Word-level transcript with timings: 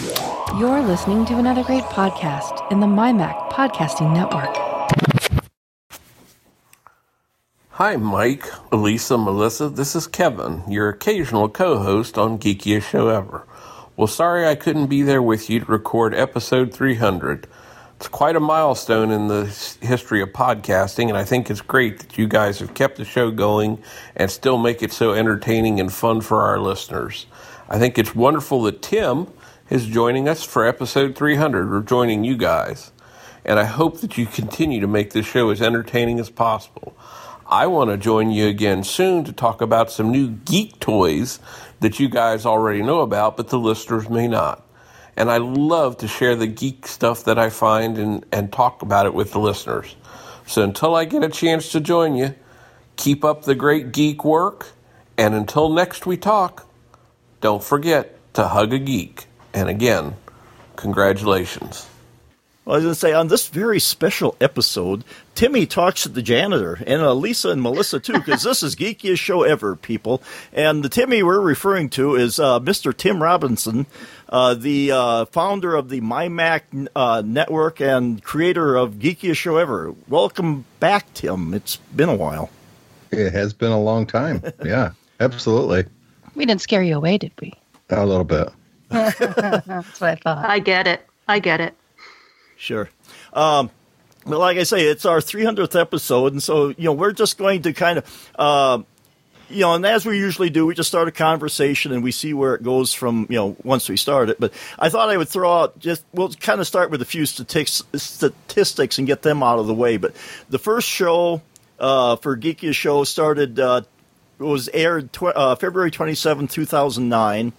You're 0.00 0.80
listening 0.80 1.26
to 1.26 1.36
another 1.36 1.62
great 1.62 1.84
podcast 1.84 2.72
in 2.72 2.80
the 2.80 2.86
MyMac 2.86 3.50
Podcasting 3.50 4.14
Network. 4.14 4.56
Hi, 7.72 7.96
Mike, 7.96 8.46
Elisa, 8.72 9.18
Melissa. 9.18 9.68
This 9.68 9.94
is 9.94 10.06
Kevin, 10.06 10.62
your 10.66 10.88
occasional 10.88 11.50
co 11.50 11.80
host 11.80 12.16
on 12.16 12.38
Geekiest 12.38 12.88
Show 12.88 13.08
Ever. 13.08 13.46
Well, 13.94 14.06
sorry 14.06 14.48
I 14.48 14.54
couldn't 14.54 14.86
be 14.86 15.02
there 15.02 15.20
with 15.20 15.50
you 15.50 15.60
to 15.60 15.66
record 15.66 16.14
episode 16.14 16.72
300. 16.72 17.46
It's 17.96 18.08
quite 18.08 18.36
a 18.36 18.40
milestone 18.40 19.10
in 19.10 19.28
the 19.28 19.44
history 19.82 20.22
of 20.22 20.30
podcasting, 20.30 21.08
and 21.08 21.18
I 21.18 21.24
think 21.24 21.50
it's 21.50 21.60
great 21.60 21.98
that 21.98 22.16
you 22.16 22.26
guys 22.26 22.58
have 22.60 22.72
kept 22.72 22.96
the 22.96 23.04
show 23.04 23.30
going 23.30 23.82
and 24.16 24.30
still 24.30 24.56
make 24.56 24.82
it 24.82 24.92
so 24.92 25.12
entertaining 25.12 25.78
and 25.78 25.92
fun 25.92 26.22
for 26.22 26.40
our 26.40 26.58
listeners. 26.58 27.26
I 27.68 27.78
think 27.78 27.98
it's 27.98 28.14
wonderful 28.14 28.62
that 28.62 28.80
Tim 28.80 29.26
is 29.70 29.86
joining 29.86 30.28
us 30.28 30.42
for 30.42 30.66
episode 30.66 31.14
300, 31.14 31.72
or 31.72 31.80
joining 31.80 32.24
you 32.24 32.36
guys. 32.36 32.90
And 33.44 33.58
I 33.58 33.64
hope 33.64 34.00
that 34.00 34.18
you 34.18 34.26
continue 34.26 34.80
to 34.80 34.88
make 34.88 35.12
this 35.12 35.26
show 35.26 35.50
as 35.50 35.62
entertaining 35.62 36.18
as 36.18 36.28
possible. 36.28 36.96
I 37.46 37.68
want 37.68 37.90
to 37.90 37.96
join 37.96 38.32
you 38.32 38.48
again 38.48 38.82
soon 38.82 39.24
to 39.24 39.32
talk 39.32 39.60
about 39.60 39.92
some 39.92 40.10
new 40.10 40.30
geek 40.30 40.80
toys 40.80 41.38
that 41.78 42.00
you 42.00 42.08
guys 42.08 42.44
already 42.44 42.82
know 42.82 43.00
about, 43.00 43.36
but 43.36 43.48
the 43.48 43.58
listeners 43.58 44.10
may 44.10 44.26
not. 44.26 44.66
And 45.16 45.30
I 45.30 45.38
love 45.38 45.98
to 45.98 46.08
share 46.08 46.34
the 46.34 46.46
geek 46.48 46.88
stuff 46.88 47.24
that 47.24 47.38
I 47.38 47.50
find 47.50 47.96
and, 47.96 48.26
and 48.32 48.52
talk 48.52 48.82
about 48.82 49.06
it 49.06 49.14
with 49.14 49.32
the 49.32 49.38
listeners. 49.38 49.94
So 50.46 50.62
until 50.62 50.96
I 50.96 51.04
get 51.04 51.22
a 51.22 51.28
chance 51.28 51.70
to 51.72 51.80
join 51.80 52.16
you, 52.16 52.34
keep 52.96 53.24
up 53.24 53.44
the 53.44 53.54
great 53.54 53.92
geek 53.92 54.24
work. 54.24 54.72
And 55.16 55.32
until 55.34 55.68
next 55.68 56.06
we 56.06 56.16
talk, 56.16 56.66
don't 57.40 57.62
forget 57.62 58.16
to 58.34 58.48
hug 58.48 58.72
a 58.72 58.78
geek. 58.78 59.26
And 59.52 59.68
again, 59.68 60.14
congratulations. 60.76 61.86
Well, 62.64 62.74
I 62.74 62.76
was 62.76 62.84
going 62.84 62.94
to 62.94 63.00
say, 63.00 63.12
on 63.14 63.28
this 63.28 63.48
very 63.48 63.80
special 63.80 64.36
episode, 64.40 65.02
Timmy 65.34 65.66
talks 65.66 66.02
to 66.02 66.10
the 66.10 66.22
janitor, 66.22 66.78
and 66.86 67.00
uh, 67.00 67.14
Lisa 67.14 67.48
and 67.48 67.62
Melissa 67.62 67.98
too, 67.98 68.12
because 68.12 68.42
this 68.42 68.62
is 68.62 68.76
geekiest 68.76 69.18
show 69.18 69.42
ever, 69.42 69.74
people. 69.74 70.22
And 70.52 70.84
the 70.84 70.90
Timmy 70.90 71.22
we're 71.22 71.40
referring 71.40 71.88
to 71.90 72.16
is 72.16 72.38
uh, 72.38 72.60
Mr. 72.60 72.94
Tim 72.94 73.22
Robinson, 73.22 73.86
uh, 74.28 74.54
the 74.54 74.92
uh, 74.92 75.24
founder 75.24 75.74
of 75.74 75.88
the 75.88 76.02
MyMac 76.02 76.88
uh, 76.94 77.22
network 77.24 77.80
and 77.80 78.22
creator 78.22 78.76
of 78.76 78.96
geekiest 78.96 79.36
show 79.36 79.56
ever. 79.56 79.94
Welcome 80.06 80.66
back, 80.80 81.12
Tim. 81.14 81.54
It's 81.54 81.76
been 81.76 82.10
a 82.10 82.14
while. 82.14 82.50
It 83.10 83.32
has 83.32 83.54
been 83.54 83.72
a 83.72 83.80
long 83.80 84.06
time. 84.06 84.42
Yeah, 84.64 84.92
absolutely. 85.18 85.86
We 86.34 86.46
didn't 86.46 86.60
scare 86.60 86.82
you 86.82 86.94
away, 86.94 87.18
did 87.18 87.32
we? 87.40 87.54
A 87.88 88.06
little 88.06 88.22
bit. 88.24 88.50
That's 88.90 90.00
what 90.00 90.10
I 90.10 90.14
thought. 90.16 90.44
I 90.44 90.58
get 90.58 90.86
it. 90.86 91.06
I 91.28 91.38
get 91.38 91.60
it. 91.60 91.74
Sure. 92.56 92.90
Um, 93.32 93.70
but 94.26 94.38
like 94.38 94.58
I 94.58 94.64
say, 94.64 94.82
it's 94.82 95.06
our 95.06 95.18
300th 95.18 95.80
episode, 95.80 96.32
and 96.32 96.42
so 96.42 96.68
you 96.68 96.84
know 96.84 96.92
we're 96.92 97.12
just 97.12 97.38
going 97.38 97.62
to 97.62 97.72
kind 97.72 97.98
of, 97.98 98.30
uh, 98.38 98.82
you 99.48 99.60
know, 99.60 99.74
and 99.74 99.86
as 99.86 100.04
we 100.04 100.18
usually 100.18 100.50
do, 100.50 100.66
we 100.66 100.74
just 100.74 100.88
start 100.88 101.08
a 101.08 101.12
conversation 101.12 101.92
and 101.92 102.04
we 102.04 102.12
see 102.12 102.34
where 102.34 102.54
it 102.54 102.62
goes 102.62 102.92
from 102.92 103.26
you 103.30 103.36
know 103.36 103.56
once 103.64 103.88
we 103.88 103.96
start 103.96 104.28
it. 104.28 104.38
But 104.38 104.52
I 104.78 104.90
thought 104.90 105.08
I 105.08 105.16
would 105.16 105.28
throw 105.28 105.60
out 105.60 105.78
just 105.78 106.04
we'll 106.12 106.30
kind 106.34 106.60
of 106.60 106.66
start 106.66 106.90
with 106.90 107.00
a 107.00 107.06
few 107.06 107.24
statistics, 107.24 107.82
statistics 107.94 108.98
and 108.98 109.06
get 109.06 109.22
them 109.22 109.42
out 109.42 109.58
of 109.58 109.66
the 109.66 109.74
way. 109.74 109.96
But 109.96 110.14
the 110.50 110.58
first 110.58 110.86
show 110.86 111.40
uh, 111.78 112.16
for 112.16 112.36
Geekiest 112.36 112.74
Show 112.74 113.04
started 113.04 113.58
uh, 113.58 113.82
was 114.38 114.68
aired 114.74 115.12
tw- 115.12 115.34
uh, 115.34 115.54
February 115.54 115.90
27, 115.90 116.46
2009. 116.46 117.52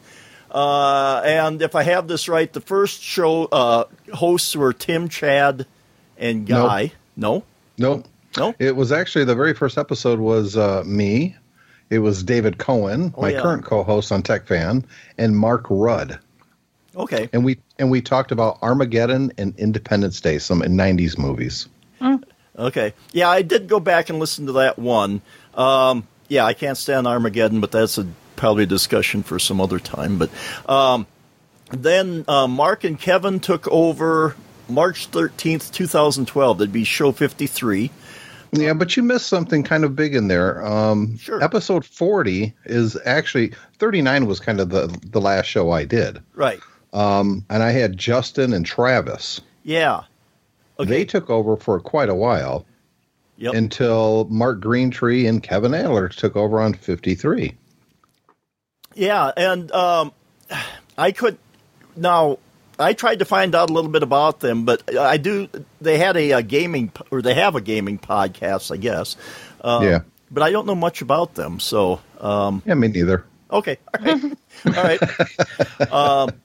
Uh, 0.51 1.21
and 1.25 1.61
if 1.61 1.75
I 1.75 1.83
have 1.83 2.07
this 2.07 2.27
right, 2.27 2.51
the 2.51 2.59
first 2.61 3.01
show 3.01 3.45
uh, 3.45 3.85
hosts 4.13 4.55
were 4.55 4.73
Tim, 4.73 5.07
Chad, 5.07 5.65
and 6.17 6.45
Guy. 6.45 6.91
Nope. 7.15 7.45
No, 7.77 7.95
no, 7.95 8.03
no. 8.37 8.55
It 8.59 8.75
was 8.75 8.91
actually 8.91 9.25
the 9.25 9.35
very 9.35 9.53
first 9.53 9.77
episode 9.77 10.19
was 10.19 10.57
uh, 10.57 10.83
me. 10.85 11.35
It 11.89 11.99
was 11.99 12.23
David 12.23 12.57
Cohen, 12.57 13.13
Oh, 13.17 13.21
my 13.21 13.29
yeah. 13.31 13.41
current 13.41 13.65
co-host 13.65 14.11
on 14.11 14.23
Tech 14.23 14.45
Fan, 14.47 14.85
and 15.17 15.37
Mark 15.37 15.65
Rudd. 15.69 16.19
Okay. 16.95 17.29
And 17.31 17.45
we 17.45 17.59
and 17.79 17.89
we 17.89 18.01
talked 18.01 18.31
about 18.33 18.59
Armageddon 18.61 19.31
and 19.37 19.57
Independence 19.57 20.19
Day, 20.19 20.37
some 20.39 20.61
'90s 20.61 21.17
movies. 21.17 21.67
Okay. 22.57 22.93
Yeah, 23.13 23.29
I 23.29 23.41
did 23.41 23.69
go 23.69 23.79
back 23.79 24.09
and 24.09 24.19
listen 24.19 24.45
to 24.47 24.51
that 24.53 24.77
one. 24.77 25.21
Um, 25.55 26.05
yeah, 26.27 26.43
I 26.45 26.53
can't 26.53 26.77
stand 26.77 27.07
Armageddon, 27.07 27.61
but 27.61 27.71
that's 27.71 27.97
a 27.97 28.05
probably 28.41 28.63
a 28.63 28.65
discussion 28.65 29.21
for 29.21 29.37
some 29.37 29.61
other 29.61 29.77
time. 29.77 30.17
But 30.17 30.31
um, 30.67 31.05
then 31.69 32.25
uh, 32.27 32.47
Mark 32.47 32.83
and 32.83 32.99
Kevin 32.99 33.39
took 33.39 33.67
over 33.67 34.35
March 34.67 35.05
thirteenth, 35.07 35.71
two 35.71 35.85
thousand 35.85 36.27
twelve. 36.27 36.57
That'd 36.57 36.73
be 36.73 36.83
show 36.83 37.11
fifty 37.11 37.45
three. 37.45 37.91
Yeah, 38.51 38.73
but 38.73 38.97
you 38.97 39.03
missed 39.03 39.27
something 39.27 39.63
kind 39.63 39.85
of 39.85 39.95
big 39.95 40.15
in 40.15 40.27
there. 40.27 40.65
Um, 40.65 41.17
Sure. 41.17 41.41
Episode 41.41 41.85
40 41.85 42.53
is 42.65 42.97
actually 43.05 43.53
39 43.79 44.25
was 44.25 44.41
kind 44.41 44.59
of 44.59 44.67
the 44.71 44.93
the 45.05 45.21
last 45.21 45.45
show 45.45 45.71
I 45.71 45.85
did, 45.85 46.19
Right. 46.35 46.59
um, 46.91 47.45
and 47.49 47.63
I 47.63 47.71
had 47.71 47.95
Justin 47.97 48.51
and 48.51 48.65
Travis. 48.65 49.39
Yeah. 49.63 50.01
Okay. 50.79 50.89
They 50.89 51.05
took 51.05 51.29
over 51.29 51.55
for 51.55 51.79
quite 51.79 52.09
a 52.09 52.15
while 52.15 52.65
yep. 53.37 53.53
until 53.53 54.25
Mark 54.29 54.59
Greentree 54.59 55.29
and 55.29 55.41
Kevin 55.41 55.73
Adler 55.73 56.09
took 56.09 56.35
over 56.35 56.59
on 56.59 56.73
53. 56.73 57.55
Yeah, 58.95 59.31
and 59.35 59.71
um, 59.71 60.11
I 60.97 61.11
could 61.11 61.37
now. 61.95 62.37
I 62.79 62.93
tried 62.93 63.19
to 63.19 63.25
find 63.25 63.53
out 63.53 63.69
a 63.69 63.73
little 63.73 63.91
bit 63.91 64.01
about 64.01 64.39
them, 64.39 64.65
but 64.65 64.97
I 64.97 65.17
do. 65.17 65.47
They 65.81 65.97
had 65.99 66.17
a, 66.17 66.33
uh 66.33 66.41
gaming, 66.41 66.91
or 67.11 67.21
they 67.21 67.35
have 67.35 67.55
a 67.55 67.61
gaming 67.61 67.99
podcast, 67.99 68.71
I 68.73 68.77
guess. 68.77 69.15
Um, 69.63 69.83
Yeah. 69.83 69.99
but 70.31 70.41
I 70.41 70.51
don't 70.51 70.65
know 70.65 70.73
much 70.75 71.01
about 71.03 71.35
them. 71.35 71.59
So, 71.59 72.01
um, 72.19 72.63
Yeah, 72.65 72.73
me 72.73 72.87
neither. 72.87 73.23
okay, 73.51 73.77
all 73.93 74.03
right, 74.05 74.23
all 74.65 74.71
right. 74.73 75.91
um, 75.91 76.41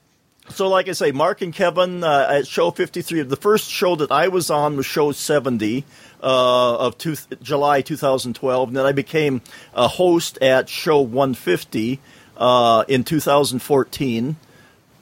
so, 0.49 0.69
like 0.69 0.87
I 0.87 0.91
say, 0.93 1.11
Mark 1.11 1.41
and 1.41 1.53
Kevin 1.53 2.03
uh, 2.03 2.27
at 2.29 2.45
show 2.47 2.69
fifty-three. 2.71 3.23
The 3.23 3.35
first 3.35 3.69
show 3.71 3.95
that 3.95 4.11
I 4.11 4.27
was 4.27 4.49
on 4.51 4.77
was 4.77 4.85
show 4.85 5.11
seventy 5.13 5.85
uh, 6.21 6.77
of 6.77 6.97
two, 6.99 7.15
July 7.41 7.81
two 7.81 7.97
thousand 7.97 8.35
twelve, 8.35 8.69
and 8.69 8.77
then 8.77 8.85
I 8.85 8.91
became 8.91 9.41
a 9.73 9.87
host 9.87 10.37
at 10.41 10.69
show 10.69 11.01
one 11.01 11.33
fifty 11.33 11.99
uh, 12.37 12.85
in 12.87 13.03
two 13.03 13.19
thousand 13.19 13.59
fourteen. 13.59 14.37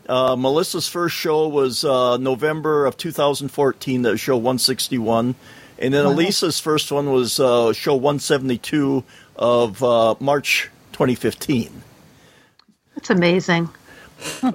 Uh, 0.07 0.35
Melissa's 0.35 0.88
first 0.88 1.16
show 1.16 1.47
was 1.47 1.84
uh, 1.84 2.18
November 2.18 2.85
of 2.85 2.96
2014, 2.96 4.03
that 4.03 4.12
was 4.12 4.19
show 4.19 4.35
161. 4.38 5.34
And 5.79 5.94
then 5.96 6.06
Elisa's 6.06 6.59
first 6.59 6.91
one 6.91 7.12
was 7.12 7.40
uh, 7.40 7.73
show 7.73 7.96
172 7.96 9.03
of 9.35 9.84
uh, 9.84 10.13
March 10.19 10.69
2015. 10.91 11.81
That's 12.94 13.09
amazing. 13.09 13.67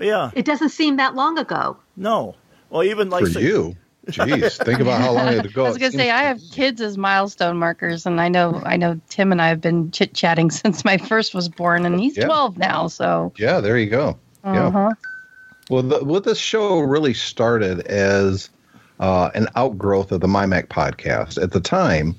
yeah, 0.00 0.30
It 0.34 0.44
doesn't 0.44 0.68
seem 0.68 0.98
that 0.98 1.16
long 1.16 1.36
ago. 1.36 1.76
no. 1.96 2.36
Well, 2.70 2.84
even 2.84 3.10
like 3.10 3.24
For 3.24 3.30
say- 3.30 3.42
you, 3.42 3.74
jeez, 4.06 4.64
think 4.64 4.80
about 4.80 5.00
how 5.00 5.12
long 5.12 5.28
it 5.28 5.44
ago. 5.44 5.64
I 5.66 5.68
was 5.68 5.78
gonna 5.78 5.92
say 5.92 6.10
I 6.10 6.24
have 6.24 6.40
kids 6.52 6.80
as 6.80 6.96
milestone 6.96 7.56
markers, 7.56 8.06
and 8.06 8.20
I 8.20 8.28
know 8.28 8.62
I 8.64 8.76
know 8.76 9.00
Tim 9.08 9.32
and 9.32 9.40
I 9.40 9.48
have 9.48 9.60
been 9.60 9.90
chit 9.90 10.14
chatting 10.14 10.50
since 10.62 10.84
my 10.84 10.96
first 10.96 11.34
was 11.34 11.48
born, 11.48 11.86
and 11.86 11.98
he's 12.00 12.16
Yeah. 12.16 12.26
twelve 12.26 12.58
now. 12.58 12.88
So 12.88 13.32
Yeah, 13.36 13.60
there 13.60 13.78
you 13.78 13.90
go. 13.90 14.18
Yeah. 14.44 14.66
uh-huh. 14.66 14.90
Well, 15.68 15.82
the, 15.84 16.04
well, 16.04 16.20
this 16.20 16.38
show 16.38 16.80
really 16.80 17.14
started 17.14 17.86
as 17.86 18.50
uh, 18.98 19.30
an 19.34 19.46
outgrowth 19.54 20.10
of 20.10 20.20
the 20.20 20.26
MyMac 20.26 20.66
podcast. 20.66 21.40
At 21.40 21.52
the 21.52 21.60
time, 21.60 22.16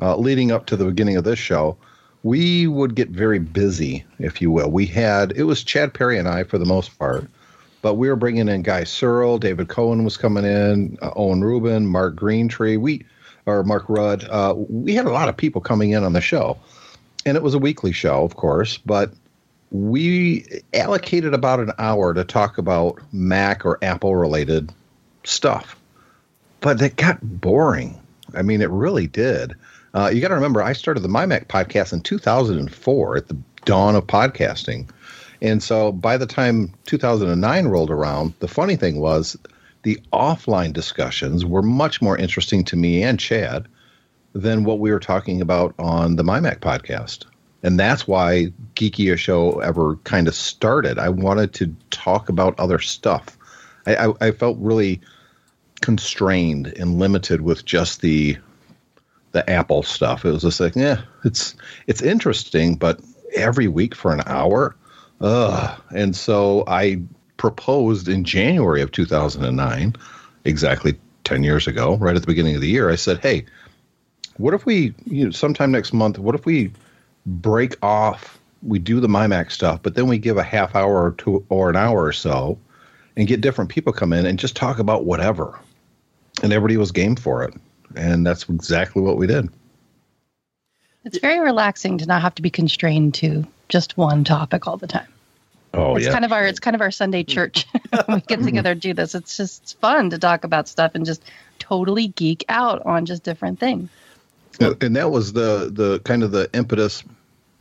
uh, 0.00 0.16
leading 0.16 0.50
up 0.52 0.66
to 0.66 0.76
the 0.76 0.86
beginning 0.86 1.16
of 1.16 1.24
this 1.24 1.38
show, 1.38 1.76
we 2.22 2.66
would 2.66 2.94
get 2.94 3.10
very 3.10 3.38
busy, 3.38 4.04
if 4.18 4.40
you 4.40 4.50
will. 4.50 4.70
We 4.70 4.86
had 4.86 5.32
it 5.32 5.42
was 5.44 5.62
Chad 5.62 5.92
Perry 5.92 6.18
and 6.18 6.26
I 6.28 6.44
for 6.44 6.56
the 6.58 6.64
most 6.64 6.98
part, 6.98 7.28
but 7.82 7.94
we 7.94 8.08
were 8.08 8.16
bringing 8.16 8.48
in 8.48 8.62
Guy 8.62 8.84
Searle, 8.84 9.38
David 9.38 9.68
Cohen 9.68 10.04
was 10.04 10.16
coming 10.16 10.44
in, 10.44 10.98
uh, 11.00 11.10
Owen 11.16 11.42
Rubin, 11.42 11.86
Mark 11.86 12.16
Greentree, 12.16 12.78
we 12.78 13.04
or 13.46 13.62
Mark 13.62 13.84
Rudd. 13.88 14.24
Uh, 14.24 14.54
we 14.56 14.94
had 14.94 15.06
a 15.06 15.10
lot 15.10 15.28
of 15.28 15.36
people 15.36 15.60
coming 15.60 15.92
in 15.92 16.04
on 16.04 16.12
the 16.12 16.20
show, 16.20 16.58
and 17.24 17.36
it 17.36 17.42
was 17.42 17.54
a 17.54 17.58
weekly 17.58 17.92
show, 17.92 18.24
of 18.24 18.36
course, 18.36 18.78
but 18.78 19.12
we 19.70 20.62
allocated 20.74 21.34
about 21.34 21.60
an 21.60 21.72
hour 21.78 22.14
to 22.14 22.24
talk 22.24 22.58
about 22.58 22.98
Mac 23.12 23.64
or 23.64 23.78
Apple 23.82 24.16
related 24.16 24.72
stuff. 25.24 25.76
But 26.60 26.80
it 26.82 26.96
got 26.96 27.18
boring. 27.22 28.00
I 28.34 28.42
mean, 28.42 28.60
it 28.60 28.70
really 28.70 29.06
did. 29.06 29.54
Uh, 29.94 30.10
you 30.12 30.20
got 30.20 30.28
to 30.28 30.34
remember, 30.34 30.62
I 30.62 30.72
started 30.72 31.00
the 31.00 31.08
MyMac 31.08 31.46
podcast 31.46 31.92
in 31.92 32.00
2004 32.00 33.16
at 33.16 33.28
the 33.28 33.36
dawn 33.64 33.94
of 33.96 34.06
podcasting. 34.06 34.88
And 35.40 35.62
so 35.62 35.92
by 35.92 36.16
the 36.16 36.26
time 36.26 36.74
2009 36.86 37.66
rolled 37.68 37.90
around, 37.90 38.34
the 38.40 38.48
funny 38.48 38.76
thing 38.76 39.00
was 39.00 39.36
the 39.82 40.00
offline 40.12 40.72
discussions 40.72 41.44
were 41.44 41.62
much 41.62 42.02
more 42.02 42.16
interesting 42.16 42.64
to 42.64 42.76
me 42.76 43.02
and 43.02 43.18
Chad 43.18 43.68
than 44.32 44.64
what 44.64 44.80
we 44.80 44.90
were 44.90 45.00
talking 45.00 45.40
about 45.40 45.74
on 45.78 46.16
the 46.16 46.24
MyMac 46.24 46.58
podcast. 46.58 47.24
And 47.62 47.78
that's 47.78 48.06
why 48.06 48.52
Geekiest 48.74 49.18
Show 49.18 49.60
ever 49.60 49.96
kind 50.04 50.28
of 50.28 50.34
started. 50.34 50.98
I 50.98 51.08
wanted 51.08 51.54
to 51.54 51.74
talk 51.90 52.28
about 52.28 52.58
other 52.58 52.78
stuff 52.78 53.38
I, 53.88 54.08
I, 54.08 54.28
I 54.28 54.30
felt 54.32 54.58
really 54.60 55.00
constrained 55.80 56.66
and 56.78 56.98
limited 56.98 57.40
with 57.40 57.64
just 57.64 58.00
the 58.00 58.36
the 59.32 59.48
Apple 59.48 59.82
stuff. 59.82 60.24
It 60.24 60.30
was 60.30 60.42
just 60.42 60.60
like, 60.60 60.74
yeah, 60.76 61.02
it's 61.24 61.54
it's 61.86 62.02
interesting, 62.02 62.76
but 62.76 63.00
every 63.34 63.68
week 63.68 63.94
for 63.94 64.12
an 64.12 64.22
hour, 64.26 64.76
And 65.20 66.14
so 66.14 66.64
I 66.66 67.00
proposed 67.36 68.08
in 68.08 68.24
January 68.24 68.82
of 68.82 68.92
2009, 68.92 69.94
exactly 70.44 70.98
10 71.24 71.44
years 71.44 71.66
ago, 71.66 71.96
right 71.96 72.16
at 72.16 72.22
the 72.22 72.26
beginning 72.26 72.54
of 72.54 72.60
the 72.60 72.68
year. 72.68 72.90
I 72.90 72.96
said, 72.96 73.18
hey, 73.18 73.44
what 74.36 74.54
if 74.54 74.66
we, 74.66 74.94
you 75.04 75.24
know, 75.26 75.30
sometime 75.30 75.70
next 75.70 75.92
month, 75.92 76.18
what 76.18 76.34
if 76.34 76.46
we 76.46 76.72
break 77.26 77.76
off? 77.82 78.38
We 78.62 78.78
do 78.78 79.00
the 79.00 79.08
MyMac 79.08 79.52
stuff, 79.52 79.82
but 79.82 79.94
then 79.94 80.08
we 80.08 80.18
give 80.18 80.36
a 80.36 80.42
half 80.42 80.74
hour 80.74 81.04
or 81.04 81.12
two 81.12 81.44
or 81.48 81.70
an 81.70 81.76
hour 81.76 82.04
or 82.04 82.12
so, 82.12 82.58
and 83.16 83.28
get 83.28 83.40
different 83.40 83.70
people 83.70 83.92
come 83.92 84.12
in 84.12 84.26
and 84.26 84.38
just 84.38 84.56
talk 84.56 84.78
about 84.78 85.04
whatever. 85.04 85.58
And 86.42 86.52
everybody 86.52 86.76
was 86.76 86.92
game 86.92 87.16
for 87.16 87.44
it 87.44 87.54
and 87.94 88.26
that's 88.26 88.48
exactly 88.48 89.02
what 89.02 89.16
we 89.16 89.26
did. 89.26 89.48
It's 91.04 91.18
very 91.18 91.40
relaxing 91.40 91.98
to 91.98 92.06
not 92.06 92.22
have 92.22 92.34
to 92.36 92.42
be 92.42 92.50
constrained 92.50 93.14
to 93.14 93.46
just 93.68 93.96
one 93.96 94.24
topic 94.24 94.66
all 94.66 94.76
the 94.76 94.86
time. 94.86 95.08
Oh 95.74 95.96
it's 95.96 96.06
yeah, 96.06 96.12
kind 96.12 96.24
of 96.24 96.32
our 96.32 96.46
it's 96.46 96.60
kind 96.60 96.74
of 96.74 96.80
our 96.80 96.90
Sunday 96.90 97.24
church. 97.24 97.66
we 98.08 98.20
get 98.22 98.42
together 98.42 98.72
and 98.72 98.80
do 98.80 98.94
this. 98.94 99.14
It's 99.14 99.36
just 99.36 99.62
it's 99.62 99.72
fun 99.74 100.10
to 100.10 100.18
talk 100.18 100.44
about 100.44 100.68
stuff 100.68 100.92
and 100.94 101.04
just 101.04 101.22
totally 101.58 102.08
geek 102.08 102.44
out 102.48 102.84
on 102.86 103.06
just 103.06 103.22
different 103.22 103.60
things. 103.60 103.90
and 104.60 104.96
that 104.96 105.10
was 105.10 105.32
the 105.32 105.70
the 105.72 106.00
kind 106.00 106.22
of 106.22 106.32
the 106.32 106.48
impetus 106.54 107.04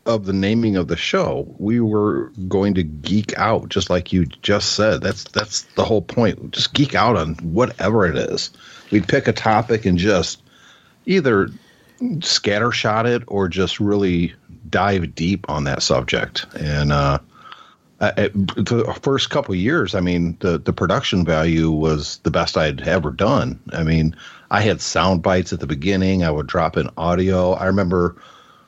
of 0.08 0.26
the 0.26 0.34
naming 0.34 0.78
of 0.78 0.88
the 0.88 0.96
show. 0.96 1.54
We 1.60 1.82
were 1.82 2.32
going 2.48 2.76
to 2.76 2.84
geek 2.84 3.38
out, 3.38 3.70
just 3.70 3.90
like 3.90 4.14
you 4.14 4.26
just 4.26 4.74
said. 4.74 5.02
That's 5.02 5.26
that's 5.26 5.64
the 5.76 5.84
whole 5.84 6.02
point. 6.02 6.52
Just 6.52 6.74
geek 6.74 6.96
out 6.96 7.18
on 7.18 7.36
whatever 7.36 8.08
it 8.08 8.18
is. 8.18 8.52
We'd 8.90 9.08
pick 9.08 9.28
a 9.28 9.34
topic 9.34 9.86
and 9.86 9.98
just 9.98 10.42
either 11.06 11.50
scattershot 12.00 13.06
it 13.06 13.24
or 13.28 13.48
just 13.50 13.80
really 13.80 14.34
dive 14.70 15.16
deep 15.16 15.50
on 15.50 15.64
that 15.66 15.84
subject. 15.84 16.46
And 16.60 16.92
uh, 16.92 17.20
the 18.00 19.00
first 19.02 19.30
couple 19.30 19.56
years, 19.56 19.96
I 19.96 20.00
mean, 20.00 20.38
the 20.40 20.58
the 20.60 20.74
production 20.74 21.26
value 21.26 21.72
was 21.72 22.18
the 22.20 22.32
best 22.32 22.58
I'd 22.58 22.82
ever 22.82 23.12
done. 23.12 23.60
I 23.74 23.84
mean, 23.84 24.16
I 24.52 24.62
had 24.62 24.82
sound 24.82 25.24
bites 25.24 25.52
at 25.52 25.60
the 25.60 25.68
beginning. 25.68 26.24
I 26.24 26.32
would 26.32 26.48
drop 26.48 26.78
in 26.78 26.90
audio. 26.98 27.54
I 27.54 27.66
remember 27.66 28.16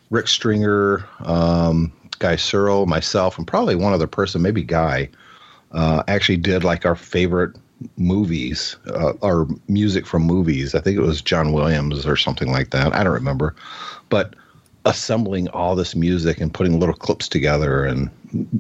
Rick 0.10 0.28
Stringer, 0.28 1.06
um, 1.20 1.92
Guy 2.18 2.36
Searle, 2.36 2.86
myself, 2.88 3.38
and 3.38 3.48
probably 3.48 3.76
one 3.76 3.94
other 3.94 4.08
person, 4.08 4.42
maybe 4.42 4.64
Guy, 4.64 5.10
uh, 5.72 6.04
actually 6.08 6.38
did 6.38 6.64
like 6.64 6.86
our 6.86 6.96
favorite 6.96 7.56
movies 7.98 8.76
uh, 8.88 9.14
or 9.22 9.48
music 9.68 10.06
from 10.06 10.24
movies. 10.24 10.76
I 10.76 10.82
think 10.82 10.98
it 10.98 11.02
was 11.02 11.22
John 11.22 11.54
Williams 11.54 12.06
or 12.06 12.18
something 12.18 12.52
like 12.52 12.72
that. 12.72 12.94
I 12.94 13.04
don't 13.04 13.14
remember, 13.14 13.56
but 14.10 14.36
assembling 14.86 15.48
all 15.50 15.76
this 15.76 15.96
music 15.96 16.40
and 16.40 16.54
putting 16.54 16.80
little 16.80 16.96
clips 16.96 17.28
together 17.28 17.86
and 17.86 18.10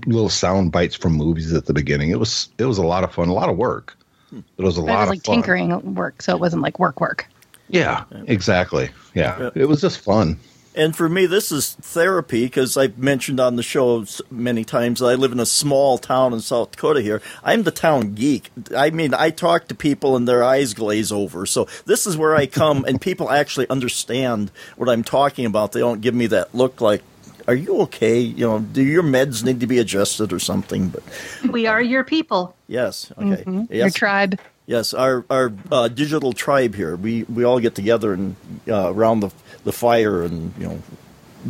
little 0.06 0.30
sound 0.30 0.71
bites 0.71 0.95
from 0.95 1.13
movies 1.13 1.54
at 1.54 1.66
the 1.66 1.74
beginning. 1.74 2.10
It 2.10 2.19
was 2.19 2.50
it 2.57 2.66
was 2.66 2.77
a 2.77 2.86
lot 2.86 3.04
of 3.04 3.13
fun, 3.13 3.30
a 3.30 3.33
lot 3.33 3.50
of 3.50 3.57
work. 3.57 3.95
It 4.31 4.62
was 4.62 4.77
a 4.77 4.81
But 4.81 4.88
it 4.88 4.92
lot 4.94 5.00
was 5.01 5.10
like 5.10 5.18
of 5.19 5.24
fun. 5.25 5.36
tinkering 5.36 5.95
work, 5.95 6.21
so 6.21 6.33
it 6.36 6.39
wasn't 6.39 6.62
like 6.62 6.77
work 6.80 7.00
work. 7.01 7.27
Yeah, 7.69 8.04
exactly. 8.27 8.89
Yeah, 9.16 9.50
it 9.56 9.68
was 9.68 9.81
just 9.81 10.00
fun. 10.00 10.38
And 10.79 10.95
for 10.95 11.09
me, 11.09 11.25
this 11.25 11.51
is 11.51 11.73
therapy 11.73 12.45
because 12.45 12.77
I've 12.77 12.97
mentioned 12.97 13.41
on 13.41 13.57
the 13.57 13.63
show 13.63 14.05
many 14.31 14.63
times 14.63 15.01
that 15.01 15.07
I 15.07 15.15
live 15.15 15.33
in 15.33 15.39
a 15.41 15.45
small 15.45 15.97
town 15.97 16.31
in 16.31 16.39
South 16.39 16.71
Dakota 16.71 17.01
here. 17.01 17.21
I'm 17.43 17.63
the 17.63 17.71
town 17.71 18.13
geek. 18.13 18.49
I 18.73 18.89
mean, 18.89 19.13
I 19.13 19.29
talk 19.29 19.67
to 19.67 19.75
people 19.75 20.15
and 20.15 20.25
their 20.25 20.41
eyes 20.41 20.73
glaze 20.73 21.11
over. 21.11 21.45
So 21.45 21.67
this 21.85 22.07
is 22.07 22.15
where 22.15 22.33
I 22.33 22.45
come 22.45 22.85
and 22.85 23.01
people 23.01 23.29
actually 23.29 23.69
understand 23.69 24.51
what 24.77 24.87
I'm 24.87 25.03
talking 25.03 25.45
about. 25.45 25.73
They 25.73 25.81
don't 25.81 25.99
give 25.99 26.15
me 26.15 26.27
that 26.27 26.55
look 26.55 26.79
like, 26.79 27.03
are 27.45 27.55
you 27.55 27.81
okay? 27.81 28.19
You 28.19 28.47
know, 28.47 28.59
do 28.59 28.81
your 28.81 29.03
meds 29.03 29.43
need 29.43 29.59
to 29.59 29.67
be 29.67 29.79
adjusted 29.79 30.31
or 30.31 30.39
something? 30.39 30.87
But 30.89 31.03
We 31.51 31.67
are 31.67 31.81
your 31.81 32.05
people. 32.05 32.55
yes, 32.67 33.11
okay. 33.17 33.43
Mm-hmm. 33.43 33.57
Your 33.73 33.87
Yes. 33.87 33.93
tribe. 33.95 34.39
Yes, 34.69 34.94
our 34.94 35.25
our 35.31 35.51
uh, 35.71 35.88
digital 35.88 36.31
tribe 36.31 36.75
here. 36.75 36.95
We 36.95 37.24
we 37.24 37.44
all 37.44 37.60
get 37.60 37.74
together 37.74 38.13
and 38.13 38.36
uh, 38.68 38.94
around 38.94 39.21
the 39.21 39.31
the 39.63 39.71
fire 39.71 40.21
and 40.21 40.54
you 40.60 40.68
know 40.68 40.80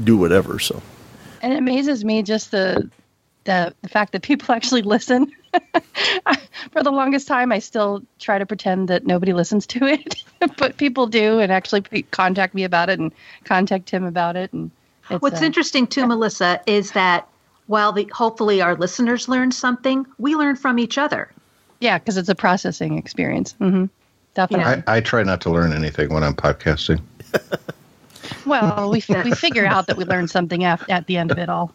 do 0.06 0.16
whatever. 0.16 0.58
So 0.58 0.82
And 1.42 1.52
it 1.52 1.60
amazes 1.60 2.06
me 2.06 2.24
just 2.24 2.52
the 2.52 2.90
the, 3.44 3.76
the 3.82 3.90
fact 3.90 4.14
that 4.14 4.22
people 4.22 4.56
actually 4.56 4.84
listen. 4.84 5.34
For 6.72 6.82
the 6.82 6.92
longest 6.92 7.28
time, 7.28 7.52
I 7.52 7.60
still 7.60 8.04
try 8.20 8.38
to 8.38 8.46
pretend 8.46 8.88
that 8.88 9.06
nobody 9.06 9.34
listens 9.34 9.68
to 9.68 9.86
it, 9.86 10.24
but 10.58 10.78
people 10.78 11.06
do, 11.06 11.40
and 11.40 11.52
actually 11.52 11.82
contact 12.12 12.54
me 12.54 12.64
about 12.64 12.90
it 12.90 13.00
and 13.00 13.12
contact 13.44 13.88
Tim 13.88 14.06
about 14.06 14.38
it. 14.38 14.54
And 14.54 14.72
it's, 15.10 15.22
What's 15.22 15.42
uh, 15.42 15.46
interesting 15.46 15.88
too, 15.88 16.08
Melissa, 16.08 16.62
is 16.68 16.94
that 16.94 17.28
while 17.68 17.92
the 17.92 18.10
hopefully 18.14 18.62
our 18.62 18.76
listeners 18.76 19.28
learn 19.28 19.52
something, 19.52 20.06
we 20.20 20.36
learn 20.36 20.56
from 20.56 20.80
each 20.80 20.98
other. 20.98 21.30
Yeah, 21.80 21.98
because 21.98 22.18
it's 22.18 22.30
a 22.30 22.36
processing 22.36 22.98
experience. 22.98 23.54
hmm 23.54 23.86
Definitely. 24.36 24.84
I, 24.88 24.98
I 24.98 25.02
try 25.02 25.24
not 25.24 25.42
to 25.42 25.50
learn 25.50 25.74
anything 25.74 26.14
when 26.14 26.24
I'm 26.24 26.36
podcasting. 26.36 27.02
Well, 28.46 28.90
we 28.90 29.04
we 29.24 29.32
figure 29.32 29.66
out 29.66 29.88
that 29.88 29.98
we 29.98 30.06
learned 30.06 30.30
something 30.30 30.64
af- 30.64 30.88
at 30.90 31.08
the 31.08 31.18
end 31.18 31.32
of 31.32 31.38
it 31.38 31.50
all. 31.50 31.74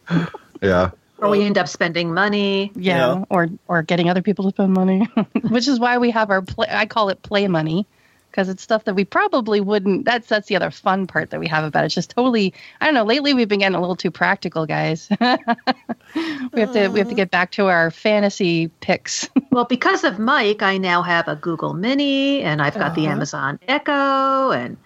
Yeah. 0.62 0.90
Or 1.18 1.28
we 1.28 1.42
end 1.44 1.58
up 1.58 1.68
spending 1.68 2.12
money. 2.14 2.72
Yeah, 2.74 3.14
Yeah. 3.14 3.24
or 3.28 3.48
or 3.68 3.82
getting 3.82 4.08
other 4.08 4.22
people 4.22 4.44
to 4.44 4.50
spend 4.50 4.72
money, 4.72 5.06
which 5.48 5.68
is 5.68 5.78
why 5.78 5.98
we 5.98 6.10
have 6.10 6.30
our 6.30 6.42
play. 6.42 6.66
I 6.70 6.86
call 6.86 7.08
it 7.10 7.22
play 7.22 7.48
money 7.48 7.86
because 8.34 8.48
it's 8.48 8.64
stuff 8.64 8.82
that 8.84 8.94
we 8.94 9.04
probably 9.04 9.60
wouldn't. 9.60 10.04
That's 10.04 10.26
that's 10.26 10.48
the 10.48 10.56
other 10.56 10.72
fun 10.72 11.06
part 11.06 11.30
that 11.30 11.38
we 11.38 11.46
have 11.46 11.62
about 11.62 11.84
it. 11.84 11.86
It's 11.86 11.94
just 11.94 12.10
totally. 12.10 12.52
I 12.80 12.86
don't 12.86 12.94
know. 12.94 13.04
Lately, 13.04 13.32
we've 13.32 13.48
been 13.48 13.60
getting 13.60 13.76
a 13.76 13.80
little 13.80 13.94
too 13.94 14.10
practical, 14.10 14.66
guys. 14.66 15.08
we 15.20 16.60
have 16.60 16.72
to 16.72 16.88
we 16.88 16.98
have 16.98 17.08
to 17.08 17.14
get 17.14 17.30
back 17.30 17.52
to 17.52 17.66
our 17.66 17.92
fantasy 17.92 18.68
picks. 18.68 19.28
Well, 19.50 19.66
because 19.66 20.02
of 20.02 20.18
Mike, 20.18 20.62
I 20.62 20.78
now 20.78 21.02
have 21.02 21.28
a 21.28 21.36
Google 21.36 21.74
Mini 21.74 22.42
and 22.42 22.60
I've 22.60 22.74
got 22.74 22.96
the 22.96 23.06
Amazon 23.06 23.60
Echo 23.68 24.50
and 24.50 24.76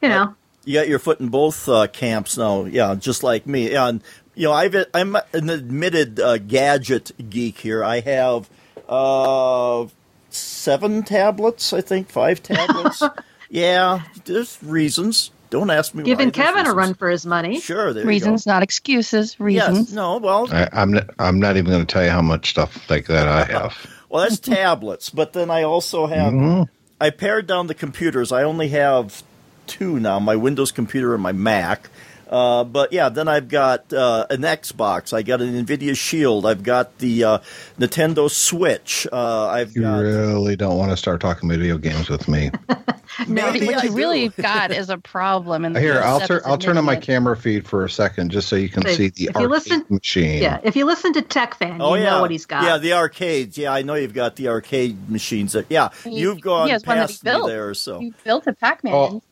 you 0.00 0.08
know, 0.08 0.34
you 0.64 0.74
got 0.74 0.88
your 0.88 0.98
foot 0.98 1.20
in 1.20 1.28
both 1.28 1.68
uh, 1.68 1.86
camps 1.86 2.36
now. 2.36 2.64
Yeah, 2.64 2.96
just 2.96 3.22
like 3.22 3.46
me. 3.46 3.70
Yeah, 3.70 3.86
and 3.86 4.02
you 4.34 4.48
know, 4.48 4.54
I've 4.54 4.74
I'm 4.92 5.14
an 5.32 5.50
admitted 5.50 6.18
uh, 6.18 6.38
gadget 6.38 7.12
geek 7.30 7.58
here. 7.58 7.84
I 7.84 8.00
have 8.00 8.50
uh, 8.88 9.86
seven 10.34 11.02
tablets, 11.02 11.72
I 11.72 11.80
think, 11.80 12.08
five 12.08 12.42
tablets. 12.42 13.02
yeah, 13.50 14.02
there's 14.24 14.58
reasons. 14.62 15.30
Don't 15.50 15.70
ask 15.70 15.94
me. 15.94 16.02
giving 16.02 16.28
why. 16.28 16.30
There's 16.30 16.46
Kevin 16.54 16.66
a 16.66 16.74
run 16.74 16.94
for 16.94 17.10
his 17.10 17.26
money. 17.26 17.60
Sure, 17.60 17.92
there 17.92 18.06
reasons, 18.06 18.46
not 18.46 18.62
excuses. 18.62 19.38
Reasons. 19.38 19.78
Yes. 19.78 19.92
No. 19.92 20.16
Well, 20.16 20.48
I, 20.50 20.68
I'm 20.72 20.92
not, 20.92 21.10
I'm 21.18 21.38
not 21.38 21.58
even 21.58 21.70
going 21.70 21.84
to 21.84 21.92
tell 21.92 22.02
you 22.02 22.10
how 22.10 22.22
much 22.22 22.50
stuff 22.50 22.88
like 22.88 23.06
that 23.06 23.28
I 23.28 23.44
have. 23.44 23.76
Well, 24.12 24.24
that's 24.24 24.38
tablets, 24.38 25.08
but 25.08 25.32
then 25.32 25.50
I 25.50 25.62
also 25.62 26.06
have. 26.06 26.34
Mm-hmm. 26.34 26.64
I 27.00 27.08
pared 27.08 27.46
down 27.46 27.66
the 27.66 27.74
computers. 27.74 28.30
I 28.30 28.42
only 28.42 28.68
have 28.68 29.22
two 29.66 29.98
now: 29.98 30.18
my 30.18 30.36
Windows 30.36 30.70
computer 30.70 31.14
and 31.14 31.22
my 31.22 31.32
Mac. 31.32 31.88
Uh, 32.32 32.64
but 32.64 32.94
yeah, 32.94 33.10
then 33.10 33.28
I've 33.28 33.48
got 33.48 33.92
uh, 33.92 34.26
an 34.30 34.40
Xbox. 34.40 35.12
I 35.12 35.20
got 35.22 35.42
an 35.42 35.64
Nvidia 35.66 35.94
Shield. 35.94 36.46
I've 36.46 36.62
got 36.62 36.96
the 36.98 37.24
uh, 37.24 37.38
Nintendo 37.78 38.30
Switch. 38.30 39.06
Uh, 39.12 39.48
I've 39.48 39.76
You 39.76 39.82
got. 39.82 39.98
really 39.98 40.56
don't 40.56 40.78
want 40.78 40.90
to 40.92 40.96
start 40.96 41.20
talking 41.20 41.48
video 41.50 41.76
games 41.76 42.08
with 42.08 42.28
me. 42.28 42.50
Maybe 43.28 43.66
what 43.66 43.76
I 43.76 43.82
you 43.82 43.90
do. 43.90 43.94
really 43.94 44.28
got 44.40 44.70
is 44.70 44.88
a 44.88 44.96
problem. 44.96 45.66
And 45.66 45.76
Here, 45.76 46.00
I'll 46.02 46.20
Seth 46.20 46.28
turn 46.28 46.40
I'll 46.46 46.56
turn 46.56 46.78
on 46.78 46.84
my 46.86 46.96
camera 46.96 47.36
feed 47.36 47.68
for 47.68 47.84
a 47.84 47.90
second 47.90 48.30
just 48.30 48.48
so 48.48 48.56
you 48.56 48.70
can 48.70 48.86
If- 48.86 48.96
see 48.96 49.08
the 49.08 49.24
if 49.24 49.34
you 49.36 49.40
arcade 49.42 49.50
listen- 49.50 49.84
machine. 49.90 50.42
Yeah, 50.42 50.60
if 50.62 50.74
you 50.76 50.86
listen 50.86 51.12
to 51.12 51.20
Tech 51.22 51.54
Fan, 51.56 51.82
Oh 51.82 51.94
you 51.94 52.02
yeah, 52.04 52.10
know 52.12 52.20
what 52.22 52.30
he's 52.30 52.46
got. 52.46 52.64
Yeah, 52.64 52.78
the 52.78 52.94
arcades. 52.94 53.58
Yeah, 53.58 53.72
I 53.74 53.82
know 53.82 53.94
you've 53.94 54.14
got 54.14 54.36
the 54.36 54.48
arcade 54.48 55.10
machines. 55.10 55.52
That, 55.52 55.66
yeah, 55.68 55.90
He- 56.04 56.20
you've 56.20 56.40
gone 56.40 56.68
he 56.68 56.72
has 56.72 56.86
one 56.86 56.96
past 56.96 57.22
me 57.22 57.30
built. 57.30 57.46
there. 57.48 57.74
So 57.74 58.00
You 58.00 58.14
built 58.24 58.46
a 58.46 58.54
Pac-Man. 58.54 58.94
Oh, 58.94 59.22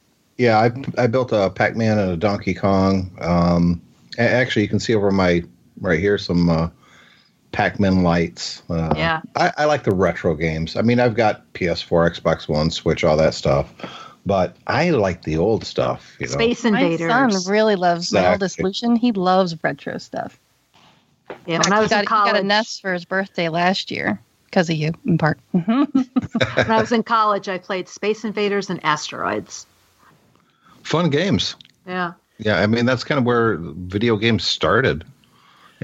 Yeah, 0.41 0.59
I 0.59 1.03
I 1.03 1.07
built 1.07 1.33
a 1.33 1.51
Pac-Man 1.51 1.99
and 1.99 2.13
a 2.13 2.17
Donkey 2.17 2.55
Kong. 2.55 3.11
Um, 3.21 3.83
actually, 4.17 4.63
you 4.63 4.69
can 4.69 4.81
see 4.81 4.95
over 4.95 5.11
my 5.11 5.45
right 5.83 6.01
here 6.01 6.17
some 6.17 6.49
uh, 6.49 6.71
Pac-Man 7.53 8.03
lights. 8.03 8.63
Uh, 8.71 8.95
Yeah. 8.97 9.21
I, 9.37 9.53
I 9.59 9.65
like 9.67 9.85
the 9.85 9.95
retro 9.95 10.35
games. 10.35 10.77
I 10.77 10.81
mean, 10.81 10.99
I've 10.99 11.15
got 11.15 11.53
PS4, 11.53 12.19
Xbox 12.19 12.49
One, 12.49 12.71
Switch, 12.71 13.05
all 13.05 13.19
that 13.19 13.35
stuff, 13.35 13.71
but 14.25 14.57
I 14.67 14.89
like 14.91 15.25
the 15.25 15.37
old 15.37 15.63
stuff. 15.67 16.17
You 16.19 16.27
know, 16.27 16.33
Space 16.33 16.65
Invaders. 16.65 17.01
my 17.07 17.29
son 17.29 17.53
really 17.53 17.77
loves 17.77 18.11
my 18.11 18.33
oldest 18.33 18.59
Exactly. 18.59 18.65
Lucian. 18.65 18.97
He 18.97 19.13
loves 19.13 19.63
retro 19.63 19.99
stuff. 19.99 20.41
yeah, 21.47 21.59
when 21.59 21.71
I 21.71 21.81
was 21.81 21.91
he, 21.91 21.97
got, 21.97 22.01
in 22.01 22.07
college, 22.07 22.29
he 22.29 22.33
got 22.33 22.41
a 22.41 22.47
NES 22.47 22.79
for 22.79 22.95
his 22.95 23.05
birthday 23.05 23.51
last 23.51 23.91
year 23.91 24.19
because 24.47 24.71
of 24.71 24.77
you, 24.77 24.95
in 25.05 25.19
part. 25.19 25.39
when 25.51 25.87
I 26.57 26.81
was 26.81 26.93
in 26.93 27.03
college, 27.03 27.47
I 27.47 27.59
played 27.59 27.91
Space 27.91 28.25
Invaders 28.25 28.71
and 28.71 28.83
Asteroids. 28.83 29.67
Fun 30.91 31.09
games. 31.09 31.55
Yeah. 31.87 32.13
Yeah, 32.39 32.61
I 32.61 32.67
mean 32.67 32.87
that's 32.87 33.05
kind 33.05 33.19
of 33.19 33.25
where 33.25 33.57
video 33.59 34.17
games 34.17 34.45
started. 34.45 35.05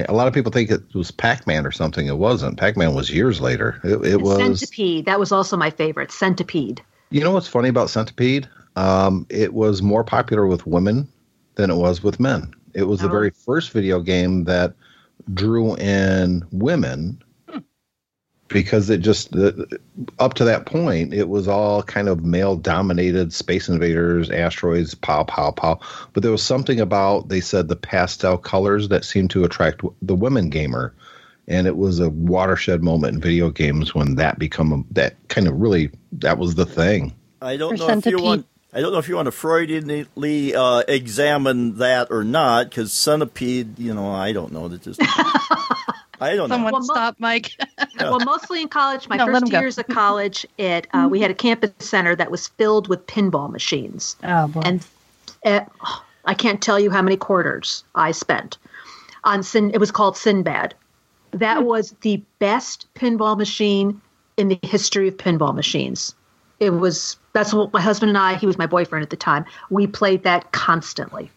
A 0.08 0.12
lot 0.12 0.26
of 0.28 0.34
people 0.34 0.52
think 0.52 0.70
it 0.70 0.82
was 0.94 1.10
Pac-Man 1.10 1.64
or 1.64 1.72
something. 1.72 2.06
It 2.06 2.18
wasn't. 2.18 2.58
Pac-Man 2.58 2.92
was 2.94 3.08
years 3.08 3.40
later. 3.40 3.80
It, 3.82 4.04
it 4.04 4.20
was. 4.20 4.36
Centipede. 4.38 5.06
That 5.06 5.18
was 5.18 5.32
also 5.32 5.56
my 5.56 5.70
favorite. 5.70 6.10
Centipede. 6.12 6.82
You 7.10 7.22
know 7.22 7.30
what's 7.30 7.48
funny 7.48 7.68
about 7.70 7.88
Centipede? 7.88 8.46
Um, 8.74 9.26
it 9.30 9.54
was 9.54 9.80
more 9.80 10.04
popular 10.04 10.46
with 10.46 10.66
women 10.66 11.08
than 11.54 11.70
it 11.70 11.76
was 11.76 12.02
with 12.02 12.20
men. 12.20 12.52
It 12.74 12.82
was 12.84 13.00
the 13.00 13.06
Oh. 13.08 13.10
very 13.10 13.30
first 13.30 13.70
video 13.70 14.00
game 14.00 14.44
that 14.44 14.74
drew 15.32 15.76
in 15.76 16.44
women 16.52 17.22
because 18.48 18.90
it 18.90 18.98
just 18.98 19.32
the, 19.32 19.80
up 20.18 20.34
to 20.34 20.44
that 20.44 20.66
point 20.66 21.12
it 21.12 21.28
was 21.28 21.48
all 21.48 21.82
kind 21.82 22.08
of 22.08 22.24
male 22.24 22.56
dominated 22.56 23.32
space 23.32 23.68
invaders 23.68 24.30
asteroids 24.30 24.94
pow 24.94 25.24
pow 25.24 25.50
pow 25.50 25.78
but 26.12 26.22
there 26.22 26.32
was 26.32 26.42
something 26.42 26.80
about 26.80 27.28
they 27.28 27.40
said 27.40 27.68
the 27.68 27.76
pastel 27.76 28.38
colors 28.38 28.88
that 28.88 29.04
seemed 29.04 29.30
to 29.30 29.44
attract 29.44 29.82
the 30.02 30.14
women 30.14 30.48
gamer 30.48 30.94
and 31.48 31.66
it 31.66 31.76
was 31.76 32.00
a 32.00 32.10
watershed 32.10 32.82
moment 32.82 33.14
in 33.14 33.20
video 33.20 33.50
games 33.50 33.94
when 33.94 34.16
that 34.16 34.38
become 34.38 34.72
a, 34.72 34.94
that 34.94 35.16
kind 35.28 35.48
of 35.48 35.60
really 35.60 35.90
that 36.12 36.38
was 36.38 36.54
the 36.54 36.66
thing 36.66 37.12
I 37.40 37.56
don't 37.56 37.76
For 37.76 37.88
know 37.88 37.98
if 37.98 38.06
you 38.06 38.18
want. 38.18 38.46
I 38.72 38.80
don't 38.80 38.92
know 38.92 38.98
if 38.98 39.08
you 39.08 39.16
want 39.16 39.26
to 39.26 39.32
Freudianly 39.32 40.54
uh, 40.54 40.82
examine 40.88 41.78
that 41.78 42.08
or 42.10 42.24
not, 42.24 42.68
because 42.68 42.92
centipede. 42.92 43.78
You 43.78 43.94
know, 43.94 44.10
I 44.10 44.32
don't 44.32 44.52
know. 44.52 44.68
That 44.68 44.82
just. 44.82 45.00
I 46.20 46.36
don't 46.36 46.48
Someone 46.48 46.72
Well, 46.72 46.82
stop, 46.82 47.16
Mike. 47.18 47.52
Well, 48.00 48.20
mostly 48.20 48.60
in 48.62 48.68
college. 48.68 49.08
My 49.08 49.16
No, 49.16 49.26
first 49.26 49.46
two 49.46 49.58
years 49.58 49.78
of 49.78 49.86
college, 49.88 50.46
it 50.58 50.86
uh, 50.92 51.08
we 51.10 51.20
had 51.20 51.30
a 51.30 51.34
campus 51.34 51.72
center 51.78 52.14
that 52.14 52.30
was 52.30 52.48
filled 52.48 52.88
with 52.88 53.06
pinball 53.06 53.50
machines, 53.50 54.16
oh 54.22 54.48
boy. 54.48 54.60
and 54.64 54.86
uh, 55.44 55.60
I 56.24 56.34
can't 56.34 56.60
tell 56.62 56.78
you 56.78 56.90
how 56.90 57.02
many 57.02 57.16
quarters 57.16 57.84
I 57.94 58.10
spent 58.12 58.58
on 59.24 59.42
Sin. 59.42 59.70
It 59.72 59.78
was 59.78 59.90
called 59.90 60.16
Sinbad. 60.16 60.74
That 61.32 61.64
was 61.64 61.94
the 62.02 62.22
best 62.38 62.86
pinball 62.94 63.36
machine 63.36 64.00
in 64.36 64.48
the 64.48 64.58
history 64.62 65.08
of 65.08 65.16
pinball 65.16 65.54
machines. 65.54 66.14
It 66.60 66.70
was. 66.70 67.16
That's 67.32 67.52
what 67.52 67.72
my 67.72 67.80
husband 67.80 68.10
and 68.10 68.18
I. 68.18 68.34
He 68.34 68.46
was 68.46 68.58
my 68.58 68.66
boyfriend 68.66 69.02
at 69.02 69.10
the 69.10 69.16
time. 69.16 69.44
We 69.70 69.86
played 69.86 70.22
that 70.24 70.52
constantly. 70.52 71.30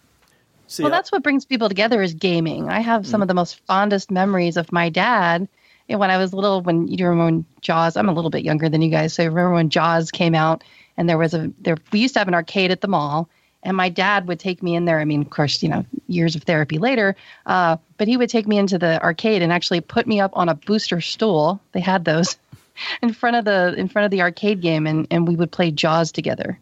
See, 0.70 0.84
well, 0.84 0.94
I- 0.94 0.96
that's 0.98 1.12
what 1.12 1.24
brings 1.24 1.46
people 1.46 1.68
together 1.68 2.02
is 2.02 2.14
gaming. 2.14 2.70
I 2.70 2.80
have 2.80 3.06
some 3.06 3.22
of 3.22 3.28
the 3.28 3.34
most 3.34 3.60
fondest 3.66 4.12
memories 4.12 4.56
of 4.56 4.72
my 4.72 4.90
dad. 4.90 5.48
And 5.90 6.00
when 6.00 6.12
I 6.12 6.18
was 6.18 6.32
little, 6.34 6.62
when 6.62 6.88
you 6.88 7.04
remember 7.08 7.26
when 7.26 7.46
Jaws, 7.62 7.98
I'm 7.98 8.08
a 8.08 8.14
little 8.14 8.30
bit 8.30 8.44
younger 8.44 8.70
than 8.70 8.82
you 8.84 8.92
guys, 8.92 9.14
so 9.14 9.24
I 9.24 9.26
remember 9.26 9.54
when 9.56 9.70
Jaws 9.70 10.12
came 10.12 10.36
out, 10.36 10.64
and 10.96 11.10
there 11.10 11.18
was 11.18 11.34
a 11.34 11.52
there. 11.60 11.76
We 11.92 12.00
used 12.00 12.14
to 12.14 12.20
have 12.20 12.28
an 12.28 12.36
arcade 12.36 12.70
at 12.70 12.82
the 12.82 12.88
mall, 12.88 13.28
and 13.64 13.76
my 13.76 13.90
dad 13.90 14.28
would 14.28 14.40
take 14.40 14.62
me 14.62 14.76
in 14.76 14.86
there. 14.86 15.00
I 15.00 15.06
mean, 15.06 15.22
of 15.22 15.32
course, 15.32 15.64
you 15.64 15.70
know, 15.70 15.84
years 16.08 16.36
of 16.36 16.44
therapy 16.44 16.78
later, 16.78 17.16
uh, 17.48 17.78
but 17.98 18.08
he 18.08 18.16
would 18.18 18.30
take 18.30 18.48
me 18.48 18.60
into 18.60 18.78
the 18.78 19.02
arcade 19.02 19.42
and 19.42 19.52
actually 19.52 19.82
put 19.82 20.06
me 20.06 20.20
up 20.20 20.30
on 20.36 20.48
a 20.48 20.54
booster 20.54 21.02
stool. 21.02 21.60
They 21.72 21.80
had 21.80 22.06
those 22.06 22.38
in 23.02 23.12
front 23.12 23.38
of 23.38 23.46
the 23.46 23.74
in 23.76 23.88
front 23.88 24.06
of 24.06 24.12
the 24.12 24.22
arcade 24.22 24.62
game, 24.62 24.86
and 24.86 25.08
and 25.10 25.28
we 25.28 25.36
would 25.36 25.52
play 25.52 25.72
Jaws 25.72 26.12
together. 26.12 26.60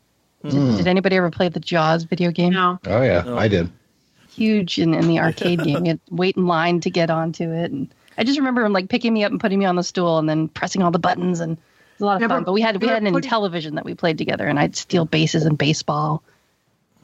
Did, 0.48 0.78
did 0.78 0.88
anybody 0.88 1.18
ever 1.18 1.30
play 1.32 1.50
the 1.50 1.60
Jaws 1.60 2.04
video 2.04 2.32
game? 2.32 2.54
No, 2.54 2.80
oh 2.86 3.02
yeah 3.02 3.26
i 3.36 3.50
did 3.50 3.70
huge 4.38 4.80
in, 4.80 4.94
in 4.94 5.08
the 5.08 5.20
arcade 5.28 5.64
game. 5.64 5.86
You 5.86 5.92
had 5.92 6.06
to 6.08 6.14
wait 6.16 6.38
in 6.38 6.48
line 6.48 6.80
to 6.82 6.90
get 6.90 7.10
onto 7.10 7.52
it, 7.52 7.72
and 7.72 7.94
I 8.18 8.24
just 8.24 8.38
remember 8.40 8.64
him 8.66 8.74
like 8.74 8.90
picking 8.90 9.14
me 9.14 9.24
up 9.24 9.32
and 9.32 9.40
putting 9.42 9.60
me 9.60 9.66
on 9.66 9.76
the 9.76 9.84
stool, 9.84 10.18
and 10.20 10.30
then 10.30 10.48
pressing 10.48 10.82
all 10.84 10.92
the 10.92 11.00
buttons, 11.00 11.40
and 11.40 11.54
it 11.54 11.60
was 12.00 12.02
a 12.02 12.06
lot 12.06 12.16
of 12.16 12.22
Never- 12.22 12.34
fun. 12.36 12.44
But 12.46 12.54
we 12.54 12.62
had 12.62 12.76
we 12.82 12.88
never 12.88 12.94
had 12.96 13.04
an 13.04 13.14
putting- 13.14 13.30
television 13.30 13.76
that 13.76 13.86
we 13.86 13.94
played 13.96 14.18
together, 14.18 14.48
and 14.48 14.60
I'd 14.60 14.76
steal 14.76 15.06
bases 15.06 15.46
and 15.46 15.58
baseball. 15.58 16.24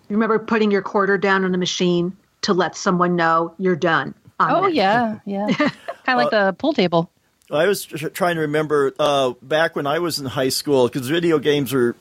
you 0.10 0.16
remember 0.16 0.40
putting 0.40 0.72
your 0.72 0.82
quarter 0.82 1.18
down 1.18 1.44
on 1.46 1.54
a 1.54 1.58
machine 1.58 2.16
to 2.44 2.54
let 2.54 2.76
someone 2.76 3.16
know 3.16 3.54
you're 3.58 3.76
done. 3.76 4.14
on 4.40 4.52
Oh 4.52 4.62
that. 4.64 4.74
yeah, 4.74 5.20
yeah, 5.26 5.48
kind 5.58 5.72
of 6.08 6.18
like 6.18 6.30
the 6.32 6.54
pool 6.58 6.74
table. 6.74 7.10
I 7.52 7.68
was 7.68 7.86
trying 7.86 8.36
to 8.36 8.42
remember 8.42 8.94
uh, 8.98 9.34
back 9.42 9.76
when 9.76 9.86
I 9.86 10.00
was 10.00 10.18
in 10.18 10.26
high 10.26 10.50
school 10.50 10.88
because 10.88 11.08
video 11.08 11.38
games 11.40 11.72
were, 11.72 11.96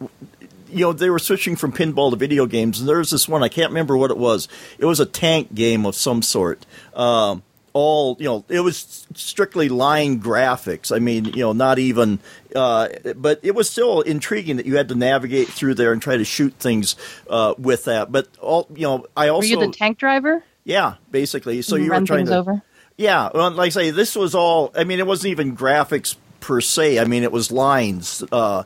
you 0.73 0.81
know, 0.87 0.93
they 0.93 1.11
were 1.11 1.19
switching 1.19 1.57
from 1.57 1.73
pinball 1.73 2.11
to 2.11 2.17
video 2.17 2.47
games, 2.47 2.81
and 2.81 2.89
there 2.89 2.99
was 2.99 3.11
this 3.11 3.29
one 3.29 3.43
I 3.43 3.49
can't 3.49 3.71
remember 3.71 3.97
what 3.97 4.11
it 4.11 4.17
was. 4.19 4.49
It 4.79 4.87
was 4.87 5.01
a 5.01 5.07
tank 5.07 5.55
game 5.55 5.87
of 5.87 5.95
some 5.95 6.23
sort. 6.23 6.65
Um, 6.95 7.43
all 7.75 8.17
you 8.19 8.27
know, 8.27 8.45
it 8.49 8.61
was 8.61 9.07
strictly 9.15 9.69
line 9.69 10.21
graphics. 10.21 10.95
I 10.95 10.99
mean, 10.99 11.25
you 11.27 11.41
know, 11.41 11.53
not 11.53 11.79
even, 11.79 12.19
uh, 12.55 12.89
but 13.17 13.41
it 13.43 13.55
was 13.55 13.71
still 13.71 14.03
intriguing 14.03 14.57
that 14.59 14.67
you 14.67 14.77
had 14.77 14.89
to 14.89 14.95
navigate 14.95 15.49
through 15.49 15.75
there 15.75 15.93
and 15.93 16.03
try 16.03 16.17
to 16.17 16.25
shoot 16.25 16.53
things 16.59 16.97
uh, 17.31 17.55
with 17.59 17.85
that. 17.85 18.13
But 18.13 18.29
all 18.41 18.67
you 18.75 18.83
know, 18.83 19.07
I 19.17 19.29
also 19.29 19.47
Were 19.57 19.63
you 19.63 19.67
the 19.67 19.73
tank 19.73 19.99
driver? 19.99 20.45
yeah, 20.65 20.97
basically. 21.11 21.63
So 21.63 21.77
And 21.77 21.85
you 21.85 21.91
were 21.93 22.01
trying 22.03 22.27
to 22.27 22.37
over? 22.37 22.63
yeah, 22.99 23.31
well, 23.35 23.51
like 23.51 23.69
I 23.69 23.71
say, 23.71 23.91
this 23.91 24.15
was 24.17 24.35
all. 24.35 24.71
I 24.77 24.85
mean, 24.85 24.99
it 24.99 25.07
wasn't 25.07 25.31
even 25.31 25.57
graphics 25.57 26.17
per 26.41 26.61
se. 26.61 26.99
I 26.99 27.05
mean, 27.05 27.23
it 27.23 27.33
was 27.33 27.51
lines 27.51 28.23
uh, 28.33 28.65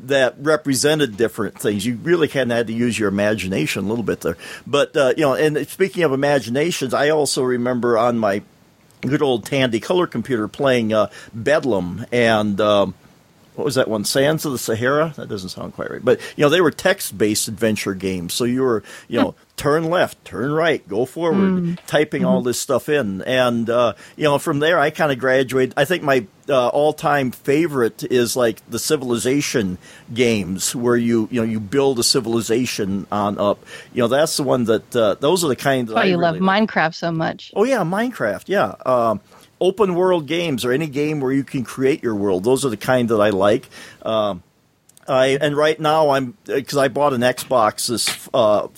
that 0.00 0.34
represented 0.38 1.16
different 1.16 1.58
things. 1.58 1.84
You 1.84 1.96
really 1.96 2.28
kind 2.28 2.50
of 2.52 2.56
had 2.56 2.66
to 2.68 2.72
use 2.72 2.98
your 2.98 3.08
imagination 3.08 3.84
a 3.84 3.88
little 3.88 4.04
bit 4.04 4.20
there. 4.20 4.36
But 4.66 4.96
uh, 4.96 5.14
you 5.16 5.22
know, 5.22 5.34
and 5.34 5.66
speaking 5.68 6.02
of 6.04 6.12
imaginations, 6.12 6.94
I 6.94 7.10
also 7.10 7.42
remember 7.42 7.98
on 7.98 8.18
my 8.18 8.42
good 9.00 9.22
old 9.22 9.44
Tandy 9.44 9.80
color 9.80 10.06
computer 10.06 10.48
playing 10.48 10.92
uh, 10.92 11.10
Bedlam 11.34 12.06
and. 12.12 12.60
Um, 12.60 12.94
what 13.58 13.64
was 13.64 13.74
that 13.74 13.88
one? 13.88 14.04
Sands 14.04 14.46
of 14.46 14.52
the 14.52 14.58
Sahara? 14.58 15.12
That 15.16 15.28
doesn't 15.28 15.48
sound 15.48 15.74
quite 15.74 15.90
right. 15.90 16.04
But, 16.04 16.20
you 16.36 16.44
know, 16.44 16.48
they 16.48 16.60
were 16.60 16.70
text 16.70 17.18
based 17.18 17.48
adventure 17.48 17.92
games. 17.92 18.32
So 18.32 18.44
you 18.44 18.62
were, 18.62 18.84
you 19.08 19.20
know, 19.20 19.34
turn 19.56 19.90
left, 19.90 20.24
turn 20.24 20.52
right, 20.52 20.86
go 20.88 21.04
forward, 21.04 21.80
typing 21.88 22.24
all 22.24 22.40
this 22.40 22.60
stuff 22.60 22.88
in. 22.88 23.20
And, 23.22 23.68
uh, 23.68 23.94
you 24.14 24.22
know, 24.22 24.38
from 24.38 24.60
there, 24.60 24.78
I 24.78 24.90
kind 24.90 25.10
of 25.10 25.18
graduated. 25.18 25.74
I 25.76 25.84
think 25.86 26.04
my 26.04 26.24
uh, 26.48 26.68
all 26.68 26.92
time 26.92 27.32
favorite 27.32 28.04
is 28.04 28.36
like 28.36 28.64
the 28.70 28.78
civilization 28.78 29.76
games 30.14 30.76
where 30.76 30.96
you, 30.96 31.28
you 31.32 31.40
know, 31.40 31.46
you 31.46 31.58
build 31.58 31.98
a 31.98 32.04
civilization 32.04 33.08
on 33.10 33.38
up. 33.38 33.64
You 33.92 34.02
know, 34.02 34.08
that's 34.08 34.36
the 34.36 34.44
one 34.44 34.64
that, 34.64 34.94
uh, 34.94 35.14
those 35.14 35.42
are 35.44 35.48
the 35.48 35.56
kind 35.56 35.88
that 35.88 35.94
That's 35.94 36.04
why 36.04 36.08
I 36.08 36.10
you 36.12 36.16
love 36.16 36.34
really 36.34 36.46
like. 36.46 36.68
Minecraft 36.68 36.94
so 36.94 37.10
much. 37.10 37.52
Oh 37.56 37.64
yeah, 37.64 37.78
Minecraft. 37.78 38.44
Yeah, 38.46 38.76
um, 38.86 39.20
open 39.60 39.94
world 39.94 40.26
games 40.26 40.64
or 40.64 40.72
any 40.72 40.86
game 40.86 41.20
where 41.20 41.32
you 41.32 41.44
can 41.44 41.64
create 41.64 42.02
your 42.02 42.14
world. 42.14 42.44
Those 42.44 42.64
are 42.64 42.70
the 42.70 42.76
kind 42.76 43.08
that 43.10 43.20
I 43.20 43.30
like. 43.30 43.68
Um, 44.02 44.42
I 45.06 45.38
and 45.40 45.56
right 45.56 45.78
now 45.80 46.10
I'm 46.10 46.36
because 46.44 46.76
I 46.76 46.88
bought 46.88 47.14
an 47.14 47.22
Xbox 47.22 47.88
this 47.88 48.28
uh, 48.34 48.68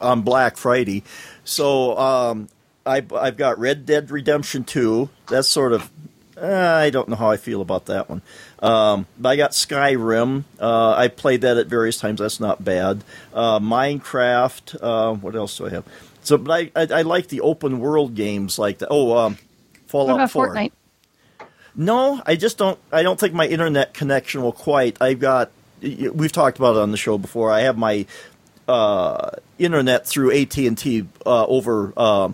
on 0.00 0.22
Black 0.22 0.56
Friday, 0.56 1.02
so 1.44 1.98
um, 1.98 2.48
I, 2.86 3.04
I've 3.14 3.36
got 3.36 3.58
Red 3.58 3.84
Dead 3.84 4.10
Redemption 4.10 4.64
Two. 4.64 5.10
That's 5.28 5.46
sort 5.46 5.72
of 5.72 5.90
uh, 6.36 6.46
I 6.46 6.90
don't 6.90 7.08
know 7.08 7.16
how 7.16 7.30
I 7.30 7.36
feel 7.36 7.60
about 7.60 7.86
that 7.86 8.08
one. 8.08 8.22
Um, 8.60 9.06
but 9.18 9.28
I 9.28 9.36
got 9.36 9.52
Skyrim. 9.52 10.44
Uh, 10.58 10.94
I 10.96 11.08
played 11.08 11.42
that 11.42 11.56
at 11.58 11.66
various 11.66 11.98
times. 11.98 12.20
That's 12.20 12.40
not 12.40 12.64
bad. 12.64 13.04
Uh, 13.32 13.58
Minecraft. 13.60 14.78
Uh, 14.80 15.14
what 15.14 15.36
else 15.36 15.58
do 15.58 15.66
I 15.66 15.70
have? 15.70 15.84
So, 16.22 16.38
but 16.38 16.70
I, 16.74 16.82
I, 16.82 17.00
I 17.00 17.02
like 17.02 17.28
the 17.28 17.42
open 17.42 17.78
world 17.78 18.14
games 18.14 18.58
like 18.58 18.78
that. 18.78 18.88
Oh, 18.90 19.16
um, 19.16 19.38
Fallout 19.94 20.08
What 20.08 20.24
about 20.24 20.30
4. 20.32 20.48
Fortnite? 20.48 20.72
No, 21.76 22.20
I 22.26 22.34
just 22.34 22.58
don't. 22.58 22.80
I 22.90 23.04
don't 23.04 23.18
think 23.18 23.32
my 23.32 23.46
internet 23.46 23.94
connection 23.94 24.42
will 24.42 24.50
quite. 24.50 25.00
I've 25.00 25.20
got. 25.20 25.52
We've 25.80 26.32
talked 26.32 26.58
about 26.58 26.74
it 26.74 26.82
on 26.82 26.90
the 26.90 26.96
show 26.96 27.16
before. 27.16 27.52
I 27.52 27.60
have 27.60 27.78
my 27.78 28.04
uh, 28.66 29.30
internet 29.56 30.04
through 30.04 30.32
AT 30.32 30.56
and 30.56 30.76
T 30.76 31.06
uh, 31.24 31.46
over 31.46 31.92
uh, 31.96 32.30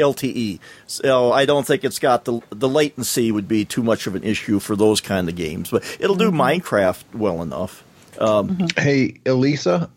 LTE, 0.00 0.58
so 0.88 1.30
I 1.30 1.44
don't 1.44 1.64
think 1.64 1.84
it's 1.84 2.00
got 2.00 2.24
the 2.24 2.40
the 2.50 2.68
latency 2.68 3.30
would 3.30 3.46
be 3.46 3.64
too 3.64 3.84
much 3.84 4.08
of 4.08 4.16
an 4.16 4.24
issue 4.24 4.58
for 4.58 4.74
those 4.74 5.00
kind 5.00 5.28
of 5.28 5.36
games. 5.36 5.70
But 5.70 5.84
it'll 6.00 6.16
do 6.16 6.32
Minecraft 6.32 7.04
well 7.14 7.42
enough. 7.42 7.84
Um, 8.18 8.66
Hey, 8.76 9.20
Elisa. 9.24 9.88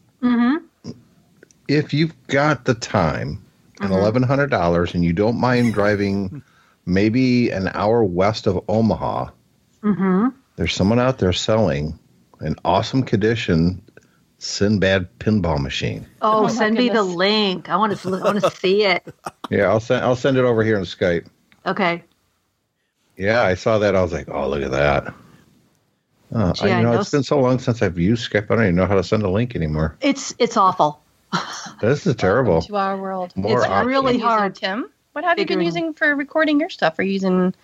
If 1.68 1.94
you've 1.96 2.14
got 2.28 2.66
the 2.66 2.76
time 2.76 3.44
and 3.82 3.92
eleven 3.92 4.22
hundred 4.22 4.52
dollars, 4.52 4.94
and 4.94 5.04
you 5.04 5.14
don't 5.14 5.40
mind 5.40 5.74
driving 5.74 6.44
maybe 6.88 7.50
an 7.51 7.70
hour 7.74 8.03
west 8.03 8.48
of 8.48 8.63
Omaha, 8.67 9.29
there's 10.56 10.74
someone 10.74 11.00
out 11.00 11.20
there 11.20 11.34
selling 11.34 12.00
an 12.39 12.56
awesome 12.65 13.03
condition 13.03 13.82
Sinbad 14.39 15.17
pinball 15.20 15.60
machine. 15.60 16.06
Oh, 16.22 16.46
Oh, 16.46 16.48
send 16.48 16.75
me 16.77 16.89
the 16.89 17.01
link. 17.03 17.70
I 17.70 17.75
want 17.75 17.98
to. 17.98 18.15
I 18.15 18.22
want 18.24 18.39
to 18.41 18.51
see 18.51 18.84
it. 18.84 19.03
Yeah, 19.50 19.67
I'll 19.70 19.79
send 19.79 20.03
I'll 20.03 20.15
send 20.17 20.36
it 20.38 20.44
over 20.44 20.62
here 20.62 20.77
in 20.77 20.84
Skype. 20.84 21.25
Okay. 21.65 22.03
Yeah, 23.15 23.41
I 23.44 23.53
saw 23.56 23.77
that. 23.79 23.96
I 23.96 24.01
was 24.01 24.12
like, 24.12 24.27
oh, 24.29 24.50
look 24.50 24.62
at 24.62 24.72
that. 24.72 25.13
Uh, 26.36 26.51
Gee, 26.51 26.65
I, 26.65 26.75
I 26.75 26.77
you 26.79 26.84
know, 26.84 26.91
know 26.94 27.00
it's 27.00 27.10
been 27.12 27.24
so 27.24 27.39
long 27.39 27.58
since 27.58 27.82
I've 27.82 27.98
used 27.98 28.29
Skype. 28.29 28.51
I 28.51 28.56
don't 28.56 28.63
even 28.65 28.75
know 28.75 28.86
how 28.86 28.96
to 28.96 29.03
send 29.06 29.24
a 29.24 29.29
link 29.29 29.56
anymore. 29.56 29.96
It's 30.01 30.36
it's 30.38 30.58
awful. 30.58 31.01
This 31.82 32.06
is 32.06 32.15
terrible. 32.17 32.62
To 32.63 32.75
our 32.75 32.98
world. 32.98 33.32
More 33.38 33.60
It's 33.60 33.67
options. 33.67 33.88
really 33.88 34.17
hard. 34.20 34.56
Tim, 34.56 34.89
what 35.18 35.24
have 35.24 35.40
you 35.40 35.48
been 35.48 35.62
using 35.62 35.96
for 35.96 36.16
recording 36.16 36.60
your 36.60 36.70
stuff? 36.70 37.00
Are 37.00 37.02
you 37.02 37.12
using 37.12 37.56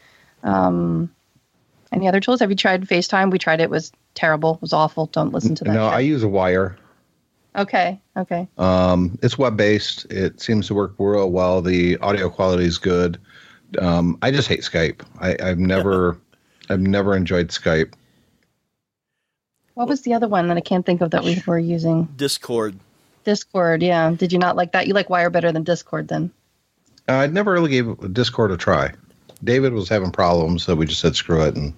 um, 0.41 1.13
any 1.91 2.07
other 2.07 2.19
tools? 2.19 2.39
Have 2.39 2.49
you 2.49 2.55
tried 2.55 2.81
FaceTime? 2.87 3.29
We 3.29 3.37
tried 3.37 3.59
it. 3.59 3.65
it 3.65 3.69
was 3.69 3.91
terrible. 4.15 4.55
It 4.55 4.61
was 4.61 4.73
awful. 4.73 5.05
Don't 5.05 5.31
listen 5.31 5.53
to 5.53 5.63
that. 5.65 5.73
No, 5.73 5.87
shit. 5.87 5.97
I 5.97 5.99
use 5.99 6.23
a 6.23 6.27
wire. 6.27 6.75
Okay. 7.55 8.01
Okay. 8.17 8.47
Um, 8.57 9.19
it's 9.21 9.37
web 9.37 9.55
based. 9.55 10.11
It 10.11 10.41
seems 10.41 10.65
to 10.65 10.73
work 10.73 10.95
real 10.97 11.29
well. 11.29 11.61
The 11.61 11.95
audio 11.97 12.27
quality 12.27 12.65
is 12.65 12.79
good, 12.79 13.19
Um, 13.77 14.17
I 14.23 14.31
just 14.31 14.47
hate 14.47 14.61
Skype. 14.61 15.05
I, 15.19 15.37
I've 15.39 15.59
never, 15.59 16.19
I've 16.71 16.81
never 16.81 17.15
enjoyed 17.15 17.49
Skype. 17.49 17.93
What 19.75 19.87
was 19.87 20.01
the 20.01 20.15
other 20.15 20.27
one 20.27 20.47
that 20.47 20.57
I 20.57 20.61
can't 20.61 20.87
think 20.87 21.01
of 21.01 21.11
that 21.11 21.23
we 21.23 21.43
were 21.45 21.59
using? 21.59 22.05
Discord. 22.15 22.79
Discord. 23.25 23.83
Yeah. 23.83 24.09
Did 24.09 24.33
you 24.33 24.39
not 24.39 24.55
like 24.55 24.71
that? 24.71 24.87
You 24.87 24.95
like 24.95 25.11
Wire 25.11 25.29
better 25.29 25.51
than 25.51 25.61
Discord 25.61 26.07
then? 26.07 26.31
Uh, 27.07 27.13
I 27.13 27.27
never 27.27 27.51
really 27.51 27.71
gave 27.71 28.13
Discord 28.13 28.51
a 28.51 28.57
try. 28.57 28.93
David 29.43 29.73
was 29.73 29.89
having 29.89 30.11
problems, 30.11 30.63
so 30.63 30.75
we 30.75 30.85
just 30.85 31.01
said 31.01 31.15
screw 31.15 31.43
it 31.43 31.55
and 31.55 31.73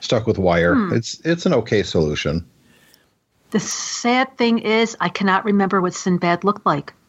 stuck 0.00 0.26
with 0.26 0.38
Wire. 0.38 0.92
It's 0.92 1.20
it's 1.24 1.46
an 1.46 1.54
okay 1.54 1.82
solution. 1.82 2.44
The 3.50 3.60
sad 3.60 4.36
thing 4.36 4.58
is, 4.58 4.96
I 5.00 5.08
cannot 5.08 5.44
remember 5.44 5.80
what 5.80 5.94
Sinbad 5.94 6.42
looked 6.42 6.66
like. 6.66 6.92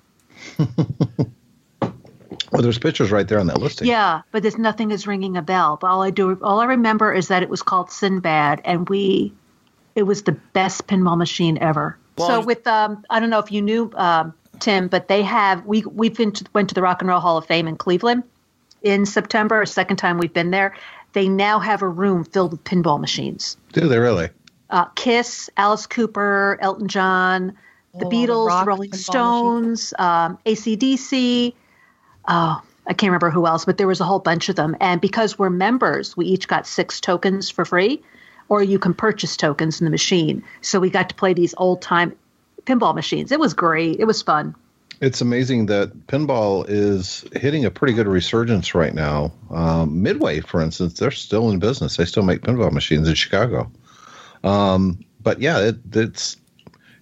Well, 2.52 2.62
there's 2.62 2.80
pictures 2.80 3.12
right 3.12 3.28
there 3.28 3.40
on 3.40 3.48
that 3.48 3.60
listing. 3.60 3.88
Yeah, 3.88 4.22
but 4.32 4.42
there's 4.42 4.58
nothing 4.58 4.92
is 4.92 5.06
ringing 5.08 5.36
a 5.36 5.42
bell. 5.42 5.78
But 5.80 5.88
all 5.88 6.02
I 6.02 6.10
do, 6.10 6.40
all 6.42 6.60
I 6.60 6.66
remember 6.66 7.14
is 7.14 7.28
that 7.28 7.44
it 7.44 7.50
was 7.50 7.62
called 7.62 7.92
Sinbad, 7.92 8.62
and 8.64 8.88
we, 8.88 9.34
it 9.96 10.04
was 10.04 10.24
the 10.24 10.32
best 10.32 10.88
pinball 10.88 11.18
machine 11.18 11.58
ever. 11.60 11.98
Well, 12.18 12.28
so 12.28 12.40
with, 12.42 12.66
um, 12.66 13.04
I 13.10 13.20
don't 13.20 13.30
know 13.30 13.40
if 13.40 13.52
you 13.52 13.62
knew 13.62 13.92
um, 13.96 14.34
Tim, 14.60 14.88
but 14.88 15.08
they 15.08 15.22
have 15.22 15.66
we 15.66 15.84
we've 15.84 16.16
been 16.16 16.32
to, 16.34 16.46
went 16.54 16.70
to 16.70 16.76
the 16.76 16.82
Rock 16.82 17.02
and 17.02 17.10
Roll 17.10 17.20
Hall 17.20 17.38
of 17.38 17.46
Fame 17.46 17.68
in 17.68 17.78
Cleveland 17.78 18.24
in 18.82 19.06
September. 19.06 19.66
Second 19.66 19.98
time 19.98 20.18
we've 20.18 20.34
been 20.34 20.52
there. 20.52 20.76
They 21.14 21.30
now 21.30 21.60
have 21.60 21.82
a 21.82 21.88
room 21.88 22.24
filled 22.26 22.52
with 22.52 22.64
pinball 22.64 23.00
machines. 23.00 23.58
Do 23.74 23.88
they 23.88 23.98
really? 23.98 24.30
Uh, 24.70 24.86
Kiss, 24.96 25.50
Alice 25.58 25.88
Cooper, 25.88 26.58
Elton 26.62 26.88
John, 26.88 27.58
the 27.98 28.06
Oh, 28.06 28.10
Beatles, 28.10 28.48
rock 28.48 28.66
the 28.66 28.70
Rolling 28.70 28.94
Stones, 28.94 29.94
um, 30.00 30.38
ACDC. 30.46 31.54
Oh, 32.28 32.62
I 32.88 32.94
can't 32.94 33.10
remember 33.10 33.30
who 33.30 33.48
else, 33.48 33.66
but 33.66 33.78
there 33.78 33.88
was 33.88 34.02
a 34.02 34.06
whole 34.06 34.20
bunch 34.20 34.50
of 34.50 34.56
them. 34.56 34.76
And 34.80 35.00
because 35.00 35.40
we're 35.40 35.50
members, 35.50 36.18
we 36.18 36.26
each 36.26 36.48
got 36.48 36.68
six 36.68 37.00
tokens 37.00 37.50
for 37.50 37.66
free, 37.66 38.02
or 38.50 38.62
you 38.62 38.78
can 38.78 38.94
purchase 38.94 39.38
tokens 39.38 39.80
in 39.80 39.86
the 39.86 39.92
machine. 39.92 40.44
So 40.62 40.80
we 40.80 40.90
got 40.90 41.10
to 41.10 41.16
play 41.16 41.34
these 41.34 41.56
old 41.58 41.82
time 41.82 42.16
pinball 42.66 42.96
machines. 42.96 43.32
It 43.32 43.40
was 43.40 43.54
great. 43.54 44.00
It 44.00 44.06
was 44.06 44.22
fun. 44.22 44.56
It's 45.02 45.20
amazing 45.20 45.66
that 45.66 46.08
pinball 46.08 46.66
is 46.70 47.26
hitting 47.34 47.66
a 47.66 47.72
pretty 47.72 47.94
good 47.94 48.08
resurgence 48.08 48.74
right 48.74 48.94
now. 48.94 49.32
Um, 49.52 50.02
Midway, 50.02 50.40
for 50.40 50.62
instance, 50.62 51.00
they're 51.00 51.12
still 51.12 51.50
in 51.50 51.60
business. 51.60 51.98
They 51.98 52.06
still 52.06 52.24
make 52.24 52.42
pinball 52.42 52.72
machines 52.72 53.08
in 53.08 53.16
Chicago. 53.16 53.70
Um, 54.44 55.04
but 55.22 55.42
yeah, 55.42 55.60
it, 55.60 55.78
it's 55.94 56.38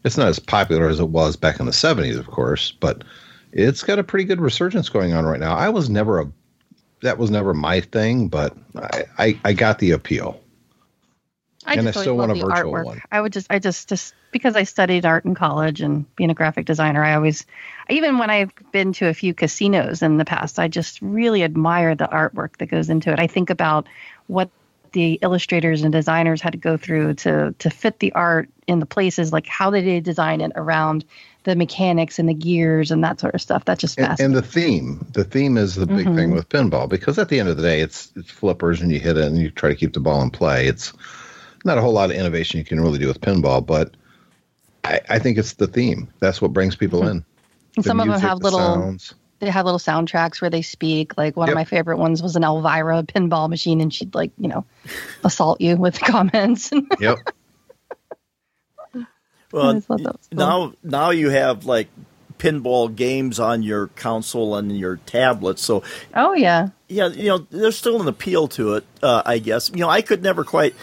it's 0.03 0.17
not 0.17 0.27
as 0.27 0.39
popular 0.39 0.87
as 0.87 0.99
it 0.99 1.09
was 1.09 1.35
back 1.35 1.59
in 1.59 1.65
the 1.65 1.71
'70s, 1.71 2.17
of 2.17 2.27
course, 2.27 2.71
but 2.71 3.03
it's 3.51 3.83
got 3.83 3.99
a 3.99 4.03
pretty 4.03 4.25
good 4.25 4.41
resurgence 4.41 4.89
going 4.89 5.13
on 5.13 5.25
right 5.25 5.39
now. 5.39 5.55
I 5.55 5.69
was 5.69 5.89
never 5.89 6.19
a 6.19 6.31
that 7.03 7.17
was 7.17 7.29
never 7.29 7.53
my 7.53 7.81
thing, 7.81 8.29
but 8.29 8.55
I, 8.75 9.03
I, 9.19 9.39
I 9.43 9.53
got 9.53 9.79
the 9.79 9.91
appeal. 9.91 10.41
I 11.65 11.73
And 11.73 11.83
just 11.83 11.97
I 11.97 11.99
really 11.99 12.03
still 12.03 12.15
love 12.15 12.29
want 12.29 12.41
a 12.41 12.45
virtual 12.45 12.73
artwork. 12.73 12.85
one. 12.85 13.01
I 13.11 13.21
would 13.21 13.33
just, 13.33 13.47
I 13.49 13.59
just, 13.59 13.89
just 13.89 14.13
because 14.31 14.55
I 14.55 14.63
studied 14.63 15.05
art 15.05 15.25
in 15.25 15.35
college 15.35 15.81
and 15.81 16.13
being 16.15 16.29
a 16.29 16.33
graphic 16.33 16.65
designer, 16.65 17.03
I 17.03 17.15
always, 17.15 17.45
even 17.89 18.17
when 18.17 18.29
I've 18.29 18.51
been 18.71 18.93
to 18.93 19.07
a 19.07 19.13
few 19.13 19.33
casinos 19.33 20.01
in 20.01 20.17
the 20.17 20.25
past, 20.25 20.59
I 20.59 20.67
just 20.67 21.01
really 21.01 21.43
admire 21.43 21.95
the 21.95 22.07
artwork 22.07 22.57
that 22.57 22.67
goes 22.67 22.89
into 22.89 23.11
it. 23.11 23.19
I 23.19 23.27
think 23.27 23.49
about 23.49 23.87
what 24.27 24.49
the 24.93 25.19
illustrators 25.21 25.81
and 25.81 25.91
designers 25.91 26.39
had 26.41 26.53
to 26.53 26.59
go 26.59 26.77
through 26.77 27.15
to 27.15 27.55
to 27.57 27.69
fit 27.71 27.97
the 27.97 28.13
art 28.13 28.49
in 28.67 28.79
the 28.79 28.85
places, 28.85 29.33
like 29.33 29.47
how 29.47 29.71
did 29.71 29.85
they 29.85 29.99
design 29.99 30.39
it 30.39 30.51
around 30.55 31.03
the 31.43 31.55
mechanics 31.55 32.19
and 32.19 32.29
the 32.29 32.33
gears 32.33 32.91
and 32.91 33.03
that 33.03 33.19
sort 33.19 33.35
of 33.35 33.41
stuff. 33.41 33.65
That 33.65 33.79
just 33.79 33.97
and, 33.97 34.07
fascinates. 34.07 34.25
and 34.25 34.35
the 34.35 34.47
theme 34.47 35.05
the 35.11 35.23
theme 35.23 35.57
is 35.57 35.75
the 35.75 35.85
big 35.85 36.05
thing 36.05 36.15
mm-hmm. 36.15 36.33
with 36.33 36.49
pinball 36.49 36.87
because 36.87 37.19
at 37.19 37.29
the 37.29 37.39
end 37.39 37.49
of 37.49 37.57
the 37.57 37.63
day 37.63 37.81
it's 37.81 38.11
it's 38.15 38.31
flippers 38.31 38.81
and 38.81 38.91
you 38.91 38.99
hit 38.99 39.17
it 39.17 39.25
and 39.25 39.37
you 39.37 39.49
try 39.49 39.69
to 39.69 39.75
keep 39.75 39.93
the 39.93 39.99
ball 39.99 40.21
in 40.21 40.29
play 40.29 40.67
it's 40.67 40.93
not 41.63 41.77
a 41.77 41.81
whole 41.81 41.93
lot 41.93 42.09
of 42.11 42.15
innovation 42.15 42.57
you 42.59 42.65
can 42.65 42.79
really 42.79 42.99
do 42.99 43.07
with 43.07 43.21
pinball 43.21 43.65
but 43.65 43.91
i, 44.83 44.99
I 45.09 45.19
think 45.19 45.37
it's 45.37 45.53
the 45.53 45.67
theme 45.67 46.09
that's 46.19 46.41
what 46.41 46.53
brings 46.53 46.75
people 46.75 47.07
in 47.07 47.23
The 47.77 47.83
some 47.83 47.99
of 47.99 48.07
them 48.07 48.19
have 48.19 48.39
the 48.39 48.43
little 48.45 48.59
sounds. 48.59 49.13
they 49.39 49.49
have 49.49 49.65
little 49.65 49.79
soundtracks 49.79 50.39
where 50.41 50.49
they 50.49 50.61
speak. 50.61 51.17
Like 51.17 51.35
one 51.35 51.47
Yep. 51.47 51.53
of 51.53 51.55
my 51.55 51.65
favorite 51.65 51.97
ones 51.97 52.21
was 52.23 52.35
an 52.37 52.43
Elvira 52.43 53.03
pinball 53.03 53.49
machine, 53.49 53.81
and 53.81 53.93
she'd 53.93 54.13
like 54.15 54.31
you 54.37 54.47
know 54.47 54.63
assault 55.23 55.59
you 55.59 55.75
with 55.75 55.99
comments. 56.11 56.71
yep 56.99 57.17
Well, 59.51 59.67
always 59.67 59.85
thought 59.85 60.01
that 60.03 60.13
was 60.17 60.27
cool. 60.31 60.37
now 60.39 60.73
now 60.83 61.09
you 61.11 61.29
have 61.29 61.65
like 61.65 61.87
pinball 62.39 62.93
games 62.93 63.39
on 63.39 63.61
your 63.63 63.87
console 63.87 64.55
and 64.55 64.75
your 64.77 64.97
tablet. 64.97 65.59
So 65.59 65.83
oh 66.15 66.33
yeah, 66.33 66.69
yeah, 66.87 67.07
you 67.07 67.27
know, 67.29 67.37
there's 67.49 67.77
still 67.77 68.01
an 68.01 68.07
appeal 68.07 68.47
to 68.49 68.73
it. 68.75 68.83
Uh, 69.01 69.21
I 69.25 69.37
guess 69.39 69.69
you 69.69 69.77
know 69.81 69.89
I 69.89 70.01
could 70.01 70.23
never 70.23 70.43
quite. 70.43 70.73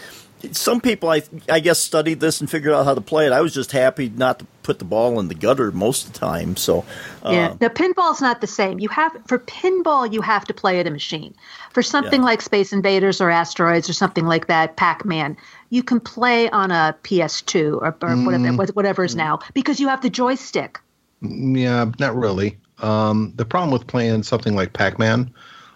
Some 0.51 0.81
people, 0.81 1.09
I 1.09 1.21
I 1.49 1.59
guess, 1.59 1.79
studied 1.79 2.19
this 2.19 2.41
and 2.41 2.49
figured 2.49 2.73
out 2.73 2.85
how 2.85 2.93
to 2.93 3.01
play 3.01 3.25
it. 3.25 3.31
I 3.31 3.41
was 3.41 3.53
just 3.53 3.71
happy 3.71 4.09
not 4.09 4.39
to 4.39 4.45
put 4.63 4.79
the 4.79 4.85
ball 4.85 5.19
in 5.19 5.27
the 5.27 5.35
gutter 5.35 5.71
most 5.71 6.07
of 6.07 6.13
the 6.13 6.19
time. 6.19 6.55
So 6.57 6.85
uh, 7.23 7.31
Yeah. 7.31 7.55
Now 7.59 7.67
pinball's 7.69 8.21
not 8.21 8.41
the 8.41 8.47
same. 8.47 8.79
You 8.79 8.89
have 8.89 9.11
for 9.27 9.39
pinball 9.39 10.11
you 10.11 10.21
have 10.21 10.45
to 10.45 10.53
play 10.53 10.79
at 10.79 10.87
a 10.87 10.91
machine. 10.91 11.33
For 11.71 11.81
something 11.81 12.21
Yeah. 12.21 12.25
like 12.25 12.41
Space 12.41 12.73
Invaders 12.73 13.21
or 13.21 13.29
Asteroids 13.29 13.89
or 13.89 13.93
something 13.93 14.25
like 14.25 14.47
that, 14.47 14.75
Pac-Man, 14.75 15.37
you 15.69 15.83
can 15.83 15.99
play 15.99 16.49
on 16.49 16.71
a 16.71 16.95
PS2 17.03 17.81
or, 17.81 17.95
or 18.01 18.15
whatever 18.25 18.73
whatever 18.73 19.03
is 19.03 19.15
now 19.15 19.39
because 19.53 19.79
you 19.79 19.87
have 19.87 20.01
the 20.01 20.09
joystick. 20.09 20.79
yeah 21.21 21.85
not 21.99 22.15
really 22.15 22.57
um, 22.79 23.31
the 23.35 23.45
problem 23.45 23.71
with 23.71 23.85
playing 23.87 24.23
something 24.23 24.55
like 24.55 24.73
pac-man 24.73 25.31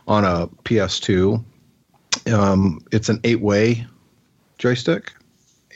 on 0.07 0.25
a 0.25 0.47
ps2 0.63 1.43
um, 2.33 2.79
it's 2.91 3.09
an 3.09 3.19
eight-way 3.23 3.85
joystick 4.57 5.13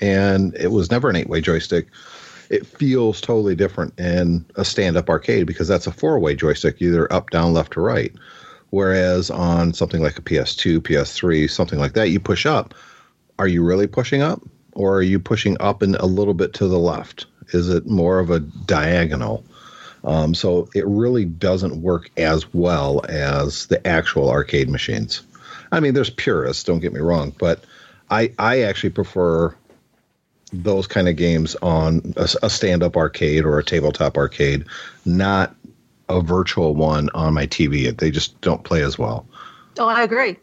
and 0.01 0.55
it 0.55 0.71
was 0.71 0.91
never 0.91 1.09
an 1.09 1.15
eight-way 1.15 1.41
joystick. 1.41 1.87
It 2.49 2.65
feels 2.65 3.21
totally 3.21 3.55
different 3.55 3.99
in 3.99 4.45
a 4.55 4.65
stand-up 4.65 5.09
arcade 5.09 5.45
because 5.45 5.67
that's 5.67 5.87
a 5.87 5.91
four-way 5.91 6.35
joystick 6.35 6.81
either 6.81 7.11
up 7.11 7.29
down 7.29 7.53
left 7.53 7.77
or 7.77 7.83
right. 7.83 8.13
Whereas 8.71 9.29
on 9.29 9.73
something 9.73 10.01
like 10.01 10.17
a 10.17 10.21
ps2 10.21 10.79
ps3 10.79 11.49
something 11.49 11.79
like 11.79 11.93
that 11.93 12.09
you 12.09 12.19
push 12.19 12.45
up. 12.45 12.73
Are 13.37 13.47
you 13.47 13.63
really 13.63 13.87
pushing 13.87 14.21
up 14.21 14.41
or 14.73 14.95
are 14.97 15.01
you 15.01 15.19
pushing 15.19 15.57
up 15.59 15.81
and 15.81 15.95
a 15.95 16.05
little 16.05 16.33
bit 16.33 16.53
to 16.55 16.67
the 16.67 16.79
left? 16.79 17.25
Is 17.51 17.69
it 17.69 17.87
more 17.87 18.19
of 18.19 18.29
a 18.29 18.39
diagonal? 18.39 19.43
Um, 20.03 20.33
so 20.33 20.69
it 20.73 20.85
really 20.87 21.25
doesn't 21.25 21.81
work 21.81 22.09
as 22.17 22.53
well 22.53 23.01
as 23.09 23.65
the 23.67 23.85
actual 23.85 24.29
arcade 24.29 24.69
machines. 24.69 25.21
I 25.71 25.79
mean, 25.79 25.93
there's 25.93 26.09
purists, 26.09 26.63
don't 26.63 26.79
get 26.79 26.93
me 26.93 26.99
wrong, 26.99 27.33
but 27.37 27.63
I 28.09 28.31
I 28.37 28.61
actually 28.61 28.91
prefer 28.91 29.55
those 30.51 30.87
kind 30.87 31.07
of 31.07 31.15
games 31.15 31.55
on 31.61 32.13
a, 32.17 32.27
a 32.43 32.49
stand-up 32.49 32.97
arcade 32.97 33.45
or 33.45 33.59
a 33.59 33.63
tabletop 33.63 34.17
arcade, 34.17 34.65
not 35.05 35.55
a 36.09 36.21
virtual 36.21 36.75
one 36.75 37.09
on 37.13 37.33
my 37.33 37.45
TV. 37.45 37.95
They 37.95 38.09
just 38.09 38.39
don't 38.41 38.63
play 38.63 38.81
as 38.81 38.97
well. 38.97 39.27
Oh, 39.77 39.87
I 39.87 40.03
agree. 40.03 40.37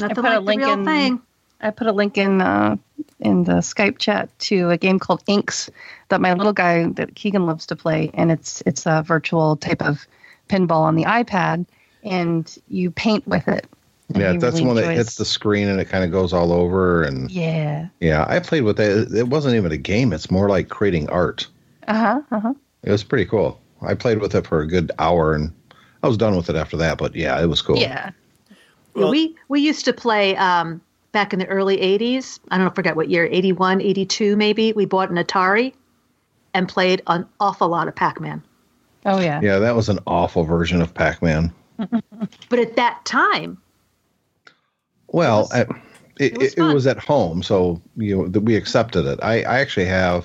Nothing 0.00 0.14
put 0.14 0.24
a 0.24 0.28
like 0.28 0.34
the 0.34 0.40
link 0.40 0.60
real 0.62 0.72
in- 0.72 0.84
thing. 0.84 1.22
I 1.60 1.70
put 1.70 1.86
a 1.86 1.92
link 1.92 2.18
in 2.18 2.40
uh, 2.40 2.76
in 3.20 3.44
the 3.44 3.54
Skype 3.54 3.98
chat 3.98 4.36
to 4.40 4.70
a 4.70 4.76
game 4.76 4.98
called 4.98 5.22
Inks 5.26 5.70
that 6.08 6.20
my 6.20 6.34
little 6.34 6.52
guy 6.52 6.86
that 6.88 7.14
Keegan 7.14 7.46
loves 7.46 7.66
to 7.66 7.76
play, 7.76 8.10
and 8.14 8.30
it's 8.30 8.62
it's 8.66 8.86
a 8.86 9.02
virtual 9.02 9.56
type 9.56 9.82
of 9.82 10.06
pinball 10.48 10.82
on 10.82 10.94
the 10.94 11.04
iPad, 11.04 11.66
and 12.02 12.58
you 12.68 12.90
paint 12.90 13.26
with 13.26 13.48
it. 13.48 13.66
And 14.08 14.18
Yeah, 14.22 14.32
that's 14.32 14.42
really 14.42 14.60
the 14.60 14.66
one 14.66 14.76
that 14.76 14.96
hits 14.96 15.14
the 15.16 15.24
screen 15.24 15.68
and 15.68 15.80
it 15.80 15.86
kind 15.86 16.04
of 16.04 16.10
goes 16.10 16.32
all 16.32 16.52
over. 16.52 17.02
And 17.02 17.30
Yeah. 17.30 17.88
yeah, 18.00 18.24
I 18.28 18.38
played 18.40 18.62
with 18.62 18.78
it. 18.78 19.12
It 19.14 19.28
wasn't 19.28 19.54
even 19.56 19.72
a 19.72 19.76
game. 19.76 20.12
It's 20.12 20.30
more 20.30 20.48
like 20.48 20.68
creating 20.68 21.08
art. 21.08 21.46
Uh 21.88 21.94
huh. 21.94 22.20
Uh 22.30 22.40
huh. 22.40 22.54
It 22.82 22.90
was 22.90 23.02
pretty 23.04 23.24
cool. 23.24 23.60
I 23.82 23.94
played 23.94 24.20
with 24.20 24.34
it 24.34 24.46
for 24.46 24.60
a 24.60 24.66
good 24.66 24.90
hour 24.98 25.34
and 25.34 25.52
I 26.02 26.08
was 26.08 26.16
done 26.16 26.36
with 26.36 26.50
it 26.50 26.56
after 26.56 26.76
that. 26.78 26.98
But 26.98 27.14
yeah, 27.16 27.42
it 27.42 27.46
was 27.46 27.62
cool. 27.62 27.78
Yeah. 27.78 28.10
Well- 28.94 29.10
we 29.10 29.34
we 29.48 29.60
used 29.60 29.84
to 29.86 29.92
play 29.92 30.36
um, 30.36 30.80
back 31.12 31.32
in 31.32 31.38
the 31.38 31.46
early 31.46 31.78
80s. 31.78 32.40
I 32.50 32.58
don't 32.58 32.66
know, 32.66 32.72
forget 32.74 32.96
what 32.96 33.08
year, 33.08 33.26
81, 33.30 33.80
82 33.80 34.36
maybe. 34.36 34.72
We 34.74 34.84
bought 34.84 35.10
an 35.10 35.16
Atari 35.16 35.72
and 36.52 36.68
played 36.68 37.02
an 37.06 37.26
awful 37.40 37.68
lot 37.68 37.88
of 37.88 37.94
Pac-Man. 37.96 38.42
Oh 39.06 39.18
yeah. 39.20 39.40
Yeah, 39.42 39.58
that 39.58 39.74
was 39.74 39.88
an 39.88 39.98
awful 40.06 40.44
version 40.44 40.80
of 40.82 40.92
Pac 40.94 41.22
Man. 41.22 41.52
But 42.48 42.58
at 42.60 42.76
that 42.76 43.04
time, 43.04 43.58
Well, 45.08 45.48
I- 45.52 45.66
it, 46.20 46.32
it 46.32 46.38
was 46.38 46.52
it, 46.52 46.58
it 46.58 46.74
was, 46.74 46.86
at 46.86 46.98
home, 46.98 47.42
so 47.42 47.80
you 47.96 48.16
know 48.16 48.28
that 48.28 48.42
we 48.42 48.54
accepted 48.54 49.04
it. 49.04 49.18
I, 49.22 49.38
I 49.42 49.58
actually 49.58 49.86
have 49.86 50.24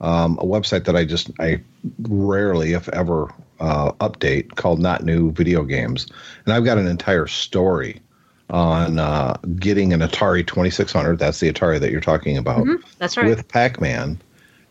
um, 0.00 0.38
a 0.38 0.44
website 0.44 0.84
that 0.84 0.96
I 0.96 1.04
just 1.04 1.30
I 1.38 1.60
rarely, 2.08 2.72
if 2.72 2.88
ever, 2.90 3.28
uh, 3.60 3.92
update 4.00 4.54
called 4.54 4.80
Not 4.80 5.04
New 5.04 5.30
Video 5.32 5.64
Games, 5.64 6.06
and 6.46 6.54
I've 6.54 6.64
got 6.64 6.78
an 6.78 6.86
entire 6.86 7.26
story 7.26 8.00
on 8.48 8.98
uh, 8.98 9.36
getting 9.58 9.92
an 9.92 10.00
Atari 10.00 10.46
Twenty 10.46 10.70
Six 10.70 10.92
Hundred. 10.92 11.18
That's 11.18 11.40
the 11.40 11.52
Atari 11.52 11.78
that 11.80 11.90
you're 11.90 12.00
talking 12.00 12.38
about. 12.38 12.66
that's 12.98 13.18
right. 13.18 13.26
With 13.26 13.46
Pac 13.48 13.82
Man, 13.82 14.18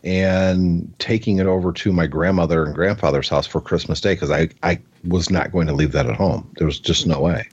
and 0.02 0.92
taking 0.98 1.38
it 1.38 1.46
over 1.46 1.70
to 1.72 1.92
my 1.92 2.06
grandmother 2.08 2.64
and 2.64 2.74
grandfather's 2.74 3.28
house 3.28 3.46
for 3.46 3.60
Christmas 3.60 4.00
Day 4.00 4.14
because 4.14 4.30
I, 4.32 4.48
I 4.62 4.80
was 5.06 5.30
not 5.30 5.52
going 5.52 5.66
to 5.68 5.72
leave 5.72 5.92
that 5.92 6.06
at 6.06 6.16
home. 6.16 6.50
There 6.56 6.66
was 6.66 6.80
just 6.80 7.06
no 7.06 7.20
way. 7.20 7.46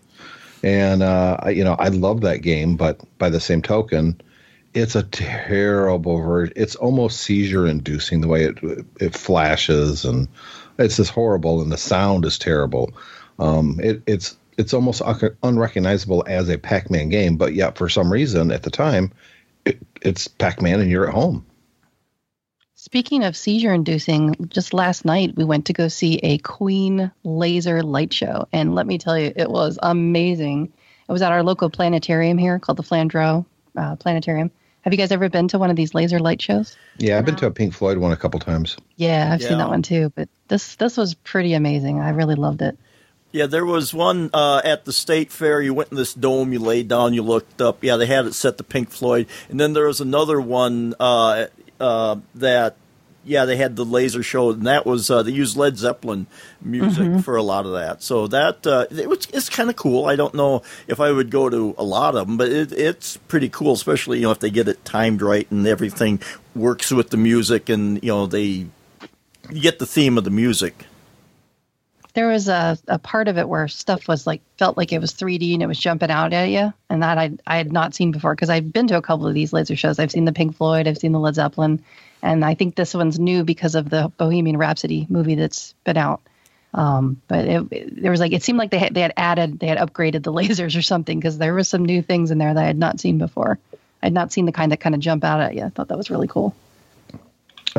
And, 0.65 1.03
uh, 1.03 1.37
you 1.47 1.63
know, 1.63 1.75
I 1.77 1.89
love 1.89 2.21
that 2.21 2.41
game, 2.41 2.75
but 2.75 2.99
by 3.19 3.29
the 3.29 3.39
same 3.39 3.61
token, 3.61 4.19
it's 4.73 4.95
a 4.95 5.03
terrible 5.03 6.17
version. 6.17 6.53
It's 6.55 6.75
almost 6.75 7.21
seizure 7.21 7.67
inducing 7.67 8.21
the 8.21 8.27
way 8.27 8.45
it, 8.45 8.57
it 8.99 9.13
flashes 9.13 10.05
and 10.05 10.27
it's 10.79 10.97
just 10.97 11.11
horrible 11.11 11.61
and 11.61 11.71
the 11.71 11.77
sound 11.77 12.25
is 12.25 12.39
terrible. 12.39 12.91
Um, 13.37 13.79
it, 13.79 14.01
it's, 14.07 14.37
it's 14.57 14.73
almost 14.73 15.03
unrecognizable 15.43 16.23
as 16.25 16.49
a 16.49 16.57
Pac-Man 16.57 17.09
game, 17.09 17.37
but 17.37 17.53
yet 17.53 17.77
for 17.77 17.87
some 17.87 18.11
reason 18.11 18.51
at 18.51 18.63
the 18.63 18.71
time, 18.71 19.11
it, 19.65 19.77
it's 20.01 20.27
Pac-Man 20.27 20.79
and 20.81 20.89
you're 20.89 21.07
at 21.07 21.13
home. 21.13 21.45
Speaking 22.95 23.25
of 23.25 23.35
seizure 23.35 23.73
inducing, 23.73 24.47
just 24.47 24.73
last 24.73 25.03
night 25.03 25.35
we 25.35 25.43
went 25.43 25.65
to 25.65 25.73
go 25.73 25.89
see 25.89 26.15
a 26.23 26.37
Queen 26.37 27.11
laser 27.25 27.83
light 27.83 28.13
show. 28.13 28.47
And 28.53 28.73
let 28.73 28.87
me 28.87 28.97
tell 28.97 29.19
you, 29.19 29.33
it 29.35 29.49
was 29.49 29.77
amazing. 29.83 30.71
It 31.09 31.11
was 31.11 31.21
at 31.21 31.33
our 31.33 31.43
local 31.43 31.69
planetarium 31.69 32.37
here 32.37 32.57
called 32.57 32.77
the 32.77 32.83
Flandreau 32.83 33.45
uh, 33.75 33.97
Planetarium. 33.97 34.49
Have 34.83 34.93
you 34.93 34.97
guys 34.97 35.11
ever 35.11 35.27
been 35.27 35.49
to 35.49 35.59
one 35.59 35.69
of 35.69 35.75
these 35.75 35.93
laser 35.93 36.19
light 36.19 36.41
shows? 36.41 36.77
Yeah, 36.97 37.17
I've 37.17 37.25
been 37.25 37.35
to 37.35 37.47
a 37.47 37.51
Pink 37.51 37.73
Floyd 37.73 37.97
one 37.97 38.13
a 38.13 38.15
couple 38.15 38.39
times. 38.39 38.77
Yeah, 38.95 39.29
I've 39.29 39.41
Yeah. 39.41 39.49
seen 39.49 39.57
that 39.57 39.67
one 39.67 39.81
too. 39.81 40.13
But 40.15 40.29
this 40.47 40.75
this 40.77 40.95
was 40.95 41.15
pretty 41.15 41.53
amazing. 41.53 41.99
I 41.99 42.11
really 42.11 42.35
loved 42.35 42.61
it. 42.61 42.77
Yeah, 43.33 43.47
there 43.47 43.65
was 43.65 43.93
one 43.93 44.29
uh, 44.33 44.61
at 44.63 44.85
the 44.85 44.93
state 44.93 45.33
fair. 45.33 45.59
You 45.61 45.73
went 45.73 45.91
in 45.91 45.97
this 45.97 46.13
dome, 46.13 46.53
you 46.53 46.59
laid 46.59 46.87
down, 46.87 47.13
you 47.13 47.23
looked 47.23 47.59
up. 47.61 47.83
Yeah, 47.83 47.97
they 47.97 48.05
had 48.05 48.25
it 48.25 48.35
set 48.35 48.57
to 48.57 48.63
Pink 48.63 48.89
Floyd, 48.89 49.27
and 49.49 49.59
then 49.59 49.73
there 49.73 49.87
was 49.87 49.99
another 49.99 50.39
one 50.39 50.93
uh, 50.97 51.47
uh, 51.77 52.15
that, 52.35 52.77
yeah, 53.25 53.45
they 53.45 53.57
had 53.57 53.75
the 53.75 53.83
laser 53.83 54.21
show, 54.21 54.51
and 54.51 54.67
that 54.67 54.85
was 54.85 55.09
uh, 55.09 55.23
they 55.23 55.31
used 55.31 55.57
Led 55.57 55.77
Zeppelin 55.77 56.27
music 56.61 57.23
for 57.23 57.35
a 57.35 57.43
lot 57.43 57.65
of 57.65 57.73
that. 57.73 58.03
So 58.03 58.27
that 58.27 58.65
uh, 58.67 58.85
it 58.91 59.09
was 59.09 59.27
it's 59.33 59.49
kind 59.49 59.69
of 59.69 59.75
cool. 59.75 60.05
I 60.05 60.15
don't 60.15 60.35
know 60.35 60.61
if 60.87 60.99
I 60.99 61.11
would 61.11 61.31
go 61.31 61.49
to 61.49 61.73
a 61.77 61.83
lot 61.83 62.15
of 62.15 62.27
them, 62.27 62.37
but 62.37 62.49
it, 62.49 62.71
it's 62.71 63.17
pretty 63.17 63.49
cool, 63.49 63.73
especially 63.73 64.19
you 64.19 64.23
know 64.23 64.31
if 64.31 64.39
they 64.39 64.51
get 64.51 64.67
it 64.67 64.85
timed 64.85 65.21
right 65.21 65.49
and 65.49 65.65
everything 65.67 66.21
works 66.55 66.91
with 66.91 67.09
the 67.09 67.17
music, 67.17 67.67
and 67.67 68.01
you 68.03 68.09
know 68.09 68.27
they 68.27 68.67
you 69.49 69.61
get 69.61 69.79
the 69.79 69.87
theme 69.87 70.17
of 70.17 70.23
the 70.23 70.31
music. 70.31 70.85
There 72.13 72.27
was 72.27 72.47
a, 72.47 72.77
a 72.87 72.97
part 72.97 73.27
of 73.27 73.37
it 73.37 73.49
where 73.49 73.67
stuff 73.67 74.07
was 74.07 74.25
like 74.25 74.41
felt 74.57 74.77
like 74.77 74.93
it 74.93 74.99
was 74.99 75.11
3D 75.11 75.53
and 75.53 75.61
it 75.61 75.67
was 75.67 75.77
jumping 75.77 76.11
out 76.11 76.31
at 76.31 76.49
you, 76.49 76.71
and 76.91 77.01
that 77.01 77.17
I 77.17 77.31
I 77.47 77.57
had 77.57 77.73
not 77.73 77.95
seen 77.95 78.11
before 78.11 78.35
because 78.35 78.51
I've 78.51 78.71
been 78.71 78.87
to 78.87 78.97
a 78.97 79.01
couple 79.01 79.27
of 79.27 79.33
these 79.33 79.51
laser 79.51 79.75
shows. 79.75 79.97
I've 79.97 80.11
seen 80.11 80.25
the 80.25 80.31
Pink 80.31 80.55
Floyd, 80.55 80.87
I've 80.87 80.99
seen 80.99 81.11
the 81.11 81.19
Led 81.19 81.35
Zeppelin, 81.35 81.83
and 82.25 82.43
I 82.43 82.55
think 82.55 82.75
this 82.75 82.93
one's 82.93 83.19
new 83.19 83.43
because 83.43 83.75
of 83.75 83.89
the 83.89 84.11
Bohemian 84.17 84.57
Rhapsody 84.57 85.05
movie 85.09 85.35
that's 85.35 85.73
been 85.83 85.97
out. 85.97 86.21
Um, 86.73 87.21
but 87.29 87.45
it, 87.45 87.67
it- 87.71 88.01
there 88.01 88.11
was 88.11 88.19
like 88.19 88.33
it 88.33 88.43
seemed 88.43 88.57
like 88.59 88.71
they 88.71 88.79
had 88.79 88.93
they 88.93 89.01
had 89.01 89.13
added 89.15 89.59
they 89.59 89.67
had 89.67 89.77
upgraded 89.77 90.23
the 90.23 90.33
lasers 90.39 90.77
or 90.77 90.81
something 90.81 91.17
because 91.19 91.37
there 91.37 91.53
was 91.53 91.67
some 91.69 91.85
new 91.85 92.01
things 92.01 92.31
in 92.31 92.37
there 92.37 92.53
that 92.53 92.63
I 92.63 92.67
had 92.67 92.77
not 92.77 92.99
seen 92.99 93.17
before. 93.17 93.57
I 94.03 94.07
had 94.07 94.13
not 94.13 94.31
seen 94.33 94.45
the 94.45 94.51
kind 94.51 94.71
that 94.71 94.81
kind 94.81 94.93
of 94.93 95.01
jump 95.01 95.23
out 95.23 95.39
at 95.39 95.55
you. 95.55 95.63
I 95.63 95.69
thought 95.69 95.87
that 95.87 95.97
was 95.97 96.09
really 96.09 96.27
cool. 96.27 96.53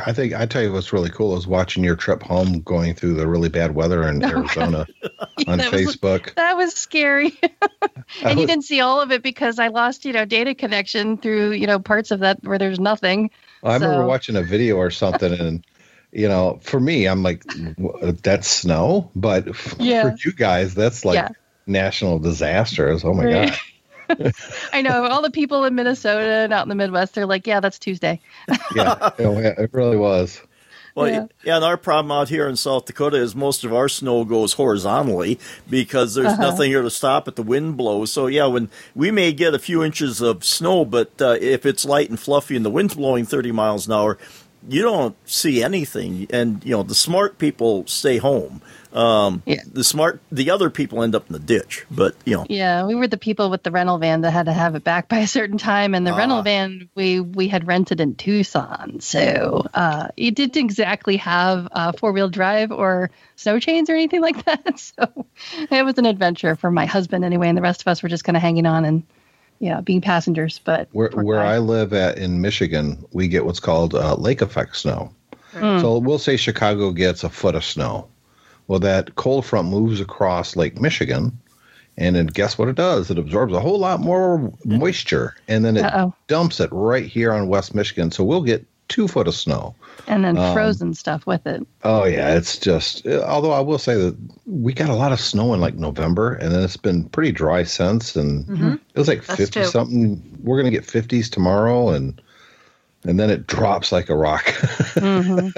I 0.04 0.12
think 0.12 0.34
I 0.34 0.44
tell 0.44 0.62
you 0.62 0.72
what's 0.72 0.92
really 0.92 1.08
cool 1.08 1.36
is 1.38 1.46
watching 1.46 1.82
your 1.82 1.96
trip 1.96 2.22
home 2.22 2.60
going 2.60 2.94
through 2.94 3.14
the 3.14 3.26
really 3.26 3.48
bad 3.48 3.74
weather 3.74 4.06
in 4.08 4.22
Arizona 4.32 4.86
on 5.46 5.56
that 5.58 5.72
was- 5.72 5.96
Facebook. 5.96 6.34
That 6.34 6.56
was 6.56 6.74
scary. 6.74 7.38
And 8.22 8.38
you 8.38 8.46
didn't 8.46 8.64
see 8.64 8.80
all 8.80 9.00
of 9.00 9.10
it 9.10 9.20
because 9.22 9.58
I 9.58 9.66
lost, 9.68 10.04
you 10.04 10.12
know, 10.12 10.24
data 10.24 10.54
connection 10.54 11.16
through, 11.18 11.52
you 11.52 11.66
know, 11.66 11.80
parts 11.80 12.12
of 12.12 12.20
that 12.20 12.38
where 12.44 12.56
there's 12.56 12.78
nothing. 12.78 13.30
I 13.62 13.74
remember 13.74 14.02
so- 14.02 14.06
watching 14.06 14.36
a 14.36 14.42
video 14.42 14.76
or 14.76 14.90
something, 14.90 15.32
and 15.32 15.64
you 16.12 16.28
know, 16.28 16.60
for 16.62 16.80
me, 16.80 17.06
I'm 17.06 17.22
like, 17.22 17.44
that's 18.22 18.48
snow, 18.48 19.10
but 19.14 19.46
Yeah. 19.78 20.02
for 20.02 20.16
you 20.24 20.32
guys, 20.32 20.74
that's 20.74 21.04
like 21.04 21.16
Yeah. 21.16 21.28
national 21.66 22.18
disasters. 22.20 23.04
Oh 23.04 23.12
my 23.12 23.24
Right. 23.24 23.50
god! 24.08 24.32
I 24.72 24.82
know 24.82 25.04
all 25.06 25.20
the 25.20 25.32
people 25.32 25.64
in 25.64 25.74
Minnesota 25.74 26.20
and 26.44 26.52
out 26.52 26.62
in 26.62 26.68
the 26.68 26.76
Midwest, 26.76 27.14
they're 27.14 27.26
like, 27.26 27.46
yeah, 27.46 27.58
that's 27.58 27.78
Tuesday. 27.80 28.20
Yeah, 28.74 29.10
it 29.18 29.70
really 29.72 29.96
was. 29.96 30.40
Well, 30.96 31.08
Yeah. 31.08 31.26
yeah. 31.44 31.56
and 31.56 31.64
our 31.64 31.76
problem 31.76 32.10
out 32.10 32.28
here 32.30 32.48
in 32.48 32.56
South 32.56 32.86
Dakota 32.86 33.18
is 33.18 33.36
most 33.36 33.62
of 33.64 33.72
our 33.72 33.88
snow 33.88 34.24
goes 34.24 34.54
horizontally 34.54 35.38
because 35.70 36.14
there's 36.14 36.38
nothing 36.38 36.70
here 36.70 36.82
to 36.82 36.90
stop 36.90 37.28
it. 37.28 37.36
The 37.36 37.42
wind 37.42 37.76
blows. 37.76 38.10
So, 38.10 38.26
yeah, 38.26 38.46
when 38.46 38.70
we 38.94 39.10
may 39.10 39.32
get 39.32 39.54
a 39.54 39.58
few 39.58 39.84
inches 39.84 40.20
of 40.20 40.42
snow, 40.44 40.84
but 40.84 41.12
uh, 41.20 41.36
if 41.40 41.64
it's 41.66 41.84
light 41.84 42.08
and 42.08 42.18
fluffy 42.18 42.56
and 42.56 42.64
the 42.64 42.70
wind's 42.70 42.94
blowing 42.94 43.26
30 43.26 43.52
miles 43.52 43.86
an 43.86 43.92
hour, 43.92 44.18
you 44.68 44.82
don't 44.82 45.14
see 45.28 45.62
anything. 45.62 46.26
And, 46.30 46.64
you 46.64 46.72
know, 46.72 46.82
the 46.82 46.94
smart 46.94 47.38
people 47.38 47.86
stay 47.86 48.16
home. 48.16 48.62
Um, 48.96 49.42
Yeah. 49.46 49.60
The 49.70 49.84
smart, 49.84 50.20
the 50.32 50.50
other 50.50 50.70
people 50.70 51.02
end 51.02 51.14
up 51.14 51.26
in 51.28 51.32
the 51.34 51.38
ditch. 51.38 51.84
But, 51.90 52.14
you 52.24 52.34
know, 52.36 52.46
Yeah, 52.48 52.86
we 52.86 52.94
were 52.94 53.06
the 53.06 53.18
people 53.18 53.50
with 53.50 53.62
the 53.62 53.70
rental 53.70 53.98
van 53.98 54.22
that 54.22 54.30
had 54.30 54.46
to 54.46 54.52
have 54.52 54.74
it 54.74 54.84
back 54.84 55.08
by 55.08 55.18
a 55.18 55.26
certain 55.26 55.58
time, 55.58 55.94
and 55.94 56.06
the 56.06 56.12
Ah. 56.12 56.16
rental 56.16 56.42
van 56.42 56.88
we 56.94 57.20
we 57.20 57.48
had 57.48 57.66
rented 57.66 58.00
in 58.00 58.14
Tucson, 58.14 59.00
so 59.00 59.66
uh, 59.74 60.08
it 60.16 60.34
didn't 60.34 60.56
exactly 60.56 61.18
have 61.18 61.68
uh, 61.72 61.92
four 61.92 62.12
wheel 62.12 62.28
drive 62.30 62.72
or 62.72 63.10
snow 63.36 63.58
chains 63.60 63.90
or 63.90 63.94
anything 63.94 64.22
like 64.22 64.42
that. 64.46 64.78
So 64.78 65.26
it 65.70 65.84
was 65.84 65.98
an 65.98 66.06
adventure 66.06 66.56
for 66.56 66.70
my 66.70 66.86
husband 66.86 67.24
anyway, 67.24 67.48
and 67.48 67.58
the 67.58 67.62
rest 67.62 67.82
of 67.82 67.88
us 67.88 68.02
were 68.02 68.08
just 68.08 68.24
kind 68.24 68.36
of 68.36 68.42
hanging 68.42 68.66
on 68.66 68.84
and 68.86 69.02
yeah, 69.58 69.80
being 69.80 70.00
passengers. 70.00 70.58
But 70.64 70.88
Where 70.92 71.10
where 71.10 71.38
guy. 71.40 71.54
I 71.54 71.58
live 71.58 71.92
at 71.92 72.18
in 72.18 72.40
Michigan, 72.40 73.04
we 73.12 73.28
get 73.28 73.44
what's 73.44 73.60
called 73.60 73.94
uh, 73.94 74.14
lake 74.14 74.40
effect 74.42 74.76
snow. 74.76 75.12
Hmm. 75.52 75.80
So 75.80 75.98
we'll 75.98 76.18
say 76.18 76.36
Chicago 76.36 76.90
gets 76.92 77.24
a 77.24 77.30
foot 77.30 77.54
of 77.54 77.64
snow. 77.64 78.08
Well, 78.68 78.80
that 78.80 79.14
cold 79.14 79.44
front 79.46 79.68
moves 79.68 80.00
across 80.00 80.56
Lake 80.56 80.80
Michigan, 80.80 81.38
and 81.96 82.16
then 82.16 82.26
guess 82.26 82.58
what 82.58 82.68
it 82.68 82.74
does? 82.76 83.10
It 83.10 83.18
absorbs 83.18 83.52
a 83.54 83.60
whole 83.60 83.78
lot 83.78 84.00
more 84.00 84.52
moisture, 84.64 85.34
and 85.48 85.64
then 85.64 85.76
it 85.76 85.84
Uh-oh. 85.84 86.14
dumps 86.26 86.60
it 86.60 86.70
right 86.72 87.06
here 87.06 87.32
on 87.32 87.48
West 87.48 87.74
Michigan. 87.74 88.10
So 88.10 88.24
we'll 88.24 88.42
get 88.42 88.66
two 88.88 89.08
foot 89.08 89.26
of 89.26 89.34
snow. 89.34 89.74
and 90.06 90.24
then 90.24 90.36
um, 90.38 90.52
frozen 90.54 90.94
stuff 90.94 91.26
with 91.26 91.44
it. 91.46 91.66
Oh 91.84 92.04
yeah, 92.04 92.34
it's 92.36 92.58
just. 92.58 93.06
Although 93.06 93.52
I 93.52 93.60
will 93.60 93.78
say 93.78 93.94
that 93.96 94.16
we 94.46 94.72
got 94.74 94.88
a 94.90 94.94
lot 94.94 95.12
of 95.12 95.20
snow 95.20 95.54
in 95.54 95.60
like 95.60 95.74
November, 95.74 96.34
and 96.34 96.52
then 96.52 96.62
it's 96.62 96.76
been 96.76 97.08
pretty 97.08 97.32
dry 97.32 97.62
since. 97.64 98.14
And 98.16 98.78
it 98.94 98.98
was 98.98 99.08
like 99.08 99.28
Us 99.30 99.36
fifty 99.36 99.60
too. 99.60 99.66
something. 99.66 100.22
We're 100.42 100.58
gonna 100.58 100.70
get 100.70 100.84
fifties 100.84 101.30
tomorrow, 101.30 101.90
and 101.90 102.20
and 103.08 103.18
then 103.20 103.30
it 103.30 103.46
drops 103.46 103.92
like 103.92 104.08
a 104.08 104.16
rock. 104.16 104.44
Mm-hmm. 104.96 105.48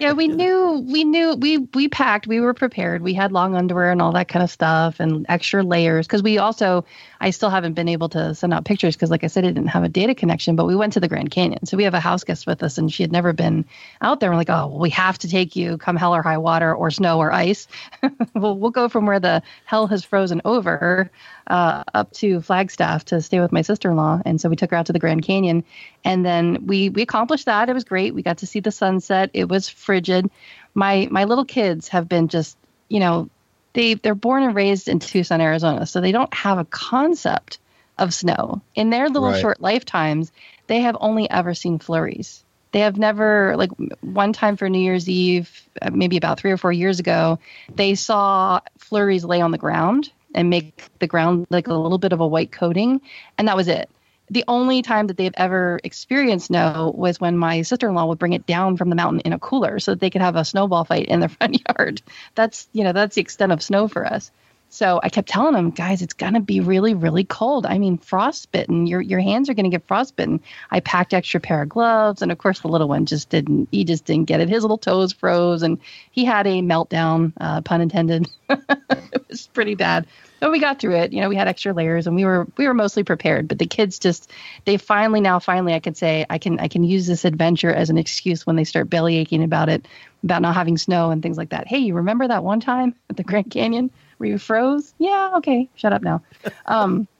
yeah 0.00 0.12
we 0.12 0.28
knew 0.28 0.82
we 0.90 1.04
knew 1.04 1.34
we 1.34 1.58
we 1.74 1.88
packed 1.88 2.26
we 2.26 2.40
were 2.40 2.54
prepared 2.54 3.02
we 3.02 3.12
had 3.12 3.32
long 3.32 3.54
underwear 3.54 3.92
and 3.92 4.00
all 4.00 4.12
that 4.12 4.28
kind 4.28 4.42
of 4.42 4.50
stuff 4.50 4.98
and 4.98 5.26
extra 5.28 5.62
layers 5.62 6.06
because 6.06 6.22
we 6.22 6.38
also 6.38 6.86
i 7.20 7.30
still 7.30 7.50
haven't 7.50 7.74
been 7.74 7.88
able 7.88 8.08
to 8.08 8.34
send 8.34 8.52
out 8.52 8.64
pictures 8.64 8.96
because 8.96 9.10
like 9.10 9.24
i 9.24 9.26
said 9.26 9.44
it 9.44 9.52
didn't 9.52 9.68
have 9.68 9.84
a 9.84 9.88
data 9.88 10.14
connection 10.14 10.56
but 10.56 10.66
we 10.66 10.76
went 10.76 10.92
to 10.92 11.00
the 11.00 11.08
grand 11.08 11.30
canyon 11.30 11.64
so 11.66 11.76
we 11.76 11.84
have 11.84 11.94
a 11.94 12.00
house 12.00 12.24
guest 12.24 12.46
with 12.46 12.62
us 12.62 12.78
and 12.78 12.92
she 12.92 13.02
had 13.02 13.12
never 13.12 13.32
been 13.32 13.64
out 14.00 14.20
there 14.20 14.30
we're 14.30 14.36
like 14.36 14.50
oh 14.50 14.66
well, 14.68 14.78
we 14.78 14.90
have 14.90 15.18
to 15.18 15.28
take 15.28 15.56
you 15.56 15.78
come 15.78 15.96
hell 15.96 16.14
or 16.14 16.22
high 16.22 16.38
water 16.38 16.74
or 16.74 16.90
snow 16.90 17.18
or 17.18 17.32
ice 17.32 17.66
we'll, 18.34 18.56
we'll 18.56 18.70
go 18.70 18.88
from 18.88 19.06
where 19.06 19.20
the 19.20 19.42
hell 19.64 19.86
has 19.86 20.04
frozen 20.04 20.40
over 20.44 21.10
uh, 21.48 21.82
up 21.94 22.12
to 22.12 22.40
Flagstaff 22.40 23.06
to 23.06 23.20
stay 23.20 23.40
with 23.40 23.52
my 23.52 23.62
sister-in-law, 23.62 24.22
and 24.24 24.40
so 24.40 24.48
we 24.48 24.56
took 24.56 24.70
her 24.70 24.76
out 24.76 24.86
to 24.86 24.92
the 24.92 24.98
Grand 24.98 25.24
Canyon, 25.24 25.64
and 26.04 26.24
then 26.24 26.66
we 26.66 26.90
we 26.90 27.02
accomplished 27.02 27.46
that. 27.46 27.68
It 27.68 27.74
was 27.74 27.84
great. 27.84 28.14
We 28.14 28.22
got 28.22 28.38
to 28.38 28.46
see 28.46 28.60
the 28.60 28.70
sunset. 28.70 29.30
It 29.32 29.48
was 29.48 29.68
frigid. 29.68 30.30
My 30.74 31.08
my 31.10 31.24
little 31.24 31.44
kids 31.44 31.88
have 31.88 32.08
been 32.08 32.28
just 32.28 32.56
you 32.88 33.00
know 33.00 33.30
they 33.72 33.94
they're 33.94 34.14
born 34.14 34.42
and 34.42 34.54
raised 34.54 34.88
in 34.88 34.98
Tucson, 34.98 35.40
Arizona, 35.40 35.86
so 35.86 36.00
they 36.00 36.12
don't 36.12 36.32
have 36.34 36.58
a 36.58 36.64
concept 36.64 37.58
of 37.98 38.14
snow 38.14 38.62
in 38.74 38.90
their 38.90 39.08
little 39.08 39.30
Right. 39.30 39.40
short 39.40 39.60
lifetimes. 39.60 40.32
They 40.66 40.80
have 40.80 40.96
only 41.00 41.28
ever 41.30 41.54
seen 41.54 41.78
flurries. 41.78 42.44
They 42.72 42.80
have 42.80 42.98
never 42.98 43.56
like 43.56 43.70
one 44.02 44.32
time 44.32 44.56
for 44.56 44.68
New 44.68 44.78
Year's 44.80 45.08
Eve, 45.08 45.50
uh, 45.80 45.90
maybe 45.90 46.16
about 46.16 46.38
three 46.38 46.50
or 46.50 46.56
four 46.58 46.72
years 46.72 47.00
ago, 47.00 47.38
they 47.74 47.94
saw 47.94 48.60
flurries 48.78 49.24
lay 49.24 49.40
on 49.40 49.50
the 49.50 49.58
ground 49.58 50.10
and 50.34 50.50
make 50.50 50.82
the 50.98 51.06
ground 51.06 51.46
like 51.50 51.66
a 51.68 51.74
little 51.74 51.98
bit 51.98 52.12
of 52.12 52.20
a 52.20 52.26
white 52.26 52.52
coating, 52.52 53.00
and 53.38 53.48
that 53.48 53.56
was 53.56 53.68
it. 53.68 53.88
The 54.30 54.44
only 54.48 54.82
time 54.82 55.06
that 55.06 55.16
they've 55.16 55.34
ever 55.36 55.80
experienced 55.84 56.46
snow 56.46 56.92
was 56.96 57.20
when 57.20 57.36
my 57.36 57.62
sister-in-law 57.62 58.06
would 58.06 58.18
bring 58.18 58.34
it 58.34 58.46
down 58.46 58.76
from 58.76 58.90
the 58.90 58.96
mountain 58.96 59.20
in 59.20 59.32
a 59.32 59.38
cooler 59.38 59.78
so 59.78 59.92
that 59.92 60.00
they 60.00 60.10
could 60.10 60.20
have 60.20 60.36
a 60.36 60.44
snowball 60.44 60.84
fight 60.84 61.06
in 61.06 61.20
their 61.20 61.28
front 61.40 61.62
yard. 61.68 62.02
That's 62.34 62.68
you 62.72 62.84
know 62.84 62.92
that's 62.92 63.14
the 63.14 63.22
extent 63.22 63.52
of 63.52 63.62
snow 63.62 63.88
for 63.88 64.06
us. 64.06 64.30
So 64.70 65.00
I 65.02 65.08
kept 65.08 65.28
telling 65.28 65.54
them, 65.54 65.70
guys, 65.70 66.02
it's 66.02 66.12
gonna 66.12 66.40
be 66.40 66.60
really, 66.60 66.92
really 66.92 67.24
cold. 67.24 67.64
I 67.64 67.78
mean, 67.78 67.96
frostbitten. 67.96 68.86
Your 68.86 69.00
your 69.00 69.20
hands 69.20 69.48
are 69.48 69.54
gonna 69.54 69.70
get 69.70 69.86
frostbitten. 69.86 70.40
I 70.70 70.80
packed 70.80 71.14
extra 71.14 71.40
pair 71.40 71.62
of 71.62 71.70
gloves, 71.70 72.20
and 72.20 72.30
of 72.30 72.36
course, 72.36 72.60
the 72.60 72.68
little 72.68 72.88
one 72.88 73.06
just 73.06 73.30
didn't. 73.30 73.68
He 73.72 73.84
just 73.84 74.04
didn't 74.04 74.26
get 74.26 74.40
it. 74.40 74.48
His 74.48 74.62
little 74.62 74.76
toes 74.76 75.12
froze, 75.14 75.62
and 75.62 75.78
he 76.10 76.24
had 76.26 76.46
a 76.46 76.60
meltdown, 76.60 77.32
uh, 77.40 77.62
pun 77.62 77.80
intended. 77.80 78.28
it 78.50 79.28
was 79.28 79.46
pretty 79.46 79.74
bad, 79.74 80.06
but 80.38 80.52
we 80.52 80.58
got 80.58 80.80
through 80.80 80.96
it. 80.96 81.14
You 81.14 81.22
know, 81.22 81.30
we 81.30 81.36
had 81.36 81.48
extra 81.48 81.72
layers, 81.72 82.06
and 82.06 82.14
we 82.14 82.26
were 82.26 82.46
we 82.58 82.68
were 82.68 82.74
mostly 82.74 83.04
prepared. 83.04 83.48
But 83.48 83.58
the 83.58 83.66
kids 83.66 83.98
just 83.98 84.30
they 84.66 84.76
finally 84.76 85.22
now 85.22 85.38
finally 85.38 85.72
I 85.72 85.80
could 85.80 85.96
say 85.96 86.26
I 86.28 86.36
can 86.36 86.60
I 86.60 86.68
can 86.68 86.84
use 86.84 87.06
this 87.06 87.24
adventure 87.24 87.72
as 87.72 87.88
an 87.88 87.96
excuse 87.96 88.46
when 88.46 88.56
they 88.56 88.64
start 88.64 88.90
belly 88.90 89.16
aching 89.16 89.42
about 89.42 89.70
it, 89.70 89.88
about 90.22 90.42
not 90.42 90.54
having 90.54 90.76
snow 90.76 91.10
and 91.10 91.22
things 91.22 91.38
like 91.38 91.50
that. 91.50 91.66
Hey, 91.66 91.78
you 91.78 91.94
remember 91.94 92.28
that 92.28 92.44
one 92.44 92.60
time 92.60 92.94
at 93.08 93.16
the 93.16 93.24
Grand 93.24 93.50
Canyon? 93.50 93.90
Where 94.18 94.28
you 94.28 94.38
froze? 94.38 94.94
Yeah, 94.98 95.32
okay, 95.36 95.68
shut 95.74 95.92
up 95.92 96.02
now. 96.02 96.22
Um, 96.66 97.08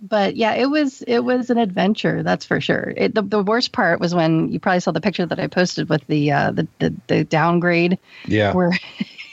but 0.00 0.36
yeah, 0.36 0.54
it 0.54 0.66
was 0.66 1.02
it 1.02 1.20
was 1.20 1.50
an 1.50 1.58
adventure, 1.58 2.22
that's 2.22 2.44
for 2.44 2.60
sure. 2.60 2.92
It, 2.96 3.14
the 3.14 3.22
the 3.22 3.42
worst 3.42 3.72
part 3.72 4.00
was 4.00 4.14
when 4.14 4.52
you 4.52 4.60
probably 4.60 4.80
saw 4.80 4.92
the 4.92 5.00
picture 5.00 5.26
that 5.26 5.40
I 5.40 5.46
posted 5.46 5.88
with 5.88 6.06
the 6.06 6.32
uh, 6.32 6.50
the, 6.52 6.68
the 6.78 6.94
the 7.06 7.24
downgrade. 7.24 7.98
Yeah. 8.26 8.52
Where 8.52 8.72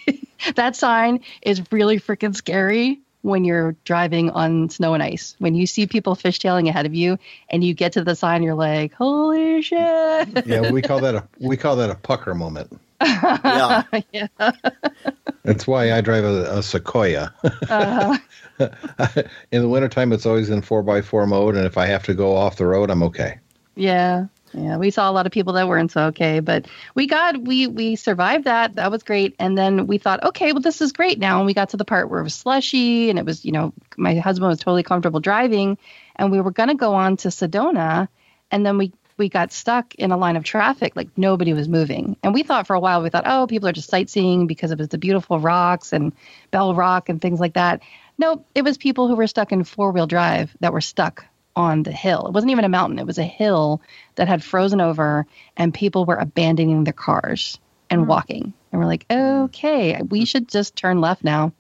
that 0.56 0.76
sign 0.76 1.22
is 1.42 1.62
really 1.72 2.00
freaking 2.00 2.36
scary 2.36 3.00
when 3.22 3.46
you're 3.46 3.76
driving 3.86 4.30
on 4.30 4.70
snow 4.70 4.94
and 4.94 5.02
ice. 5.02 5.36
When 5.40 5.56
you 5.56 5.66
see 5.66 5.88
people 5.88 6.16
fishtailing 6.16 6.68
ahead 6.70 6.86
of 6.86 6.94
you 6.94 7.18
and 7.50 7.64
you 7.64 7.74
get 7.74 7.94
to 7.94 8.04
the 8.04 8.16
sign, 8.16 8.44
you're 8.44 8.54
like, 8.54 8.94
"Holy 8.94 9.62
shit!" 9.62 10.46
Yeah, 10.46 10.72
we 10.72 10.82
call 10.82 11.00
that 11.02 11.16
a 11.16 11.28
we 11.40 11.58
call 11.58 11.78
that 11.78 11.90
a 11.90 11.96
pucker 11.96 12.36
moment. 12.36 12.80
Yeah. 13.04 13.84
yeah. 14.12 14.52
That's 15.44 15.68
why 15.68 15.92
I 15.92 16.02
drive 16.02 16.24
a, 16.24 16.58
a 16.58 16.64
Sequoia. 16.64 17.34
Uh, 17.70 18.18
in 19.52 19.62
the 19.62 19.70
wintertime, 19.70 20.14
it's 20.14 20.26
always 20.26 20.50
in 20.50 20.62
4x4 20.62 21.28
mode, 21.28 21.56
and 21.56 21.66
if 21.66 21.78
I 21.78 21.88
have 21.88 22.04
to 22.04 22.14
go 22.14 22.36
off 22.36 22.58
the 22.58 22.66
road, 22.66 22.90
I'm 22.90 23.04
okay. 23.04 23.40
Yeah. 23.76 24.28
Yeah, 24.54 24.78
we 24.78 24.92
saw 24.92 25.10
a 25.10 25.14
lot 25.14 25.26
of 25.26 25.32
people 25.32 25.54
that 25.54 25.68
weren't 25.68 25.92
so 25.92 26.06
okay, 26.08 26.40
but 26.40 26.68
we 26.94 27.08
got 27.08 27.42
we 27.42 27.66
we 27.66 27.96
survived 27.96 28.46
that. 28.46 28.76
That 28.76 28.92
was 28.92 29.02
great. 29.02 29.36
And 29.40 29.58
then 29.58 29.88
we 29.88 29.98
thought, 29.98 30.24
okay, 30.24 30.52
well 30.52 30.62
this 30.62 30.80
is 30.80 30.92
great 30.92 31.18
now. 31.18 31.40
And 31.40 31.48
we 31.48 31.56
got 31.56 31.70
to 31.70 31.78
the 31.78 31.86
part 31.86 32.10
where 32.10 32.20
it 32.20 32.24
was 32.24 32.36
slushy 32.36 33.10
and 33.10 33.18
it 33.18 33.26
was, 33.26 33.44
you 33.44 33.52
know, 33.52 33.74
my 33.98 34.16
husband 34.16 34.50
was 34.50 34.60
totally 34.60 34.84
comfortable 34.84 35.20
driving 35.20 35.80
and 36.16 36.32
we 36.32 36.40
were 36.40 36.52
going 36.52 36.70
to 36.70 36.76
go 36.76 36.94
on 36.94 37.18
to 37.18 37.30
Sedona 37.30 38.08
and 38.52 38.64
then 38.64 38.78
we 38.78 38.94
we 39.24 39.30
got 39.30 39.54
stuck 39.54 39.96
in 39.96 40.12
a 40.12 40.18
line 40.18 40.36
of 40.36 40.44
traffic 40.44 40.98
like 40.98 41.08
nobody 41.16 41.54
was 41.54 41.70
moving. 41.70 42.18
And 42.24 42.34
we 42.34 42.44
thought 42.44 42.68
for 42.68 42.76
a 42.76 42.80
while 42.82 43.02
we 43.02 43.10
thought, 43.10 43.24
"Oh, 43.26 43.48
people 43.48 43.70
are 43.70 43.72
just 43.72 43.90
sightseeing 43.90 44.48
because 44.48 44.72
it 44.72 44.78
was 44.78 44.90
the 44.90 44.98
beautiful 44.98 45.40
rocks 45.40 45.94
and 45.94 46.12
Bell 46.52 46.76
Rock 46.76 47.08
and 47.08 47.22
things 47.22 47.40
like 47.40 47.54
that." 47.54 47.82
No, 48.18 48.44
it 48.54 48.66
was 48.66 48.78
people 48.78 49.08
who 49.08 49.16
were 49.16 49.28
stuck 49.28 49.54
in 49.54 49.64
four-wheel 49.64 50.08
drive 50.08 50.58
that 50.60 50.74
were 50.74 50.82
stuck 50.82 51.26
on 51.56 51.84
the 51.84 51.92
hill. 51.94 52.28
It 52.28 52.34
wasn't 52.34 52.52
even 52.52 52.66
a 52.66 52.70
mountain, 52.70 53.00
it 53.00 53.08
was 53.08 53.18
a 53.18 53.24
hill 53.24 53.82
that 54.16 54.28
had 54.28 54.44
frozen 54.44 54.82
over 54.82 55.26
and 55.56 55.74
people 55.74 56.04
were 56.04 56.18
abandoning 56.18 56.84
their 56.84 56.92
cars 56.92 57.58
and 57.90 58.10
walking. 58.10 58.54
And 58.72 58.82
we're 58.82 58.88
like, 58.88 59.06
okay, 59.10 60.02
we 60.02 60.26
should 60.26 60.50
just 60.50 60.76
turn 60.76 61.00
left 61.00 61.24
now. 61.24 61.54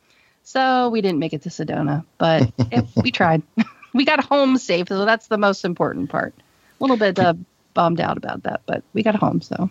So 0.43 0.89
we 0.89 0.99
didn't 0.99 1.19
make 1.19 1.31
it 1.31 1.43
to 1.43 1.49
Sedona, 1.49 2.03
but 2.17 2.51
it, 2.71 2.85
we 2.97 3.11
tried. 3.11 3.41
we 3.93 4.03
got 4.03 4.21
home 4.21 4.57
safe, 4.57 4.89
so 4.89 5.05
that's 5.05 5.27
the 5.27 5.37
most 5.37 5.63
important 5.63 6.09
part. 6.09 6.33
A 6.79 6.83
little 6.83 6.97
bit 6.97 7.17
uh, 7.17 7.35
bummed 7.73 7.99
out 7.99 8.17
about 8.17 8.43
that, 8.43 8.61
but 8.65 8.83
we 8.93 9.03
got 9.03 9.15
home, 9.15 9.41
so. 9.41 9.69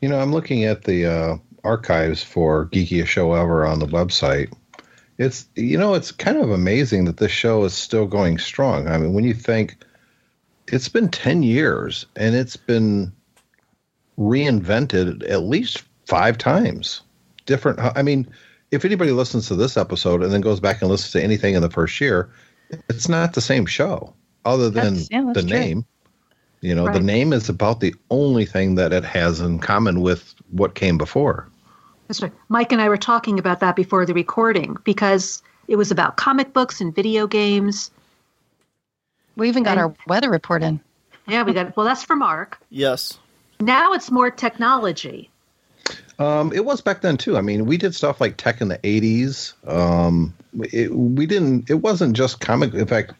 You 0.00 0.08
know, 0.08 0.20
I'm 0.20 0.32
looking 0.32 0.64
at 0.64 0.84
the 0.84 1.06
uh, 1.06 1.36
archives 1.64 2.22
for 2.22 2.66
Geekiest 2.66 3.06
Show 3.06 3.34
Ever 3.34 3.66
on 3.66 3.80
the 3.80 3.86
website. 3.86 4.52
It's 5.18 5.46
you 5.54 5.78
know, 5.78 5.94
it's 5.94 6.10
kind 6.12 6.38
of 6.38 6.50
amazing 6.50 7.04
that 7.04 7.18
this 7.18 7.30
show 7.30 7.64
is 7.64 7.72
still 7.72 8.06
going 8.06 8.38
strong. 8.38 8.88
I 8.88 8.98
mean, 8.98 9.14
when 9.14 9.24
you 9.24 9.34
think 9.34 9.76
it's 10.68 10.88
been 10.88 11.08
10 11.08 11.42
years 11.42 12.06
and 12.16 12.34
it's 12.34 12.56
been 12.56 13.12
reinvented 14.18 15.28
at 15.28 15.42
least 15.42 15.82
five 16.06 16.38
times. 16.38 17.02
Different 17.46 17.78
I 17.80 18.02
mean, 18.02 18.26
if 18.70 18.84
anybody 18.84 19.12
listens 19.12 19.46
to 19.48 19.54
this 19.54 19.76
episode 19.76 20.22
and 20.22 20.32
then 20.32 20.40
goes 20.40 20.60
back 20.60 20.80
and 20.80 20.90
listens 20.90 21.12
to 21.12 21.22
anything 21.22 21.54
in 21.54 21.62
the 21.62 21.70
first 21.70 22.00
year, 22.00 22.30
it's 22.88 23.08
not 23.08 23.34
the 23.34 23.40
same 23.40 23.66
show 23.66 24.14
other 24.44 24.70
than 24.70 24.94
That's- 24.94 25.08
yeah, 25.10 25.22
that's 25.26 25.42
the 25.42 25.48
true. 25.48 25.58
name. 25.58 25.86
You 26.64 26.74
know, 26.74 26.90
the 26.90 26.98
name 26.98 27.34
is 27.34 27.50
about 27.50 27.80
the 27.80 27.94
only 28.10 28.46
thing 28.46 28.76
that 28.76 28.90
it 28.94 29.04
has 29.04 29.38
in 29.38 29.58
common 29.58 30.00
with 30.00 30.34
what 30.50 30.74
came 30.74 30.96
before. 30.96 31.46
That's 32.08 32.22
right. 32.22 32.32
Mike 32.48 32.72
and 32.72 32.80
I 32.80 32.88
were 32.88 32.96
talking 32.96 33.38
about 33.38 33.60
that 33.60 33.76
before 33.76 34.06
the 34.06 34.14
recording 34.14 34.78
because 34.82 35.42
it 35.68 35.76
was 35.76 35.90
about 35.90 36.16
comic 36.16 36.54
books 36.54 36.80
and 36.80 36.94
video 36.94 37.26
games. 37.26 37.90
We 39.36 39.46
even 39.48 39.62
got 39.62 39.72
And- 39.72 39.80
our 39.80 39.94
weather 40.06 40.30
report 40.30 40.62
in. 40.62 40.80
Yeah, 41.28 41.42
we 41.42 41.52
got 41.52 41.76
well. 41.76 41.84
That's 41.84 42.02
for 42.02 42.16
Mark. 42.16 42.58
Yes. 42.70 43.18
Now 43.60 43.92
it's 43.92 44.10
more 44.10 44.30
technology. 44.30 45.30
Um, 46.18 46.50
it 46.54 46.64
was 46.64 46.80
back 46.80 47.02
then 47.02 47.18
too. 47.18 47.36
I 47.36 47.42
mean, 47.42 47.66
we 47.66 47.76
did 47.76 47.94
stuff 47.94 48.22
like 48.22 48.38
tech 48.38 48.62
in 48.62 48.68
the 48.68 48.78
'80s. 48.78 49.52
Um, 49.68 50.32
it, 50.72 50.94
we 50.94 51.26
didn't. 51.26 51.68
It 51.68 51.82
wasn't 51.82 52.16
just 52.16 52.40
comic. 52.40 52.72
In 52.72 52.86
fact, 52.86 53.12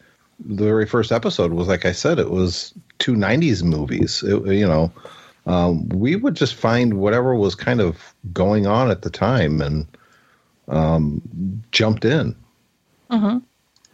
the 0.45 0.65
very 0.65 0.87
first 0.87 1.13
episode 1.13 1.53
was 1.53 1.69
like 1.69 1.85
I 1.85 1.93
said. 1.93 2.19
It 2.19 2.31
was 2.31 2.73
two 2.99 3.15
'90s 3.15 3.63
movies. 3.63 4.23
It, 4.23 4.47
you 4.47 4.67
know, 4.67 4.93
um, 5.47 5.89
we 5.89 6.17
would 6.17 6.35
just 6.35 6.55
find 6.55 6.95
whatever 6.95 7.35
was 7.35 7.55
kind 7.55 7.81
of 7.81 8.15
going 8.33 8.67
on 8.67 8.91
at 8.91 9.03
the 9.03 9.11
time 9.11 9.61
and 9.61 9.87
um, 10.69 11.63
jumped 11.71 12.05
in. 12.05 12.35
Mhm. 13.11 13.43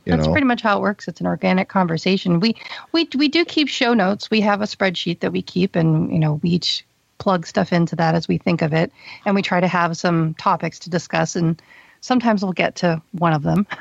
You 0.06 0.12
That's 0.12 0.26
know, 0.26 0.32
pretty 0.32 0.46
much 0.46 0.62
how 0.62 0.78
it 0.78 0.80
works. 0.80 1.08
It's 1.08 1.20
an 1.20 1.26
organic 1.26 1.68
conversation. 1.68 2.40
We 2.40 2.56
we 2.92 3.08
we 3.16 3.28
do 3.28 3.44
keep 3.44 3.68
show 3.68 3.92
notes. 3.94 4.30
We 4.30 4.40
have 4.40 4.62
a 4.62 4.64
spreadsheet 4.64 5.20
that 5.20 5.32
we 5.32 5.42
keep, 5.42 5.76
and 5.76 6.12
you 6.12 6.18
know 6.18 6.40
we 6.42 6.50
each 6.50 6.84
plug 7.18 7.46
stuff 7.46 7.72
into 7.72 7.96
that 7.96 8.14
as 8.14 8.26
we 8.26 8.38
think 8.38 8.62
of 8.62 8.72
it, 8.72 8.92
and 9.26 9.34
we 9.34 9.42
try 9.42 9.60
to 9.60 9.68
have 9.68 9.96
some 9.96 10.34
topics 10.34 10.80
to 10.80 10.90
discuss. 10.90 11.36
And 11.36 11.60
sometimes 12.00 12.42
we'll 12.42 12.52
get 12.52 12.76
to 12.76 13.00
one 13.12 13.32
of 13.32 13.42
them. 13.42 13.66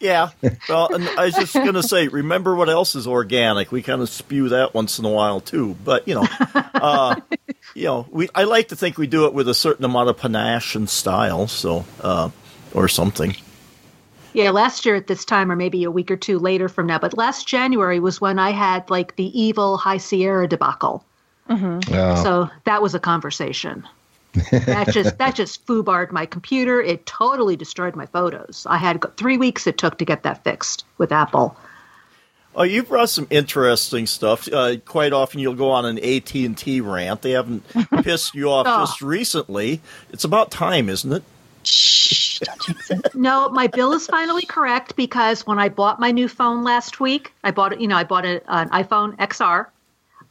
Yeah. 0.00 0.30
Well, 0.68 0.94
and 0.94 1.08
I 1.18 1.24
was 1.26 1.34
just 1.34 1.54
going 1.54 1.72
to 1.74 1.82
say, 1.82 2.08
remember 2.08 2.54
what 2.54 2.68
else 2.68 2.94
is 2.94 3.06
organic? 3.06 3.72
We 3.72 3.80
kind 3.80 4.02
of 4.02 4.10
spew 4.10 4.50
that 4.50 4.74
once 4.74 4.98
in 4.98 5.06
a 5.06 5.10
while 5.10 5.40
too. 5.40 5.76
But 5.82 6.06
you 6.06 6.16
know, 6.16 6.26
uh, 6.54 7.16
you 7.74 7.84
know, 7.84 8.06
we 8.10 8.28
I 8.34 8.44
like 8.44 8.68
to 8.68 8.76
think 8.76 8.98
we 8.98 9.06
do 9.06 9.24
it 9.24 9.32
with 9.32 9.48
a 9.48 9.54
certain 9.54 9.82
amount 9.86 10.10
of 10.10 10.18
panache 10.18 10.74
and 10.74 10.90
style. 10.90 11.46
So, 11.46 11.86
uh, 12.02 12.28
or 12.74 12.86
something. 12.88 13.34
Yeah, 14.34 14.50
last 14.50 14.84
year 14.84 14.94
at 14.96 15.06
this 15.06 15.24
time, 15.24 15.50
or 15.50 15.56
maybe 15.56 15.84
a 15.84 15.90
week 15.90 16.10
or 16.10 16.16
two 16.16 16.38
later 16.38 16.68
from 16.68 16.86
now, 16.86 16.98
but 16.98 17.16
last 17.16 17.46
January 17.48 17.98
was 18.00 18.20
when 18.20 18.38
I 18.38 18.50
had 18.50 18.90
like 18.90 19.16
the 19.16 19.40
evil 19.40 19.78
High 19.78 19.96
Sierra 19.98 20.46
debacle. 20.46 21.02
uh, 21.48 22.22
So 22.22 22.50
that 22.64 22.82
was 22.82 22.94
a 22.94 23.00
conversation. 23.00 23.86
That 24.50 24.88
just 24.90 25.18
that 25.18 25.34
just 25.34 25.66
foobarred 25.66 26.10
my 26.12 26.26
computer. 26.26 26.80
It 26.80 27.06
totally 27.06 27.56
destroyed 27.56 27.94
my 27.96 28.06
photos. 28.06 28.66
I 28.68 28.76
had 28.78 29.02
three 29.16 29.36
weeks 29.38 29.66
it 29.66 29.78
took 29.78 29.98
to 29.98 30.04
get 30.04 30.22
that 30.24 30.44
fixed 30.44 30.84
with 30.98 31.12
Apple. 31.12 31.56
Oh, 32.56 32.62
you 32.62 32.84
brought 32.84 33.08
some 33.10 33.26
interesting 33.30 34.06
stuff. 34.06 34.48
Uh, 34.52 34.76
quite 34.84 35.12
often, 35.12 35.40
you'll 35.40 35.54
go 35.56 35.70
on 35.70 35.84
an 35.86 35.98
AT 35.98 36.32
and 36.34 36.56
T 36.56 36.80
rant. 36.80 37.22
They 37.22 37.32
haven't 37.32 37.64
pissed 38.02 38.34
you 38.36 38.48
off 38.50 38.66
Oh. 38.68 38.78
just 38.86 39.02
recently. 39.02 39.80
It's 40.10 40.22
about 40.22 40.52
time, 40.52 40.88
isn't 40.88 41.12
it? 41.12 41.22
Shh! 41.64 42.38
Don't 42.40 42.60
jinx 42.62 42.90
it. 42.92 43.14
No, 43.14 43.48
my 43.48 43.66
bill 43.66 43.92
is 43.92 44.06
finally 44.06 44.44
correct 44.46 44.94
because 44.94 45.44
when 45.46 45.58
I 45.58 45.68
bought 45.68 45.98
my 45.98 46.12
new 46.12 46.28
phone 46.28 46.62
last 46.62 47.00
week, 47.00 47.32
I 47.42 47.50
bought 47.50 47.72
it. 47.72 47.80
You 47.80 47.88
know, 47.88 47.96
I 47.96 48.04
bought 48.04 48.24
a, 48.24 48.40
an 48.46 48.68
iPhone 48.70 49.16
XR. 49.16 49.66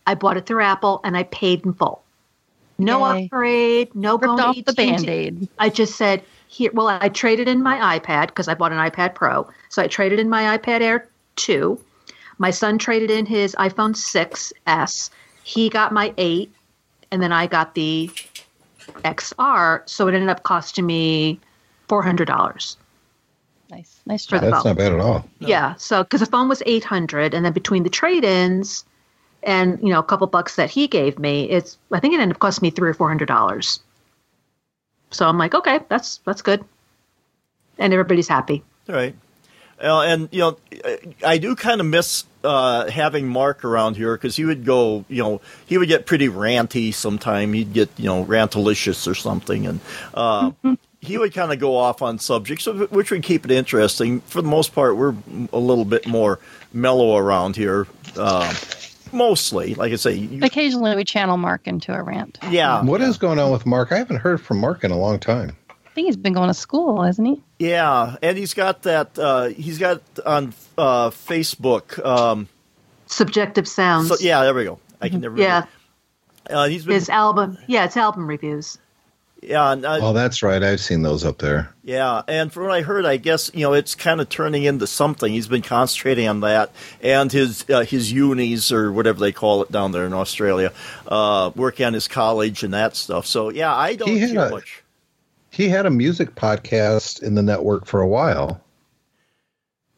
I 0.08 0.16
bought 0.16 0.38
it 0.38 0.46
through 0.46 0.62
Apple, 0.64 1.02
and 1.04 1.18
I 1.18 1.24
paid 1.24 1.66
in 1.66 1.74
full. 1.74 2.04
No 2.84 3.14
Yay. 3.14 3.26
upgrade, 3.26 3.96
no 3.96 4.14
Ripped 4.14 4.24
going 4.26 4.38
to 4.38 4.44
off 4.60 4.66
the 4.66 4.74
band 4.74 5.10
aid. 5.10 5.48
I 5.60 5.70
just 5.70 5.96
said 5.96 6.24
here. 6.48 6.72
Well, 6.74 6.88
I 6.88 7.10
traded 7.10 7.48
in 7.48 7.62
my 7.64 8.00
iPad 8.00 8.28
because 8.28 8.48
I 8.48 8.54
bought 8.54 8.72
an 8.72 8.78
iPad 8.78 9.16
Pro. 9.16 9.48
So 9.70 9.82
I 9.82 9.88
traded 9.88 10.20
in 10.20 10.30
my 10.30 10.58
iPad 10.58 10.82
Air 10.82 11.08
two. 11.36 11.80
My 12.40 12.52
son 12.52 12.78
traded 12.78 13.12
in 13.12 13.26
his 13.26 13.56
iPhone 13.60 13.94
6s. 13.96 15.10
He 15.44 15.70
got 15.70 15.92
my 15.92 16.14
eight, 16.18 16.52
and 17.12 17.22
then 17.22 17.32
I 17.32 17.48
got 17.48 17.76
the 17.76 18.10
XR. 19.04 19.88
So 19.88 20.08
it 20.08 20.14
ended 20.16 20.30
up 20.30 20.44
costing 20.44 20.86
me 20.86 21.40
four 21.88 22.02
hundred 22.04 22.26
dollars. 22.26 22.78
Nice, 23.70 24.02
nice 24.06 24.26
For 24.26 24.32
job. 24.38 24.42
the- 24.42 24.52
that's 24.52 24.66
not 24.66 24.78
bad 24.78 24.94
at 24.94 25.00
all. 25.00 25.28
Yeah. 25.40 25.76
So 25.76 26.04
because 26.04 26.20
the 26.20 26.26
phone 26.26 26.48
was 26.50 26.62
eight 26.66 26.84
hundred, 26.84 27.34
and 27.34 27.46
then 27.46 27.54
between 27.54 27.84
the 27.84 27.90
trade-ins 27.90 28.86
and 29.46 29.80
you 29.82 29.90
know 29.90 30.00
a 30.00 30.04
couple 30.04 30.28
bucks 30.28 30.56
that 30.56 30.70
he 30.70 30.88
gave 30.88 31.20
me, 31.20 31.50
it's 31.50 31.78
I 31.92 32.00
think 32.00 32.14
it 32.14 32.20
ended 32.20 32.36
up 32.36 32.40
costing 32.40 32.66
me 32.66 32.72
three 32.72 32.90
or 32.90 32.94
four 32.94 33.08
hundred 33.08 33.28
dollars. 33.28 33.80
So 35.12 35.28
I'm 35.28 35.38
like, 35.38 35.54
okay, 35.54 35.80
that's 35.90 36.18
that's 36.26 36.42
good, 36.42 36.64
and 37.78 37.94
everybody's 37.94 38.28
happy. 38.28 38.64
All 38.90 38.96
right. 38.96 39.16
Uh, 39.82 40.02
and 40.02 40.30
you 40.32 40.40
know, 40.40 40.58
I 41.26 41.38
do 41.38 41.56
kind 41.56 41.82
of 41.82 41.88
miss 41.88 42.24
uh, 42.44 42.90
having 42.90 43.28
Mark 43.28 43.66
around 43.66 43.98
here 43.98 44.16
because 44.16 44.36
he 44.36 44.46
would 44.46 44.66
go, 44.66 45.04
you 45.10 45.22
know, 45.22 45.42
he 45.66 45.78
would 45.78 45.88
get 45.88 46.06
pretty 46.06 46.30
ranty 46.30 46.94
sometime. 46.94 47.54
He'd 47.54 47.74
get, 47.74 47.90
you 47.98 48.06
know, 48.06 48.24
rantalicious 48.24 49.08
or 49.08 49.16
something, 49.16 49.68
and 49.68 49.80
uh, 50.14 50.52
he 51.02 51.18
would 51.18 51.34
kind 51.34 51.52
of 51.52 51.60
go 51.60 51.76
off 51.76 52.02
on 52.02 52.18
subjects, 52.20 52.66
which 52.66 53.12
would 53.12 53.24
keep 53.24 53.44
it 53.46 53.52
interesting. 53.52 54.22
For 54.22 54.42
the 54.42 54.48
most 54.48 54.74
part, 54.74 54.96
we're 54.96 55.16
a 55.52 55.60
little 55.60 55.86
bit 55.86 56.08
more 56.08 56.40
mellow 56.72 57.18
around 57.18 57.56
here. 57.58 57.88
Mostly, 59.14 59.76
like 59.76 59.94
I 59.94 59.96
say, 59.96 60.14
you, 60.16 60.40
Occasionally, 60.44 60.96
we 60.96 61.04
channel 61.04 61.38
Mark 61.38 61.68
into 61.68 61.94
a 61.94 62.02
rant. 62.02 62.38
yeah. 62.50 62.82
What 62.84 63.00
is 63.02 63.18
going 63.18 63.40
on 63.40 63.52
with 63.52 63.66
Mark? 63.66 63.92
I 63.92 63.98
haven't 63.98 64.18
heard 64.18 64.42
from 64.42 64.58
Mark 64.60 64.84
in 64.84 64.92
a 64.92 64.98
long 64.98 65.20
time. 65.20 65.56
I 65.70 65.90
think 65.94 66.08
he's 66.08 66.18
been 66.18 66.34
going 66.34 66.48
to 66.48 66.54
school, 66.56 67.04
hasn't 67.04 67.28
he? 67.28 67.44
Yeah, 67.60 68.16
and 68.24 68.36
he's 68.38 68.54
got 68.56 68.82
that. 68.84 69.18
Uh, 69.20 69.46
he's 69.50 69.78
got 69.78 70.02
on 70.26 70.54
uh, 70.78 71.12
Facebook. 71.12 72.04
Um, 72.04 72.50
Subjective 73.06 73.68
sounds. 73.68 74.08
so 74.10 74.16
yeah, 74.20 74.42
there 74.44 74.54
we 74.56 74.64
go. 74.64 74.80
I 75.02 75.10
can 75.10 75.22
never. 75.22 75.38
Yeah, 75.38 75.66
Uh, 76.50 76.68
he's 76.68 76.84
been. 76.86 76.96
his 76.96 77.10
album. 77.10 77.58
Yeah, 77.68 77.86
it's 77.86 77.96
album 77.96 78.26
reviews. 78.28 78.80
Yeah, 79.46 79.72
and, 79.72 79.86
uh, 79.86 80.00
Oh, 80.02 80.14
that's 80.14 80.42
right. 80.42 80.64
I've 80.64 80.80
seen 80.80 81.02
those 81.02 81.26
up 81.26 81.38
there. 81.40 81.74
yeah, 81.84 82.22
and 82.28 82.52
from 82.52 82.64
what 82.64 82.72
I 82.72 82.82
heard, 82.82 83.06
I 83.06 83.18
guess 83.18 83.52
you 83.54 83.62
know 83.62 83.74
it's 83.74 83.94
kind 83.96 84.22
of 84.22 84.30
turning 84.30 84.64
into 84.64 84.88
something. 84.88 85.32
He's 85.34 85.48
been 85.48 85.62
concentrating 85.62 86.28
on 86.28 86.40
that 86.42 86.72
and 87.02 87.32
his 87.32 87.66
uh, 87.70 87.82
his 87.82 88.12
unis 88.12 88.72
or 88.72 88.92
whatever 88.92 89.20
they 89.20 89.32
call 89.32 89.62
it 89.64 89.72
down 89.72 89.92
there 89.92 90.06
in 90.06 90.14
Australia, 90.14 90.72
uh, 91.08 91.52
working 91.56 91.86
on 91.86 91.94
his 91.94 92.08
college 92.08 92.64
and 92.64 92.74
that 92.74 92.96
stuff. 92.96 93.26
So 93.26 93.50
yeah, 93.50 93.76
I 93.76 93.96
don't 93.96 94.08
He 94.10 94.20
had 94.20 94.30
hear 94.30 94.46
a- 94.46 94.50
much. 94.52 94.84
He 95.50 95.70
had 95.70 95.86
a 95.86 95.92
music 95.92 96.34
podcast 96.36 97.22
in 97.22 97.36
the 97.36 97.44
network 97.44 97.86
for 97.86 98.02
a 98.02 98.08
while. 98.08 98.60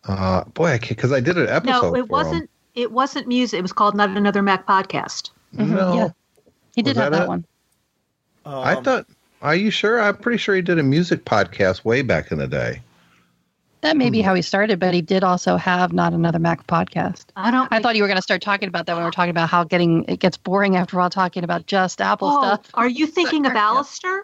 Uh, 0.03 0.43
boy, 0.45 0.77
because 0.87 1.11
I 1.11 1.19
did 1.19 1.37
an 1.37 1.47
episode. 1.49 1.81
No, 1.93 1.95
it 1.95 2.01
for 2.01 2.05
wasn't. 2.07 2.49
It 2.75 2.91
wasn't 2.91 3.27
music. 3.27 3.59
It 3.59 3.61
was 3.61 3.71
called 3.73 3.95
Not 3.95 4.09
Another 4.09 4.41
Mac 4.41 4.67
Podcast. 4.67 5.29
Him. 5.57 5.71
No, 5.75 5.93
Yeah. 5.93 6.09
He 6.75 6.81
did 6.81 6.95
Was 6.97 7.03
have 7.03 7.11
that 7.13 7.17
that 7.19 7.23
it? 7.23 7.27
one. 7.29 7.45
I 8.45 8.73
Um, 8.75 8.83
thought. 8.83 9.05
Are 9.41 9.55
you 9.55 9.69
sure? 9.69 10.01
I'm 10.01 10.17
pretty 10.17 10.37
sure 10.37 10.55
he 10.55 10.61
did 10.61 10.79
a 10.79 10.83
music 10.83 11.25
podcast 11.25 11.83
way 11.85 12.01
back 12.01 12.31
in 12.31 12.37
the 12.37 12.47
day. 12.47 12.81
That 13.81 13.97
may 13.97 14.09
be 14.09 14.21
Hmm. 14.21 14.25
how 14.27 14.33
he 14.33 14.41
started, 14.41 14.79
but 14.79 14.95
he 14.95 15.01
did 15.01 15.23
also 15.23 15.57
have 15.57 15.93
not 15.93 16.13
another 16.13 16.39
Mac 16.39 16.65
podcast. 16.65 17.25
I 17.35 17.51
don't. 17.51 17.67
I 17.71 17.79
thought 17.81 17.95
you 17.95 18.01
were 18.01 18.07
going 18.07 18.17
to 18.17 18.21
start 18.23 18.41
talking 18.41 18.67
about 18.67 18.87
that 18.87 18.93
when 18.93 19.03
we 19.03 19.05
were 19.05 19.11
talking 19.11 19.29
about 19.29 19.49
how 19.49 19.63
getting 19.63 20.05
it 20.07 20.19
gets 20.19 20.37
boring 20.37 20.75
after 20.75 20.99
all 20.99 21.09
talking 21.11 21.43
about 21.43 21.67
just 21.67 22.01
Apple 22.01 22.29
Oh, 22.29 22.41
stuff. 22.41 22.61
are 22.73 22.87
you 22.89 23.05
thinking 23.05 23.45
of 23.45 23.53
Yeah. 23.55 23.59
Alistair? 23.67 24.23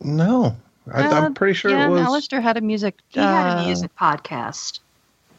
No, 0.00 0.56
I, 0.92 1.02
Uh, 1.08 1.14
I'm 1.24 1.34
pretty 1.34 1.54
sure 1.54 1.70
yeah, 1.72 1.86
it 1.86 1.90
was. 1.90 2.02
Alistair 2.02 2.40
had 2.40 2.56
a 2.56 2.60
music. 2.60 2.96
He 3.08 3.18
had 3.18 3.56
uh, 3.58 3.62
a 3.62 3.64
music 3.66 3.90
podcast. 3.96 4.78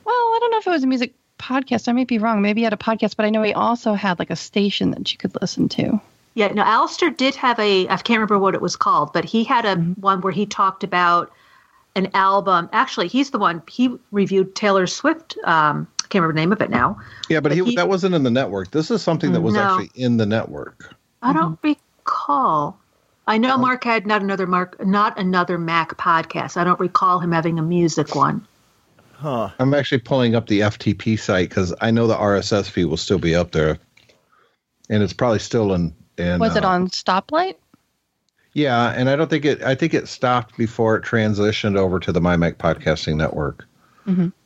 Well, 0.03 0.13
I 0.13 0.37
don't 0.41 0.51
know 0.51 0.57
if 0.57 0.67
it 0.67 0.71
was 0.71 0.83
a 0.83 0.87
music 0.87 1.13
podcast. 1.39 1.87
I 1.87 1.93
may 1.93 2.03
be 2.03 2.17
wrong. 2.17 2.41
Maybe 2.41 2.61
he 2.61 2.63
had 2.65 2.73
a 2.73 2.77
podcast, 2.77 3.15
but 3.15 3.25
I 3.25 3.29
know 3.29 3.43
he 3.43 3.53
also 3.53 3.93
had 3.93 4.19
like 4.19 4.29
a 4.31 4.35
station 4.35 4.91
that 4.91 5.11
you 5.11 5.17
could 5.17 5.39
listen 5.41 5.69
to. 5.69 6.01
Yeah, 6.35 6.49
no, 6.49 6.63
Alistair 6.63 7.09
did 7.09 7.35
have 7.35 7.57
a. 7.59 7.87
I 7.87 7.95
can't 7.95 8.17
remember 8.19 8.37
what 8.37 8.53
it 8.53 8.61
was 8.61 8.75
called, 8.75 9.13
but 9.13 9.25
he 9.25 9.43
had 9.43 9.65
a 9.65 9.75
mm-hmm. 9.75 10.01
one 10.01 10.21
where 10.21 10.33
he 10.33 10.45
talked 10.45 10.83
about 10.83 11.31
an 11.95 12.09
album. 12.13 12.69
Actually, 12.73 13.07
he's 13.07 13.31
the 13.31 13.39
one 13.39 13.63
he 13.69 13.97
reviewed 14.11 14.53
Taylor 14.53 14.85
Swift. 14.85 15.37
Um, 15.45 15.87
I 16.03 16.07
can't 16.07 16.21
remember 16.21 16.33
the 16.33 16.39
name 16.41 16.51
of 16.51 16.61
it 16.61 16.69
now. 16.69 16.99
yeah, 17.29 17.39
but 17.39 17.53
he, 17.53 17.63
he- 17.63 17.75
that 17.75 17.87
wasn't 17.87 18.13
in 18.15 18.23
the 18.23 18.29
network. 18.29 18.71
This 18.71 18.91
is 18.91 19.01
something 19.01 19.31
that 19.31 19.39
mm, 19.39 19.43
was 19.43 19.55
No. 19.55 19.61
actually 19.61 19.91
in 19.95 20.17
the 20.17 20.25
network. 20.25 20.93
I 21.21 21.33
don't 21.33 21.59
mm-hmm. 21.61 21.69
recall. 21.69 22.77
I 23.27 23.37
know 23.37 23.49
uh-huh. 23.49 23.57
Mark 23.57 23.83
had 23.85 24.05
not 24.05 24.21
another 24.21 24.45
Mark, 24.45 24.85
not 24.85 25.17
another 25.17 25.57
Mac 25.57 25.97
podcast. 25.97 26.57
I 26.57 26.63
don't 26.63 26.79
recall 26.79 27.19
him 27.19 27.31
having 27.31 27.57
a 27.57 27.63
music 27.63 28.13
one. 28.13 28.45
Huh. 29.13 29.49
I'm 29.57 29.73
actually 29.73 29.99
pulling 29.99 30.35
up 30.35 30.47
the 30.47 30.59
FTP 30.59 31.17
site 31.17 31.49
because 31.49 31.73
I 31.81 31.91
know 31.91 32.05
the 32.05 32.15
RSS 32.15 32.69
feed 32.69 32.85
will 32.85 32.97
still 32.97 33.17
be 33.17 33.33
up 33.33 33.51
there, 33.51 33.79
and 34.89 35.01
it's 35.01 35.13
probably 35.13 35.39
still 35.39 35.73
in. 35.73 35.95
In 36.17 36.39
Was 36.39 36.55
it 36.55 36.63
uh, 36.63 36.69
on 36.69 36.87
Stoplight? 36.89 37.55
Yeah, 38.53 38.89
and 38.95 39.09
I 39.09 39.15
don't 39.17 39.29
think 39.29 39.43
it. 39.45 39.61
I 39.63 39.75
think 39.75 39.93
it 39.93 40.07
stopped 40.07 40.57
before 40.57 40.95
it 40.95 41.03
transitioned 41.03 41.77
over 41.77 41.99
to 41.99 42.11
the 42.11 42.21
MyMac 42.21 42.55
Podcasting 42.55 43.15
Network. 43.17 43.65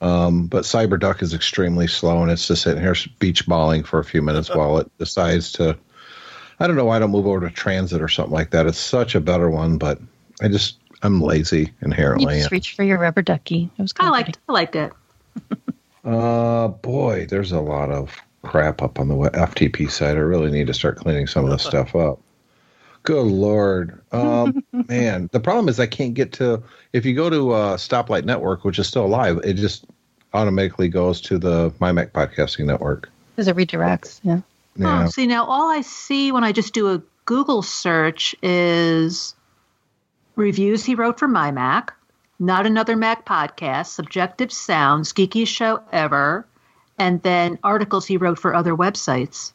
Um, 0.02 0.48
but 0.48 0.64
CyberDuck 0.64 1.22
is 1.22 1.34
extremely 1.34 1.86
slow, 1.86 2.22
and 2.22 2.32
it's 2.32 2.48
just 2.48 2.62
sitting 2.64 2.82
here 2.82 2.96
beach 3.20 3.46
balling 3.46 3.84
for 3.84 4.00
a 4.00 4.06
few 4.06 4.22
minutes 4.22 4.50
while 4.56 4.78
it 4.78 4.90
decides 4.98 5.52
to. 5.54 5.78
I 6.62 6.68
don't 6.68 6.78
know 6.78 6.86
why 6.86 6.96
I 6.96 7.00
don't 7.00 7.12
move 7.12 7.28
over 7.28 7.42
to 7.48 7.54
Transmit 7.54 8.02
or 8.02 8.08
something 8.08 8.34
like 8.34 8.52
that. 8.52 8.68
It's 8.68 8.78
such 8.78 9.16
a 9.16 9.20
better 9.20 9.50
one, 9.50 9.78
but 9.78 10.00
I 10.42 10.48
just 10.48 10.78
I'm 11.04 11.22
lazy 11.22 11.60
You 11.60 11.68
inherently. 11.82 12.40
just 12.40 12.52
reached 12.52 12.76
for 12.78 12.84
your 12.84 12.98
rubber 13.00 13.22
ducky. 13.22 13.70
It 13.78 13.82
was 13.82 13.94
I 14.00 14.04
comforting. 14.06 14.26
liked, 14.26 14.40
I 14.48 14.52
liked 14.54 14.76
it. 14.76 14.94
Uh, 16.06 16.70
boy, 16.70 17.26
there's 17.30 17.52
a 17.52 17.60
lot 17.60 17.92
of 17.92 18.16
crap 18.44 18.82
up 18.82 19.00
on 19.00 19.08
the 19.08 19.16
FTP 19.16 19.90
site. 19.90 20.18
I 20.18 20.22
really 20.22 20.52
need 20.52 20.68
to 20.68 20.74
start 20.74 20.98
cleaning 20.98 21.28
some 21.28 21.46
of 21.46 21.52
this 21.52 21.64
stuff 21.66 21.96
up. 21.96 22.20
Good 23.04 23.28
lord, 23.28 24.02
um, 24.12 24.64
man. 24.88 25.30
The 25.32 25.40
problem 25.40 25.70
is 25.70 25.80
I 25.80 25.88
can't 25.88 26.14
get 26.14 26.34
to. 26.34 26.62
If 26.94 27.06
you 27.06 27.16
go 27.16 27.30
to 27.30 27.52
uh, 27.52 27.78
Stoplight 27.78 28.26
Network, 28.26 28.66
which 28.66 28.78
is 28.78 28.88
still 28.88 29.06
alive, 29.06 29.40
it 29.44 29.54
just 29.54 29.86
automatically 30.34 30.90
goes 30.90 31.22
to 31.22 31.38
the 31.38 31.72
MyMac 31.80 32.12
Podcasting 32.12 32.66
Network. 32.66 33.10
Because 33.36 33.48
it 33.48 33.56
redirects. 33.56 34.20
Yeah. 34.24 34.42
Yeah, 34.76 35.06
Oh, 35.06 35.10
see, 35.10 35.28
now 35.28 35.46
all 35.46 35.70
I 35.70 35.82
see 35.82 36.32
when 36.32 36.44
I 36.44 36.52
just 36.52 36.74
do 36.74 36.94
a 36.94 37.02
Google 37.26 37.62
search 37.62 38.36
is 38.42 39.36
reviews 40.36 40.86
he 40.86 40.96
wrote 40.96 41.20
for 41.20 41.28
my 41.28 41.52
Mac, 41.52 41.94
not 42.40 42.66
another 42.66 42.96
Mac 42.96 43.26
podcast, 43.26 43.88
subjective 43.88 44.52
sounds, 44.52 45.12
geekiest 45.14 45.48
show 45.48 45.82
ever, 45.92 46.46
and 47.00 47.22
then 47.24 47.58
articles 47.64 48.06
he 48.06 48.18
wrote 48.18 48.38
for 48.38 48.54
other 48.54 48.76
websites. 48.76 49.54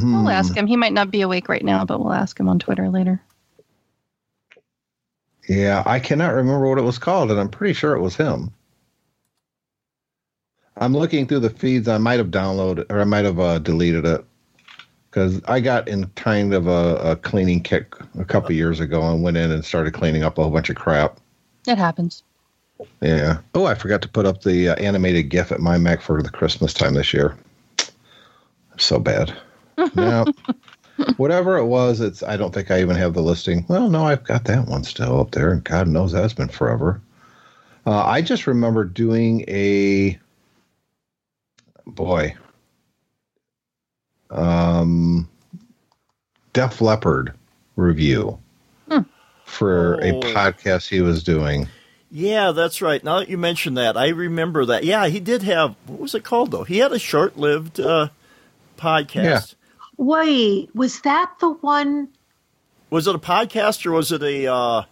We'll 0.00 0.30
ask 0.30 0.56
him. 0.56 0.66
He 0.66 0.76
might 0.76 0.92
not 0.92 1.10
be 1.10 1.22
awake 1.22 1.48
right 1.48 1.64
now, 1.64 1.84
but 1.84 1.98
we'll 1.98 2.12
ask 2.12 2.38
him 2.38 2.48
on 2.48 2.60
Twitter 2.60 2.88
later. 2.88 3.20
yeah. 5.48 5.82
I 5.84 5.98
cannot 5.98 6.34
remember 6.34 6.68
what 6.68 6.78
it 6.78 6.82
was 6.82 6.98
called, 6.98 7.30
and 7.32 7.40
I'm 7.40 7.48
pretty 7.48 7.74
sure 7.74 7.94
it 7.94 8.00
was 8.00 8.16
him. 8.16 8.52
I'm 10.76 10.96
looking 10.96 11.26
through 11.26 11.40
the 11.40 11.50
feeds. 11.50 11.88
I 11.88 11.98
might 11.98 12.18
have 12.18 12.28
downloaded, 12.28 12.90
or 12.90 13.00
I 13.00 13.04
might 13.04 13.24
have 13.24 13.40
uh, 13.40 13.58
deleted 13.58 14.06
it 14.06 14.24
because 15.10 15.42
I 15.46 15.60
got 15.60 15.88
in 15.88 16.06
kind 16.10 16.54
of 16.54 16.66
a, 16.68 16.96
a 17.10 17.16
cleaning 17.16 17.62
kick 17.62 17.94
a 18.18 18.24
couple 18.24 18.52
years 18.52 18.80
ago 18.80 19.02
and 19.12 19.22
went 19.22 19.36
in 19.36 19.50
and 19.50 19.64
started 19.64 19.92
cleaning 19.92 20.22
up 20.22 20.38
a 20.38 20.42
whole 20.42 20.50
bunch 20.50 20.70
of 20.70 20.76
crap. 20.76 21.18
It 21.66 21.76
happens. 21.76 22.22
Yeah. 23.00 23.38
Oh, 23.54 23.66
I 23.66 23.74
forgot 23.74 24.02
to 24.02 24.08
put 24.08 24.26
up 24.26 24.42
the 24.42 24.70
uh, 24.70 24.74
animated 24.76 25.28
GIF 25.28 25.52
at 25.52 25.60
my 25.60 25.78
Mac 25.78 26.00
for 26.00 26.22
the 26.22 26.30
Christmas 26.30 26.72
time 26.74 26.94
this 26.94 27.12
year. 27.12 27.36
So 28.78 28.98
bad. 28.98 29.36
now, 29.94 30.24
whatever 31.16 31.56
it 31.56 31.66
was, 31.66 32.00
it's. 32.00 32.22
I 32.22 32.36
don't 32.36 32.52
think 32.54 32.70
I 32.70 32.80
even 32.80 32.96
have 32.96 33.14
the 33.14 33.22
listing. 33.22 33.64
Well, 33.68 33.88
no, 33.88 34.06
I've 34.06 34.24
got 34.24 34.44
that 34.44 34.66
one 34.66 34.84
still 34.84 35.20
up 35.20 35.30
there, 35.32 35.50
and 35.50 35.64
God 35.64 35.88
knows 35.88 36.12
that's 36.12 36.32
been 36.34 36.48
forever. 36.48 37.00
Uh, 37.86 38.04
I 38.04 38.22
just 38.22 38.46
remember 38.46 38.84
doing 38.84 39.44
a 39.48 40.18
boy, 41.86 42.34
um, 44.30 45.28
Def 46.52 46.80
Leppard 46.80 47.32
review 47.76 48.38
for 49.44 49.94
a 50.02 50.12
Oh. 50.12 50.20
podcast 50.20 50.88
he 50.88 51.00
was 51.00 51.22
doing. 51.22 51.68
Yeah, 52.14 52.52
that's 52.52 52.82
right. 52.82 53.02
Now 53.02 53.20
that 53.20 53.30
you 53.30 53.38
mention 53.38 53.72
that, 53.74 53.96
I 53.96 54.08
remember 54.08 54.66
that. 54.66 54.84
Yeah, 54.84 55.06
he 55.06 55.18
did 55.18 55.42
have. 55.44 55.74
What 55.86 55.98
was 55.98 56.14
it 56.14 56.24
called 56.24 56.50
though? 56.50 56.64
He 56.64 56.78
had 56.78 56.92
a 56.92 56.98
short-lived 56.98 57.80
uh, 57.80 58.08
podcast. 58.76 59.14
Yeah. 59.24 59.40
Wait, 59.96 60.68
was 60.74 61.00
that 61.00 61.32
the 61.40 61.50
one? 61.50 62.08
Was 62.90 63.06
it 63.06 63.14
a 63.14 63.18
podcast 63.18 63.86
or 63.86 63.92
was 63.92 64.12
it 64.12 64.22
a? 64.22 64.46
Uh, 64.52 64.84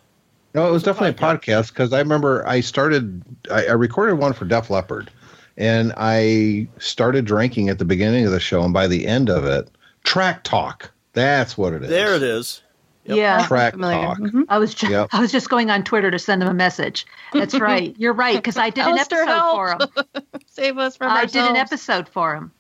No, 0.55 0.67
it 0.67 0.73
was 0.73 0.81
It's 0.83 0.89
a 0.89 0.93
definitely 0.95 1.11
a 1.11 1.29
podcast 1.29 1.69
because 1.69 1.93
I 1.93 1.99
remember 1.99 2.47
I 2.49 2.61
started, 2.61 3.23
I, 3.51 3.67
I 3.67 3.73
recorded 3.73 4.15
one 4.15 4.33
for 4.33 4.47
Def 4.47 4.71
Leppard, 4.71 5.11
and 5.59 5.93
I 5.99 6.69
started 6.79 7.27
drinking 7.27 7.69
at 7.69 7.79
the 7.79 7.85
beginning 7.85 8.25
of 8.25 8.33
the 8.33 8.41
show, 8.41 8.63
and 8.63 8.73
by 8.73 8.87
the 8.87 9.07
end 9.07 9.29
of 9.29 9.45
it, 9.45 9.69
track 10.05 10.43
talk. 10.43 10.91
That's 11.13 11.59
what 11.59 11.75
it 11.75 11.83
is. 11.83 11.91
there 11.91 12.15
it 12.15 12.23
is. 12.23 12.63
Yep. 13.11 13.16
Yeah, 13.18 13.46
Track 13.46 13.73
Familiar. 13.75 14.07
talk. 14.07 14.18
Mhm. 14.18 14.44
I 14.49 14.59
was 14.59 14.75
just 14.75 14.90
Yep. 14.90 15.09
I 15.12 15.20
was 15.20 15.31
just 15.33 15.49
going 15.51 15.70
on 15.70 15.85
Twitter 15.85 16.11
to 16.11 16.18
send 16.18 16.42
him 16.42 16.49
a 16.49 16.55
message. 16.55 17.07
That's 17.33 17.55
right. 17.61 17.94
You're 17.99 18.12
right 18.14 18.37
because 18.37 18.57
I 18.57 18.70
did 18.70 18.85
an 18.87 18.92
Alistair, 18.92 19.23
episode 19.23 19.51
for 19.53 19.70
him. 19.73 20.25
Save 20.46 20.79
us 20.79 20.96
from 20.96 21.09
I 21.11 21.23
ourselves. 21.23 21.33
did 21.33 21.44
an 21.44 21.57
episode 21.57 22.09
for 22.09 22.35
him. 22.35 22.53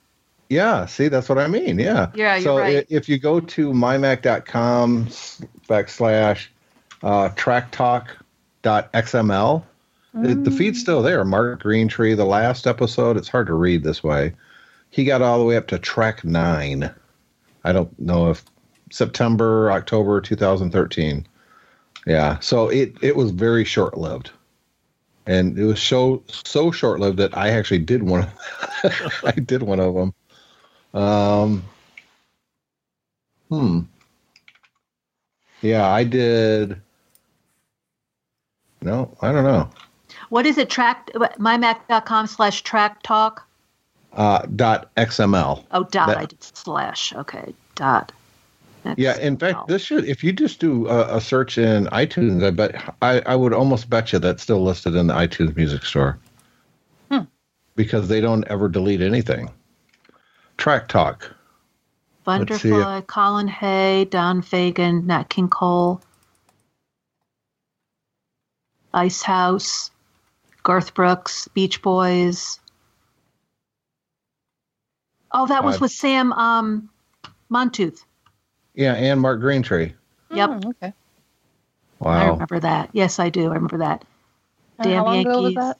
Yeah, 0.48 0.86
see, 0.86 1.08
that's 1.08 1.28
what 1.28 1.38
I 1.38 1.46
mean. 1.46 1.78
Yeah. 1.78 2.10
Yeah, 2.14 2.34
you're 2.34 2.42
so 2.42 2.58
right. 2.58 2.84
if 2.88 3.08
you 3.08 3.18
go 3.18 3.38
to 3.40 3.72
mymac.com 3.72 5.06
backslash 5.68 6.46
uh, 7.04 7.28
tracktalk.xml, 8.62 9.62
the, 10.12 10.34
the 10.34 10.50
feed's 10.50 10.80
still 10.80 11.02
there. 11.02 11.24
Mark 11.24 11.62
Greentree, 11.62 12.16
the 12.16 12.24
last 12.24 12.66
episode, 12.66 13.16
it's 13.16 13.28
hard 13.28 13.46
to 13.46 13.54
read 13.54 13.84
this 13.84 14.02
way. 14.02 14.32
He 14.90 15.04
got 15.04 15.22
all 15.22 15.38
the 15.38 15.44
way 15.44 15.56
up 15.56 15.68
to 15.68 15.78
track 15.78 16.24
nine. 16.24 16.92
I 17.62 17.72
don't 17.72 17.96
know 18.00 18.30
if 18.30 18.44
September, 18.90 19.70
October 19.72 20.20
2013. 20.20 21.26
Yeah. 22.06 22.38
So 22.40 22.68
it, 22.68 22.94
it 23.02 23.16
was 23.16 23.30
very 23.30 23.64
short 23.64 23.96
lived. 23.96 24.30
And 25.26 25.58
it 25.58 25.64
was 25.64 25.80
so 25.80 26.24
so 26.28 26.70
short 26.72 26.98
lived 26.98 27.18
that 27.18 27.36
I 27.36 27.50
actually 27.50 27.80
did 27.80 28.02
one. 28.02 28.22
Of, 28.82 29.22
I 29.24 29.32
did 29.32 29.62
one 29.62 29.78
of 29.78 29.94
them. 29.94 30.14
Um, 31.00 31.64
hmm. 33.48 33.80
Yeah, 35.60 35.86
I 35.86 36.04
did. 36.04 36.80
No, 38.82 39.16
I 39.20 39.30
don't 39.30 39.44
know. 39.44 39.70
What 40.30 40.46
is 40.46 40.58
it? 40.58 40.70
Track 40.70 41.10
mymac.com 41.14 42.26
slash 42.26 42.62
track 42.62 43.02
talk. 43.02 43.46
Uh, 44.12 44.46
dot 44.56 44.92
XML. 44.96 45.64
Oh, 45.70 45.84
dot. 45.84 46.08
That- 46.08 46.18
I 46.18 46.24
did 46.24 46.42
slash. 46.42 47.12
Okay, 47.14 47.54
dot. 47.74 48.10
Yeah, 48.96 49.18
in 49.18 49.36
fact, 49.36 49.68
this 49.68 49.82
should 49.82 50.04
if 50.04 50.24
you 50.24 50.32
just 50.32 50.60
do 50.60 50.88
a, 50.88 51.16
a 51.16 51.20
search 51.20 51.58
in 51.58 51.86
iTunes, 51.86 52.44
I 52.44 52.50
bet 52.50 52.94
I, 53.02 53.20
I 53.26 53.36
would 53.36 53.52
almost 53.52 53.90
bet 53.90 54.12
you 54.12 54.18
that's 54.18 54.42
still 54.42 54.62
listed 54.62 54.94
in 54.94 55.06
the 55.06 55.14
iTunes 55.14 55.54
Music 55.56 55.84
Store 55.84 56.18
because 57.76 58.08
they 58.08 58.20
don't 58.20 58.44
ever 58.48 58.68
delete 58.68 59.00
anything. 59.00 59.50
Track 60.58 60.88
Talk. 60.88 61.34
Butterfly, 62.24 63.00
Colin 63.02 63.48
Hay, 63.48 64.04
Don 64.04 64.42
Fagen, 64.42 65.04
Nat 65.04 65.30
King 65.30 65.48
Cole, 65.48 66.02
Icehouse, 68.92 69.90
Garth 70.62 70.92
Brooks, 70.92 71.48
Beach 71.48 71.80
Boys. 71.80 72.60
Oh, 75.32 75.46
that 75.46 75.64
was 75.64 75.80
with 75.80 75.92
Sam 75.92 76.32
um, 76.34 76.90
Montooth. 77.50 78.04
Yeah, 78.80 78.94
and 78.94 79.20
Mark 79.20 79.42
Greentree. 79.42 79.92
Yep. 80.32 80.50
Oh, 80.50 80.70
okay. 80.70 80.94
Wow. 81.98 82.12
I 82.12 82.30
remember 82.30 82.60
that. 82.60 82.88
Yes, 82.94 83.18
I 83.18 83.28
do. 83.28 83.50
I 83.50 83.54
remember 83.54 83.76
that. 83.78 84.06
And 84.78 84.88
Damn 84.88 84.96
how 84.96 85.04
long 85.04 85.18
ago 85.18 85.42
was 85.42 85.52
Yankees. 85.52 85.74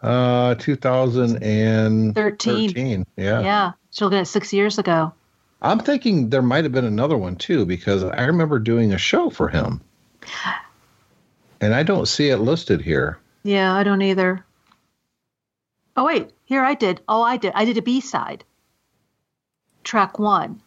that? 0.00 0.06
Uh, 0.08 0.54
2013. 0.54 2.14
Thirteen. 2.14 3.04
Yeah. 3.16 3.40
Yeah. 3.40 3.72
So 3.90 4.04
looking 4.04 4.20
at 4.20 4.28
six 4.28 4.52
years 4.52 4.78
ago. 4.78 5.12
I'm 5.60 5.80
thinking 5.80 6.30
there 6.30 6.40
might 6.40 6.62
have 6.62 6.70
been 6.72 6.84
another 6.84 7.16
one 7.16 7.34
too 7.34 7.66
because 7.66 8.04
I 8.04 8.26
remember 8.26 8.60
doing 8.60 8.92
a 8.92 8.98
show 8.98 9.28
for 9.28 9.48
him. 9.48 9.80
And 11.60 11.74
I 11.74 11.82
don't 11.82 12.06
see 12.06 12.28
it 12.28 12.36
listed 12.36 12.80
here. 12.80 13.18
Yeah, 13.42 13.74
I 13.74 13.82
don't 13.82 14.02
either. 14.02 14.44
Oh 15.96 16.04
wait, 16.04 16.30
here 16.44 16.62
I 16.62 16.74
did. 16.74 17.00
Oh, 17.08 17.22
I 17.22 17.38
did. 17.38 17.50
I 17.56 17.64
did 17.64 17.76
a 17.76 17.82
B 17.82 18.00
side. 18.00 18.44
Track 19.82 20.20
one. 20.20 20.62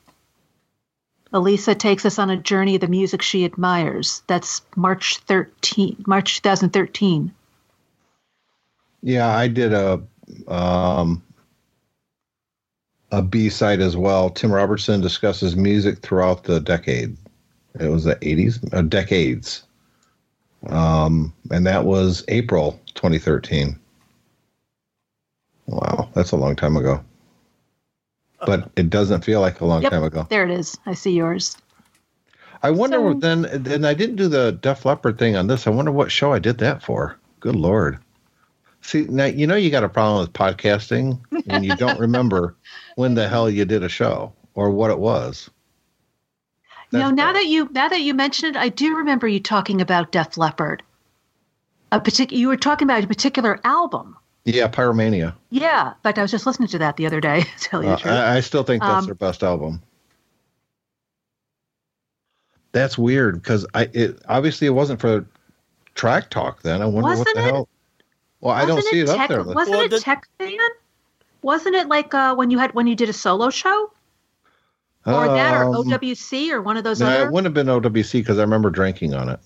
Elisa 1.34 1.76
takes 1.76 2.06
us 2.06 2.20
on 2.20 2.30
a 2.30 2.38
journey 2.38 2.76
of 2.76 2.82
the 2.82 2.88
music 2.88 3.22
she 3.22 3.46
admires. 3.46 4.22
That's 4.28 4.62
March 4.76 5.18
13, 5.20 6.04
March 6.06 6.42
2013. 6.42 7.34
Yeah, 9.04 9.28
I 9.28 9.48
did 9.48 9.74
a 9.74 10.02
um 10.48 11.24
a 13.12 13.22
B 13.22 13.50
side 13.50 13.82
as 13.82 13.98
well. 13.98 14.30
Tim 14.30 14.52
Robertson 14.52 15.02
discusses 15.02 15.56
music 15.56 16.00
throughout 16.00 16.44
the 16.44 16.60
decade. 16.60 17.18
It 17.80 17.90
was 17.90 18.04
the 18.04 18.16
80s, 18.18 18.74
uh, 18.74 18.82
decades. 18.84 19.64
Um, 20.68 21.34
and 21.50 21.66
that 21.66 21.86
was 21.86 22.24
April 22.28 22.80
2013. 22.96 23.78
Wow, 25.68 26.10
that's 26.14 26.32
a 26.32 26.38
long 26.38 26.56
time 26.56 26.78
ago. 26.78 27.04
But 28.46 28.72
it 28.76 28.90
doesn't 28.90 29.24
feel 29.24 29.40
like 29.42 29.62
a 29.62 29.66
long 29.66 29.82
Yep, 29.84 29.92
time 29.92 30.04
ago. 30.04 30.28
there 30.30 30.44
it 30.44 30.52
is. 30.52 30.78
I 30.86 30.94
see 30.94 31.12
yours. 31.12 31.58
I 32.64 32.72
wonder 32.72 32.98
So- 32.98 33.14
then. 33.20 33.46
and 33.46 33.86
I 33.86 33.94
didn't 33.94 34.16
do 34.18 34.28
the 34.28 34.52
Def 34.52 34.86
Leppard 34.86 35.18
thing 35.18 35.36
on 35.36 35.48
this. 35.48 35.68
I 35.68 35.70
wonder 35.72 35.92
what 35.92 36.12
show 36.12 36.34
I 36.34 36.40
did 36.40 36.58
that 36.60 36.84
for. 36.84 37.18
Good 37.40 37.56
lord. 37.56 38.00
See 38.82 39.02
now, 39.08 39.26
you 39.26 39.46
know 39.48 39.56
you 39.56 39.70
got 39.70 39.84
a 39.84 39.90
problem 39.90 40.22
with 40.22 40.34
podcasting 40.34 41.20
when 41.46 41.64
you 41.64 41.76
don't 41.76 42.00
remember 42.08 42.56
when 42.96 43.14
the 43.16 43.28
hell 43.28 43.50
you 43.50 43.66
did 43.66 43.84
a 43.84 43.90
show 43.90 44.34
or 44.56 44.70
what 44.72 44.90
it 44.92 44.98
was. 45.00 45.50
You 46.92 47.00
know, 47.00 47.12
now 47.12 47.28
bad. 47.28 47.36
that 47.38 47.46
you 47.46 47.70
now 47.72 47.88
that 47.90 48.02
you 48.02 48.14
mention 48.14 48.50
it, 48.50 48.58
I 48.58 48.70
do 48.70 48.98
remember 48.98 49.28
you 49.28 49.40
talking 49.40 49.82
about 49.82 50.12
Def 50.12 50.36
Leppard. 50.38 50.84
A 51.92 52.00
particular, 52.02 52.40
you 52.40 52.48
were 52.48 52.58
talking 52.58 52.86
about 52.88 53.04
a 53.04 53.08
particular 53.08 53.60
album. 53.64 54.18
Yeah, 54.46 54.68
Pyromania. 54.70 55.36
Yeah, 55.52 55.90
in 55.90 55.96
fact, 56.02 56.18
I 56.18 56.22
was 56.24 56.32
just 56.32 56.46
listening 56.48 56.68
to 56.70 56.80
that 56.80 56.98
the 56.98 57.06
other 57.06 57.22
day. 57.22 57.44
To 57.60 57.60
tell 57.60 57.84
you 57.84 57.90
Uh, 57.90 57.96
the 57.96 58.02
truth. 58.02 58.14
I, 58.14 58.38
I 58.38 58.40
still 58.40 58.64
think 58.64 58.82
that's 58.82 59.00
Um, 59.02 59.06
their 59.06 59.16
best 59.16 59.44
album. 59.44 59.82
That's 62.72 62.98
weird 62.98 63.36
because 63.42 63.66
I 63.74 63.90
it 63.94 64.22
obviously 64.30 64.66
it 64.68 64.72
wasn't 64.72 65.02
for 65.02 65.26
track 65.94 66.30
talk. 66.30 66.62
Then 66.62 66.82
I 66.82 66.86
wonder 66.86 67.10
what 67.10 67.18
Wasn't 67.20 67.36
the 67.36 67.42
it? 67.42 67.52
hell. 67.52 67.68
Well, 68.40 68.56
I 68.56 68.66
don't 68.66 68.82
see 68.82 69.02
it 69.02 69.08
tech, 69.08 69.20
up 69.20 69.30
there. 69.30 69.44
Wasn't 69.44 69.70
Well, 69.70 69.82
it 69.86 69.92
the- 69.92 70.00
Tech 70.00 70.28
Fan? 70.40 70.58
Wasn't 71.44 71.76
it 71.76 71.88
like 71.88 72.14
uh, 72.14 72.34
when 72.36 72.50
you 72.50 72.58
had 72.60 72.74
when 72.74 72.88
you 72.88 72.96
did 72.96 73.10
a 73.10 73.14
solo 73.14 73.50
show, 73.50 73.92
or 75.06 75.28
that, 75.28 75.54
or 75.54 75.66
Um, 75.66 75.74
OWC, 75.74 76.52
or 76.52 76.62
one 76.62 76.78
of 76.78 76.84
those 76.84 77.00
No, 77.02 77.08
other? 77.08 77.26
it 77.26 77.32
wouldn't 77.32 77.46
have 77.46 77.66
been 77.66 77.68
OWC 77.68 78.14
because 78.20 78.38
I 78.38 78.42
remember 78.42 78.70
drinking 78.70 79.14
on 79.16 79.28
it. 79.30 79.40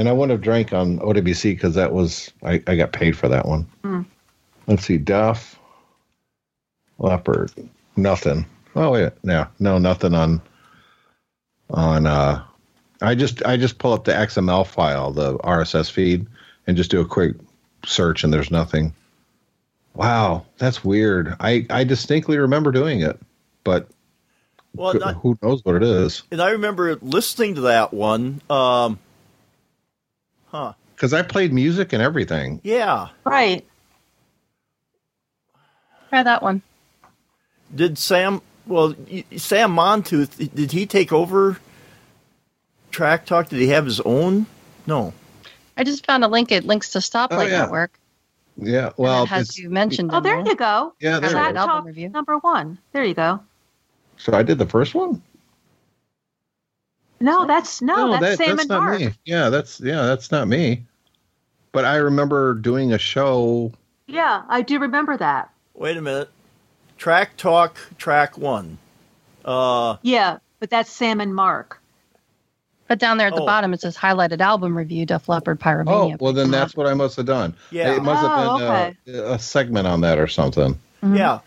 And 0.00 0.08
I 0.08 0.12
wouldn't 0.12 0.30
have 0.30 0.40
drank 0.40 0.72
on 0.72 0.98
OWC 1.00 1.42
because 1.42 1.74
that 1.74 1.92
was 1.92 2.32
I, 2.42 2.62
I 2.66 2.74
got 2.74 2.92
paid 2.94 3.18
for 3.18 3.28
that 3.28 3.44
one. 3.46 3.66
Hmm. 3.84 4.00
Let's 4.66 4.86
see, 4.86 4.96
Def, 4.96 5.58
Leppard, 6.98 7.52
nothing. 7.96 8.46
Oh 8.74 8.96
yeah, 8.96 9.10
no, 9.24 9.46
no, 9.58 9.76
nothing 9.76 10.14
on 10.14 10.40
on. 11.68 12.06
uh 12.06 12.42
I 13.02 13.14
just 13.14 13.44
I 13.44 13.58
just 13.58 13.76
pull 13.76 13.92
up 13.92 14.04
the 14.04 14.12
XML 14.12 14.66
file, 14.66 15.10
the 15.10 15.36
RSS 15.40 15.90
feed, 15.90 16.26
and 16.66 16.78
just 16.78 16.90
do 16.90 17.02
a 17.02 17.06
quick 17.06 17.36
search, 17.84 18.24
and 18.24 18.32
there's 18.32 18.50
nothing. 18.50 18.94
Wow, 19.92 20.46
that's 20.56 20.82
weird. 20.82 21.36
I 21.40 21.66
I 21.68 21.84
distinctly 21.84 22.38
remember 22.38 22.72
doing 22.72 23.02
it, 23.02 23.20
but 23.64 23.86
Well, 24.74 24.94
Who- 24.94 24.98
not- 24.98 25.16
who 25.16 25.38
knows 25.42 25.62
what 25.62 25.74
it 25.76 25.82
is? 25.82 26.22
and 26.32 26.40
I 26.40 26.52
remember 26.52 26.96
listening 27.02 27.56
to 27.56 27.60
that 27.62 27.92
one. 27.92 28.40
Um, 28.48 28.98
huh. 30.50 30.72
Because 30.94 31.12
I 31.14 31.22
played 31.22 31.52
music 31.52 31.92
and 31.92 32.02
everything. 32.02 32.60
Yeah. 32.62 33.08
right. 33.24 33.66
Try 36.10 36.22
that 36.22 36.42
one. 36.42 36.62
Did 37.74 37.96
Sam? 37.98 38.42
Well, 38.66 38.94
Sam 39.36 39.74
Montooth. 39.74 40.52
Did 40.54 40.72
he 40.72 40.86
take 40.86 41.12
over 41.12 41.58
Track 42.90 43.26
Talk? 43.26 43.48
Did 43.48 43.60
he 43.60 43.68
have 43.68 43.84
his 43.84 44.00
own? 44.00 44.46
No. 44.86 45.12
I 45.76 45.84
just 45.84 46.04
found 46.04 46.24
a 46.24 46.28
link. 46.28 46.52
It 46.52 46.64
links 46.64 46.90
to 46.92 46.98
Stoplight 46.98 47.28
Oh, 47.30 47.42
yeah. 47.42 47.60
Network. 47.62 47.92
Yeah, 48.56 48.90
well, 48.98 49.22
it 49.22 49.28
has 49.28 49.56
you 49.56 49.70
mentioned. 49.70 50.10
Oh, 50.12 50.20
there 50.20 50.40
you 50.40 50.54
go. 50.54 50.92
yeah, 51.00 51.18
there 51.20 51.30
Track 51.30 51.50
it 51.50 51.52
Track 51.52 51.56
album 51.56 51.76
Talk 51.76 51.86
review. 51.86 52.08
number 52.10 52.36
one. 52.38 52.78
There 52.92 53.04
you 53.04 53.14
go. 53.14 53.40
So 54.18 54.34
I 54.34 54.42
did 54.42 54.58
the 54.58 54.66
first 54.66 54.94
one. 54.94 55.22
No, 57.20 57.46
that's 57.46 57.82
no, 57.82 58.12
that's 58.12 58.22
that- 58.22 58.38
Sam 58.38 58.56
that's 58.56 58.62
and 58.62 58.68
not 58.70 58.82
Mark. 58.82 59.00
me. 59.00 59.10
Yeah, 59.24 59.50
that's 59.50 59.80
yeah, 59.80 60.02
that's 60.02 60.30
not 60.32 60.48
me. 60.48 60.84
But 61.72 61.84
I 61.84 61.96
remember 61.96 62.54
doing 62.54 62.92
a 62.92 62.98
show. 62.98 63.72
Yeah, 64.06 64.42
I 64.48 64.62
do 64.62 64.78
remember 64.80 65.16
that. 65.16 65.50
Wait 65.74 65.96
a 65.96 66.02
minute. 66.02 66.28
Track 66.98 67.36
Talk, 67.36 67.78
Track 67.98 68.36
One. 68.38 68.78
Uh, 69.44 69.96
Yeah, 70.02 70.38
but 70.58 70.68
that's 70.70 70.90
Sam 70.90 71.20
and 71.20 71.34
Mark. 71.34 71.80
But 72.88 72.98
down 72.98 73.18
there 73.18 73.28
at 73.28 73.36
the 73.36 73.42
Oh. 73.42 73.46
bottom, 73.46 73.72
it 73.72 73.80
says 73.80 73.96
highlighted 73.96 74.40
album 74.40 74.76
review, 74.76 75.06
Def 75.06 75.28
Leppard 75.28 75.60
Pyromania. 75.60 76.14
Oh, 76.14 76.16
well 76.18 76.32
then 76.32 76.50
that's 76.50 76.74
what 76.76 76.88
I 76.88 76.94
must 76.94 77.16
have 77.18 77.26
done. 77.26 77.54
Yeah. 77.70 77.94
it 77.94 78.02
must 78.02 78.24
Oh, 78.24 78.58
have 78.58 78.96
been 79.04 79.14
a, 79.14 79.32
a 79.34 79.38
segment 79.38 79.86
on 79.86 80.00
that 80.00 80.18
or 80.18 80.26
something. 80.26 80.76
yeah, 81.02 81.38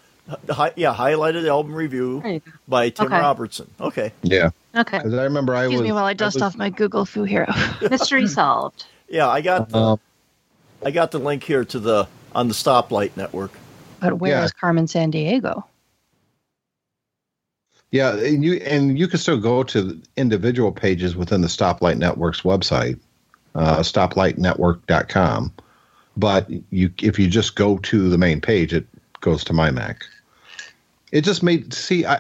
Hi, 0.50 0.72
yeah. 0.76 0.94
Highlighted 0.94 1.48
album 1.48 1.74
review 1.76 2.22
There 2.22 2.32
you 2.34 2.40
go. 2.40 2.52
by 2.68 2.90
Tim 2.90 3.08
Okay. 3.08 3.20
Robertson. 3.20 3.70
Okay. 3.82 4.12
Yeah, 4.22 4.52
Okay, 4.76 4.98
because 5.00 5.14
I 5.14 5.24
remember 5.24 5.54
I 5.54 5.64
Excuse 5.64 5.82
was. 5.82 5.88
me 5.88 5.92
while 5.92 6.06
I 6.06 6.14
dust 6.14 6.36
was- 6.36 6.44
off 6.44 6.56
my 6.56 6.70
Google 6.70 7.06
Foo 7.06 7.24
Hero. 7.24 7.48
mystery 7.90 8.28
solved. 8.28 8.86
Yeah, 9.10 9.28
I 9.28 9.42
got 9.42 9.70
the, 9.70 9.78
Um, 9.78 10.00
I 10.86 10.92
got 10.92 11.12
the 11.12 11.20
link 11.20 11.44
here 11.44 11.66
to 11.66 11.80
the 11.80 12.08
on 12.34 12.48
the 12.48 12.54
Stoplight 12.54 13.16
Network. 13.18 13.52
but 14.00 14.20
where 14.20 14.44
is 14.44 14.52
Yeah. 14.56 14.60
Carmen 14.60 14.86
Sandiego? 14.86 15.64
Yeah, 17.92 18.16
and 18.16 18.44
you 18.44 18.54
and 18.56 18.98
you 18.98 19.08
can 19.08 19.20
still 19.20 19.38
go 19.40 19.62
to 19.64 20.02
individual 20.18 20.72
pages 20.72 21.16
within 21.16 21.42
the 21.42 21.48
Stoplight 21.48 21.98
Network's 21.98 22.42
website, 22.42 22.98
uh, 23.56 23.80
stoplightnetwork.com. 23.80 25.54
But 26.18 26.50
you, 26.72 26.92
if 27.02 27.20
you 27.20 27.28
just 27.28 27.56
go 27.56 27.78
to 27.80 28.10
the 28.10 28.18
main 28.18 28.42
page, 28.42 28.74
it 28.74 28.88
goes 29.22 29.44
to 29.46 29.54
my 29.54 29.70
Mac. 29.70 30.04
It 31.14 31.24
just 31.24 31.44
made 31.44 31.76
see, 31.76 32.08
I, 32.08 32.16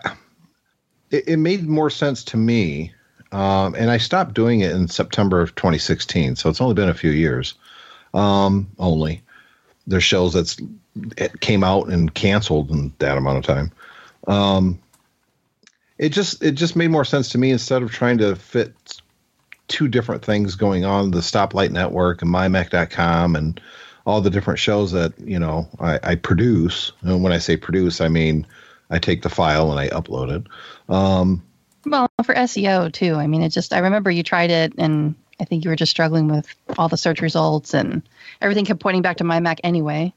it, 1.10 1.28
it 1.28 1.38
made 1.38 1.68
more 1.68 1.89
sense 1.89 2.24
to 2.26 2.38
me, 2.38 2.94
um, 3.32 3.74
and 3.74 3.89
I 3.89 3.98
stopped 3.98 4.36
doing 4.36 4.60
it 4.60 4.72
in 4.72 4.88
September 4.88 5.41
of 5.41 5.56
2016. 5.56 6.36
So 6.36 6.48
it's 6.48 6.62
only 6.62 6.76
been 6.76 6.89
a 6.89 6.94
few 6.94 7.10
years, 7.10 7.56
um, 8.14 8.70
only. 8.78 9.24
There's 9.88 10.04
shows 10.04 10.34
that's 10.34 10.58
it 11.18 11.41
came 11.41 11.64
out 11.64 11.89
and 11.89 12.14
canceled 12.14 12.70
in 12.70 12.94
that 13.00 13.18
amount 13.18 13.39
of 13.39 13.44
time. 13.44 13.72
Um, 14.28 14.80
it 15.98 16.10
just 16.10 16.44
it 16.44 16.52
just 16.52 16.76
made 16.76 16.91
more 16.91 17.04
sense 17.04 17.30
to 17.30 17.39
me 17.39 17.50
instead 17.50 17.82
of 17.82 17.91
trying 17.91 18.20
to 18.20 18.36
fit 18.36 18.76
two 19.70 19.88
different 19.88 20.24
things 20.24 20.54
going 20.54 20.86
on 20.86 21.10
the 21.10 21.20
stoplight 21.20 21.72
network 21.72 22.22
and 22.22 22.32
mymac.com 22.32 23.36
and 23.36 23.60
all 24.06 24.22
the 24.22 24.30
different 24.30 24.60
shows 24.60 24.91
that 24.91 25.18
you 25.20 25.39
know 25.39 25.68
I, 25.80 26.00
I 26.04 26.16
produce 26.16 26.91
and 27.02 27.24
when 27.24 27.32
i 27.32 27.38
say 27.38 27.56
produce 27.56 28.02
i 28.02 28.10
mean 28.10 28.46
i 28.89 28.99
take 28.99 29.21
the 29.21 29.29
file 29.29 29.71
and 29.71 29.79
i 29.79 29.88
upload 29.89 30.29
it 30.29 30.47
um, 30.89 31.43
Well, 31.86 32.07
for 32.23 32.36
SEO 32.36 32.91
too. 32.91 33.15
I 33.15 33.27
mean, 33.27 33.41
it 33.41 33.49
just 33.49 33.73
I 33.73 33.79
remember 33.79 34.11
you 34.11 34.23
tried 34.23 34.51
it, 34.51 34.73
and 34.77 35.15
I 35.39 35.45
think 35.45 35.63
you 35.63 35.69
were 35.69 35.75
just 35.75 35.91
struggling 35.91 36.27
with 36.27 36.47
all 36.77 36.89
the 36.89 36.97
search 36.97 37.21
results, 37.21 37.73
and 37.73 38.01
everything 38.41 38.65
kept 38.65 38.79
pointing 38.79 39.01
back 39.01 39.17
to 39.17 39.23
my 39.23 39.39
Mac 39.39 39.59
anyway. 39.63 40.13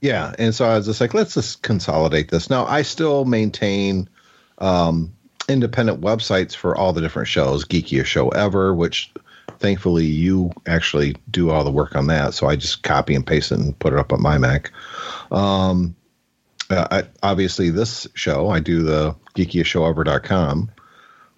Yeah, 0.00 0.34
and 0.38 0.54
so 0.54 0.66
I 0.66 0.76
was 0.76 0.86
just 0.86 1.00
like, 1.00 1.14
let's 1.14 1.34
just 1.34 1.62
consolidate 1.62 2.30
this. 2.30 2.50
Now 2.50 2.66
I 2.66 2.82
still 2.82 3.24
maintain 3.24 4.08
um, 4.58 5.12
independent 5.48 6.00
websites 6.00 6.54
for 6.54 6.76
all 6.76 6.92
the 6.92 7.00
different 7.00 7.28
shows, 7.28 7.64
Geekiest 7.64 8.06
Show 8.06 8.28
Ever, 8.30 8.74
which 8.74 9.12
thankfully 9.58 10.04
you 10.04 10.50
actually 10.66 11.16
do 11.30 11.50
all 11.50 11.64
the 11.64 11.70
work 11.70 11.94
on 11.94 12.08
that. 12.08 12.34
So 12.34 12.46
I 12.46 12.56
just 12.56 12.82
copy 12.82 13.14
and 13.14 13.26
paste 13.26 13.52
it 13.52 13.58
and 13.58 13.78
put 13.78 13.92
it 13.92 13.98
up 13.98 14.12
on 14.12 14.22
my 14.22 14.38
Mac. 14.38 14.72
Um, 15.30 15.94
uh, 16.70 16.88
I, 16.90 17.04
obviously, 17.22 17.70
this 17.70 18.06
show 18.14 18.48
I 18.48 18.60
do 18.60 18.82
the 18.82 19.14
geekiestshowever.com. 19.34 20.70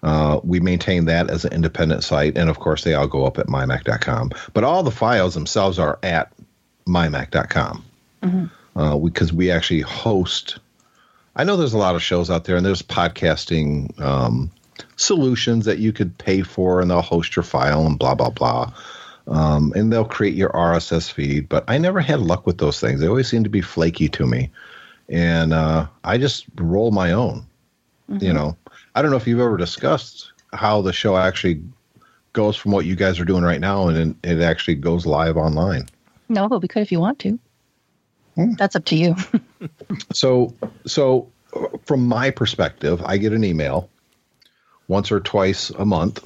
Uh, 0.01 0.39
we 0.43 0.59
maintain 0.59 1.05
that 1.05 1.29
as 1.29 1.43
an 1.43 1.53
independent 1.53 2.03
site, 2.03 2.37
and 2.37 2.49
of 2.49 2.59
course, 2.59 2.83
they 2.83 2.93
all 2.93 3.07
go 3.07 3.25
up 3.25 3.37
at 3.37 3.47
mymac.com. 3.47 4.31
But 4.53 4.63
all 4.63 4.83
the 4.83 4.91
files 4.91 5.33
themselves 5.33 5.77
are 5.77 5.99
at 6.03 6.31
mymac.com 6.87 7.83
uh, 8.75 8.97
because 8.97 9.33
we 9.33 9.51
actually 9.51 9.81
host. 9.81 10.59
I 11.35 11.43
know 11.43 11.57
there's 11.57 11.73
a 11.73 11.77
lot 11.77 11.95
of 11.95 12.01
shows 12.01 12.29
out 12.29 12.45
there, 12.45 12.55
and 12.55 12.65
there's 12.65 12.81
podcasting 12.81 13.99
um, 13.99 14.51
solutions 14.95 15.65
that 15.65 15.79
you 15.79 15.91
could 15.91 16.17
pay 16.17 16.41
for, 16.41 16.79
and 16.81 16.89
they'll 16.89 17.01
host 17.01 17.35
your 17.35 17.43
file 17.43 17.85
and 17.85 17.99
blah 17.99 18.15
blah 18.15 18.29
blah, 18.29 18.73
um, 19.27 19.73
and 19.75 19.91
they'll 19.91 20.05
create 20.05 20.35
your 20.35 20.49
RSS 20.49 21.11
feed. 21.11 21.49
But 21.49 21.65
I 21.67 21.77
never 21.77 21.99
had 21.99 22.21
luck 22.21 22.45
with 22.45 22.57
those 22.57 22.79
things. 22.79 23.01
They 23.01 23.07
always 23.07 23.29
seem 23.29 23.43
to 23.43 23.49
be 23.49 23.61
flaky 23.61 24.07
to 24.09 24.25
me, 24.25 24.49
and 25.09 25.53
uh, 25.53 25.87
I 26.03 26.17
just 26.17 26.45
roll 26.55 26.91
my 26.91 27.11
own. 27.11 27.45
You 28.19 28.33
know, 28.33 28.57
I 28.95 29.03
don't 29.03 29.11
know 29.11 29.17
if 29.17 29.27
you've 29.27 29.39
ever 29.39 29.55
discussed 29.55 30.31
how 30.51 30.81
the 30.81 30.91
show 30.91 31.15
actually 31.15 31.61
goes 32.33 32.55
from 32.55 32.71
what 32.71 32.87
you 32.87 32.95
guys 32.95 33.19
are 33.19 33.25
doing 33.25 33.43
right 33.43 33.59
now, 33.59 33.87
and 33.87 34.17
it, 34.23 34.31
it 34.31 34.41
actually 34.41 34.75
goes 34.75 35.05
live 35.05 35.37
online. 35.37 35.87
No, 36.27 36.49
but 36.49 36.61
we 36.61 36.67
could 36.67 36.81
if 36.81 36.91
you 36.91 36.99
want 36.99 37.19
to. 37.19 37.37
Hmm. 38.33 38.53
That's 38.53 38.75
up 38.75 38.85
to 38.85 38.95
you. 38.95 39.15
So, 40.13 40.53
so 40.85 41.29
from 41.83 42.07
my 42.07 42.29
perspective, 42.29 43.01
I 43.03 43.17
get 43.17 43.33
an 43.33 43.43
email 43.43 43.89
once 44.87 45.11
or 45.11 45.19
twice 45.19 45.69
a 45.71 45.85
month, 45.85 46.23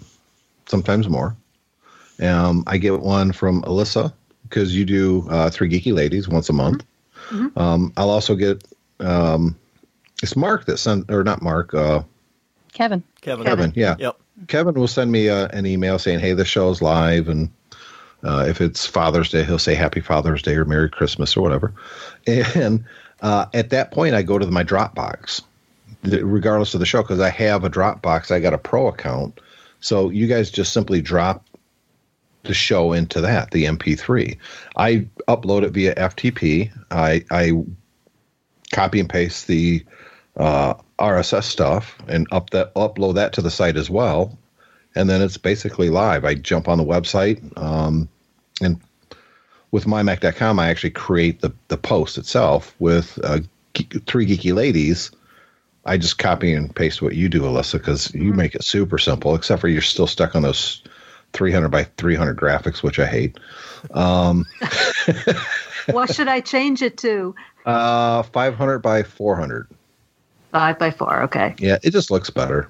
sometimes 0.68 1.10
more. 1.10 1.36
Um, 2.22 2.64
I 2.68 2.78
get 2.78 3.00
one 3.00 3.32
from 3.32 3.64
Alyssa 3.64 4.14
because 4.44 4.76
you 4.76 4.86
do 4.86 5.28
uh, 5.30 5.50
three 5.50 5.70
geeky 5.70 5.94
ladies 5.94 6.28
once 6.28 6.50
a 6.50 6.54
month. 6.54 6.84
Um, 7.56 7.94
I'll 7.98 8.10
also 8.10 8.36
get 8.36 8.64
um, 9.00 9.58
it's 10.22 10.36
Mark 10.36 10.66
that 10.66 10.78
sent 10.78 11.10
or 11.12 11.24
not 11.24 11.42
Mark, 11.42 11.74
uh, 11.74 12.02
Kevin. 12.74 13.04
Kevin. 13.22 13.46
Kevin. 13.46 13.74
Yeah, 13.76 13.96
Yep. 14.00 14.18
Kevin 14.48 14.74
will 14.76 14.88
send 14.88 15.12
me 15.12 15.30
uh, 15.30 15.48
an 15.48 15.66
email 15.66 16.00
saying, 16.00 16.20
"Hey, 16.20 16.34
the 16.34 16.46
show's 16.46 16.82
live," 16.82 17.28
and 17.30 17.50
uh, 18.24 18.46
if 18.48 18.62
it's 18.62 18.86
Father's 18.86 19.30
Day, 19.30 19.44
he'll 19.44 19.60
say 19.60 19.76
Happy 19.76 20.00
Father's 20.00 20.42
Day 20.42 20.56
or 20.56 20.66
Merry 20.66 20.90
Christmas 20.90 21.36
or 21.38 21.42
whatever. 21.42 21.74
And 22.28 22.84
uh, 23.22 23.46
at 23.54 23.70
that 23.70 23.92
point, 23.92 24.16
I 24.16 24.22
go 24.22 24.38
to 24.38 24.46
my 24.48 24.64
Dropbox, 24.64 25.42
th- 26.04 26.22
regardless 26.24 26.74
of 26.74 26.80
the 26.80 26.86
show, 26.86 27.02
because 27.02 27.20
I 27.20 27.30
have 27.30 27.64
a 27.64 27.70
Dropbox. 27.70 28.32
I 28.32 28.40
got 28.40 28.54
a 28.54 28.58
pro 28.58 28.88
account, 28.88 29.40
so 29.82 30.10
you 30.10 30.28
guys 30.28 30.50
just 30.52 30.74
simply 30.74 31.02
drop 31.02 31.46
the 32.44 32.54
show 32.54 32.94
into 32.94 33.22
that, 33.22 33.52
the 33.52 33.66
MP3. 33.66 34.38
I 34.76 35.08
upload 35.28 35.64
it 35.64 35.72
via 35.72 35.96
FTP. 35.96 36.72
I 36.92 37.24
I 37.32 37.64
copy 38.72 39.00
and 39.00 39.10
paste 39.10 39.48
the 39.48 39.86
uh, 40.38 40.76
RSS 41.00 41.44
stuff 41.44 41.98
and 42.08 42.28
up 42.32 42.50
that 42.52 42.74
upload 42.76 43.16
that 43.16 43.34
to 43.34 43.42
the 43.42 43.52
site 43.52 43.78
as 43.78 43.90
well, 43.90 44.38
and 44.96 45.10
then 45.10 45.22
it's 45.22 45.38
basically 45.38 45.90
live. 45.90 46.26
I 46.26 46.36
jump 46.36 46.68
on 46.68 46.78
the 46.78 46.84
website, 46.84 47.58
um, 47.58 48.10
and 48.62 48.80
with 49.72 49.86
mymac.com, 49.86 50.60
I 50.60 50.70
actually 50.70 50.92
create 50.92 51.42
the 51.42 51.54
the 51.70 51.78
post 51.78 52.18
itself 52.18 52.76
with 52.80 53.18
uh, 53.24 53.40
three 54.06 54.28
geeky 54.28 54.54
ladies. 54.54 55.12
I 55.86 55.98
just 55.98 56.18
copy 56.18 56.54
and 56.54 56.74
paste 56.74 57.02
what 57.02 57.16
you 57.16 57.28
do, 57.28 57.42
Alyssa, 57.42 57.74
because 57.74 58.14
you 58.14 58.34
make 58.34 58.56
it 58.56 58.64
super 58.64 58.98
simple. 58.98 59.36
Except 59.36 59.60
for 59.62 59.68
you're 59.68 59.82
still 59.82 60.08
stuck 60.08 60.36
on 60.36 60.44
those 60.44 60.82
300 61.34 61.70
by 61.70 61.84
300 61.98 62.38
graphics, 62.38 62.82
which 62.84 63.00
I 63.00 63.06
hate. 63.06 63.38
Um, 63.92 64.46
what 65.92 66.14
should 66.14 66.28
I 66.28 66.40
change 66.42 66.82
it 66.82 66.98
to? 67.00 67.36
uh, 67.66 68.24
500 68.24 68.80
by 68.80 69.04
400. 69.04 69.68
Five 70.52 70.78
by 70.78 70.92
four. 70.92 71.24
Okay. 71.24 71.56
Yeah, 71.58 71.78
it 71.82 71.92
just 71.92 72.12
looks 72.12 72.30
better. 72.30 72.70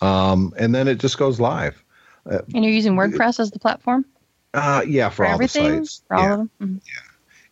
Um, 0.00 0.52
and 0.56 0.74
then 0.74 0.86
it 0.86 0.98
just 0.98 1.18
goes 1.18 1.40
live. 1.40 1.82
And 2.26 2.64
you're 2.64 2.72
using 2.72 2.94
WordPress 2.94 3.40
as 3.40 3.50
the 3.50 3.58
platform 3.58 4.04
Uh, 4.54 4.82
yeah, 4.86 5.08
for, 5.08 5.16
for, 5.16 5.26
all 5.26 5.34
everything? 5.34 5.80
the 5.80 5.86
sites. 5.86 6.02
For 6.08 6.14
all 6.16 6.22
yeah. 6.22 6.32
of 6.32 6.38
them? 6.38 6.50
Mhm. 6.62 6.80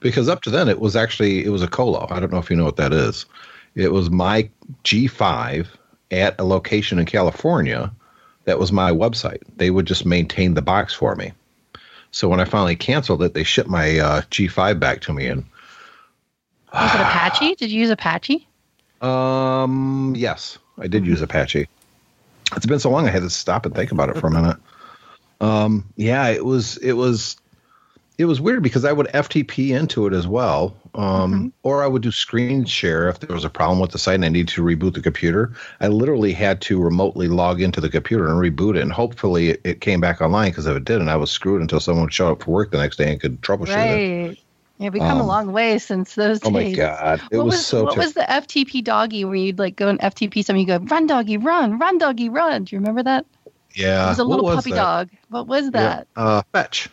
Because 0.00 0.28
up 0.28 0.42
to 0.42 0.50
then 0.50 0.68
it 0.68 0.80
was 0.80 0.96
actually 0.96 1.44
it 1.44 1.50
was 1.50 1.62
a 1.62 1.68
colo. 1.68 2.06
I 2.10 2.20
don't 2.20 2.32
know 2.32 2.38
if 2.38 2.50
you 2.50 2.56
know 2.56 2.64
what 2.64 2.76
that 2.76 2.92
is. 2.92 3.26
It 3.74 3.92
was 3.92 4.10
my 4.10 4.50
G5 4.84 5.66
at 6.10 6.40
a 6.40 6.44
location 6.44 6.98
in 6.98 7.06
California 7.06 7.92
that 8.44 8.58
was 8.58 8.72
my 8.72 8.90
website. 8.90 9.42
They 9.56 9.70
would 9.70 9.86
just 9.86 10.06
maintain 10.06 10.54
the 10.54 10.62
box 10.62 10.94
for 10.94 11.14
me. 11.14 11.32
So 12.10 12.28
when 12.28 12.40
I 12.40 12.44
finally 12.44 12.76
canceled 12.76 13.22
it, 13.22 13.34
they 13.34 13.44
shipped 13.44 13.68
my 13.68 13.98
uh, 13.98 14.20
G5 14.22 14.80
back 14.80 15.02
to 15.02 15.12
me. 15.12 15.26
And 15.26 15.44
Was 16.72 16.94
it 16.94 17.00
Apache? 17.00 17.54
Did 17.56 17.70
you 17.70 17.80
use 17.80 17.90
Apache? 17.90 18.46
um, 19.00 20.14
yes, 20.16 20.58
I 20.80 20.86
did 20.86 21.06
use 21.06 21.22
Apache. 21.22 21.68
It's 22.56 22.66
been 22.66 22.80
so 22.80 22.90
long, 22.90 23.06
I 23.06 23.10
had 23.10 23.22
to 23.22 23.30
stop 23.30 23.66
and 23.66 23.74
think 23.74 23.92
about 23.92 24.08
it 24.08 24.18
for 24.18 24.26
a 24.26 24.30
minute. 24.30 24.56
Um, 25.40 25.88
yeah, 25.96 26.28
it 26.28 26.44
was 26.44 26.76
it 26.78 26.92
was 26.94 27.36
it 28.18 28.26
was 28.26 28.40
weird 28.40 28.62
because 28.62 28.84
I 28.84 28.92
would 28.92 29.06
FTP 29.06 29.70
into 29.70 30.06
it 30.06 30.12
as 30.12 30.26
well, 30.26 30.76
um, 30.94 31.54
or 31.62 31.82
I 31.82 31.86
would 31.86 32.02
do 32.02 32.10
screen 32.10 32.66
share 32.66 33.08
if 33.08 33.20
there 33.20 33.34
was 33.34 33.44
a 33.44 33.50
problem 33.50 33.78
with 33.78 33.92
the 33.92 33.98
site 33.98 34.16
and 34.16 34.24
I 34.24 34.28
needed 34.28 34.48
to 34.48 34.62
reboot 34.62 34.94
the 34.94 35.00
computer. 35.00 35.52
I 35.80 35.88
literally 35.88 36.32
had 36.32 36.60
to 36.62 36.82
remotely 36.82 37.28
log 37.28 37.62
into 37.62 37.80
the 37.80 37.88
computer 37.88 38.28
and 38.28 38.36
reboot 38.36 38.76
it, 38.76 38.82
and 38.82 38.92
hopefully 38.92 39.50
it, 39.50 39.60
it 39.64 39.80
came 39.80 40.00
back 40.00 40.20
online. 40.20 40.50
Because 40.50 40.66
if 40.66 40.76
it 40.76 40.84
didn't, 40.84 41.08
I 41.08 41.16
was 41.16 41.30
screwed 41.30 41.62
until 41.62 41.80
someone 41.80 42.10
showed 42.10 42.32
up 42.32 42.42
for 42.42 42.50
work 42.50 42.72
the 42.72 42.78
next 42.78 42.96
day 42.96 43.10
and 43.10 43.20
could 43.20 43.40
troubleshoot 43.40 43.68
it. 44.32 44.38
Right. 44.80 44.84
Yeah, 44.84 44.90
we've 44.90 45.02
come 45.02 45.18
a 45.18 45.22
Um, 45.22 45.26
long 45.26 45.52
way 45.52 45.78
since 45.78 46.14
those 46.14 46.40
days. 46.40 46.48
Oh 46.48 46.50
my 46.50 46.72
god, 46.72 47.20
it 47.30 47.36
what 47.36 47.46
was, 47.46 47.54
was, 47.56 47.66
so. 47.66 47.84
what 47.84 47.94
ter- 47.94 48.00
was 48.00 48.14
the 48.14 48.22
FTP 48.22 48.82
doggy 48.82 49.24
where 49.24 49.34
you'd 49.34 49.58
like 49.58 49.76
go 49.76 49.88
and 49.88 49.98
FTP 50.00 50.44
something, 50.44 50.60
you 50.60 50.66
go, 50.66 50.78
run 50.78 51.06
doggy, 51.06 51.36
run, 51.36 51.78
run 51.78 51.98
doggy, 51.98 52.28
run. 52.28 52.64
Do 52.64 52.74
you 52.76 52.80
remember 52.80 53.02
that? 53.02 53.26
yeah, 53.74 54.06
it 54.06 54.08
was 54.08 54.18
a 54.18 54.24
what 54.24 54.36
little 54.36 54.54
puppy 54.56 54.70
that? 54.70 54.76
dog. 54.76 55.08
What 55.28 55.46
was 55.46 55.64
Yeah, 55.66 55.70
that? 55.70 56.06
Uh, 56.16 56.42
fetch. 56.52 56.88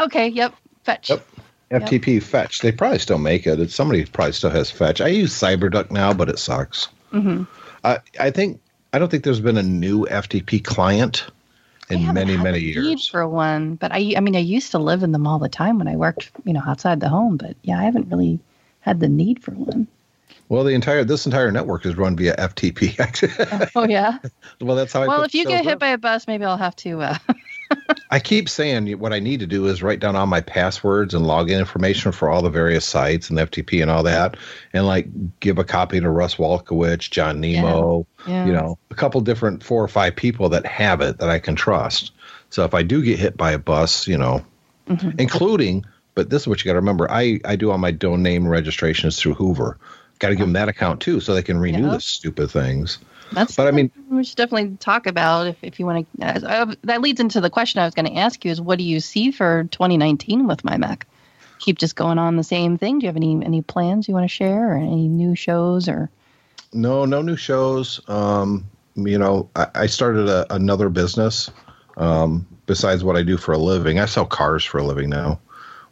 Okay, 0.00 0.28
yep. 0.28 0.54
Fetch. 0.84 1.10
Yep. 1.10 1.26
FTP 1.70 2.22
fetch. 2.22 2.60
They 2.60 2.72
probably 2.72 2.98
still 2.98 3.18
make 3.18 3.46
it. 3.46 3.60
It's 3.60 3.74
somebody 3.74 4.04
probably 4.04 4.32
still 4.32 4.50
has 4.50 4.70
fetch. 4.70 5.00
I 5.00 5.08
use 5.08 5.32
CyberDuck 5.32 5.90
now, 5.90 6.12
but 6.12 6.28
it 6.28 6.38
sucks. 6.38 6.88
hmm 7.10 7.44
I 7.84 7.98
I 8.18 8.30
think 8.30 8.60
I 8.92 8.98
don't 8.98 9.08
think 9.10 9.24
there's 9.24 9.40
been 9.40 9.56
a 9.56 9.62
new 9.62 10.06
FTP 10.06 10.64
client 10.64 11.26
I 11.26 11.39
in 11.90 12.14
many 12.14 12.34
had 12.34 12.42
many 12.44 12.58
the 12.60 12.80
need 12.80 12.88
years. 12.90 13.08
for 13.08 13.26
one, 13.28 13.74
but 13.76 13.92
I 13.92 14.14
I 14.16 14.20
mean 14.20 14.36
I 14.36 14.40
used 14.40 14.70
to 14.72 14.78
live 14.78 15.02
in 15.02 15.12
them 15.12 15.26
all 15.26 15.38
the 15.38 15.48
time 15.48 15.78
when 15.78 15.88
I 15.88 15.96
worked, 15.96 16.30
you 16.44 16.52
know, 16.52 16.62
outside 16.66 17.00
the 17.00 17.08
home, 17.08 17.36
but 17.36 17.56
yeah, 17.62 17.78
I 17.78 17.82
haven't 17.84 18.08
really 18.08 18.38
had 18.80 19.00
the 19.00 19.08
need 19.08 19.42
for 19.42 19.52
one. 19.52 19.86
Well, 20.48 20.64
the 20.64 20.74
entire 20.74 21.04
this 21.04 21.26
entire 21.26 21.52
network 21.52 21.86
is 21.86 21.96
run 21.96 22.16
via 22.16 22.34
FTP. 22.36 22.98
Actually. 22.98 23.32
Oh 23.76 23.86
yeah. 23.86 24.18
well, 24.60 24.76
that's 24.76 24.92
how. 24.92 25.02
I 25.02 25.06
Well, 25.06 25.22
if 25.22 25.34
you 25.34 25.44
get 25.44 25.64
hit 25.64 25.74
up. 25.74 25.78
by 25.78 25.88
a 25.88 25.98
bus, 25.98 26.26
maybe 26.26 26.44
I'll 26.44 26.56
have 26.56 26.76
to 26.76 27.02
uh, 27.02 27.18
I 28.10 28.18
keep 28.18 28.48
saying 28.48 28.90
what 28.98 29.12
I 29.12 29.20
need 29.20 29.40
to 29.40 29.46
do 29.46 29.66
is 29.66 29.82
write 29.82 30.00
down 30.00 30.16
all 30.16 30.26
my 30.26 30.40
passwords 30.40 31.14
and 31.14 31.24
login 31.24 31.58
information 31.58 32.12
for 32.12 32.28
all 32.28 32.42
the 32.42 32.50
various 32.50 32.84
sites 32.84 33.30
and 33.30 33.38
FTP 33.38 33.82
and 33.82 33.90
all 33.90 34.02
that, 34.02 34.36
and 34.72 34.86
like 34.86 35.06
give 35.40 35.58
a 35.58 35.64
copy 35.64 36.00
to 36.00 36.10
Russ 36.10 36.36
Walkowicz, 36.36 37.10
John 37.10 37.40
Nemo, 37.40 38.06
Yeah. 38.26 38.46
you 38.46 38.52
know, 38.52 38.78
a 38.90 38.94
couple 38.94 39.20
different 39.20 39.62
four 39.62 39.82
or 39.82 39.88
five 39.88 40.16
people 40.16 40.48
that 40.50 40.66
have 40.66 41.00
it 41.00 41.18
that 41.18 41.30
I 41.30 41.38
can 41.38 41.54
trust. 41.54 42.12
So 42.50 42.64
if 42.64 42.74
I 42.74 42.82
do 42.82 43.02
get 43.02 43.18
hit 43.18 43.36
by 43.36 43.52
a 43.52 43.58
bus, 43.58 44.08
you 44.08 44.18
know, 44.18 44.44
mm-hmm. 44.88 45.10
including, 45.18 45.84
but 46.14 46.30
this 46.30 46.42
is 46.42 46.48
what 46.48 46.64
you 46.64 46.68
got 46.68 46.72
to 46.72 46.80
remember. 46.80 47.08
I 47.10 47.38
I 47.44 47.54
do 47.56 47.70
all 47.70 47.78
my 47.78 47.92
domain 47.92 48.46
registrations 48.48 49.18
through 49.18 49.34
Hover. 49.34 49.78
Got 50.18 50.30
to 50.30 50.34
give 50.34 50.46
them 50.46 50.52
that 50.54 50.68
account 50.68 51.00
too, 51.00 51.20
so 51.20 51.32
they 51.34 51.42
can 51.42 51.58
renew 51.58 51.86
Yeah. 51.86 51.92
the 51.94 52.00
stupid 52.00 52.50
things. 52.50 52.98
That's 53.32 53.56
But 53.56 53.68
I 53.68 53.70
mean- 53.70 53.90
we 54.08 54.24
should 54.24 54.36
definitely 54.36 54.76
talk 54.78 55.06
about 55.06 55.46
if, 55.46 55.56
if 55.62 55.78
you 55.80 55.86
want 55.86 56.06
to. 56.20 56.26
Uh, 56.26 56.74
that 56.82 57.00
leads 57.00 57.20
into 57.20 57.40
the 57.40 57.50
question 57.50 57.80
I 57.80 57.84
was 57.84 57.94
going 57.94 58.06
to 58.06 58.16
ask 58.16 58.44
you: 58.44 58.50
is 58.50 58.60
what 58.60 58.78
do 58.78 58.84
you 58.84 59.00
see 59.00 59.30
for 59.30 59.64
2019 59.70 60.46
with 60.46 60.64
my 60.64 60.76
Mac? 60.76 61.06
Keep 61.58 61.78
just 61.78 61.94
going 61.94 62.18
on 62.18 62.36
the 62.36 62.44
same 62.44 62.78
thing. 62.78 62.98
Do 62.98 63.04
you 63.04 63.08
have 63.08 63.16
any 63.16 63.44
any 63.44 63.62
plans 63.62 64.08
you 64.08 64.14
want 64.14 64.24
to 64.24 64.28
share, 64.28 64.72
or 64.72 64.76
any 64.76 65.08
new 65.08 65.36
shows, 65.36 65.88
or 65.88 66.10
No, 66.72 67.04
no 67.04 67.22
new 67.22 67.36
shows. 67.36 68.00
Um, 68.08 68.64
you 68.96 69.18
know, 69.18 69.48
I, 69.56 69.66
I 69.74 69.86
started 69.86 70.28
a, 70.28 70.52
another 70.54 70.88
business 70.88 71.50
um, 71.96 72.46
besides 72.66 73.04
what 73.04 73.16
I 73.16 73.22
do 73.22 73.36
for 73.36 73.52
a 73.52 73.58
living. 73.58 74.00
I 74.00 74.06
sell 74.06 74.26
cars 74.26 74.64
for 74.64 74.78
a 74.78 74.84
living 74.84 75.10
now, 75.10 75.38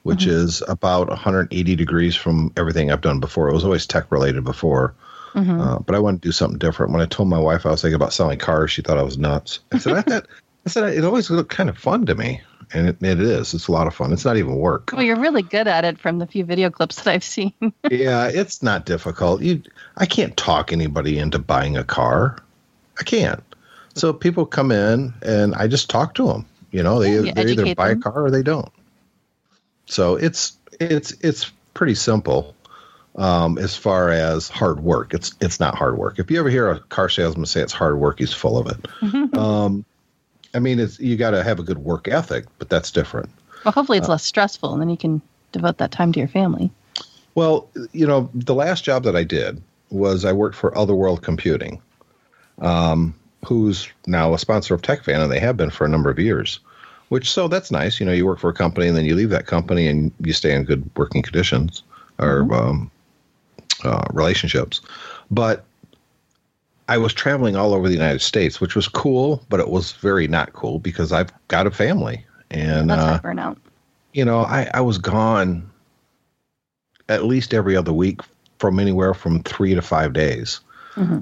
which 0.02 0.26
is 0.26 0.62
about 0.68 1.08
180 1.08 1.76
degrees 1.76 2.16
from 2.16 2.52
everything 2.56 2.90
I've 2.90 3.00
done 3.00 3.20
before. 3.20 3.48
It 3.48 3.54
was 3.54 3.64
always 3.64 3.86
tech 3.86 4.10
related 4.10 4.44
before, 4.44 4.94
uh, 5.34 5.78
but 5.80 5.94
I 5.94 5.98
wanted 5.98 6.22
to 6.22 6.28
do 6.28 6.32
something 6.32 6.58
different. 6.58 6.92
When 6.92 7.00
I 7.02 7.06
told 7.06 7.28
my 7.28 7.38
wife 7.38 7.66
I 7.66 7.70
was 7.70 7.82
thinking 7.82 7.96
about 7.96 8.12
selling 8.12 8.38
cars, 8.38 8.70
she 8.70 8.82
thought 8.82 8.98
I 8.98 9.02
was 9.02 9.18
nuts. 9.18 9.60
I 9.72 9.78
said, 9.78 9.96
I, 9.96 10.02
thought, 10.02 10.26
I 10.66 10.70
said 10.70 10.92
it 10.94 11.04
always 11.04 11.30
looked 11.30 11.50
kind 11.50 11.68
of 11.68 11.78
fun 11.78 12.06
to 12.06 12.14
me, 12.14 12.40
and 12.72 12.88
it, 12.88 12.96
it 13.02 13.20
is. 13.20 13.54
It's 13.54 13.68
a 13.68 13.72
lot 13.72 13.86
of 13.86 13.94
fun. 13.94 14.12
It's 14.12 14.24
not 14.24 14.36
even 14.36 14.56
work. 14.56 14.90
well, 14.92 15.02
you're 15.02 15.20
really 15.20 15.42
good 15.42 15.68
at 15.68 15.84
it 15.84 15.98
from 15.98 16.18
the 16.18 16.26
few 16.26 16.44
video 16.44 16.70
clips 16.70 16.96
that 16.96 17.08
I've 17.08 17.24
seen. 17.24 17.52
yeah, 17.90 18.28
it's 18.28 18.62
not 18.62 18.86
difficult. 18.86 19.42
You, 19.42 19.62
I 19.96 20.06
can't 20.06 20.36
talk 20.36 20.72
anybody 20.72 21.18
into 21.18 21.38
buying 21.38 21.76
a 21.76 21.84
car. 21.84 22.38
I 22.98 23.04
can't. 23.04 23.42
So 23.94 24.12
people 24.12 24.46
come 24.46 24.70
in 24.70 25.12
and 25.22 25.54
I 25.54 25.66
just 25.66 25.90
talk 25.90 26.14
to 26.14 26.26
them. 26.26 26.46
You 26.70 26.82
know, 26.82 27.00
they, 27.00 27.18
Yeah, 27.18 27.32
they 27.32 27.52
either 27.52 27.74
buy 27.74 27.88
them. 27.88 27.98
a 27.98 28.02
car 28.02 28.24
or 28.24 28.30
they 28.30 28.42
don't. 28.42 28.70
So 29.86 30.16
it's 30.16 30.56
it's 30.78 31.12
it's 31.22 31.50
pretty 31.74 31.94
simple 31.94 32.54
um, 33.18 33.58
as 33.58 33.76
far 33.76 34.10
as 34.10 34.48
hard 34.48 34.80
work. 34.80 35.12
It's 35.12 35.34
it's 35.40 35.60
not 35.60 35.74
hard 35.74 35.98
work. 35.98 36.18
If 36.18 36.30
you 36.30 36.38
ever 36.38 36.48
hear 36.48 36.70
a 36.70 36.80
car 36.80 37.08
salesman 37.08 37.46
say 37.46 37.60
it's 37.60 37.72
hard 37.72 37.98
work, 37.98 38.20
he's 38.20 38.32
full 38.32 38.56
of 38.56 38.68
it. 38.68 39.36
um, 39.36 39.84
I 40.54 40.60
mean, 40.60 40.78
it's 40.78 40.98
you 40.98 41.16
got 41.16 41.32
to 41.32 41.42
have 41.42 41.58
a 41.58 41.62
good 41.62 41.78
work 41.78 42.08
ethic, 42.08 42.46
but 42.58 42.70
that's 42.70 42.90
different. 42.90 43.28
well, 43.64 43.72
hopefully 43.72 43.98
it's 43.98 44.08
less 44.08 44.24
stressful, 44.24 44.72
and 44.72 44.80
then 44.80 44.88
you 44.88 44.96
can 44.96 45.20
devote 45.52 45.78
that 45.78 45.90
time 45.90 46.12
to 46.12 46.18
your 46.18 46.28
family. 46.28 46.70
Well, 47.34 47.68
you 47.92 48.06
know, 48.06 48.30
the 48.34 48.54
last 48.54 48.84
job 48.84 49.02
that 49.04 49.16
I 49.16 49.24
did 49.24 49.60
was 49.90 50.24
I 50.24 50.32
worked 50.32 50.56
for 50.56 50.76
Otherworld 50.76 51.22
Computing, 51.22 51.80
um, 52.60 53.14
who's 53.44 53.88
now 54.06 54.32
a 54.32 54.38
sponsor 54.38 54.74
of 54.74 54.82
TechFan, 54.82 55.22
and 55.22 55.30
they 55.30 55.40
have 55.40 55.56
been 55.56 55.70
for 55.70 55.84
a 55.84 55.88
number 55.88 56.10
of 56.10 56.18
years. 56.18 56.60
Which 57.08 57.30
so 57.30 57.48
that's 57.48 57.70
nice. 57.70 58.00
You 58.00 58.06
know, 58.06 58.12
you 58.12 58.26
work 58.26 58.38
for 58.38 58.50
a 58.50 58.54
company 58.54 58.86
and 58.86 58.94
then 58.94 59.06
you 59.06 59.14
leave 59.14 59.30
that 59.30 59.46
company 59.46 59.88
and 59.88 60.12
you 60.20 60.34
stay 60.34 60.54
in 60.54 60.64
good 60.64 60.90
working 60.94 61.22
conditions 61.22 61.82
or 62.18 62.52
um, 62.52 62.90
uh, 63.84 64.04
relationships. 64.12 64.80
But 65.30 65.64
I 66.88 66.96
was 66.98 67.12
traveling 67.12 67.54
all 67.56 67.74
over 67.74 67.86
the 67.88 67.94
United 67.94 68.20
States, 68.22 68.60
which 68.60 68.74
was 68.74 68.88
cool, 68.88 69.42
but 69.48 69.60
it 69.60 69.68
was 69.68 69.92
very 69.92 70.26
not 70.28 70.52
cool 70.54 70.78
because 70.78 71.12
I've 71.12 71.30
got 71.48 71.66
a 71.66 71.70
family 71.70 72.24
and 72.50 72.90
uh, 72.90 73.20
burnout. 73.22 73.58
you 74.14 74.24
know, 74.24 74.40
I, 74.40 74.70
I 74.72 74.80
was 74.80 74.96
gone 74.98 75.70
at 77.10 77.24
least 77.24 77.52
every 77.54 77.76
other 77.76 77.92
week 77.92 78.20
from 78.58 78.78
anywhere 78.80 79.14
from 79.14 79.42
three 79.42 79.74
to 79.74 79.82
five 79.82 80.12
days. 80.12 80.60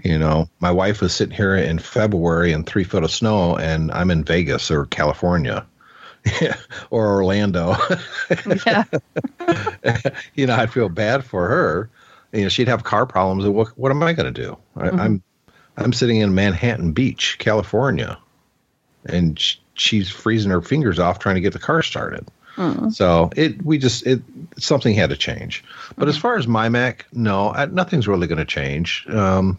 You 0.05 0.19
know, 0.19 0.49
my 0.61 0.71
wife 0.71 1.03
was 1.03 1.15
sitting 1.15 1.37
here 1.37 1.55
in 1.55 1.79
February 1.79 2.53
in 2.53 2.65
three 2.65 2.83
foot 2.83 3.05
of 3.05 3.11
snow, 3.11 3.59
and 3.59 3.93
I'm 3.93 4.11
in 4.11 4.25
Vegas 4.25 4.71
or 4.71 4.87
California 4.87 5.67
or 6.91 7.07
Orlando. 7.09 7.75
You 10.35 10.47
know, 10.47 10.55
I'd 10.57 10.73
feel 10.73 10.89
bad 10.89 11.25
for 11.25 11.47
her. 11.49 11.91
You 12.37 12.43
know, 12.43 12.49
she'd 12.49 12.69
have 12.69 12.85
car 12.85 13.07
problems, 13.07 13.45
and 13.45 13.55
what, 13.55 13.69
what 13.79 13.91
am 13.91 14.03
I 14.03 14.13
going 14.13 14.33
to 14.33 14.43
do? 14.43 14.59
I, 14.77 14.89
mm-hmm. 14.89 15.01
I'm 15.01 15.23
I'm 15.77 15.93
sitting 15.93 16.19
in 16.19 16.35
Manhattan 16.35 16.93
Beach, 16.93 17.37
California, 17.39 18.19
and 19.07 19.39
sh- 19.39 19.57
she's 19.75 20.11
freezing 20.11 20.51
her 20.51 20.63
fingers 20.63 20.99
off 20.99 21.19
trying 21.19 21.35
to 21.37 21.41
get 21.41 21.53
the 21.53 21.59
car 21.59 21.83
started. 21.83 22.27
Mm-hmm. 22.57 22.91
So 22.91 23.31
it 23.37 23.65
we 23.65 23.79
just 23.79 24.07
it 24.07 24.23
something 24.59 24.95
had 24.95 25.11
to 25.11 25.17
change. 25.17 25.65
But 25.97 26.09
as 26.09 26.15
mm-hmm. 26.15 26.23
far 26.23 26.37
as 26.37 26.47
my 26.47 26.69
Mac, 26.69 27.07
no, 27.13 27.51
I, 27.51 27.67
nothing's 27.67 28.09
really 28.09 28.27
going 28.27 28.39
to 28.39 28.45
change. 28.45 29.07
Um, 29.09 29.59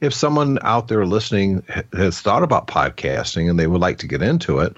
if 0.00 0.14
someone 0.14 0.58
out 0.62 0.88
there 0.88 1.04
listening 1.04 1.62
has 1.92 2.20
thought 2.20 2.42
about 2.42 2.66
podcasting 2.66 3.50
and 3.50 3.58
they 3.58 3.66
would 3.66 3.80
like 3.80 3.98
to 3.98 4.06
get 4.06 4.22
into 4.22 4.60
it, 4.60 4.76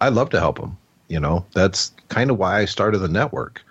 I'd 0.00 0.12
love 0.12 0.30
to 0.30 0.40
help 0.40 0.60
them. 0.60 0.78
You 1.08 1.20
know, 1.20 1.44
that's 1.52 1.92
kind 2.08 2.30
of 2.30 2.38
why 2.38 2.60
I 2.60 2.64
started 2.64 2.98
the 2.98 3.08
network. 3.08 3.62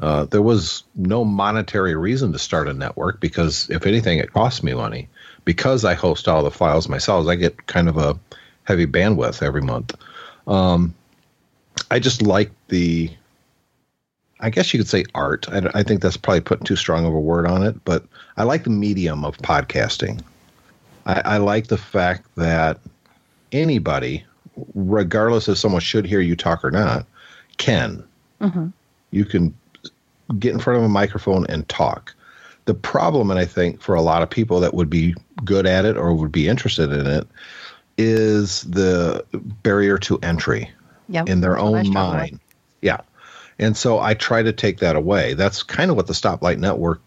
Uh, 0.00 0.24
there 0.24 0.42
was 0.42 0.84
no 0.96 1.24
monetary 1.24 1.94
reason 1.94 2.32
to 2.32 2.38
start 2.38 2.68
a 2.68 2.72
network 2.72 3.20
because, 3.20 3.68
if 3.70 3.86
anything, 3.86 4.18
it 4.18 4.32
costs 4.32 4.62
me 4.62 4.72
money. 4.72 5.08
Because 5.44 5.84
I 5.84 5.94
host 5.94 6.28
all 6.28 6.42
the 6.42 6.50
files 6.50 6.88
myself, 6.88 7.26
I 7.26 7.34
get 7.34 7.66
kind 7.66 7.88
of 7.88 7.96
a 7.96 8.18
heavy 8.64 8.86
bandwidth 8.86 9.42
every 9.42 9.62
month. 9.62 9.94
Um, 10.46 10.94
I 11.90 11.98
just 11.98 12.22
like 12.22 12.50
the, 12.68 13.10
I 14.40 14.50
guess 14.50 14.72
you 14.72 14.78
could 14.78 14.88
say 14.88 15.04
art. 15.14 15.46
I, 15.50 15.70
I 15.74 15.82
think 15.82 16.02
that's 16.02 16.16
probably 16.16 16.42
putting 16.42 16.66
too 16.66 16.76
strong 16.76 17.04
of 17.04 17.12
a 17.12 17.20
word 17.20 17.46
on 17.46 17.62
it, 17.62 17.84
but 17.84 18.04
I 18.36 18.44
like 18.44 18.64
the 18.64 18.70
medium 18.70 19.24
of 19.24 19.36
podcasting. 19.38 20.22
I, 21.04 21.22
I 21.24 21.36
like 21.38 21.66
the 21.66 21.78
fact 21.78 22.26
that 22.36 22.78
anybody, 23.52 24.24
regardless 24.74 25.48
if 25.48 25.58
someone 25.58 25.80
should 25.80 26.06
hear 26.06 26.20
you 26.20 26.36
talk 26.36 26.64
or 26.64 26.70
not, 26.70 27.06
can. 27.58 28.04
You 29.10 29.24
can 29.24 29.54
get 30.38 30.52
in 30.52 30.60
front 30.60 30.78
of 30.78 30.84
a 30.84 30.88
microphone 30.88 31.46
and 31.48 31.68
talk. 31.68 32.14
The 32.66 32.74
problem, 32.74 33.30
and 33.30 33.40
I 33.40 33.46
think 33.46 33.80
for 33.80 33.94
a 33.94 34.02
lot 34.02 34.22
of 34.22 34.30
people 34.30 34.60
that 34.60 34.74
would 34.74 34.90
be 34.90 35.14
good 35.44 35.66
at 35.66 35.84
it 35.84 35.96
or 35.96 36.14
would 36.14 36.30
be 36.32 36.46
interested 36.48 36.92
in 36.92 37.06
it, 37.06 37.26
is 37.98 38.62
the 38.62 39.24
barrier 39.62 39.98
to 39.98 40.18
entry 40.22 40.70
Yep. 41.08 41.28
in 41.28 41.40
their 41.40 41.52
That's 41.54 41.62
own 41.62 41.72
with. 41.72 41.88
mind. 41.88 42.40
Yeah. 42.80 43.00
And 43.58 43.76
so 43.76 43.98
I 43.98 44.14
try 44.14 44.42
to 44.42 44.52
take 44.52 44.78
that 44.78 44.96
away. 44.96 45.34
That's 45.34 45.62
kind 45.62 45.90
of 45.90 45.96
what 45.96 46.06
the 46.06 46.12
Stoplight 46.12 46.58
Network 46.58 47.00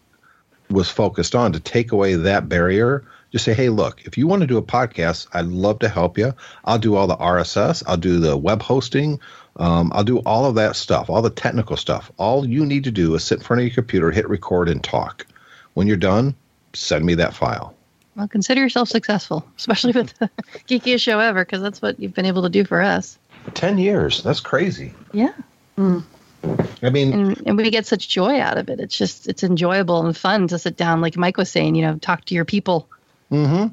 was 0.70 0.88
focused 0.90 1.34
on 1.34 1.52
to 1.52 1.60
take 1.60 1.92
away 1.92 2.14
that 2.14 2.48
barrier. 2.48 3.04
Just 3.32 3.44
say, 3.44 3.54
hey, 3.54 3.70
look, 3.70 4.02
if 4.04 4.16
you 4.16 4.26
want 4.28 4.42
to 4.42 4.46
do 4.46 4.58
a 4.58 4.62
podcast, 4.62 5.26
I'd 5.32 5.46
love 5.46 5.80
to 5.80 5.88
help 5.88 6.16
you. 6.18 6.34
I'll 6.64 6.78
do 6.78 6.94
all 6.94 7.06
the 7.06 7.16
RSS, 7.16 7.82
I'll 7.86 7.96
do 7.96 8.20
the 8.20 8.36
web 8.36 8.62
hosting, 8.62 9.18
um, 9.56 9.92
I'll 9.94 10.04
do 10.04 10.18
all 10.20 10.44
of 10.44 10.54
that 10.56 10.76
stuff, 10.76 11.08
all 11.08 11.22
the 11.22 11.30
technical 11.30 11.76
stuff. 11.76 12.10
All 12.16 12.46
you 12.46 12.66
need 12.66 12.84
to 12.84 12.90
do 12.90 13.14
is 13.14 13.24
sit 13.24 13.38
in 13.38 13.44
front 13.44 13.60
of 13.60 13.66
your 13.66 13.74
computer, 13.74 14.10
hit 14.10 14.28
record, 14.28 14.68
and 14.68 14.82
talk. 14.82 15.26
When 15.74 15.86
you're 15.86 15.96
done, 15.96 16.34
send 16.72 17.04
me 17.04 17.14
that 17.14 17.34
file. 17.34 17.74
Well, 18.16 18.28
consider 18.28 18.60
yourself 18.60 18.88
successful, 18.88 19.46
especially 19.56 19.92
with 19.92 20.16
the 20.18 20.30
geekiest 20.68 21.02
show 21.02 21.20
ever, 21.20 21.44
because 21.44 21.62
that's 21.62 21.82
what 21.82 21.98
you've 22.00 22.14
been 22.14 22.26
able 22.26 22.42
to 22.42 22.48
do 22.48 22.64
for 22.64 22.80
us. 22.80 23.18
10 23.54 23.78
years. 23.78 24.22
That's 24.22 24.40
crazy. 24.40 24.94
Yeah. 25.12 25.32
I 25.76 26.90
mean, 26.90 27.12
And, 27.12 27.42
and 27.46 27.56
we 27.56 27.70
get 27.70 27.86
such 27.86 28.08
joy 28.08 28.40
out 28.40 28.58
of 28.58 28.68
it. 28.68 28.80
It's 28.80 28.96
just, 28.96 29.28
it's 29.28 29.42
enjoyable 29.42 30.04
and 30.04 30.16
fun 30.16 30.48
to 30.48 30.58
sit 30.58 30.76
down, 30.76 31.00
like 31.00 31.16
Mike 31.16 31.36
was 31.36 31.50
saying, 31.50 31.74
you 31.74 31.82
know, 31.82 31.98
talk 31.98 32.24
to 32.26 32.34
your 32.34 32.44
people. 32.44 32.88
Mm-hmm. 33.30 33.68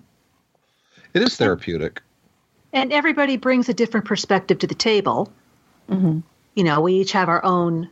It 1.14 1.22
is 1.22 1.36
therapeutic. 1.36 2.02
And 2.74 2.94
everybody 2.94 3.38
brings 3.38 3.68
a 3.68 3.74
different 3.74 4.06
perspective 4.06 4.60
to 4.60 4.68
the 4.68 4.76
table. 4.76 5.32
Mm-hmm. 5.92 6.20
You 6.56 6.64
know, 6.64 6.82
we 6.82 6.94
each 6.96 7.12
have 7.12 7.30
our 7.30 7.44
own 7.44 7.90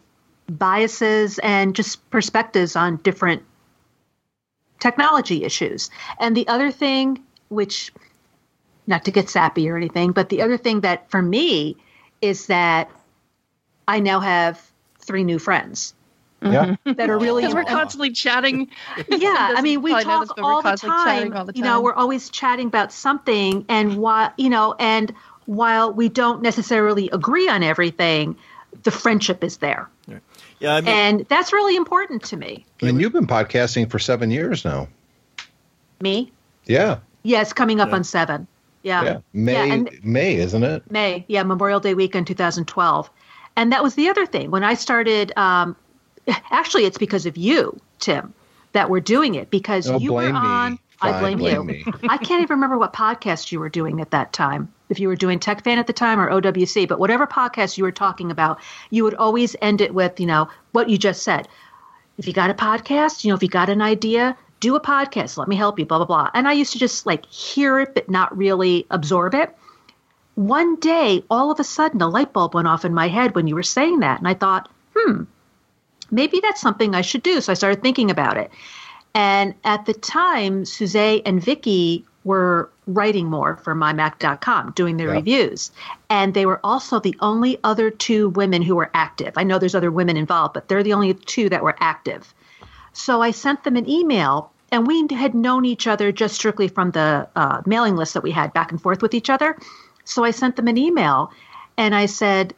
biases 0.50 1.40
and 1.40 1.76
just 1.76 2.10
perspectives 2.10 2.76
on 2.76 2.98
different 2.98 3.44
technology 4.80 5.44
issues. 5.44 5.90
And 6.20 6.36
the 6.36 6.48
other 6.48 6.72
thing, 6.72 7.24
which, 7.50 7.92
not 8.88 9.06
to 9.06 9.12
get 9.12 9.30
sappy 9.30 9.70
or 9.70 9.78
anything, 9.78 10.12
but 10.12 10.30
the 10.30 10.42
other 10.42 10.58
thing 10.58 10.82
that 10.82 11.10
for 11.12 11.22
me 11.22 11.78
is 12.22 12.48
that 12.48 12.90
I 13.88 14.00
now 14.00 14.20
have 14.20 14.60
three 15.00 15.24
new 15.24 15.40
friends. 15.40 15.94
Mm-hmm. 16.42 16.54
Yeah. 16.54 16.94
that 16.94 17.10
are 17.10 17.20
really 17.20 17.44
Because 17.44 17.56
we're 17.56 17.66
constantly 17.66 18.12
chatting. 18.12 18.70
yeah 19.10 19.56
i 19.58 19.62
mean 19.62 19.82
we 19.82 19.92
Probably 19.92 20.06
know 20.06 20.20
this, 20.22 20.30
talk 20.30 20.38
but 20.38 20.46
we're 20.46 20.54
all 20.54 20.62
the, 20.62 20.76
time, 20.78 21.34
all 21.34 21.46
the 21.46 21.54
you 21.54 21.62
know 21.62 21.82
we're 21.82 21.94
always 21.94 22.30
chatting 22.30 22.68
about 22.68 22.94
something 22.94 23.66
and 23.68 23.98
why, 23.98 24.32
you 24.38 24.50
know 24.50 24.74
and 24.80 25.14
while 25.50 25.92
we 25.92 26.08
don't 26.10 26.44
necessarily 26.44 27.10
agree 27.10 27.50
on 27.50 27.64
everything 27.64 28.36
the 28.84 28.92
friendship 28.92 29.44
is 29.44 29.58
there 29.58 29.90
Yeah, 30.60 30.76
I 30.76 30.82
mean, 30.82 30.90
and 30.90 31.26
that's 31.28 31.52
really 31.52 31.76
important 31.76 32.22
to 32.26 32.38
me 32.38 32.66
And 32.82 33.02
you've 33.02 33.14
been 33.14 33.26
podcasting 33.26 33.90
for 33.90 33.98
seven 33.98 34.30
years 34.30 34.64
now. 34.64 34.88
me 36.02 36.32
Yeah. 36.66 37.00
yes 37.24 37.52
coming 37.54 37.80
up 37.82 37.92
on 37.94 38.04
seven 38.04 38.48
Yeah. 38.84 39.04
Yeah, 39.04 39.18
May 39.34 39.54
Yeah, 39.54 39.74
and- 39.74 39.90
May, 40.04 40.36
isn't 40.36 40.64
it? 40.64 40.84
May, 40.92 41.26
yeah, 41.28 41.44
Memorial 41.44 41.80
Day 41.80 41.94
weekend 41.96 42.28
2012. 42.28 43.10
And 43.58 43.74
that 43.74 43.84
was 43.84 43.96
the 43.96 44.08
other 44.08 44.26
thing. 44.26 44.52
When 44.52 44.64
I 44.64 44.76
started, 44.76 45.34
um, 45.36 45.76
actually, 46.52 46.86
it's 46.86 46.98
because 46.98 47.26
of 47.26 47.36
you, 47.36 47.78
Tim, 48.00 48.34
that 48.72 48.90
we're 48.90 49.02
doing 49.02 49.36
it 49.36 49.50
because 49.50 49.90
Oh, 49.90 49.98
you 50.00 50.14
were 50.14 50.22
blame 50.22 50.34
me. 50.36 50.40
on. 50.40 50.80
I 51.02 51.20
blame, 51.20 51.40
blame 51.40 51.56
you. 51.56 51.64
me. 51.66 51.86
I 52.08 52.16
can't 52.18 52.42
even 52.44 52.56
remember 52.56 52.78
what 52.78 52.94
podcast 52.94 53.52
you 53.52 53.60
were 53.60 53.68
doing 53.70 54.00
at 54.00 54.12
that 54.12 54.32
time. 54.32 54.72
If 54.90 55.00
you 55.00 55.08
were 55.08 55.16
doing 55.16 55.40
Tech 55.40 55.64
Fan 55.64 55.80
at 55.80 55.88
the 55.88 55.94
time 55.94 56.20
or 56.20 56.30
OWC, 56.30 56.88
but 56.88 57.00
whatever 57.00 57.28
podcast 57.28 57.78
you 57.78 57.84
were 57.84 57.92
talking 57.92 58.32
about, 58.32 58.60
you 58.90 59.04
would 59.04 59.16
always 59.16 59.56
end 59.62 59.82
it 59.82 59.94
with, 59.94 60.20
you 60.20 60.26
know, 60.26 60.50
what 60.72 60.90
you 60.90 60.98
just 60.98 61.24
said. 61.24 61.48
If 62.18 62.28
you 62.28 62.34
got 62.34 62.50
a 62.50 62.56
podcast, 62.56 63.24
you 63.24 63.30
know, 63.30 63.36
if 63.36 63.44
you 63.44 63.50
got 63.50 63.70
an 63.70 63.82
idea, 63.82 64.36
do 64.60 64.76
a 64.76 64.82
podcast. 64.82 65.38
Let 65.38 65.48
me 65.48 65.56
help 65.56 65.80
you, 65.80 65.86
blah, 65.86 66.00
blah, 66.00 66.08
blah. 66.08 66.30
And 66.34 66.48
I 66.48 66.54
used 66.54 66.74
to 66.74 66.80
just 66.80 67.06
like 67.06 67.26
hear 67.28 67.80
it, 67.80 67.94
but 67.94 68.10
not 68.10 68.36
really 68.36 68.86
absorb 68.90 69.36
it 69.36 69.56
one 70.40 70.78
day, 70.78 71.22
all 71.30 71.52
of 71.52 71.60
a 71.60 71.66
sudden, 71.66 72.02
a 72.02 72.08
light 72.08 72.32
bulb 72.32 72.54
went 72.54 72.68
off 72.68 72.86
in 72.86 72.94
my 72.94 73.10
head 73.10 73.36
when 73.36 73.46
you 73.48 73.56
were 73.56 73.64
saying 73.64 74.00
that. 74.00 74.20
And 74.20 74.28
I 74.28 74.34
thought, 74.34 74.70
hmm, 74.96 75.24
maybe 76.12 76.40
that's 76.40 76.62
something 76.62 76.96
I 76.96 77.02
should 77.02 77.24
do. 77.24 77.42
So 77.42 77.52
I 77.52 77.56
started 77.56 77.82
thinking 77.82 78.10
about 78.10 78.38
it. 78.38 78.50
And 79.14 79.54
at 79.66 79.86
the 79.86 79.94
time, 79.94 80.64
Suzette 80.64 81.24
and 81.26 81.44
Vicky 81.44 82.06
were 82.30 82.70
writing 82.86 83.26
more 83.28 83.58
for 83.64 83.74
mymac.com, 83.76 84.72
doing 84.76 84.98
their 84.98 85.08
Yeah. 85.10 85.14
reviews. 85.16 85.72
And 86.10 86.34
they 86.34 86.46
were 86.46 86.60
also 86.64 87.00
the 87.00 87.16
only 87.22 87.58
other 87.64 87.90
two 87.90 88.30
women 88.30 88.62
who 88.62 88.76
were 88.76 88.92
active. 88.94 89.34
I 89.36 89.44
know 89.44 89.58
there's 89.58 89.76
other 89.76 89.92
women 89.92 90.16
involved, 90.16 90.54
but 90.54 90.68
they're 90.68 90.84
the 90.84 90.94
only 90.94 91.14
two 91.16 91.50
that 91.50 91.64
were 91.64 91.76
active. 91.80 92.34
So 92.94 93.22
I 93.22 93.32
sent 93.32 93.64
them 93.64 93.76
an 93.76 93.90
email, 93.90 94.52
and 94.72 94.86
we 94.86 95.08
had 95.12 95.34
known 95.34 95.66
each 95.66 95.88
other 95.88 96.12
just 96.12 96.36
strictly 96.36 96.68
from 96.68 96.92
the 96.92 97.28
uh, 97.36 97.62
mailing 97.66 97.96
list 97.96 98.14
that 98.14 98.24
we 98.24 98.32
had 98.32 98.54
back 98.54 98.72
and 98.72 98.82
forth 98.82 99.02
with 99.02 99.14
each 99.14 99.30
other. 99.30 99.58
So 100.06 100.24
I 100.24 100.32
sent 100.32 100.56
them 100.56 100.68
an 100.68 100.78
email, 100.78 101.32
and 101.78 101.96
I 101.96 102.06
said, 102.08 102.54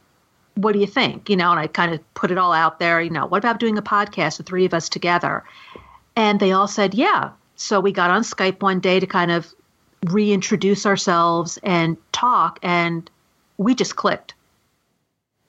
"What 0.55 0.74
do 0.74 0.80
you 0.80 0.88
think?" 0.88 1.30
You 1.30 1.38
know, 1.38 1.51
and 1.51 1.59
I 1.59 1.67
kind 1.67 1.93
of 1.93 1.99
put 2.13 2.32
it 2.32 2.38
all 2.38 2.53
out 2.53 2.80
there. 2.80 2.99
You 3.01 3.09
know, 3.09 3.26
what 3.26 3.38
about 3.38 3.59
doing 3.59 3.78
a 3.78 3.82
podcast, 3.82 4.38
the 4.38 4.43
three 4.43 4.65
of 4.65 4.74
us 4.74 4.89
together? 4.89 5.43
And 6.15 6.39
they 6.39 6.51
all 6.51 6.67
said, 6.67 6.93
"Yeah." 6.93 7.30
So 7.55 7.80
we 7.80 7.91
got 7.91 8.09
on 8.09 8.24
Skype 8.24 8.61
one 8.61 8.80
day 8.80 8.99
to 8.99 9.05
kind 9.07 9.32
of 9.32 9.53
reintroduce 10.10 10.86
ourselves 10.86 11.60
and 11.64 11.97
talk, 12.12 12.60
and 12.64 13.10
we 13.58 13.76
just 13.76 13.95
clicked. 13.95 14.34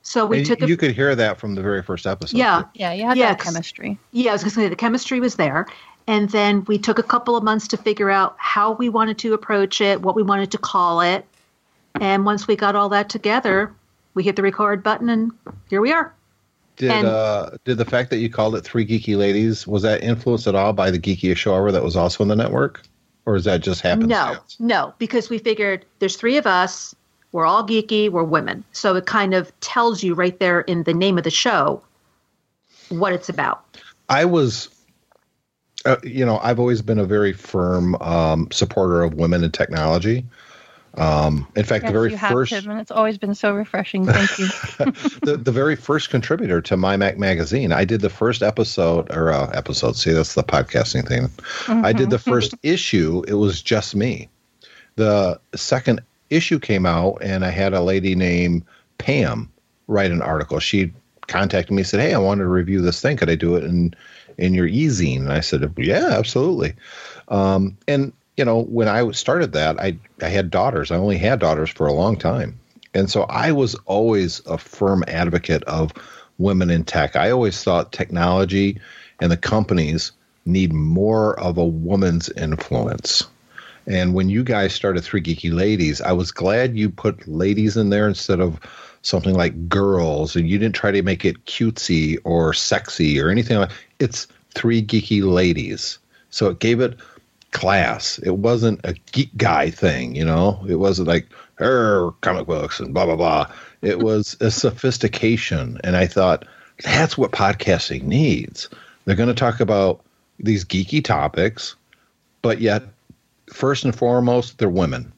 So 0.03 0.27
we 0.27 0.39
And 0.39 0.47
took 0.47 0.63
a 0.63 0.67
you 0.69 0.77
could 0.77 0.93
hear 0.93 1.15
that 1.15 1.39
from 1.39 1.55
the 1.55 1.63
very 1.63 1.83
first 1.83 2.07
episode. 2.07 2.37
yeah. 2.37 2.65
Yeah, 2.75 2.93
you 2.93 3.07
had 3.07 3.17
Yeah, 3.17 3.29
that 3.31 3.39
'cause- 3.39 3.53
chemistry. 3.53 3.99
Yeah, 4.11 4.31
I 4.31 4.35
was 4.35 4.43
going 4.43 4.51
to 4.51 4.55
say 4.57 4.69
the 4.69 4.77
chemistry 4.77 5.21
was 5.21 5.37
there. 5.37 5.67
And 6.09 6.29
then 6.31 6.65
we 6.67 6.79
took 6.79 6.99
a 6.99 7.03
couple 7.05 7.37
of 7.37 7.45
months 7.45 7.69
to 7.69 7.77
figure 7.77 8.11
out 8.11 8.35
how 8.37 8.73
we 8.73 8.89
wanted 8.89 9.19
to 9.19 9.35
approach 9.35 9.81
it, 9.81 10.03
what 10.03 10.17
we 10.17 10.25
wanted 10.25 10.51
to 10.51 10.59
call 10.59 11.01
it. 11.01 11.25
And 12.01 12.25
once 12.27 12.49
we 12.49 12.57
got 12.57 12.75
all 12.75 12.89
that 12.89 13.09
together, 13.09 13.73
we 14.15 14.25
hit 14.25 14.35
the 14.35 14.43
record 14.43 14.83
button 14.83 15.09
and 15.09 15.31
here 15.71 15.81
we 15.81 15.93
are. 15.93 16.13
Did 16.77 16.91
And- 16.91 17.07
uh, 17.07 17.51
did 17.65 17.79
the 17.79 17.85
fact 17.85 18.11
that 18.11 18.17
you 18.17 18.29
called 18.29 18.57
it 18.57 18.63
Three 18.63 18.85
Geeky 18.85 19.17
Ladies 19.17 19.65
was 19.69 19.83
that 19.83 20.03
influenced 20.03 20.49
at 20.49 20.57
all 20.57 20.73
by 20.73 20.91
the 20.91 20.99
Geekiest 20.99 21.37
Show 21.37 21.55
Ever 21.55 21.71
that 21.71 21.85
was 21.85 21.95
also 21.95 22.25
on 22.25 22.29
the 22.29 22.35
network, 22.37 22.83
or 23.27 23.37
is 23.37 23.45
that 23.45 23.61
just 23.61 23.81
happened? 23.81 24.09
No, 24.09 24.37
no, 24.59 24.95
because 24.99 25.31
we 25.31 25.39
figured 25.39 25.85
there's 25.99 26.17
three 26.17 26.37
of 26.37 26.47
us. 26.47 26.95
We're 27.33 27.47
all 27.47 27.67
geeky. 27.67 28.11
We're 28.11 28.25
women. 28.25 28.65
So 28.73 28.95
it 28.97 29.07
kind 29.07 29.33
of 29.33 29.59
tells 29.61 30.03
you 30.03 30.15
right 30.15 30.39
there 30.39 30.61
in 30.63 30.83
the 30.83 30.93
name 30.93 31.19
of 31.19 31.25
the 31.25 31.31
show 31.31 31.83
what 32.89 33.13
it's 33.13 33.29
about. 33.29 33.65
I 34.09 34.25
was, 34.27 34.69
uh, 35.87 35.97
you 36.03 36.27
know, 36.27 36.39
I've 36.43 36.59
always 36.59 36.83
been 36.83 36.99
a 36.99 37.05
very 37.05 37.33
firm 37.33 37.95
um, 37.97 38.49
supporter 38.51 39.03
of 39.03 39.15
women 39.15 39.43
in 39.45 39.51
technology. 39.51 40.27
Um, 40.95 41.47
in 41.57 41.65
fact, 41.65 41.85
Yes, 41.85 41.91
the 41.91 41.99
very 41.99 42.11
you 42.11 42.17
have 42.19 42.33
first, 42.33 42.53
and 42.53 42.81
it's 42.81 42.91
always 42.91 43.17
been 43.17 43.35
so 43.35 43.55
refreshing. 43.55 44.05
Thank 44.05 44.39
you. 44.39 44.47
the, 45.23 45.41
the 45.43 45.53
very 45.53 45.75
first 45.75 46.11
contributor 46.11 46.61
to 46.63 46.77
My 46.77 46.97
Mac 46.99 47.17
magazine. 47.17 47.73
I 47.73 47.85
did 47.87 48.03
the 48.03 48.11
first 48.11 48.43
episode 48.43 49.11
or 49.11 49.33
uh, 49.33 49.51
episode. 49.55 49.97
See, 49.97 50.13
that's 50.13 50.35
the 50.35 50.43
podcasting 50.43 51.09
thing. 51.09 51.31
I 51.69 51.95
did 51.95 52.11
the 52.11 52.19
first 52.31 52.55
issue. 52.63 53.23
It 53.27 53.35
was 53.35 53.63
just 53.63 53.95
me. 53.95 54.29
The 54.97 55.41
second 55.55 56.03
issue 56.29 56.59
came 56.59 56.85
out, 56.85 57.19
and 57.23 57.45
I 57.45 57.51
had 57.51 57.73
a 57.73 57.81
lady 57.81 58.15
named 58.15 58.65
Pam 58.99 59.51
write 59.87 60.11
an 60.11 60.21
article. 60.21 60.59
She 60.59 60.93
contacted 61.27 61.75
me, 61.75 61.85
said, 61.85 62.01
"Hey, 62.01 62.13
I 62.13 62.19
wanted 62.19 62.43
to 62.43 62.49
review 62.49 62.83
this 62.83 63.01
thing. 63.01 63.17
Could 63.17 63.31
I 63.31 63.35
do 63.35 63.57
it 63.57 63.65
in 63.65 63.95
in 64.37 64.53
your 64.53 64.67
e-zine?" 64.67 65.21
And 65.21 65.33
I 65.33 65.41
said, 65.41 65.73
"Yeah, 65.79 66.09
absolutely." 66.11 66.75
Um, 67.29 67.79
and 67.89 68.13
you 68.37 68.45
know, 68.45 68.63
when 68.63 68.89
I 68.89 69.11
started 69.13 69.53
that, 69.53 69.79
I 69.81 69.99
I 70.23 70.29
had 70.29 70.51
daughters. 70.51 70.91
I 70.91 70.97
only 70.97 71.19
had 71.19 71.41
daughters 71.41 71.71
for 71.71 71.87
a 71.87 71.93
long 71.93 72.17
time, 72.17 72.59
and 72.95 73.11
so 73.11 73.23
I 73.25 73.53
was 73.53 73.75
always 73.87 74.41
a 74.47 74.59
firm 74.59 75.05
advocate 75.07 75.65
of 75.65 75.93
women 76.39 76.71
in 76.71 76.85
tech. 76.85 77.17
I 77.17 77.31
always 77.31 77.63
thought 77.63 77.93
technology 77.93 78.81
and 79.21 79.31
the 79.31 79.37
companies 79.37 80.13
need 80.45 80.73
more 80.73 81.39
of 81.39 81.57
a 81.57 81.65
woman's 81.65 82.29
influence. 82.31 83.25
And 83.87 84.15
when 84.15 84.29
you 84.29 84.45
guys 84.45 84.75
started 84.75 85.03
Three 85.03 85.23
Geeky 85.23 85.53
Ladies, 85.53 86.01
I 86.01 86.13
was 86.13 86.31
glad 86.31 86.77
you 86.77 86.91
put 86.91 87.27
ladies 87.27 87.77
in 87.77 87.91
there 87.91 88.09
instead 88.09 88.41
of 88.41 88.61
something 89.03 89.35
like 89.35 89.69
girls, 89.69 90.37
and 90.37 90.49
you 90.49 90.59
didn't 90.59 90.77
try 90.77 90.91
to 90.93 91.03
make 91.03 91.25
it 91.25 91.45
cutesy 91.47 92.19
or 92.25 92.55
sexy 92.55 93.21
or 93.21 93.29
anything 93.29 93.59
like. 93.59 93.71
It's 93.99 94.29
Three 94.55 94.83
Geeky 94.83 95.23
Ladies, 95.23 95.99
so 96.31 96.49
it 96.49 96.59
gave 96.61 96.81
it 96.81 96.99
class. 97.53 98.19
It 98.19 98.37
wasn't 98.39 98.81
a 98.85 98.95
geek 99.13 99.37
guy 99.37 99.71
thing, 99.71 100.17
you 100.17 100.25
know. 100.25 100.65
It 100.69 100.77
wasn't 100.77 101.09
like 101.09 101.29
er 101.61 102.13
comic 102.21 102.47
books 102.47 102.81
and 102.81 102.93
blah 102.93 103.07
blah 103.07 103.17
blah. 103.17 103.53
It 103.83 103.99
was 104.01 104.37
a 104.41 104.51
sophistication, 104.51 105.79
and 105.85 105.97
I 105.97 106.07
thought 106.07 106.47
that's 106.83 107.17
what 107.17 107.31
podcasting 107.31 108.03
needs. 108.03 108.69
They're 109.05 109.17
going 109.17 109.29
to 109.29 109.35
talk 109.35 109.61
about 109.61 110.01
these 110.39 110.65
geeky 110.65 111.05
topics, 111.05 111.77
but 112.41 112.61
yet 112.61 112.83
first 113.53 113.85
and 113.85 113.95
foremost, 113.95 114.59
they're 114.59 114.69
women. 114.69 115.13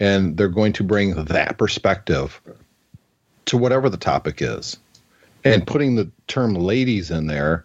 And 0.00 0.36
they're 0.36 0.48
going 0.48 0.72
to 0.74 0.84
bring 0.84 1.24
that 1.24 1.58
perspective 1.58 2.40
to 3.46 3.58
whatever 3.58 3.88
the 3.90 3.96
topic 3.96 4.40
is. 4.40 4.76
And 5.44 5.66
putting 5.66 5.94
the 5.94 6.10
term 6.26 6.54
ladies 6.54 7.10
in 7.10 7.26
there, 7.26 7.64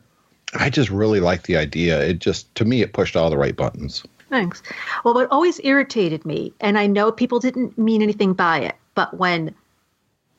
I 0.59 0.69
just 0.69 0.89
really 0.89 1.19
like 1.19 1.43
the 1.43 1.57
idea. 1.57 1.99
It 2.01 2.19
just, 2.19 2.53
to 2.55 2.65
me, 2.65 2.81
it 2.81 2.93
pushed 2.93 3.15
all 3.15 3.29
the 3.29 3.37
right 3.37 3.55
buttons. 3.55 4.03
Thanks. 4.29 4.61
Well, 5.03 5.13
what 5.13 5.29
always 5.31 5.59
irritated 5.63 6.25
me, 6.25 6.53
and 6.59 6.77
I 6.77 6.87
know 6.87 7.11
people 7.11 7.39
didn't 7.39 7.77
mean 7.77 8.01
anything 8.01 8.33
by 8.33 8.59
it, 8.59 8.75
but 8.95 9.17
when 9.17 9.53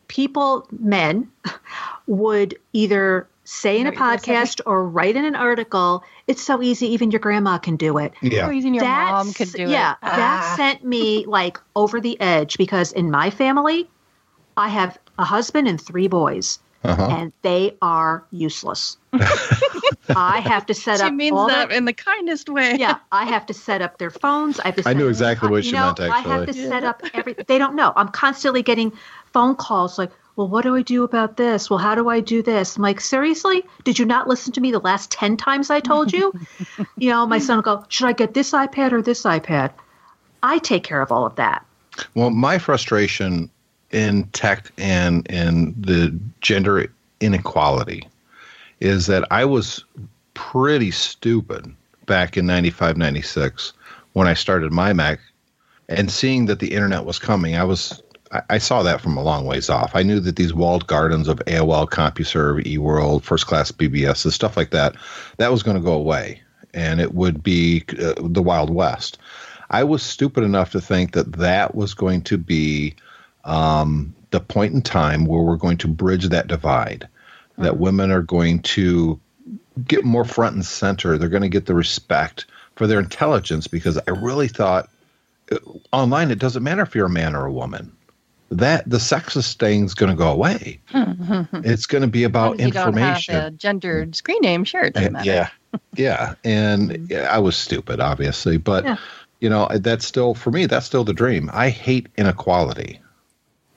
people, 0.08 0.66
men, 0.80 1.28
would 2.06 2.56
either 2.72 3.28
say 3.44 3.78
in 3.78 3.86
a 3.86 3.90
Know 3.90 4.00
what 4.00 4.26
you're 4.26 4.34
gonna 4.36 4.46
podcast 4.46 4.60
or 4.66 4.88
write 4.88 5.16
in 5.16 5.24
an 5.24 5.34
article, 5.36 6.02
it's 6.26 6.42
so 6.42 6.62
easy, 6.62 6.86
even 6.88 7.10
your 7.10 7.20
grandma 7.20 7.58
can 7.58 7.76
do 7.76 7.98
it. 7.98 8.12
Yeah. 8.22 8.48
Reason 8.48 8.72
your 8.74 8.82
That's- 8.84 9.12
mom 9.26 9.32
could 9.34 9.52
do 9.52 9.68
yeah, 9.70 9.92
it. 9.92 9.96
that 10.02 10.40
Ah. 10.44 10.54
sent 10.56 10.84
me 10.84 11.24
like 11.26 11.58
over 11.76 12.00
the 12.00 12.18
edge 12.20 12.56
because 12.58 12.90
in 12.92 13.10
my 13.10 13.30
family, 13.30 13.88
I 14.56 14.68
have 14.68 14.98
a 15.18 15.24
husband 15.24 15.68
and 15.68 15.80
three 15.80 16.08
boys, 16.08 16.58
Uh-huh. 16.84 17.08
and 17.10 17.32
they 17.42 17.76
are 17.82 18.24
useless. 18.30 18.96
I 20.14 20.40
have 20.40 20.66
to 20.66 20.74
set 20.74 20.98
She 20.98 21.04
up 21.04 21.12
means 21.14 21.36
all 21.36 21.48
that 21.48 21.68
their, 21.68 21.78
in 21.78 21.84
the 21.84 21.92
kindest 21.92 22.48
way. 22.48 22.76
yeah, 22.78 22.98
I 23.12 23.24
have 23.24 23.46
to 23.46 23.54
set 23.54 23.82
up 23.82 23.98
their 23.98 24.10
phones. 24.10 24.60
I 24.60 24.66
have 24.66 24.76
to. 24.76 24.80
I 24.82 24.84
set- 24.84 24.96
knew 24.96 25.08
exactly 25.08 25.48
what 25.48 25.58
you 25.64 25.70
she 25.70 25.72
know, 25.72 25.86
meant, 25.86 26.00
I 26.00 26.18
have 26.20 26.44
to 26.44 26.50
actually. 26.50 26.68
set 26.68 26.84
up 26.84 27.02
every. 27.14 27.34
They 27.46 27.58
don't 27.58 27.74
know. 27.74 27.92
I'm 27.96 28.08
constantly 28.08 28.62
getting 28.62 28.92
phone 29.32 29.56
calls 29.56 29.98
like, 29.98 30.10
"Well, 30.36 30.48
what 30.48 30.62
do 30.62 30.74
I 30.76 30.82
do 30.82 31.04
about 31.04 31.36
this? 31.36 31.70
Well, 31.70 31.78
how 31.78 31.94
do 31.94 32.08
I 32.08 32.20
do 32.20 32.42
this?" 32.42 32.76
I'm 32.76 32.82
like, 32.82 33.00
"Seriously? 33.00 33.64
Did 33.84 33.98
you 33.98 34.04
not 34.04 34.28
listen 34.28 34.52
to 34.52 34.60
me 34.60 34.70
the 34.70 34.80
last 34.80 35.10
ten 35.10 35.36
times 35.36 35.70
I 35.70 35.80
told 35.80 36.12
you?" 36.12 36.32
you 36.98 37.10
know, 37.10 37.26
my 37.26 37.38
son 37.38 37.56
will 37.56 37.62
go, 37.62 37.84
"Should 37.88 38.06
I 38.06 38.12
get 38.12 38.34
this 38.34 38.52
iPad 38.52 38.92
or 38.92 39.02
this 39.02 39.22
iPad?" 39.22 39.70
I 40.42 40.58
take 40.58 40.84
care 40.84 41.00
of 41.00 41.10
all 41.10 41.24
of 41.24 41.36
that. 41.36 41.64
Well, 42.14 42.30
my 42.30 42.58
frustration 42.58 43.48
in 43.90 44.24
tech 44.32 44.70
and 44.76 45.26
in 45.28 45.74
the 45.80 46.18
gender 46.40 46.90
inequality 47.20 48.08
is 48.80 49.06
that 49.06 49.24
I 49.30 49.44
was 49.44 49.84
pretty 50.34 50.90
stupid 50.90 51.74
back 52.06 52.36
in 52.36 52.46
95, 52.46 52.96
96 52.96 53.72
when 54.12 54.28
I 54.28 54.34
started 54.34 54.72
my 54.72 54.92
Mac 54.92 55.20
and 55.88 56.10
seeing 56.10 56.46
that 56.46 56.60
the 56.60 56.74
internet 56.74 57.04
was 57.04 57.18
coming. 57.18 57.56
I 57.56 57.64
was 57.64 58.02
I, 58.50 58.58
saw 58.58 58.82
that 58.82 59.00
from 59.00 59.16
a 59.16 59.22
long 59.22 59.46
ways 59.46 59.70
off. 59.70 59.94
I 59.94 60.02
knew 60.02 60.18
that 60.20 60.36
these 60.36 60.52
walled 60.52 60.86
gardens 60.86 61.28
of 61.28 61.38
AOL, 61.46 61.88
CompuServe, 61.88 62.64
eWorld, 62.64 63.22
First 63.22 63.46
Class 63.46 63.70
BBS, 63.70 64.24
and 64.24 64.34
stuff 64.34 64.56
like 64.56 64.70
that, 64.70 64.96
that 65.36 65.52
was 65.52 65.62
going 65.62 65.76
to 65.76 65.82
go 65.82 65.92
away, 65.92 66.40
and 66.72 67.00
it 67.00 67.14
would 67.14 67.42
be 67.42 67.84
uh, 68.00 68.14
the 68.18 68.42
Wild 68.42 68.70
West. 68.70 69.18
I 69.70 69.84
was 69.84 70.02
stupid 70.02 70.42
enough 70.42 70.72
to 70.72 70.80
think 70.80 71.12
that 71.12 71.32
that 71.34 71.74
was 71.74 71.94
going 71.94 72.22
to 72.22 72.36
be 72.38 72.96
um, 73.44 74.14
the 74.30 74.40
point 74.40 74.74
in 74.74 74.82
time 74.82 75.26
where 75.26 75.42
we're 75.42 75.56
going 75.56 75.78
to 75.78 75.88
bridge 75.88 76.28
that 76.28 76.48
divide. 76.48 77.08
That 77.58 77.78
women 77.78 78.10
are 78.10 78.22
going 78.22 78.60
to 78.60 79.20
get 79.86 80.04
more 80.04 80.24
front 80.24 80.54
and 80.56 80.64
center. 80.66 81.16
They're 81.16 81.28
going 81.28 81.42
to 81.42 81.48
get 81.48 81.66
the 81.66 81.74
respect 81.74 82.46
for 82.76 82.86
their 82.86 82.98
intelligence 82.98 83.66
because 83.66 83.98
I 84.08 84.10
really 84.10 84.48
thought 84.48 84.88
uh, 85.52 85.58
online, 85.92 86.30
it 86.30 86.38
doesn't 86.38 86.62
matter 86.62 86.82
if 86.82 86.94
you're 86.94 87.06
a 87.06 87.10
man 87.10 87.34
or 87.34 87.44
a 87.46 87.52
woman. 87.52 87.92
That 88.50 88.88
the 88.88 88.98
sexist 88.98 89.56
thing's 89.56 89.94
going 89.94 90.10
to 90.10 90.16
go 90.16 90.30
away. 90.30 90.80
it's 90.92 91.86
going 91.86 92.02
to 92.02 92.08
be 92.08 92.24
about 92.24 92.60
As 92.60 92.66
you 92.66 92.72
don't 92.72 92.88
information. 92.88 93.34
have 93.34 93.44
a 93.44 93.50
gendered 93.50 94.14
screen 94.14 94.40
name, 94.42 94.64
sure, 94.64 94.82
it 94.82 94.94
doesn't 94.94 95.16
uh, 95.16 95.18
matter. 95.18 95.30
Yeah, 95.30 95.48
yeah, 95.96 96.34
and 96.44 96.90
mm-hmm. 96.90 97.06
yeah, 97.10 97.34
I 97.34 97.38
was 97.38 97.56
stupid, 97.56 98.00
obviously, 98.00 98.58
but 98.58 98.84
Yeah. 98.84 98.96
you 99.40 99.48
know 99.48 99.68
that's 99.72 100.06
still 100.06 100.34
for 100.34 100.50
me. 100.50 100.66
That's 100.66 100.86
still 100.86 101.04
the 101.04 101.14
dream. 101.14 101.50
I 101.52 101.70
hate 101.70 102.08
inequality. 102.16 103.00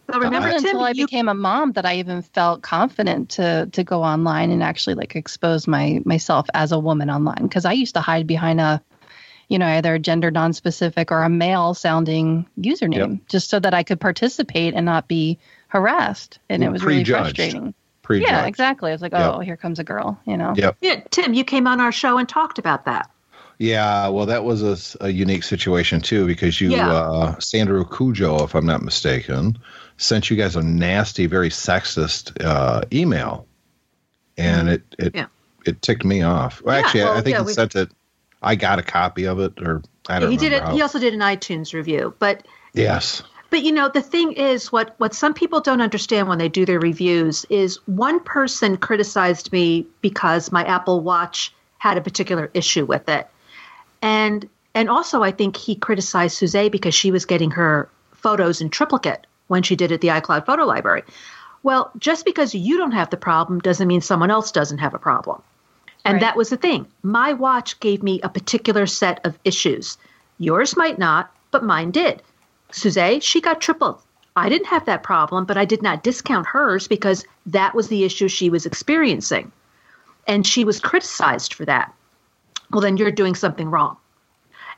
But 0.08 0.22
remember, 0.22 0.48
It 0.48 0.54
wasn't 0.54 0.66
Tim, 0.68 0.76
until 0.78 0.88
I 0.88 0.92
you, 0.92 1.06
became 1.06 1.28
a 1.28 1.34
mom 1.34 1.74
that 1.74 1.86
I 1.86 1.96
even 1.98 2.22
felt 2.22 2.62
confident 2.62 3.30
to 3.32 3.68
to 3.74 3.84
go 3.84 4.04
online 4.04 4.52
and 4.52 4.64
actually 4.64 4.96
like 4.96 5.16
expose 5.16 5.68
my 5.68 6.02
myself 6.06 6.48
as 6.54 6.72
a 6.72 6.80
woman 6.80 7.10
online 7.10 7.44
because 7.44 7.66
I 7.66 7.74
used 7.74 7.94
to 7.96 8.02
hide 8.02 8.26
behind 8.26 8.62
a 8.62 8.82
you 9.50 9.60
know 9.60 9.68
either 9.68 9.94
a 9.96 10.00
gender 10.00 10.32
non-specific 10.32 11.12
or 11.12 11.24
a 11.24 11.30
male 11.30 11.74
sounding 11.74 12.48
username 12.60 13.20
just 13.28 13.50
so 13.50 13.60
that 13.60 13.74
I 13.74 13.84
could 13.84 14.00
participate 14.00 14.74
and 14.74 14.86
not 14.86 15.08
be 15.08 15.40
harassed 15.68 16.40
and 16.50 16.64
it 16.64 16.72
was 16.72 16.84
really 16.84 17.04
Prejudged. 17.04 17.36
frustrating. 17.38 17.74
Prejudged. 18.02 18.32
Yeah, 18.32 18.46
exactly. 18.46 18.92
I 18.92 18.94
was 18.94 19.02
like, 19.02 19.12
Yep. 19.12 19.34
oh, 19.36 19.40
here 19.40 19.58
comes 19.58 19.80
a 19.80 19.84
girl, 19.84 20.18
you 20.26 20.38
know. 20.38 20.54
Yep. 20.56 20.78
yeah, 20.80 21.02
Tim, 21.12 21.34
you 21.34 21.44
came 21.44 21.68
on 21.68 21.82
our 21.82 21.92
show 21.92 22.18
and 22.18 22.28
talked 22.30 22.58
about 22.58 22.86
that. 22.86 23.10
Yeah, 23.60 24.08
well, 24.10 24.26
that 24.28 24.46
was 24.46 24.62
a, 24.64 25.06
a 25.06 25.10
unique 25.10 25.44
situation 25.44 26.00
too 26.00 26.26
because 26.26 26.62
you, 26.62 26.70
Yeah. 26.72 26.90
uh, 26.90 27.40
Sandra 27.40 27.84
Cujo, 27.84 28.44
if 28.46 28.54
I'm 28.56 28.66
not 28.66 28.82
mistaken, 28.84 29.58
sent 29.98 30.30
you 30.30 30.38
guys 30.38 30.56
a 30.56 30.62
nasty, 30.62 31.26
very 31.26 31.50
sexist 31.50 32.44
uh, 32.44 32.82
email, 32.94 33.48
and 34.38 34.70
it 34.70 34.84
it 34.98 35.16
Yeah. 35.16 35.26
it 35.66 35.82
ticked 35.82 36.06
me 36.06 36.22
off. 36.22 36.62
Well, 36.62 36.76
Yeah, 36.76 36.86
actually, 36.86 37.04
I 37.04 37.22
think 37.22 37.38
yeah, 37.38 37.44
he 37.44 37.54
sent 37.54 37.76
it. 37.76 37.90
I 38.42 38.56
got 38.56 38.80
a 38.80 38.84
copy 38.84 39.26
of 39.26 39.40
it, 39.40 39.54
or 39.60 39.82
I 40.08 40.20
don't 40.20 40.32
he 40.32 40.38
did 40.38 40.52
it. 40.54 40.58
remember 40.58 40.76
He 40.76 40.82
also 40.82 41.00
did 41.00 41.14
an 41.14 41.20
iTunes 41.20 41.74
review, 41.74 42.14
but 42.20 42.46
yes, 42.74 43.24
But 43.50 43.64
you 43.64 43.72
know, 43.72 43.90
the 43.90 44.02
thing 44.02 44.34
is, 44.34 44.72
what 44.72 44.94
what 44.98 45.14
some 45.14 45.34
people 45.34 45.62
don't 45.62 45.82
understand 45.82 46.28
when 46.28 46.38
they 46.38 46.50
do 46.50 46.66
their 46.66 46.80
reviews 46.80 47.46
is 47.50 47.78
one 47.88 48.20
person 48.20 48.78
criticized 48.78 49.52
me 49.52 49.86
because 50.02 50.52
my 50.52 50.64
Apple 50.66 51.02
Watch 51.02 51.54
had 51.80 51.98
a 51.98 52.02
particular 52.02 52.50
issue 52.54 52.86
with 52.86 53.08
it, 53.10 53.28
and 54.02 54.48
and 54.76 54.90
also 54.90 55.24
I 55.24 55.32
think 55.32 55.56
he 55.56 55.76
criticized 55.76 56.38
Suze 56.38 56.70
because 56.70 56.94
she 56.94 57.10
was 57.10 57.26
getting 57.26 57.52
her 57.52 57.90
photos 58.14 58.62
in 58.62 58.70
triplicate 58.70 59.27
when 59.48 59.64
she 59.64 59.76
did 59.76 59.92
it 59.92 59.96
at 59.96 60.02
the 60.02 60.08
iCloud 60.10 60.46
photo 60.46 60.66
library. 60.66 61.04
Well, 61.64 61.92
just 61.98 62.26
because 62.26 62.54
you 62.54 62.78
don't 62.78 62.92
have 62.92 63.10
the 63.10 63.18
problem 63.18 63.60
doesn't 63.60 63.88
mean 63.88 64.02
someone 64.02 64.32
else 64.32 64.52
doesn't 64.52 64.78
have 64.78 64.94
a 64.94 65.00
problem. 65.00 65.42
And 66.06 66.16
Right. 66.16 66.22
that 66.22 66.38
was 66.38 66.50
the 66.50 66.58
thing. 66.58 66.88
My 67.04 67.34
watch 67.34 67.80
gave 67.80 68.02
me 68.02 68.22
a 68.22 68.30
particular 68.30 68.86
set 68.86 69.20
of 69.26 69.38
issues. 69.44 69.98
Yours 70.40 70.78
might 70.78 70.98
not, 70.98 71.32
but 71.52 71.64
mine 71.64 71.92
did. 71.92 72.22
Suze, 72.72 73.24
she 73.24 73.42
got 73.42 73.60
tripled. 73.60 74.00
I 74.36 74.50
didn't 74.50 74.68
have 74.68 74.86
that 74.86 75.04
problem, 75.04 75.46
but 75.46 75.58
I 75.58 75.66
did 75.66 75.82
not 75.82 76.04
discount 76.04 76.46
hers 76.46 76.88
because 76.88 77.26
that 77.48 77.74
was 77.74 77.88
the 77.88 78.04
issue 78.04 78.28
she 78.28 78.50
was 78.50 78.66
experiencing. 78.66 79.52
And 80.28 80.46
she 80.46 80.64
was 80.64 80.80
criticized 80.80 81.54
for 81.54 81.66
that. 81.66 81.94
Well, 82.72 82.82
then 82.82 82.98
you're 82.98 83.12
doing 83.12 83.34
something 83.36 83.70
wrong. 83.70 83.98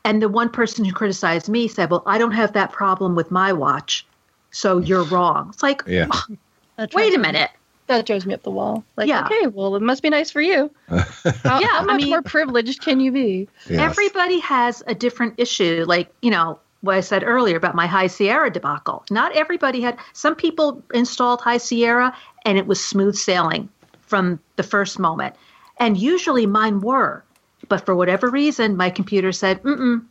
And 0.06 0.22
the 0.22 0.30
one 0.30 0.50
person 0.50 0.86
who 0.86 0.94
criticized 0.94 1.50
me 1.50 1.68
said, 1.68 1.92
Well, 1.92 2.04
I 2.06 2.18
don't 2.18 2.32
have 2.32 2.54
that 2.54 2.72
problem 2.72 3.16
with 3.16 3.32
my 3.32 3.52
watch, 3.52 4.06
so 4.52 4.80
you're 4.80 5.04
wrong. 5.04 5.50
It's 5.54 5.64
like, 5.64 5.84
yeah, 5.88 6.08
wait 6.94 7.14
a 7.16 7.20
minute. 7.20 7.52
That 7.88 8.06
drives 8.06 8.26
me 8.26 8.36
up 8.36 8.44
the 8.44 8.52
wall. 8.52 8.84
Like, 8.98 9.08
Yeah. 9.08 9.26
okay, 9.26 9.48
well, 9.48 9.76
it 9.76 9.82
must 9.82 10.04
be 10.04 10.10
nice 10.12 10.30
for 10.30 10.42
you. 10.42 10.70
How, 10.90 11.60
Yeah, 11.60 11.68
how 11.68 11.80
I 11.80 11.84
much 11.86 12.02
mean- 12.02 12.10
more 12.12 12.22
privileged 12.22 12.82
can 12.82 13.00
you 13.00 13.12
be? 13.12 13.48
yes. 13.68 13.80
Everybody 13.80 14.40
has 14.42 14.84
a 14.86 14.94
different 14.94 15.34
issue. 15.38 15.86
Like, 15.88 16.12
you 16.22 16.30
know, 16.30 16.60
what 16.82 16.96
I 16.96 17.02
said 17.02 17.24
earlier 17.24 17.58
about 17.58 17.74
my 17.74 17.88
High 17.88 18.06
Sierra 18.08 18.52
debacle. 18.52 19.04
Not 19.10 19.36
everybody 19.36 19.82
had, 19.82 19.98
some 20.14 20.36
people 20.36 20.84
installed 20.94 21.42
High 21.42 21.58
Sierra 21.58 22.16
and 22.46 22.58
it 22.60 22.68
was 22.68 22.80
smooth 22.84 23.16
sailing 23.16 23.68
from 24.02 24.40
the 24.56 24.64
first 24.64 25.00
moment. 25.00 25.36
And 25.78 25.98
usually 25.98 26.46
mine 26.46 26.82
were. 26.82 27.24
But 27.70 27.86
for 27.86 27.96
whatever 27.96 28.30
reason, 28.30 28.78
my 28.78 28.90
computer 28.92 29.32
said, 29.32 29.62
mm 29.64 29.78
mm. 29.78 30.06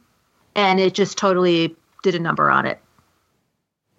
And 0.57 0.81
it 0.81 0.95
just 0.95 1.17
totally 1.17 1.77
did 2.03 2.17
a 2.17 2.19
number 2.19 2.51
on 2.51 2.67
it. 2.67 2.81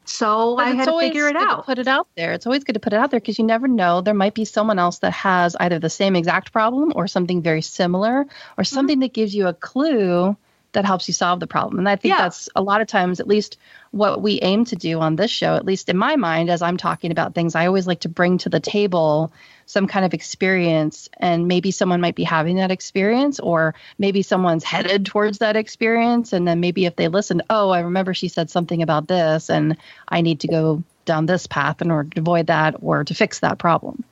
So 0.09 0.55
But 0.55 0.65
I 0.65 0.71
had 0.71 0.85
to 0.85 0.99
figure 0.99 1.27
it 1.27 1.33
good 1.33 1.39
to 1.39 1.45
out. 1.51 1.65
put 1.65 1.79
it 1.79 1.87
out 1.87 2.07
there. 2.17 2.33
It's 2.33 2.45
always 2.47 2.63
good 2.63 2.73
to 2.73 2.79
put 2.79 2.93
it 2.93 2.97
out 2.97 3.11
there 3.11 3.19
because 3.19 3.37
you 3.37 3.45
never 3.45 3.67
know. 3.67 4.01
There 4.01 4.13
might 4.13 4.33
be 4.33 4.45
someone 4.45 4.79
else 4.79 4.99
that 4.99 5.11
has 5.13 5.55
either 5.59 5.79
the 5.79 5.89
same 5.89 6.15
exact 6.15 6.51
problem 6.51 6.93
or 6.95 7.07
something 7.07 7.41
very 7.41 7.61
similar 7.61 8.25
Mm-hmm. 8.25 8.61
or 8.61 8.63
something 8.63 8.99
that 8.99 9.13
gives 9.13 9.33
you 9.35 9.47
a 9.47 9.53
clue 9.53 10.35
that 10.73 10.85
helps 10.85 11.07
you 11.07 11.13
solve 11.13 11.39
the 11.39 11.47
problem. 11.47 11.79
And 11.79 11.89
I 11.89 11.95
think 11.95 12.13
Yeah. 12.13 12.23
that's 12.23 12.47
a 12.55 12.61
lot 12.61 12.81
of 12.81 12.87
times, 12.87 13.19
at 13.19 13.27
least 13.27 13.57
what 13.91 14.21
we 14.21 14.39
aim 14.41 14.65
to 14.65 14.75
do 14.75 14.99
on 14.99 15.15
this 15.15 15.31
show, 15.31 15.55
at 15.55 15.65
least 15.65 15.89
in 15.89 15.97
my 15.97 16.15
mind, 16.15 16.49
as 16.49 16.61
I'm 16.61 16.77
talking 16.77 17.11
about 17.11 17.33
things, 17.33 17.55
I 17.55 17.65
always 17.65 17.87
like 17.87 18.01
to 18.01 18.09
bring 18.09 18.37
to 18.39 18.49
the 18.49 18.59
table 18.59 19.31
some 19.65 19.87
kind 19.87 20.05
of 20.05 20.13
experience. 20.13 21.09
And 21.17 21.47
maybe 21.47 21.71
someone 21.71 22.01
might 22.01 22.15
be 22.15 22.23
having 22.23 22.57
that 22.57 22.71
experience, 22.71 23.39
or 23.39 23.73
maybe 23.97 24.21
someone's 24.21 24.63
headed 24.63 25.05
towards 25.05 25.39
that 25.39 25.55
experience. 25.55 26.33
And 26.33 26.47
then 26.47 26.59
maybe 26.59 26.85
if 26.85 26.95
they 26.95 27.07
listen, 27.07 27.41
oh, 27.49 27.69
I 27.69 27.79
remember 27.79 28.13
she 28.13 28.27
said 28.27 28.49
something 28.49 28.81
about 28.81 29.07
this, 29.07 29.49
and 29.49 29.77
I 30.07 30.21
need 30.21 30.41
to 30.41 30.47
go 30.47 30.83
down 31.05 31.25
this 31.25 31.47
path 31.47 31.81
in 31.81 31.89
order 31.89 32.09
to 32.11 32.21
avoid 32.21 32.47
that 32.47 32.75
or 32.81 33.03
to 33.03 33.13
fix 33.15 33.39
that 33.39 33.57
problem. 33.57 34.03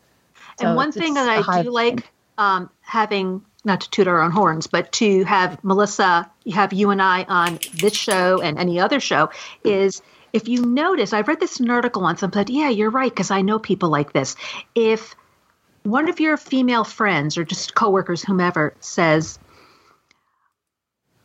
So 0.59 0.67
and 0.67 0.75
one 0.75 0.91
thing 0.91 1.13
that 1.13 1.29
I 1.29 1.61
do 1.61 1.69
like 1.69 2.09
um, 2.39 2.69
having, 2.81 3.43
not 3.67 3.81
to 3.81 3.89
toot 3.89 4.07
our 4.07 4.21
own 4.21 4.31
horns, 4.31 4.67
but 4.67 4.91
to 4.93 5.23
have 5.25 5.63
Melissa, 5.63 6.29
have 6.53 6.73
you 6.73 6.89
and 6.89 7.01
I 7.01 7.23
on 7.23 7.59
this 7.75 7.95
show 7.95 8.41
and 8.41 8.57
any 8.57 8.79
other 8.79 8.99
show 8.99 9.29
is 9.63 10.01
if 10.33 10.47
you 10.47 10.65
notice, 10.65 11.13
I've 11.13 11.27
read 11.27 11.39
this 11.39 11.59
in 11.59 11.65
an 11.65 11.71
article 11.71 12.01
once 12.01 12.23
and 12.23 12.33
said, 12.33 12.49
yeah, 12.49 12.69
you're 12.69 12.89
right, 12.89 13.11
because 13.11 13.31
I 13.31 13.41
know 13.41 13.59
people 13.59 13.89
like 13.89 14.13
this. 14.13 14.35
If 14.75 15.15
one 15.83 16.09
of 16.09 16.19
your 16.19 16.37
female 16.37 16.83
friends 16.83 17.37
or 17.37 17.43
just 17.43 17.75
coworkers, 17.75 18.23
whomever, 18.23 18.73
says, 18.79 19.39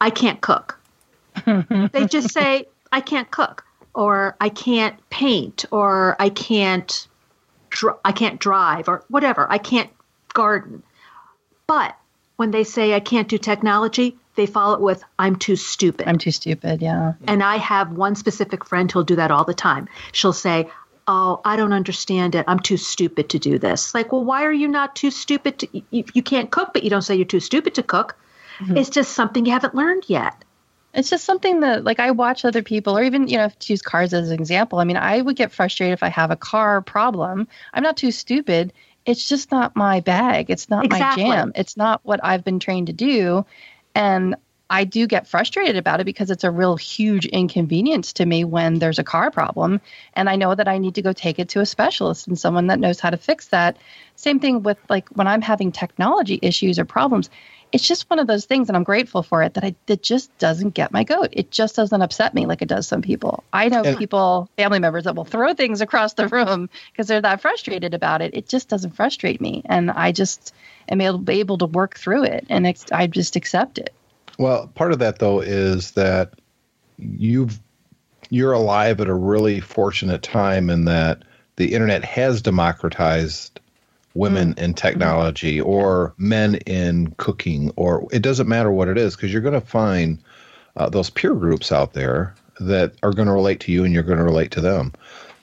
I 0.01 0.11
can't 0.11 0.41
cook, 0.41 0.79
they 1.47 2.07
just 2.07 2.33
say, 2.33 2.67
I 2.93 3.01
can't 3.01 3.31
cook, 3.31 3.65
or 3.95 4.37
I 4.41 4.51
can't 4.51 4.99
paint, 5.11 5.65
or 5.71 6.17
I 6.19 6.29
can't 6.29 7.09
dr- 7.73 7.99
I 8.05 8.13
can't 8.13 8.39
drive 8.39 8.89
or 8.89 9.05
whatever. 9.09 9.51
I 9.51 9.59
can't 9.59 9.91
garden. 10.33 10.85
But 11.67 11.97
when 12.37 12.51
they 12.51 12.65
say 12.65 12.95
I 12.95 13.01
can't 13.01 13.29
do 13.29 13.39
technology, 13.39 14.17
they 14.35 14.47
follow 14.47 14.75
it 14.75 14.81
with 14.81 15.03
I'm 15.19 15.37
too 15.37 15.57
stupid. 15.57 16.09
I'm 16.09 16.19
too 16.19 16.31
stupid. 16.31 16.81
Yeah. 16.81 17.15
and 17.27 17.43
I 17.43 17.57
have 17.57 17.93
one 17.93 18.15
specific 18.15 18.65
friend 18.65 18.91
who'll 18.91 19.05
do 19.05 19.17
that 19.17 19.31
all 19.31 19.45
the 19.45 19.55
time. 19.55 19.89
She'll 20.13 20.33
say, 20.33 20.71
"Oh, 21.07 21.41
I 21.45 21.57
don't 21.57 21.73
understand 21.73 22.35
it. 22.35 22.45
I'm 22.49 22.61
too 22.61 22.79
stupid 22.79 23.29
to 23.31 23.39
do 23.39 23.59
this." 23.59 23.95
Like, 23.95 24.13
well, 24.13 24.25
why 24.25 24.45
are 24.45 24.53
you 24.53 24.69
not 24.69 24.97
too 24.97 25.11
stupid 25.11 25.59
to 25.61 25.69
you, 25.91 26.05
you 26.15 26.23
can't 26.23 26.51
cook, 26.51 26.73
but 26.73 26.83
you 26.83 26.91
don't 26.91 27.03
say 27.03 27.15
you're 27.17 27.25
too 27.27 27.41
stupid 27.41 27.75
to 27.75 27.83
cook. 27.83 28.17
Mm-hmm. 28.59 28.77
It's 28.77 28.91
just 28.91 29.13
something 29.13 29.45
you 29.45 29.53
haven't 29.53 29.75
learned 29.75 30.05
yet. 30.07 30.45
It's 30.95 31.09
just 31.09 31.25
something 31.25 31.61
that, 31.61 31.85
like, 31.85 32.01
I 32.01 32.11
watch 32.11 32.45
other 32.45 32.63
people, 32.63 32.99
or 32.99 33.03
even, 33.03 33.27
you 33.27 33.39
know, 33.39 33.49
to 33.49 33.73
use 33.73 33.81
cars 33.81 34.13
as 34.13 34.29
an 34.29 34.39
example. 34.39 34.79
I 34.79 34.85
mean, 34.85 34.99
I 34.99 35.23
would 35.23 35.37
get 35.37 35.51
frustrated 35.51 35.95
if 35.95 36.03
I 36.03 36.11
have 36.11 36.31
a 36.31 36.37
car 36.37 36.83
problem. 36.83 37.49
I'm 37.73 37.83
not 37.83 37.97
too 37.97 38.11
stupid. 38.11 38.75
It's 39.05 39.29
just 39.29 39.51
not 39.51 39.75
my 39.77 40.01
bag. 40.01 40.51
It's 40.51 40.71
not 40.71 40.85
Exactly. 40.85 41.25
my 41.25 41.37
jam. 41.37 41.53
It's 41.55 41.77
not 41.77 42.01
what 42.05 42.21
I've 42.23 42.45
been 42.45 42.61
trained 42.61 42.87
to 42.89 42.93
do. 42.93 43.45
And 43.95 44.37
I 44.71 44.85
do 44.85 45.07
get 45.07 45.27
frustrated 45.27 45.77
about 45.77 46.01
it 46.01 46.05
because 46.05 46.31
it's 46.31 46.45
a 46.45 46.51
real 46.51 46.77
huge 46.77 47.27
inconvenience 47.27 48.15
to 48.15 48.25
me 48.25 48.43
when 48.45 48.79
there's 48.79 48.99
a 48.99 49.05
car 49.05 49.31
problem. 49.31 49.83
And 50.15 50.31
I 50.31 50.37
know 50.37 50.55
that 50.55 50.67
I 50.67 50.79
need 50.79 50.95
to 50.95 51.03
go 51.03 51.13
take 51.13 51.39
it 51.39 51.51
to 51.51 51.61
a 51.61 51.67
specialist 51.67 52.27
and 52.27 52.39
someone 52.39 52.69
that 52.69 52.81
knows 52.81 52.99
how 52.99 53.11
to 53.11 53.19
fix 53.19 53.49
that. 53.49 53.77
Same 54.17 54.41
thing 54.41 54.63
with 54.63 54.79
like 54.89 55.11
when 55.11 55.27
I'm 55.27 55.43
having 55.43 55.73
technology 55.73 56.39
issues 56.41 56.79
or 56.79 56.87
problems. 56.87 57.29
It's 57.73 57.89
just 57.89 58.09
one 58.11 58.19
of 58.19 58.27
those 58.27 58.45
things, 58.45 58.69
and 58.69 58.77
I'm 58.77 58.85
grateful 58.85 59.23
for 59.23 59.43
it 59.43 59.55
that 59.55 59.65
I 59.65 59.75
that 59.87 60.03
just 60.03 60.37
doesn't 60.39 60.75
get 60.75 60.93
my 60.93 61.05
goat. 61.05 61.31
It 61.33 61.51
just 61.51 61.75
doesn't 61.75 62.03
upset 62.03 62.35
me 62.35 62.45
like 62.47 62.61
it 62.61 62.69
does 62.69 62.87
some 62.87 63.01
people. 63.03 63.45
I 63.53 63.69
know 63.69 63.83
And- 63.83 63.99
people, 63.99 64.51
family 64.57 64.79
members 64.79 65.05
that 65.05 65.17
will 65.17 65.25
throw 65.25 65.55
things 65.55 65.81
across 65.81 66.13
the 66.15 66.29
room 66.29 66.69
because 66.93 67.09
they're 67.09 67.23
that 67.23 67.41
frustrated 67.41 67.95
about 67.95 68.21
it. 68.21 68.35
It 68.35 68.49
just 68.49 68.69
doesn't 68.69 68.95
frustrate 68.95 69.41
me, 69.41 69.63
and 69.67 69.91
I 69.91 70.13
just 70.13 70.55
am 70.89 71.01
able, 71.01 71.25
able 71.31 71.59
to 71.59 71.67
work 71.67 71.97
through 71.97 72.25
it, 72.25 72.45
and 72.51 72.67
I 72.93 73.07
just 73.07 73.37
accept 73.37 73.79
it. 73.79 73.95
Well, 74.39 74.67
part 74.75 74.93
of 74.93 74.99
that 74.99 75.19
though 75.19 75.41
is 75.41 75.93
that 75.93 76.35
you've 76.99 77.59
you're 78.31 78.53
alive 78.53 79.01
at 79.01 79.09
a 79.09 79.15
really 79.15 79.61
fortunate 79.61 80.23
time 80.23 80.71
in 80.71 80.85
that 80.87 81.23
the 81.57 81.75
internet 81.75 82.03
has 82.05 82.41
democratized 82.41 83.61
women 84.15 84.55
in 84.59 84.75
technology 84.75 85.61
or 85.61 86.15
men 86.19 86.57
in 86.67 87.15
cooking 87.19 87.73
or 87.77 88.07
it 88.13 88.23
doesn't 88.23 88.49
matter 88.49 88.71
what 88.71 88.89
it 88.89 88.99
is 88.99 89.17
because 89.17 89.33
you're 89.33 89.43
going 89.43 89.55
to 89.61 89.67
find 89.67 90.19
uh, 90.77 90.89
those 90.89 91.11
peer 91.11 91.35
groups 91.35 91.73
out 91.73 91.93
there 91.95 92.35
that 92.61 92.95
are 93.03 93.13
going 93.13 93.27
to 93.29 93.33
relate 93.35 93.61
to 93.61 93.73
you 93.73 93.85
and 93.85 93.95
you're 93.95 94.03
going 94.03 94.19
to 94.19 94.25
relate 94.25 94.53
to 94.53 94.61
them 94.61 94.93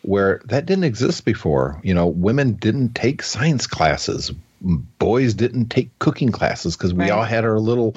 where 0.03 0.41
that 0.45 0.65
didn't 0.65 0.83
exist 0.85 1.25
before 1.25 1.79
you 1.83 1.93
know 1.93 2.07
women 2.07 2.53
didn't 2.53 2.93
take 2.95 3.23
science 3.23 3.67
classes 3.67 4.31
boys 4.61 5.33
didn't 5.33 5.67
take 5.69 5.97
cooking 5.99 6.31
classes 6.31 6.75
because 6.77 6.93
we 6.93 7.05
Right. 7.05 7.11
all 7.11 7.23
had 7.23 7.45
our 7.45 7.59
little 7.59 7.95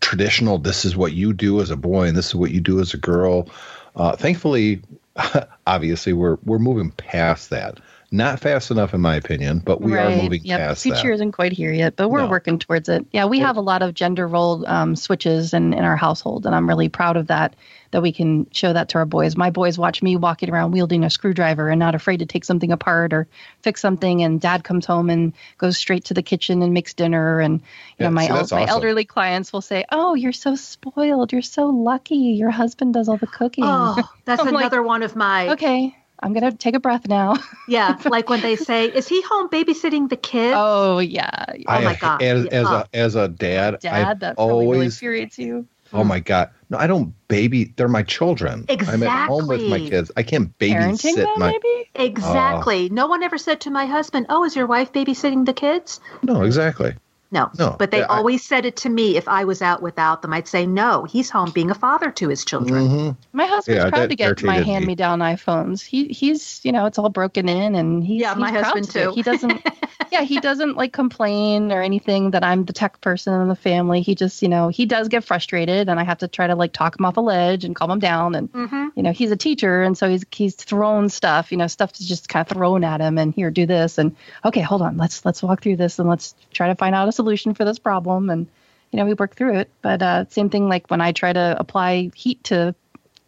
traditional. 0.00 0.58
This 0.58 0.84
is 0.84 0.96
what 0.96 1.12
you 1.12 1.32
do 1.32 1.60
as 1.60 1.70
a 1.70 1.76
boy, 1.76 2.08
and 2.08 2.16
this 2.16 2.28
is 2.28 2.34
what 2.34 2.50
you 2.50 2.60
do 2.60 2.80
as 2.80 2.94
a 2.94 2.98
girl. 2.98 3.48
Uh, 3.96 4.16
thankfully, 4.16 4.82
obviously, 5.66 6.12
we're 6.12 6.38
we're 6.44 6.58
moving 6.58 6.90
past 6.90 7.50
that. 7.50 7.80
Not 8.14 8.40
fast 8.40 8.70
enough, 8.70 8.92
in 8.92 9.00
my 9.00 9.16
opinion, 9.16 9.60
but 9.64 9.80
we 9.80 9.96
are 9.96 10.10
moving 10.10 10.42
yep. 10.44 10.60
past 10.60 10.82
Future 10.82 11.08
that. 11.08 11.14
isn't 11.14 11.32
quite 11.32 11.52
here 11.52 11.72
yet, 11.72 11.96
but 11.96 12.10
we're 12.10 12.20
No. 12.24 12.28
working 12.28 12.58
towards 12.58 12.90
it. 12.90 13.06
Yeah, 13.10 13.24
we 13.24 13.38
have 13.38 13.56
a 13.56 13.62
lot 13.62 13.80
of 13.80 13.94
gender 13.94 14.28
role 14.28 14.66
um, 14.68 14.94
switches 14.96 15.54
in, 15.54 15.72
in 15.72 15.82
our 15.82 15.96
household, 15.96 16.44
and 16.44 16.54
I'm 16.54 16.68
really 16.68 16.90
proud 16.90 17.16
of 17.16 17.28
that. 17.28 17.56
That 17.92 18.00
we 18.00 18.12
can 18.12 18.46
show 18.52 18.72
that 18.72 18.88
to 18.90 18.98
our 18.98 19.04
boys. 19.04 19.36
My 19.36 19.50
boys 19.50 19.78
watch 19.78 20.02
me 20.02 20.16
walking 20.16 20.48
around 20.50 20.72
wielding 20.72 21.04
a 21.04 21.10
screwdriver 21.10 21.68
and 21.68 21.78
not 21.78 21.94
afraid 21.94 22.20
to 22.20 22.26
take 22.26 22.42
something 22.44 22.72
apart 22.72 23.12
or 23.12 23.28
fix 23.60 23.82
something. 23.82 24.22
And 24.22 24.40
Dad 24.40 24.64
comes 24.64 24.86
home 24.86 25.10
and 25.10 25.34
goes 25.58 25.76
straight 25.76 26.06
to 26.06 26.14
the 26.14 26.22
kitchen 26.22 26.62
and 26.62 26.72
makes 26.72 26.94
dinner. 26.94 27.40
And 27.40 27.60
you 27.60 27.66
Yeah, 27.98 28.06
know, 28.08 28.12
my 28.14 28.22
see, 28.24 28.28
el- 28.30 28.36
that's 28.36 28.52
my 28.52 28.64
elderly 28.66 29.04
clients 29.04 29.52
will 29.52 29.60
say, 29.60 29.84
"Oh, 29.92 30.14
you're 30.14 30.32
so 30.32 30.54
spoiled. 30.54 31.32
You're 31.32 31.42
so 31.42 31.66
lucky. 31.66 32.16
Your 32.16 32.48
husband 32.50 32.94
does 32.94 33.10
all 33.10 33.18
the 33.18 33.26
cooking." 33.26 33.64
Oh, 33.66 33.94
that's 34.24 34.40
I'm 34.46 34.54
like, 34.54 34.62
another 34.62 34.82
one 34.82 35.02
of 35.02 35.14
my. 35.14 35.50
okay, 35.50 35.94
I'm 36.22 36.32
gonna 36.32 36.52
take 36.52 36.74
a 36.74 36.80
breath 36.80 37.08
now. 37.08 37.36
Yeah, 37.68 37.98
like 38.04 38.28
when 38.28 38.40
they 38.40 38.56
say, 38.56 38.86
"Is 38.86 39.08
he 39.08 39.22
home 39.22 39.48
babysitting 39.48 40.08
the 40.08 40.16
kids?" 40.16 40.54
oh 40.56 40.98
yeah, 40.98 41.44
Oh 41.66 41.80
my 41.82 41.96
God. 41.96 42.22
As, 42.22 42.46
as 42.46 42.64
Yeah. 42.64 42.72
a 42.72 42.82
oh. 42.82 42.84
as 42.92 43.14
a 43.16 43.28
dad, 43.28 43.80
Dad, 43.80 44.08
I've 44.08 44.20
that 44.20 44.36
probably 44.36 44.54
really 44.54 44.66
always 44.66 44.94
infuriates 44.94 45.38
you. 45.38 45.66
Oh 45.92 46.04
my 46.04 46.20
god! 46.20 46.50
No, 46.70 46.78
I 46.78 46.86
don't 46.86 47.14
baby. 47.28 47.72
They're 47.76 47.88
my 47.88 48.02
children. 48.02 48.64
I'm 48.68 49.02
at 49.02 49.28
home 49.28 49.46
with 49.48 49.68
my 49.68 49.78
kids. 49.78 50.10
I 50.16 50.22
can't 50.22 50.56
babysit 50.58 51.16
them, 51.16 51.28
my. 51.36 51.50
maybe. 51.50 51.90
Exactly. 51.94 52.88
Oh. 52.90 52.94
no 52.94 53.06
one 53.08 53.22
ever 53.22 53.36
said 53.36 53.60
to 53.62 53.70
my 53.70 53.84
husband, 53.84 54.26
"Oh, 54.30 54.44
is 54.44 54.56
your 54.56 54.66
wife 54.66 54.92
babysitting 54.92 55.44
the 55.44 55.52
kids?" 55.52 56.00
No, 56.22 56.42
exactly. 56.42 56.94
No. 57.32 57.50
No, 57.58 57.74
But 57.78 57.90
they 57.90 57.98
yeah, 58.00 58.06
I- 58.10 58.18
always 58.18 58.44
said 58.44 58.64
it 58.66 58.76
to 58.76 58.88
me 58.90 59.16
if 59.16 59.26
I 59.26 59.44
was 59.44 59.62
out 59.62 59.82
without 59.82 60.22
them. 60.22 60.32
I'd 60.32 60.46
say, 60.46 60.66
"No, 60.66 61.04
he's 61.04 61.30
home 61.30 61.50
being 61.50 61.70
a 61.70 61.74
father 61.74 62.10
to 62.12 62.28
his 62.28 62.44
children." 62.44 62.86
Mhm. 62.88 63.16
My 63.32 63.46
husband's 63.46 63.84
Yeah, 63.84 63.90
proud 63.90 64.10
to 64.10 64.16
get 64.16 64.42
my 64.42 64.60
hand-me-down 64.60 65.20
iPhones. 65.20 65.82
He 65.82 66.08
he's 66.08 66.60
you 66.62 66.70
know 66.72 66.86
it's 66.86 66.98
all 66.98 67.08
broken 67.08 67.48
in 67.48 67.74
and 67.74 68.04
he's 68.04 68.20
Yeah, 68.20 68.34
he's 68.34 68.40
my 68.40 68.50
proud 68.50 68.64
husband 68.64 68.86
to 68.88 68.92
do 68.92 68.98
it. 68.98 69.04
too. 69.06 69.12
He 69.14 69.22
doesn't. 69.22 69.62
yeah, 70.12 70.20
he 70.22 70.38
doesn't 70.40 70.76
like 70.76 70.92
complain 70.92 71.72
or 71.72 71.80
anything 71.80 72.32
that 72.32 72.44
I'm 72.44 72.66
the 72.66 72.72
tech 72.74 73.00
person 73.00 73.32
in 73.40 73.48
the 73.48 73.56
family. 73.56 74.02
He 74.02 74.14
just 74.14 74.42
you 74.42 74.48
know 74.48 74.68
he 74.68 74.84
does 74.84 75.08
get 75.08 75.24
frustrated 75.24 75.88
and 75.88 75.98
I 75.98 76.04
have 76.04 76.18
to 76.18 76.28
try 76.28 76.46
to 76.46 76.54
like 76.54 76.72
talk 76.74 76.98
him 76.98 77.06
off 77.06 77.16
a 77.16 77.20
ledge 77.22 77.64
and 77.64 77.74
calm 77.74 77.90
him 77.90 77.98
down 77.98 78.34
and 78.34 78.48
hmm 78.50 78.88
you 78.94 79.02
know 79.02 79.12
he's 79.12 79.30
a 79.30 79.36
teacher 79.38 79.82
and 79.82 79.96
so 79.96 80.06
he's 80.10 80.22
he's 80.32 80.54
thrown 80.54 81.08
stuff 81.08 81.50
you 81.50 81.56
know 81.56 81.66
stuff 81.66 81.92
is 81.98 82.06
just 82.06 82.28
kind 82.28 82.42
of 82.46 82.54
thrown 82.54 82.84
at 82.84 83.00
him 83.00 83.16
and 83.16 83.32
here 83.32 83.50
do 83.50 83.64
this 83.64 83.96
and 83.96 84.14
okay 84.44 84.60
hold 84.60 84.82
on 84.82 84.98
let's 84.98 85.24
let's 85.24 85.42
walk 85.42 85.62
through 85.62 85.76
this 85.76 85.98
and 85.98 86.10
let's 86.10 86.34
try 86.52 86.66
to 86.68 86.74
find 86.74 86.94
out 86.94 87.08
a 87.08 87.12
solution 87.12 87.21
for 87.54 87.64
this 87.64 87.78
problem 87.78 88.30
and 88.30 88.46
you 88.90 88.98
know 88.98 89.04
we 89.04 89.14
work 89.14 89.34
through 89.34 89.58
it 89.58 89.70
but 89.82 90.02
uh, 90.02 90.24
same 90.28 90.50
thing 90.50 90.68
like 90.68 90.90
when 90.90 91.00
i 91.00 91.12
try 91.12 91.32
to 91.32 91.56
apply 91.58 92.10
heat 92.14 92.42
to 92.44 92.74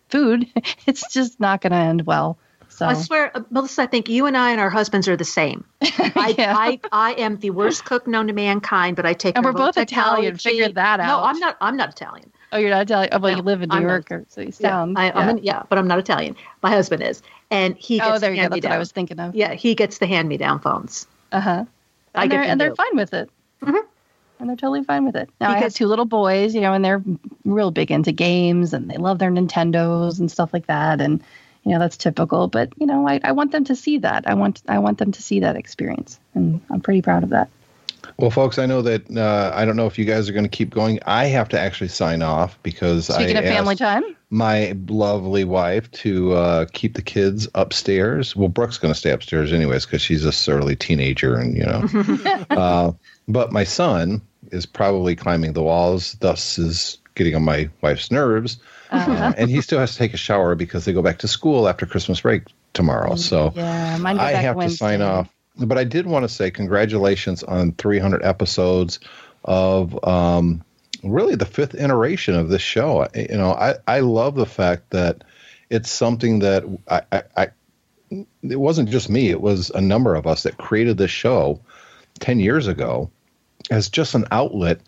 food 0.09 0.47
it's 0.87 1.13
just 1.13 1.41
not 1.41 1.61
going 1.61 1.73
to 1.73 1.77
end 1.77 2.07
well 2.07 2.39
so 2.75 2.87
I 2.87 2.95
swear, 2.95 3.31
uh, 3.37 3.43
Melissa, 3.51 3.83
I 3.83 3.87
think 3.87 4.09
you 4.09 4.27
and 4.27 4.37
I 4.37 4.51
and 4.51 4.61
our 4.61 4.69
husbands 4.69 5.07
are 5.07 5.17
the 5.17 5.25
same. 5.25 5.65
I, 5.81 6.35
Yeah. 6.37 6.55
I, 6.57 6.81
I 6.91 7.13
am 7.13 7.37
the 7.39 7.51
worst 7.51 7.85
cook 7.85 8.09
known 8.09 8.27
to 8.27 8.33
mankind, 8.33 8.97
but 8.97 9.07
I 9.07 9.13
take. 9.13 9.37
And 9.37 9.45
we're 9.45 9.53
both 9.53 9.77
Italian. 9.77 10.37
Figure 10.37 10.71
that 10.71 10.99
out. 10.99 11.07
No. 11.07 11.23
I'm 11.23 11.39
not. 11.39 11.57
I'm 11.61 11.77
not 11.77 11.91
Italian. 11.91 12.33
oh 12.51 12.59
you're 12.59 12.71
not 12.71 12.83
Italian 12.83 13.11
oh, 13.13 13.21
well 13.21 13.31
No, 13.31 13.37
you 13.37 13.43
live 13.45 13.63
in 13.63 13.69
New 13.69 13.77
I'm 13.77 13.83
not. 13.85 13.91
York 13.91 14.11
or 14.11 14.25
so 14.29 14.41
you 14.41 14.49
Yeah, 14.49 14.71
sound 14.71 14.99
I, 14.99 15.07
yeah. 15.07 15.13
I'm 15.15 15.29
in, 15.29 15.45
yeah, 15.45 15.63
but 15.69 15.79
I'm 15.79 15.87
not 15.87 16.01
Italian. 16.01 16.35
My 16.63 16.71
husband 16.71 17.01
is, 17.05 17.23
and 17.53 17.77
he 17.77 17.99
gets 17.99 18.11
oh 18.11 18.19
there 18.19 18.35
you 18.35 18.43
go 18.43 18.49
that's 18.49 18.65
what 18.65 18.73
i 18.73 18.79
was 18.79 18.91
thinking 18.91 19.21
of 19.21 19.37
Yeah, 19.37 19.55
he 19.55 19.77
gets 19.77 19.99
the 19.99 20.07
hand 20.07 20.29
me 20.29 20.37
down 20.37 20.59
phones. 20.59 21.07
uh-huh 21.31 21.67
I 22.17 22.23
and 22.23 22.33
they're, 22.33 22.43
and 22.43 22.61
they're 22.61 22.75
fine 22.75 22.97
with 22.97 23.15
it. 23.15 23.31
Mhm. 23.63 23.81
And 24.41 24.49
they're 24.49 24.57
totally 24.57 24.85
fine 24.85 25.05
with 25.07 25.17
it. 25.17 25.31
Now 25.41 25.51
I 25.51 25.59
have 25.59 25.75
two 25.75 25.87
little 25.87 26.05
boys, 26.05 26.55
you 26.55 26.61
know, 26.61 26.73
and 26.73 26.85
they're 26.85 27.03
real 27.45 27.71
big 27.71 27.91
into 27.91 28.13
games 28.13 28.75
and 28.75 28.91
they 28.91 28.97
love 28.97 29.19
their 29.19 29.31
Nintendos 29.31 30.19
and 30.19 30.31
stuff 30.31 30.53
like 30.53 30.67
that. 30.67 31.01
And 31.01 31.23
you 31.65 31.73
know 31.73 31.79
that's 31.79 31.97
typical, 31.97 32.47
but 32.49 32.73
you 32.79 32.87
know 32.87 33.09
I, 33.09 33.21
I 33.25 33.33
want 33.33 33.53
them 33.53 33.65
to 33.65 33.75
see 33.77 33.99
that. 33.99 34.29
I 34.29 34.35
want 34.35 34.63
I 34.69 34.79
want 34.81 34.99
them 34.99 35.13
to 35.13 35.23
see 35.23 35.41
that 35.41 35.57
experience, 35.57 36.21
and 36.35 36.61
I'm 36.71 36.81
pretty 36.81 37.01
proud 37.01 37.23
of 37.23 37.31
that. 37.31 37.49
Well, 38.17 38.31
folks, 38.31 38.59
I 38.59 38.67
know 38.67 38.83
that 38.83 39.17
uh, 39.17 39.53
I 39.55 39.65
don't 39.65 39.77
know 39.77 39.87
if 39.87 39.99
you 39.99 40.05
guys 40.05 40.29
are 40.29 40.33
going 40.33 40.45
to 40.45 40.51
keep 40.51 40.71
going. 40.71 40.99
I 41.07 41.27
have 41.27 41.49
to 41.51 41.61
actually 41.61 41.89
sign 41.89 42.23
off 42.23 42.59
because 42.63 43.07
Speaking 43.07 43.37
I 43.37 43.41
of 43.41 43.45
family 43.47 43.73
asked 43.73 43.79
time, 43.79 44.17
my 44.31 44.77
lovely 44.89 45.45
wife 45.45 45.91
to 45.93 46.33
uh, 46.33 46.67
keep 46.73 46.95
the 46.95 47.03
kids 47.03 47.49
upstairs. 47.55 48.35
Well, 48.35 48.49
Brooke's 48.49 48.79
going 48.79 48.93
to 48.93 48.99
stay 48.99 49.11
upstairs 49.11 49.53
anyways 49.53 49.87
because 49.87 50.03
she's 50.03 50.25
a 50.25 50.33
surly 50.33 50.77
teenager, 50.77 51.37
and 51.37 51.57
you 51.57 51.65
know. 51.65 52.45
uh, 52.51 52.93
but 53.29 53.53
my 53.53 53.65
son 53.65 54.23
is 54.51 54.67
probably 54.67 55.17
climbing 55.17 55.53
the 55.53 55.63
walls. 55.63 56.15
Thus, 56.21 56.59
is 56.59 56.99
getting 57.15 57.35
on 57.35 57.45
my 57.45 57.69
wife's 57.81 58.11
nerves, 58.11 58.59
uh, 58.91 59.33
and 59.37 59.51
he 59.51 59.61
still 59.61 59.79
has 59.79 59.93
to 59.93 59.99
take 59.99 60.15
a 60.15 60.19
shower 60.19 60.55
because 60.55 60.85
they 60.85 60.93
go 60.93 61.03
back 61.03 61.19
to 61.19 61.29
school 61.29 61.69
after 61.69 61.87
Christmas 61.87 62.21
break 62.21 62.45
tomorrow. 62.73 63.15
So 63.17 63.53
yeah, 63.55 63.99
I 64.03 64.33
have 64.33 64.59
to 64.59 64.71
sign 64.71 65.03
off. 65.03 65.29
But 65.57 65.79
I 65.79 65.85
did 65.85 66.07
want 66.07 66.25
to 66.25 66.29
say 66.29 66.51
congratulations 66.51 67.43
on 67.43 67.73
300 67.73 68.23
episodes 68.23 68.99
of 69.45 70.05
um, 70.05 70.65
really 71.03 71.37
the 71.37 71.47
fifth 71.47 71.75
iteration 71.75 72.35
of 72.35 72.49
this 72.49 72.63
show. 72.63 73.07
You 73.15 73.37
know, 73.37 73.53
I, 73.53 73.75
I 73.87 74.01
love 74.01 74.35
the 74.35 74.47
fact 74.47 74.91
that 74.91 75.23
it's 75.71 75.91
something 75.91 76.41
that 76.41 76.65
I, 76.89 77.03
I, 77.13 77.23
I 77.37 77.49
it 78.43 78.61
wasn't 78.61 78.91
just 78.91 79.11
me, 79.11 79.31
it 79.31 79.41
was 79.41 79.71
a 79.71 79.81
number 79.81 80.15
of 80.15 80.27
us 80.27 80.45
that 80.45 80.57
created 80.57 80.99
this 80.99 81.11
show 81.11 81.61
10 82.21 82.39
years 82.39 82.67
ago 82.67 83.11
as 83.71 83.89
just 83.89 84.15
an 84.15 84.27
outlet 84.31 84.81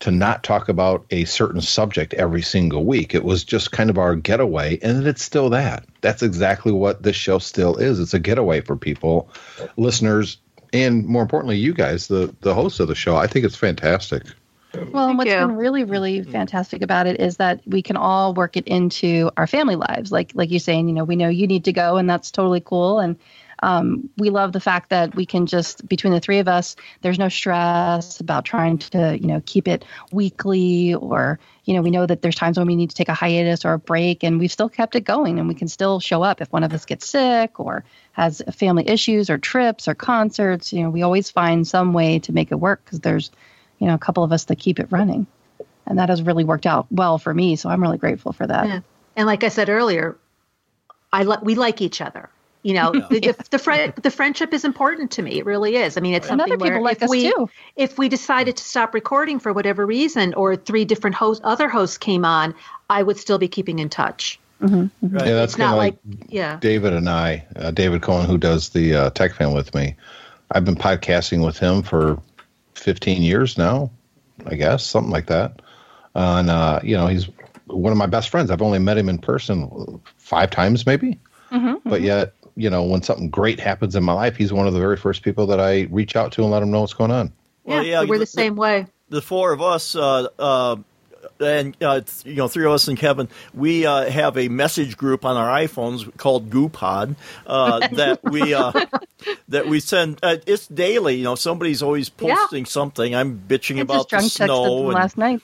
to 0.00 0.10
not 0.10 0.42
talk 0.42 0.68
about 0.68 1.06
a 1.10 1.24
certain 1.24 1.60
subject 1.60 2.14
every 2.14 2.42
single 2.42 2.84
week. 2.84 3.14
It 3.14 3.24
was 3.24 3.44
just 3.44 3.72
kind 3.72 3.90
of 3.90 3.98
our 3.98 4.16
getaway, 4.16 4.78
and 4.82 5.06
it's 5.06 5.22
still 5.22 5.50
that. 5.50 5.84
That's 6.00 6.22
exactly 6.22 6.72
what 6.72 7.02
this 7.02 7.16
show 7.16 7.38
still 7.38 7.76
is. 7.76 8.00
It's 8.00 8.14
a 8.14 8.18
getaway 8.18 8.60
for 8.60 8.76
people, 8.76 9.28
listeners, 9.76 10.38
and 10.72 11.06
more 11.06 11.22
importantly, 11.22 11.56
you 11.56 11.72
guys, 11.72 12.08
the 12.08 12.34
the 12.40 12.54
hosts 12.54 12.80
of 12.80 12.88
the 12.88 12.94
show. 12.94 13.16
I 13.16 13.26
think 13.26 13.44
it's 13.44 13.56
fantastic. 13.56 14.24
Well, 14.92 15.08
and 15.08 15.18
what's 15.18 15.30
you. 15.30 15.36
been 15.36 15.56
really, 15.56 15.84
really 15.84 16.20
mm-hmm. 16.20 16.32
fantastic 16.32 16.82
about 16.82 17.06
it 17.06 17.20
is 17.20 17.36
that 17.36 17.60
we 17.66 17.82
can 17.82 17.96
all 17.96 18.34
work 18.34 18.56
it 18.56 18.66
into 18.66 19.30
our 19.36 19.46
family 19.46 19.76
lives. 19.76 20.10
Like, 20.10 20.32
like 20.34 20.50
you're 20.50 20.60
saying, 20.60 20.88
you 20.88 20.94
know, 20.94 21.04
we 21.04 21.16
know 21.16 21.28
you 21.28 21.46
need 21.46 21.64
to 21.66 21.72
go, 21.72 21.96
and 21.96 22.08
that's 22.08 22.30
totally 22.30 22.60
cool. 22.60 22.98
And 22.98 23.16
um, 23.64 24.10
we 24.18 24.30
love 24.30 24.52
the 24.52 24.60
fact 24.60 24.90
that 24.90 25.14
we 25.14 25.26
can 25.26 25.46
just 25.46 25.86
between 25.88 26.12
the 26.12 26.20
three 26.20 26.38
of 26.38 26.48
us, 26.48 26.76
there's 27.02 27.18
no 27.18 27.28
stress 27.28 28.20
about 28.20 28.44
trying 28.44 28.78
to, 28.78 29.18
you 29.18 29.26
know, 29.26 29.42
keep 29.46 29.66
it 29.66 29.84
weekly, 30.12 30.94
or 30.94 31.38
you 31.64 31.74
know, 31.74 31.82
we 31.82 31.90
know 31.90 32.06
that 32.06 32.22
there's 32.22 32.34
times 32.34 32.58
when 32.58 32.66
we 32.66 32.76
need 32.76 32.90
to 32.90 32.96
take 32.96 33.08
a 33.08 33.14
hiatus 33.14 33.64
or 33.64 33.72
a 33.72 33.78
break, 33.78 34.22
and 34.22 34.38
we've 34.38 34.52
still 34.52 34.68
kept 34.68 34.96
it 34.96 35.02
going, 35.02 35.38
and 35.38 35.48
we 35.48 35.54
can 35.54 35.68
still 35.68 36.00
show 36.00 36.22
up 36.22 36.40
if 36.40 36.52
one 36.52 36.62
of 36.62 36.72
us 36.72 36.84
gets 36.84 37.08
sick 37.08 37.58
or 37.58 37.84
has 38.12 38.42
family 38.52 38.88
issues 38.88 39.30
or 39.30 39.38
trips 39.38 39.88
or 39.88 39.94
concerts. 39.94 40.72
You 40.72 40.82
know, 40.82 40.90
we 40.90 41.02
always 41.02 41.30
find 41.30 41.66
some 41.66 41.92
way 41.92 42.18
to 42.20 42.32
make 42.32 42.52
it 42.52 42.56
work 42.56 42.84
because 42.84 43.00
there's 43.00 43.30
you 43.78 43.86
know, 43.86 43.94
a 43.94 43.98
couple 43.98 44.24
of 44.24 44.32
us 44.32 44.44
that 44.44 44.58
keep 44.58 44.80
it 44.80 44.86
running. 44.90 45.26
And 45.86 45.98
that 45.98 46.08
has 46.08 46.22
really 46.22 46.44
worked 46.44 46.66
out 46.66 46.86
well 46.90 47.18
for 47.18 47.34
me. 47.34 47.56
So 47.56 47.68
I'm 47.68 47.82
really 47.82 47.98
grateful 47.98 48.32
for 48.32 48.46
that. 48.46 48.66
Yeah. 48.66 48.80
And 49.16 49.26
like 49.26 49.44
I 49.44 49.48
said 49.48 49.68
earlier, 49.68 50.16
I 51.12 51.24
li- 51.24 51.36
we 51.42 51.54
like 51.54 51.82
each 51.82 52.00
other. 52.00 52.30
You 52.64 52.74
know, 52.74 52.90
the, 52.92 53.20
the, 53.20 53.46
the, 53.50 53.58
fri- 53.58 53.92
the 54.02 54.10
friendship 54.10 54.52
is 54.52 54.64
important 54.64 55.12
to 55.12 55.22
me. 55.22 55.38
It 55.38 55.44
really 55.44 55.76
is. 55.76 55.96
I 55.96 56.00
mean, 56.00 56.14
it's 56.14 56.28
And 56.28 56.40
something 56.40 56.54
other 56.54 56.64
people 56.64 56.80
where 56.80 56.82
like 56.82 56.96
if 56.96 57.02
us 57.04 57.10
we 57.10 57.30
too. 57.30 57.48
if 57.76 57.98
we 57.98 58.08
decided 58.08 58.56
to 58.56 58.64
stop 58.64 58.94
recording 58.94 59.38
for 59.38 59.52
whatever 59.52 59.84
reason, 59.86 60.34
or 60.34 60.56
three 60.56 60.84
different 60.86 61.14
hosts, 61.14 61.42
other 61.44 61.68
hosts 61.68 61.98
came 61.98 62.24
on, 62.24 62.54
I 62.90 63.02
would 63.02 63.18
still 63.18 63.38
be 63.38 63.48
keeping 63.48 63.78
in 63.78 63.88
touch. 63.90 64.40
Right. 64.60 64.90
Yeah, 65.02 65.34
that's 65.34 65.56
kind 65.56 65.68
not 65.68 65.72
of 65.72 65.78
like, 65.78 65.96
like, 66.08 66.26
yeah, 66.30 66.56
David 66.60 66.94
and 66.94 67.08
I, 67.08 67.44
uh, 67.56 67.70
David 67.70 68.00
Cohen, 68.00 68.26
who 68.26 68.38
does 68.38 68.70
the 68.70 68.94
uh, 68.94 69.10
Tech 69.10 69.34
Fan 69.34 69.52
with 69.52 69.74
me. 69.74 69.94
I've 70.52 70.64
been 70.64 70.76
podcasting 70.76 71.44
with 71.44 71.58
him 71.58 71.82
for 71.82 72.18
15 72.74 73.20
years 73.20 73.58
now, 73.58 73.90
I 74.46 74.54
guess, 74.54 74.86
something 74.86 75.12
like 75.12 75.26
that. 75.26 75.60
And, 76.14 76.48
uh, 76.48 76.80
you 76.82 76.96
know, 76.96 77.08
he's 77.08 77.28
one 77.66 77.92
of 77.92 77.98
my 77.98 78.06
best 78.06 78.30
friends. 78.30 78.50
I've 78.50 78.62
only 78.62 78.78
met 78.78 78.96
him 78.96 79.08
in 79.10 79.18
person 79.18 80.00
five 80.16 80.50
times, 80.50 80.86
maybe. 80.86 81.18
But 81.84 82.00
yet, 82.00 82.32
you 82.56 82.70
know, 82.70 82.82
when 82.84 83.02
something 83.02 83.28
great 83.30 83.58
happens 83.60 83.96
in 83.96 84.04
my 84.04 84.12
life, 84.12 84.36
he's 84.36 84.52
one 84.52 84.66
of 84.66 84.72
the 84.74 84.80
very 84.80 84.96
first 84.96 85.22
people 85.22 85.46
that 85.48 85.60
I 85.60 85.88
reach 85.90 86.16
out 86.16 86.32
to 86.32 86.42
and 86.42 86.50
let 86.50 86.62
him 86.62 86.70
know 86.70 86.80
what's 86.80 86.94
going 86.94 87.10
on. 87.10 87.32
yeah, 87.66 87.74
Well, 87.74 87.82
yeah, 87.84 88.00
so 88.00 88.06
we're 88.06 88.14
the- 88.18 88.20
the 88.20 88.26
same 88.26 88.56
way. 88.56 88.86
the 89.08 89.20
four 89.22 89.52
of 89.52 89.60
us, 89.62 89.94
uh, 89.96 90.28
uh, 90.38 90.76
and 91.40 91.76
uh, 91.82 92.00
th- 92.00 92.24
you 92.26 92.36
know, 92.36 92.46
three 92.48 92.64
of 92.64 92.70
us 92.72 92.86
and 92.86 92.96
Kevin, 92.96 93.28
we 93.54 93.84
uh, 93.86 94.08
have 94.08 94.38
a 94.38 94.48
message 94.48 94.96
group 94.96 95.24
on 95.24 95.36
our 95.36 95.48
iPhones 95.48 96.16
called 96.16 96.48
GooPod 96.48 97.16
uh, 97.46 97.88
that 97.92 98.22
we 98.22 98.54
uh, 98.54 98.70
that 99.48 99.66
we 99.66 99.80
send. 99.80 100.20
Uh, 100.22 100.36
it's 100.46 100.68
daily. 100.68 101.16
You 101.16 101.24
know, 101.24 101.34
somebody's 101.34 101.82
always 101.82 102.10
Yeah. 102.20 102.36
posting 102.36 102.66
something. 102.66 103.14
I'm 103.16 103.42
bitching 103.48 103.78
I 103.78 103.80
about 103.80 104.08
just 104.08 104.10
drunk 104.10 104.24
the 104.24 104.28
texted 104.28 104.46
snow. 104.46 104.76
them 104.78 104.84
and- 104.86 104.94
last 104.94 105.18
night. 105.18 105.40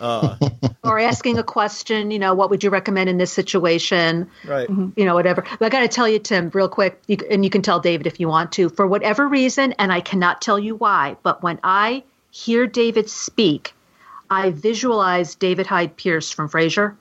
Uh. 0.00 0.36
or 0.84 0.98
asking 0.98 1.38
a 1.38 1.42
question, 1.42 2.10
you 2.10 2.18
know, 2.18 2.34
what 2.34 2.50
would 2.50 2.62
you 2.64 2.70
recommend 2.70 3.08
in 3.10 3.18
this 3.18 3.32
situation? 3.32 4.30
right. 4.44 4.68
Mm-hmm. 4.68 4.90
You 4.96 5.04
know, 5.04 5.14
whatever. 5.14 5.44
But 5.58 5.66
I 5.66 5.68
got 5.68 5.80
to 5.80 5.88
tell 5.88 6.08
you, 6.08 6.18
Tim, 6.18 6.50
real 6.54 6.68
quick, 6.68 7.00
you, 7.06 7.16
and 7.30 7.44
you 7.44 7.50
can 7.50 7.62
tell 7.62 7.80
David 7.80 8.06
if 8.06 8.20
you 8.20 8.28
want 8.28 8.52
to, 8.52 8.68
for 8.68 8.86
whatever 8.86 9.26
reason, 9.28 9.72
and 9.78 9.92
I 9.92 10.00
cannot 10.00 10.40
tell 10.42 10.58
you 10.58 10.76
why, 10.76 11.16
but 11.22 11.42
when 11.42 11.58
I 11.64 12.02
hear 12.30 12.66
David 12.66 13.08
speak, 13.10 13.74
I 14.30 14.50
visualize 14.50 15.34
David 15.34 15.66
Hyde 15.66 15.96
Pierce 15.96 16.30
from 16.30 16.48
Frasier. 16.48 16.96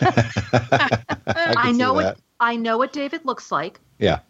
I, 0.00 0.98
I 1.26 1.72
know 1.72 1.94
that. 1.98 2.16
what 2.16 2.18
I 2.38 2.56
know 2.56 2.78
what 2.78 2.92
David 2.92 3.24
looks 3.24 3.52
like, 3.52 3.78
Yeah. 3.98 4.20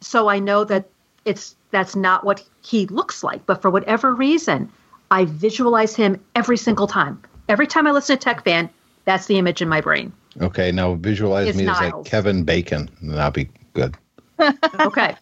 so 0.00 0.28
I 0.28 0.38
know 0.38 0.64
that 0.64 0.88
it's 1.24 1.56
that's 1.70 1.96
not 1.96 2.24
what 2.24 2.44
he 2.62 2.86
looks 2.86 3.22
like. 3.24 3.46
But 3.46 3.62
for 3.62 3.70
whatever 3.70 4.14
reason, 4.14 4.70
I 5.10 5.24
visualize 5.24 5.96
him 5.96 6.20
every 6.34 6.56
single 6.58 6.86
time. 6.86 7.22
Every 7.48 7.66
time 7.66 7.86
I 7.86 7.90
listen 7.90 8.16
to 8.16 8.22
Tech 8.22 8.44
Fan, 8.44 8.70
that's 9.04 9.26
the 9.26 9.38
image 9.38 9.60
in 9.62 9.68
my 9.68 9.80
brain. 9.80 10.12
Okay. 10.40 10.72
Now 10.72 10.94
visualize 10.94 11.48
It's 11.48 11.58
me 11.58 11.64
as 11.68 11.80
Niles. 11.80 11.94
like 12.04 12.04
Kevin 12.10 12.44
Bacon, 12.44 12.88
and 13.00 13.10
that'll 13.12 13.30
be 13.30 13.48
good. 13.74 13.96
Okay. 14.80 15.14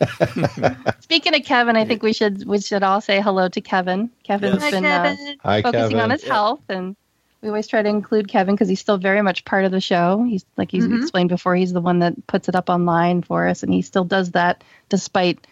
Speaking 1.00 1.34
of 1.34 1.42
Kevin, 1.44 1.76
I 1.76 1.84
think 1.84 2.02
we 2.02 2.12
should 2.12 2.46
we 2.46 2.60
should 2.60 2.82
all 2.82 3.00
say 3.00 3.20
hello 3.20 3.48
to 3.48 3.60
Kevin. 3.60 4.10
Kevin's 4.22 4.62
Yes. 4.62 4.70
been 4.70 4.84
uh, 4.84 5.16
Hi, 5.42 5.62
focusing 5.62 5.90
Kevin. 5.90 6.00
on 6.00 6.10
his 6.10 6.22
health, 6.22 6.60
and 6.68 6.94
we 7.42 7.48
always 7.48 7.66
try 7.66 7.82
to 7.82 7.88
include 7.88 8.28
Kevin 8.28 8.54
because 8.54 8.68
he's 8.68 8.80
still 8.80 8.96
very 8.98 9.22
much 9.22 9.44
part 9.44 9.64
of 9.64 9.72
the 9.72 9.80
show. 9.80 10.22
He's 10.22 10.44
like 10.56 10.70
he's 10.70 10.86
Mhm. 10.86 11.02
explained 11.02 11.30
before. 11.30 11.56
He's 11.56 11.72
the 11.72 11.80
one 11.80 11.98
that 12.00 12.26
puts 12.28 12.48
it 12.48 12.54
up 12.54 12.70
online 12.70 13.22
for 13.22 13.46
us, 13.48 13.62
and 13.64 13.72
he 13.74 13.82
still 13.82 14.04
does 14.04 14.30
that 14.32 14.62
despite 14.88 15.46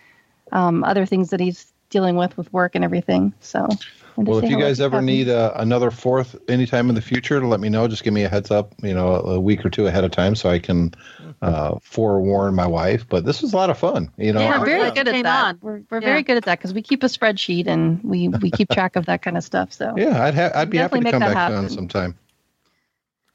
um, 0.53 0.85
other 0.85 1.05
things 1.05 1.31
that 1.31 1.41
he's 1.41 1.67
dealing 1.91 2.17
with 2.17 2.37
with 2.37 2.53
work 2.53 2.75
and 2.75 2.85
everything. 2.85 3.33
So, 3.41 3.61
wanted 3.61 3.81
to 3.81 3.87
Well, 4.27 4.41
say 4.41 4.47
if 4.47 4.51
you 4.53 4.59
guys 4.59 4.81
ever 4.81 4.97
Kevin. 4.97 5.07
need 5.07 5.29
uh, 5.29 5.53
another 5.57 5.91
fourth 5.91 6.35
anytime 6.49 6.89
in 6.89 6.95
the 6.95 7.01
future, 7.03 7.39
to 7.41 7.47
let 7.47 7.61
me 7.61 7.69
know. 7.69 7.87
Just 7.87 8.03
give 8.03 8.13
me 8.13 8.25
a 8.25 8.29
heads 8.29 8.51
up, 8.51 8.75
you 8.83 8.93
know, 8.93 9.15
a 9.17 9.39
week 9.39 9.65
or 9.65 9.71
two 9.71 9.87
ahead 9.87 10.03
of 10.05 10.11
time 10.11 10.35
so 10.35 10.51
I 10.51 10.59
can 10.59 10.93
uh, 11.41 11.79
forewarn 11.83 12.55
my 12.55 12.67
wife. 12.67 13.07
But 13.09 13.25
this 13.25 13.43
was 13.43 13.53
a 13.53 13.57
lot 13.57 13.71
of 13.71 13.79
fun, 13.79 14.11
you 14.17 14.33
know. 14.33 14.41
yeah, 14.41 14.49
Yeah, 14.55 14.59
we're 14.61 14.67
very 14.67 14.79
glad 14.81 14.95
good 14.97 15.09
at 15.09 15.15
came 15.15 15.23
that. 15.25 15.45
on. 15.45 15.59
We're, 15.63 15.83
we're 15.91 16.01
Yeah. 16.01 16.07
very 16.07 16.23
good 16.23 16.37
at 16.37 16.45
that 16.47 16.59
because 16.59 16.75
we 16.75 16.83
keep 16.83 17.03
a 17.03 17.07
spreadsheet 17.07 17.67
and 17.69 18.03
we, 18.03 18.29
we 18.29 18.51
keep 18.51 18.69
track 18.71 18.97
of 18.97 19.07
that 19.07 19.23
kind 19.23 19.37
of 19.37 19.45
stuff. 19.45 19.73
So 19.73 19.95
Yeah, 19.97 20.23
I'd 20.25 20.35
ha- 20.35 20.51
I'd 20.55 20.71
be 20.71 20.79
happy 20.79 20.99
to 21.01 21.11
come 21.13 21.21
that 21.21 21.35
back 21.35 21.51
on 21.51 21.53
happen. 21.53 21.69
sometime. 21.71 22.19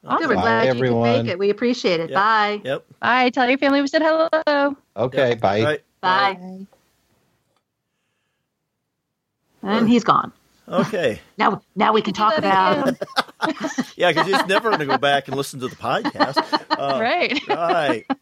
Good, 0.06 0.28
we're 0.28 0.36
Bye, 0.36 0.42
glad 0.42 0.64
you 0.64 0.70
could 0.72 0.76
everyone. 0.78 1.24
make 1.24 1.32
it. 1.32 1.40
We 1.40 1.50
appreciate 1.50 2.02
it. 2.02 2.10
Yep. 2.10 2.16
Bye. 2.16 2.62
Yep. 2.66 2.86
bye. 3.00 3.30
Tell 3.30 3.48
your 3.48 3.58
family 3.58 3.80
we 3.80 3.88
said 3.88 4.02
hello. 4.02 4.76
Okay, 4.98 5.30
Yep. 5.30 5.40
bye. 5.40 5.60
All 5.60 5.66
right. 5.66 5.84
Bye. 6.02 6.66
And 9.62 9.88
he's 9.88 10.04
gone. 10.04 10.34
Okay. 10.68 11.20
Now, 11.38 11.62
now 11.76 11.94
we 11.94 12.02
can 12.02 12.14
talk 12.14 12.38
about. 12.38 12.96
Yeah, 13.98 14.12
because 14.12 14.26
he's 14.28 14.46
never 14.48 14.70
going 14.70 14.80
to 14.80 14.86
go 14.86 14.98
back 14.98 15.28
and 15.28 15.36
listen 15.36 15.60
to 15.60 15.68
the 15.68 15.76
podcast. 15.76 16.38
Uh, 16.72 17.00
right. 17.02 17.48
Right. 17.48 18.06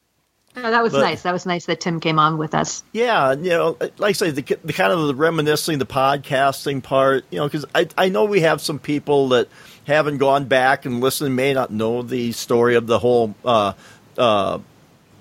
Oh, 0.53 0.69
that 0.69 0.83
was 0.83 0.91
But- 0.91 1.01
nice. 1.03 1.21
That 1.21 1.31
was 1.31 1.45
nice 1.45 1.65
that 1.67 1.79
Tim 1.79 2.01
came 2.01 2.19
on 2.19 2.37
with 2.37 2.53
us. 2.53 2.83
Yeah, 2.91 3.31
you 3.31 3.51
know, 3.51 3.77
like 3.97 4.09
I 4.09 4.11
say, 4.11 4.31
the, 4.31 4.41
the 4.65 4.73
kind 4.73 4.91
of 4.91 5.07
the 5.07 5.15
reminiscing, 5.15 5.77
the 5.79 5.85
podcasting 5.85 6.83
part, 6.83 7.23
you 7.29 7.37
know, 7.39 7.45
because 7.47 7.65
I, 7.73 7.87
I 7.97 8.09
know 8.09 8.25
we 8.25 8.41
have 8.41 8.59
some 8.59 8.77
people 8.77 9.29
that 9.29 9.47
haven't 9.85 10.17
gone 10.17 10.45
back 10.45 10.85
and 10.85 10.99
listened, 10.99 11.37
may 11.37 11.53
not 11.53 11.71
know 11.71 12.01
the 12.01 12.33
story 12.33 12.75
of 12.75 12.85
the 12.85 12.99
whole, 12.99 13.33
uh, 13.45 13.71
uh, 14.17 14.59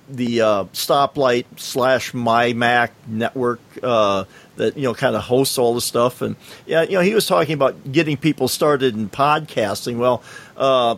the 0.09 0.41
uh, 0.41 0.65
stoplight 0.73 1.45
slash 1.59 2.13
my 2.13 2.53
Mac 2.53 2.93
network 3.07 3.61
uh, 3.85 4.25
that 4.57 4.77
you 4.77 4.85
know 4.85 4.95
kind 4.95 5.17
of 5.17 5.23
hosts 5.23 5.59
all 5.59 5.75
the 5.75 5.81
stuff, 5.81 6.23
and 6.23 6.37
yeah, 6.67 6.83
you 6.83 6.93
know, 6.93 7.01
he 7.01 7.15
was 7.15 7.27
talking 7.27 7.55
about 7.55 7.93
getting 7.93 8.17
people 8.17 8.49
started 8.49 8.95
in 8.95 9.09
podcasting. 9.09 9.99
Well, 9.99 10.23
uh, 10.57 10.97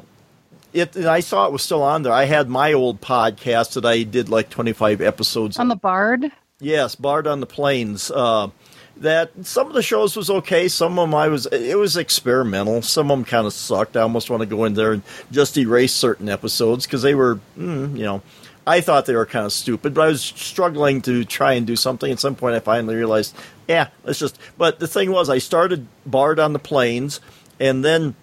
it, 0.72 0.96
I 0.96 1.20
saw 1.20 1.46
it 1.46 1.52
was 1.52 1.62
still 1.62 1.82
on 1.82 2.02
there. 2.02 2.12
I 2.12 2.24
had 2.24 2.48
my 2.48 2.72
old 2.72 3.00
podcast 3.00 3.74
that 3.74 3.84
I 3.84 4.02
did 4.02 4.28
like 4.28 4.50
twenty 4.50 4.72
five 4.72 5.00
episodes 5.00 5.58
On 5.58 5.68
the 5.68 5.76
Bard. 5.76 6.30
Yes, 6.60 6.94
Bard 6.94 7.26
on 7.26 7.40
the 7.40 7.46
Plains. 7.46 8.10
Uh, 8.10 8.48
that 8.98 9.30
some 9.42 9.66
of 9.66 9.72
the 9.72 9.82
shows 9.82 10.16
was 10.16 10.30
okay. 10.30 10.68
Some 10.68 10.98
of 10.98 11.08
them 11.08 11.14
I 11.14 11.28
was 11.28 11.46
it 11.46 11.76
was 11.78 11.96
experimental. 11.96 12.82
Some 12.82 13.10
of 13.10 13.18
them 13.18 13.24
kind 13.24 13.46
of 13.46 13.52
sucked. 13.52 13.96
I 13.96 14.02
almost 14.02 14.30
want 14.30 14.42
to 14.42 14.46
go 14.46 14.64
in 14.64 14.74
there 14.74 14.92
and 14.92 15.02
just 15.30 15.56
erase 15.56 15.92
certain 15.92 16.28
episodes 16.28 16.86
because 16.86 17.02
they 17.02 17.14
were, 17.14 17.40
mm, 17.58 17.96
you 17.96 18.04
know, 18.04 18.22
I 18.66 18.80
thought 18.80 19.06
they 19.06 19.14
were 19.14 19.26
kind 19.26 19.46
of 19.46 19.52
stupid. 19.52 19.94
But 19.94 20.02
I 20.02 20.08
was 20.08 20.22
struggling 20.22 21.02
to 21.02 21.24
try 21.24 21.54
and 21.54 21.66
do 21.66 21.76
something. 21.76 22.10
At 22.10 22.20
some 22.20 22.34
point, 22.34 22.54
I 22.54 22.60
finally 22.60 22.94
realized, 22.94 23.36
yeah, 23.68 23.88
let's 24.04 24.18
just. 24.18 24.38
But 24.56 24.78
the 24.78 24.88
thing 24.88 25.10
was, 25.10 25.28
I 25.28 25.38
started 25.38 25.86
Bard 26.06 26.38
on 26.38 26.52
the 26.52 26.58
Plains, 26.58 27.20
and 27.58 27.84
then. 27.84 28.14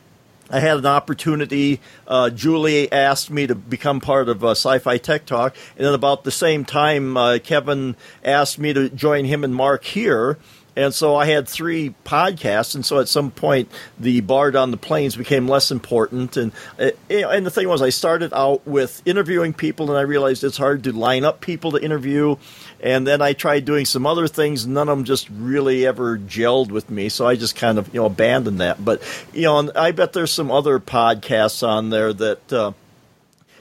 I 0.52 0.62
had 0.62 0.78
an 0.78 0.88
opportunity. 0.88 1.80
Uh, 2.08 2.32
Julie 2.32 2.92
asked 2.92 3.30
me 3.30 3.46
to 3.46 3.54
become 3.54 4.00
part 4.00 4.30
of 4.30 4.44
uh, 4.44 4.56
Sci-Fi 4.56 4.98
Tech 4.98 5.28
Talk, 5.28 5.56
and 5.78 5.86
then 5.86 5.94
about 5.94 6.24
the 6.24 6.32
same 6.32 6.66
time, 6.66 7.16
uh, 7.16 7.38
Kevin 7.38 7.96
asked 8.26 8.58
me 8.58 8.74
to 8.74 8.90
join 8.90 9.26
him 9.26 9.44
and 9.44 9.54
Mark 9.54 9.84
here. 9.84 10.40
And 10.76 10.94
so 10.94 11.16
I 11.16 11.26
had 11.26 11.48
three 11.48 11.94
podcasts, 12.06 12.76
and 12.76 12.86
so 12.86 13.00
at 13.00 13.08
some 13.08 13.32
point, 13.32 13.70
the 14.00 14.22
Bard 14.22 14.56
on 14.56 14.72
the 14.72 14.78
Plains 14.78 15.16
became 15.16 15.48
less 15.48 15.72
important. 15.72 16.38
And 16.38 16.52
know, 16.78 17.30
and 17.30 17.46
the 17.46 17.52
thing 17.52 17.68
was, 17.68 17.82
I 17.82 17.90
started 17.90 18.32
out 18.34 18.66
with 18.68 19.02
interviewing 19.06 19.54
people, 19.54 19.90
and 19.90 19.98
I 19.98 20.02
realized 20.02 20.44
it's 20.44 20.58
hard 20.58 20.84
to 20.86 20.92
line 20.92 21.26
up 21.26 21.42
people 21.42 21.72
to 21.72 21.84
interview. 21.84 22.36
And 22.82 23.06
then 23.06 23.22
I 23.22 23.34
tried 23.34 23.66
doing 23.66 23.86
some 23.86 24.06
other 24.06 24.28
things. 24.28 24.68
None 24.68 24.88
of 24.88 24.98
them 24.98 25.06
just 25.06 25.28
really 25.32 25.86
ever 25.86 26.18
gelled 26.18 26.72
with 26.72 26.90
me, 26.90 27.10
so 27.10 27.28
I 27.28 27.36
just 27.36 27.56
kind 27.56 27.78
of 27.78 27.94
you 27.94 28.00
know 28.02 28.06
abandoned 28.06 28.62
that. 28.62 28.84
But 28.84 29.02
you 29.34 29.44
know, 29.44 29.72
I 29.76 29.92
bet 29.92 30.14
there's 30.14 30.32
some 30.32 30.52
other 30.52 30.80
podcasts 30.80 31.68
on 31.68 31.90
there 31.90 32.14
that 32.14 32.54
uh, 32.54 32.72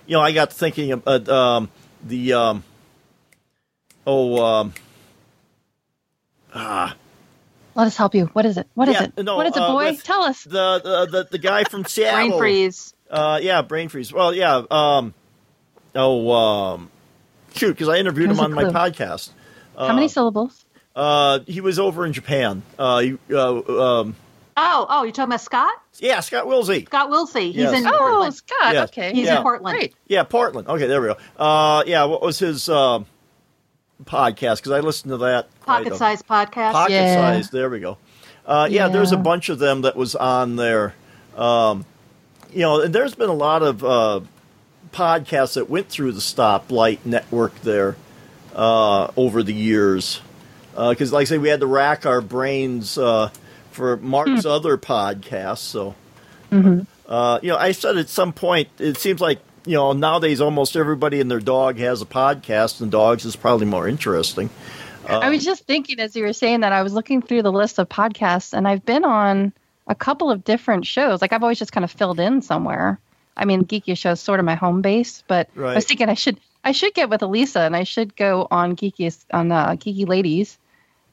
you 0.07 0.15
know 0.15 0.21
I 0.21 0.33
got 0.33 0.53
thinking 0.53 0.93
of 0.93 1.03
uh, 1.07 1.35
um, 1.35 1.71
the 2.05 2.35
um, 2.35 2.65
oh. 4.07 4.45
Um, 4.45 4.75
Let 7.75 7.87
us 7.87 7.97
help 7.97 8.15
you. 8.15 8.27
What 8.33 8.45
is 8.47 8.57
it? 8.57 8.67
What 8.75 8.89
is 8.89 8.95
Yeah, 8.95 9.05
it? 9.17 9.25
no, 9.25 9.37
what 9.37 9.47
is 9.47 9.57
it, 9.57 9.63
uh, 9.63 9.73
boy? 9.73 9.85
with- 9.91 10.03
Tell 10.03 10.23
us. 10.23 10.43
the 10.45 10.81
the 10.83 11.07
the, 11.11 11.29
the 11.33 11.39
guy 11.39 11.65
from 11.65 11.85
Seattle. 11.87 12.29
Brain 12.31 12.39
freeze. 12.39 12.95
Uh, 13.11 13.39
yeah, 13.43 13.63
brain 13.63 13.89
freeze. 13.89 14.13
Well, 14.13 14.35
yeah. 14.35 14.63
Um, 14.71 15.15
oh, 15.95 16.31
um, 16.33 16.91
shoot, 17.55 17.73
because 17.73 17.89
I 17.89 17.97
interviewed 17.97 18.29
Here's 18.29 18.39
him 18.39 18.45
on 18.45 18.53
my 18.53 18.65
clue. 18.65 18.73
podcast. 18.73 19.31
How 19.79 19.95
many 19.95 20.09
syllables? 20.09 20.65
Uh, 20.97 21.39
he 21.47 21.61
was 21.61 21.79
over 21.79 22.05
in 22.05 22.13
Japan. 22.13 22.63
Uh, 22.79 22.99
he, 22.99 23.19
uh, 23.31 24.01
um, 24.01 24.17
Oh, 24.61 24.87
oh, 24.91 25.05
you're 25.05 25.13
talking 25.13 25.29
about 25.31 25.41
Scott? 25.41 25.73
yeah, 26.01 26.19
Scott 26.19 26.49
Willsey. 26.49 26.85
Scott 26.87 27.11
Willsey. 27.11 27.53
He's 27.53 27.63
Yes. 27.63 27.79
in 27.81 27.87
Oh, 27.87 27.97
Portland. 27.97 28.35
Scott. 28.35 28.75
Yes. 28.75 28.89
Okay. 28.89 29.13
He's 29.15 29.27
Yeah. 29.27 29.37
in 29.37 29.43
Portland. 29.45 29.79
Great. 29.79 29.95
Yeah, 30.09 30.25
Portland. 30.25 30.67
Okay, 30.67 30.89
there 30.89 31.01
we 31.01 31.07
go. 31.09 31.17
Uh, 31.39 31.85
yeah, 31.87 32.05
what 32.07 32.21
was 32.23 32.41
his 32.41 32.69
uh, 32.69 32.99
podcast? 34.05 34.57
Because 34.57 34.73
I 34.73 34.81
listened 34.81 35.11
to 35.11 35.17
that. 35.19 35.49
Pocket 35.67 35.93
a- 35.93 35.97
size 35.97 36.23
podcast. 36.23 36.73
Pocket 36.73 36.93
Yeah. 36.93 37.15
size. 37.15 37.51
There 37.51 37.69
we 37.71 37.81
go. 37.81 37.99
Uh, 38.47 38.67
yeah, 38.71 38.89
there's 38.89 39.13
a 39.13 39.17
bunch 39.19 39.49
of 39.51 39.59
them 39.59 39.83
that 39.83 39.95
was 39.97 40.15
on 40.15 40.57
there. 40.57 40.95
Um, 41.37 41.85
you 42.53 42.61
know, 42.61 42.81
and 42.81 42.95
there's 42.95 43.15
been 43.15 43.29
a 43.29 43.35
lot 43.35 43.63
of 43.63 43.85
uh, 43.85 44.21
podcasts 44.93 45.55
that 45.55 45.69
went 45.69 45.89
through 45.89 46.13
the 46.13 46.21
Stoplight 46.21 47.01
network 47.05 47.55
there 47.61 47.97
uh, 48.57 49.09
over 49.17 49.43
the 49.43 49.53
years. 49.53 50.21
Because, 50.75 51.13
like 51.13 51.23
I 51.23 51.25
say, 51.25 51.39
we 51.39 51.49
had 51.49 51.61
to 51.61 51.67
rack 51.67 52.07
our 52.07 52.21
brains 52.21 52.97
uh, 52.97 53.31
for 53.73 53.97
Mark's 53.99 54.47
other 54.47 54.79
podcasts. 54.79 55.59
So, 55.59 55.95
uh, 56.51 57.39
you 57.43 57.49
know, 57.51 57.57
I 57.57 57.73
said 57.73 57.97
at 57.99 58.09
some 58.09 58.33
point, 58.33 58.69
it 58.79 58.97
seems 58.97 59.21
like 59.21 59.41
you 59.69 59.75
know 59.75 59.93
nowadays 59.93 60.41
almost 60.41 60.77
everybody 60.77 61.21
and 61.21 61.31
their 61.31 61.41
dog 61.41 61.79
has 61.79 62.03
a 62.03 62.07
podcast, 62.07 62.81
and 62.81 62.91
dogs 62.91 63.25
is 63.25 63.37
probably 63.37 63.67
more 63.67 63.87
interesting. 63.87 64.51
I 65.07 65.31
was 65.31 65.45
just 65.45 65.65
thinking 65.65 66.01
as 66.01 66.15
you 66.15 66.23
were 66.25 66.33
saying 66.33 66.61
that, 66.61 66.73
I 66.73 66.83
was 66.83 66.93
looking 66.93 67.23
through 67.23 67.43
the 67.43 67.53
list 67.53 67.79
of 67.79 67.89
podcasts 67.89 68.53
and 68.53 68.69
I've 68.69 68.85
been 68.85 69.05
on 69.05 69.53
a 69.87 69.95
couple 69.95 70.31
of 70.31 70.45
different 70.45 70.87
shows. 70.87 71.23
Like 71.23 71.33
I've 71.33 71.43
always 71.43 71.59
just 71.59 71.73
kind 71.73 71.85
of 71.85 71.91
filled 71.91 72.21
in 72.21 72.43
somewhere. 72.43 72.99
I 73.37 73.45
mean, 73.45 73.65
Geeky 73.65 73.97
Show 73.97 74.13
is 74.13 74.21
sort 74.21 74.41
of 74.41 74.47
my 74.47 74.55
home 74.55 74.83
base, 74.83 75.23
but 75.27 75.49
I 75.57 75.75
was 75.77 75.87
thinking 75.87 76.09
I 76.09 76.15
should 76.15 76.39
I 76.65 76.73
should 76.73 76.93
get 76.93 77.09
with 77.09 77.23
Elisa 77.23 77.61
and 77.61 77.75
I 77.75 77.85
should 77.85 78.17
go 78.17 78.49
on 78.51 78.77
Geeky 78.77 79.17
on 79.33 79.53
uh, 79.53 79.71
Geeky 79.71 80.07
Ladies, 80.07 80.59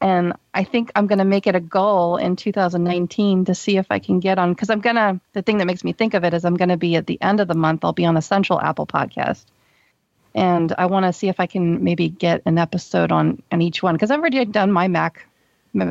and 0.02 0.34
I 0.54 0.64
think 0.64 0.92
I'm 0.96 1.08
going 1.08 1.20
to 1.20 1.26
make 1.26 1.48
it 1.48 1.56
a 1.56 1.60
goal 1.60 2.18
in 2.18 2.36
2019 2.36 3.46
to 3.46 3.56
see 3.56 3.78
if 3.78 3.88
I 3.90 4.00
can 4.00 4.20
get 4.20 4.38
on 4.38 4.54
because 4.54 4.70
I'm 4.70 4.82
gonna. 4.82 5.20
The 5.34 5.42
thing 5.42 5.58
that 5.60 5.66
makes 5.66 5.84
me 5.84 5.94
think 5.94 6.14
of 6.14 6.24
it 6.24 6.34
is 6.34 6.46
I'm 6.46 6.58
going 6.58 6.70
to 6.70 6.78
be 6.78 6.96
at 6.96 7.08
the 7.08 7.22
end 7.22 7.40
of 7.40 7.48
the 7.48 7.56
month. 7.56 7.84
I'll 7.84 7.94
be 7.94 8.06
on 8.06 8.14
the 8.14 8.20
Essential 8.20 8.60
Apple 8.60 8.88
podcast, 8.88 9.46
and 10.34 10.74
I 10.78 10.88
want 10.88 11.06
to 11.06 11.14
see 11.14 11.30
if 11.30 11.40
I 11.40 11.46
can 11.46 11.84
maybe 11.84 12.10
get 12.10 12.42
an 12.46 12.58
episode 12.58 13.12
on 13.12 13.42
on 13.52 13.62
each 13.62 13.82
one 13.82 13.96
because 13.96 14.12
I've 14.12 14.20
already 14.20 14.44
done 14.46 14.72
my 14.72 14.88
Mac 14.88 15.28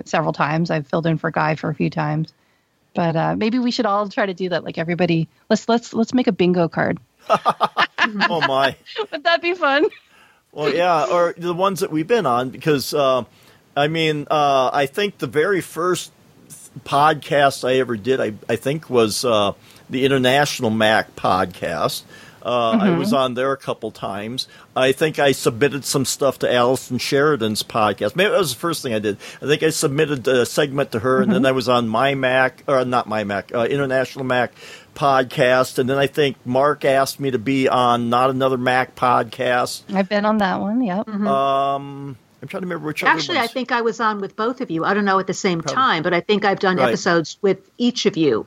several 0.04 0.32
times. 0.32 0.70
I've 0.70 0.86
filled 0.86 1.06
in 1.06 1.18
for 1.18 1.30
Guy 1.30 1.54
for 1.54 1.70
a 1.70 1.74
few 1.74 1.90
times, 1.90 2.32
but 2.94 3.16
uh, 3.16 3.36
maybe 3.36 3.58
we 3.58 3.70
should 3.70 3.86
all 3.86 4.08
try 4.08 4.26
to 4.26 4.34
do 4.34 4.50
that. 4.50 4.64
Like 4.64 4.78
everybody, 4.78 5.28
let's 5.48 5.68
let's 5.68 5.94
let's 5.94 6.12
make 6.12 6.26
a 6.26 6.32
bingo 6.32 6.68
card. 6.68 6.98
oh 7.28 8.44
my! 8.46 8.76
Would 9.12 9.24
that 9.24 9.40
be 9.40 9.54
fun? 9.54 9.86
Well, 10.52 10.72
yeah, 10.72 11.06
or 11.06 11.34
the 11.36 11.54
ones 11.54 11.80
that 11.80 11.90
we've 11.90 12.06
been 12.06 12.26
on 12.26 12.50
because 12.50 12.94
uh, 12.94 13.24
I 13.76 13.88
mean, 13.88 14.26
uh, 14.30 14.70
I 14.72 14.86
think 14.86 15.18
the 15.18 15.26
very 15.26 15.60
first 15.60 16.12
podcast 16.84 17.66
I 17.68 17.76
ever 17.76 17.96
did, 17.96 18.20
I, 18.20 18.34
I 18.48 18.56
think, 18.56 18.88
was 18.88 19.24
uh, 19.24 19.52
the 19.90 20.04
International 20.04 20.70
Mac 20.70 21.14
podcast. 21.16 22.02
Uh, 22.44 22.72
I 22.78 22.90
was 22.90 23.14
on 23.14 23.32
there 23.32 23.52
a 23.52 23.56
couple 23.56 23.90
times. 23.90 24.48
I 24.76 24.92
think 24.92 25.18
I 25.18 25.32
submitted 25.32 25.86
some 25.86 26.04
stuff 26.04 26.40
to 26.40 26.52
Allison 26.52 26.98
Sheridan's 26.98 27.62
podcast. 27.62 28.16
Maybe 28.16 28.30
that 28.30 28.38
was 28.38 28.52
the 28.52 28.60
first 28.60 28.82
thing 28.82 28.92
I 28.92 28.98
did. 28.98 29.16
I 29.40 29.46
think 29.46 29.62
I 29.62 29.70
submitted 29.70 30.28
a 30.28 30.44
segment 30.44 30.92
to 30.92 30.98
her, 30.98 31.22
and 31.22 31.32
then 31.32 31.46
I 31.46 31.52
was 31.52 31.70
on 31.70 31.88
my 31.88 32.14
Mac, 32.14 32.62
or 32.68 32.84
not 32.84 33.08
my 33.08 33.24
Mac, 33.24 33.54
uh, 33.54 33.64
International 33.64 34.26
Mac 34.26 34.52
podcast. 34.94 35.78
And 35.78 35.88
then 35.88 35.96
I 35.96 36.06
think 36.06 36.36
Mark 36.44 36.84
asked 36.84 37.18
me 37.18 37.30
to 37.30 37.38
be 37.38 37.66
on 37.66 38.10
Not 38.10 38.28
Another 38.28 38.58
Mac 38.58 38.94
podcast. 38.94 39.82
I've 39.94 40.10
been 40.10 40.26
on 40.26 40.36
that 40.38 40.60
one. 40.60 40.82
Yep. 40.82 41.08
Um, 41.08 42.18
I'm 42.44 42.48
trying 42.48 42.60
to 42.60 42.66
remember 42.66 42.88
which 42.88 43.02
Actually, 43.02 43.38
I 43.38 43.46
think 43.46 43.72
I 43.72 43.80
was 43.80 44.00
on 44.00 44.20
with 44.20 44.36
both 44.36 44.60
of 44.60 44.70
you. 44.70 44.84
I 44.84 44.92
don't 44.92 45.06
know 45.06 45.18
at 45.18 45.26
the 45.26 45.32
same 45.32 45.62
time, 45.62 46.02
but 46.02 46.12
I 46.12 46.20
think 46.20 46.44
I've 46.44 46.58
done 46.58 46.76
Right. 46.76 46.88
episodes 46.88 47.38
with 47.40 47.70
each 47.78 48.04
of 48.04 48.18
you 48.18 48.44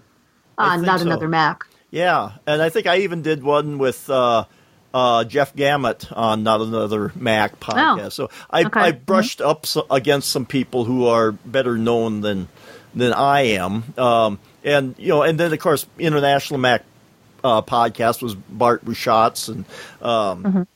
on 0.55 0.83
Not 0.83 0.99
so. 0.99 1.07
Another 1.07 1.27
Mac. 1.27 1.65
Yeah, 1.89 2.33
and 2.45 2.61
I 2.61 2.69
think 2.69 2.85
I 2.85 2.97
even 2.97 3.23
did 3.23 3.41
one 3.41 3.79
with 3.79 4.07
uh, 4.07 4.45
uh, 4.93 5.23
Jeff 5.23 5.55
Gamet 5.55 6.15
on 6.15 6.43
Not 6.43 6.61
Another 6.61 7.11
Mac 7.15 7.59
podcast. 7.59 8.11
so 8.11 8.29
I, 8.51 8.65
okay. 8.65 8.79
I 8.79 8.91
brushed 8.91 9.41
up 9.41 9.65
so, 9.65 9.87
against 9.89 10.29
some 10.31 10.45
people 10.45 10.85
who 10.85 11.07
are 11.07 11.31
better 11.31 11.75
known 11.75 12.21
than 12.21 12.49
than 12.93 13.13
I 13.13 13.41
am, 13.55 13.95
um, 13.97 14.37
and 14.63 14.93
you 14.99 15.07
know, 15.07 15.23
and 15.23 15.39
then 15.39 15.51
of 15.51 15.57
course 15.57 15.87
International 15.97 16.59
Mac 16.59 16.83
uh, 17.43 17.63
podcast 17.63 18.21
was 18.21 18.35
Bart 18.35 18.85
Busschots 18.85 19.49
and. 19.49 19.65
Um, 20.03 20.67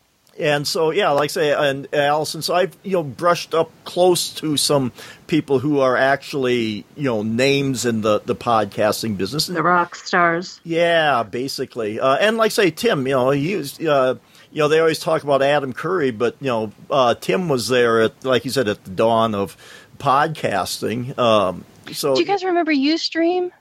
And 0.41 0.67
so, 0.67 0.89
yeah, 0.89 1.11
like 1.11 1.25
I 1.25 1.27
say, 1.27 1.51
and 1.53 1.87
Allison, 1.93 2.41
so 2.41 2.55
I've 2.55 2.75
you 2.83 2.93
know 2.93 3.03
brushed 3.03 3.53
up 3.53 3.71
close 3.85 4.33
to 4.35 4.57
some 4.57 4.91
people 5.27 5.59
who 5.59 5.79
are 5.79 5.95
actually 5.95 6.83
you 6.95 7.03
know 7.03 7.21
names 7.21 7.85
in 7.85 8.01
the 8.01 8.21
the 8.25 8.35
podcasting 8.35 9.17
business. 9.17 9.45
The 9.45 9.61
rock 9.61 9.95
stars. 9.95 10.59
Yeah, 10.63 11.21
basically. 11.21 11.99
Uh, 11.99 12.15
and 12.15 12.37
like 12.37 12.51
say 12.51 12.71
Tim, 12.71 13.05
you 13.05 13.13
know, 13.13 13.29
he 13.29 13.55
was, 13.55 13.79
uh, 13.79 14.15
you 14.51 14.59
know, 14.59 14.67
they 14.67 14.79
always 14.79 14.99
talk 14.99 15.23
about 15.23 15.43
Adam 15.43 15.73
Curry, 15.73 16.09
but 16.09 16.35
you 16.41 16.47
know, 16.47 16.71
uh, 16.89 17.13
Tim 17.13 17.47
was 17.47 17.67
there 17.67 18.01
at, 18.01 18.25
like 18.25 18.43
you 18.43 18.51
said, 18.51 18.67
at 18.67 18.83
the 18.83 18.91
dawn 18.91 19.35
of 19.35 19.55
podcasting. 19.99 21.17
Um, 21.19 21.65
so 21.91 22.15
Do 22.15 22.21
you 22.21 22.27
guys 22.27 22.43
remember 22.43 22.73
Ustream? 22.73 23.51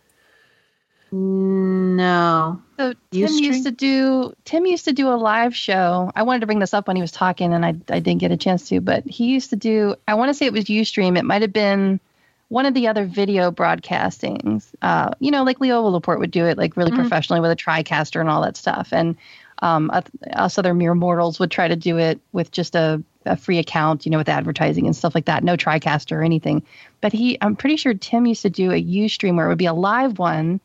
No. 1.12 2.62
So 2.76 2.94
Tim 3.10 3.26
Ustream? 3.26 3.40
used 3.40 3.64
to 3.64 3.70
do 3.70 4.34
Tim 4.44 4.66
used 4.66 4.84
to 4.84 4.92
do 4.92 5.08
a 5.08 5.16
live 5.16 5.54
show. 5.54 6.10
I 6.14 6.22
wanted 6.22 6.40
to 6.40 6.46
bring 6.46 6.60
this 6.60 6.74
up 6.74 6.86
when 6.86 6.96
he 6.96 7.02
was 7.02 7.12
talking, 7.12 7.52
and 7.52 7.64
I 7.64 7.70
I 7.88 7.98
didn't 8.00 8.18
get 8.18 8.30
a 8.30 8.36
chance 8.36 8.68
to. 8.68 8.80
But 8.80 9.04
he 9.06 9.26
used 9.26 9.50
to 9.50 9.56
do. 9.56 9.96
I 10.06 10.14
want 10.14 10.30
to 10.30 10.34
say 10.34 10.46
it 10.46 10.52
was 10.52 10.66
UStream. 10.66 11.18
It 11.18 11.24
might 11.24 11.42
have 11.42 11.52
been 11.52 12.00
one 12.48 12.66
of 12.66 12.74
the 12.74 12.88
other 12.88 13.06
video 13.06 13.50
broadcastings. 13.52 14.66
Uh, 14.82 15.10
you 15.20 15.30
know, 15.30 15.44
like 15.44 15.60
Leo 15.60 15.82
Laporte 15.82 16.18
would 16.18 16.32
do 16.32 16.46
it 16.46 16.58
like 16.58 16.76
really 16.76 16.90
professionally 16.90 17.40
with 17.40 17.50
a 17.52 17.56
TriCaster 17.56 18.20
and 18.20 18.28
all 18.28 18.42
that 18.42 18.56
stuff. 18.56 18.88
And 18.92 19.16
um, 19.62 19.90
us- 19.90 20.04
us 20.32 20.58
other 20.58 20.74
mere 20.74 20.94
mortals 20.94 21.38
would 21.38 21.50
try 21.50 21.68
to 21.68 21.76
do 21.76 21.98
it 21.98 22.20
with 22.32 22.50
just 22.50 22.74
a, 22.74 23.02
a 23.24 23.36
free 23.36 23.58
account, 23.58 24.04
you 24.04 24.10
know, 24.10 24.18
with 24.18 24.28
advertising 24.28 24.86
and 24.86 24.96
stuff 24.96 25.14
like 25.14 25.26
that. 25.26 25.44
No 25.44 25.56
TriCaster 25.56 26.16
or 26.16 26.22
anything. 26.22 26.64
But 27.00 27.12
he, 27.12 27.38
I'm 27.40 27.54
pretty 27.54 27.76
sure 27.76 27.94
Tim 27.94 28.26
used 28.26 28.42
to 28.42 28.50
do 28.50 28.72
a 28.72 28.82
UStream 28.82 29.36
where 29.36 29.46
it 29.46 29.50
would 29.50 29.58
be 29.58 29.66
a 29.66 29.74
live 29.74 30.18
one 30.18 30.60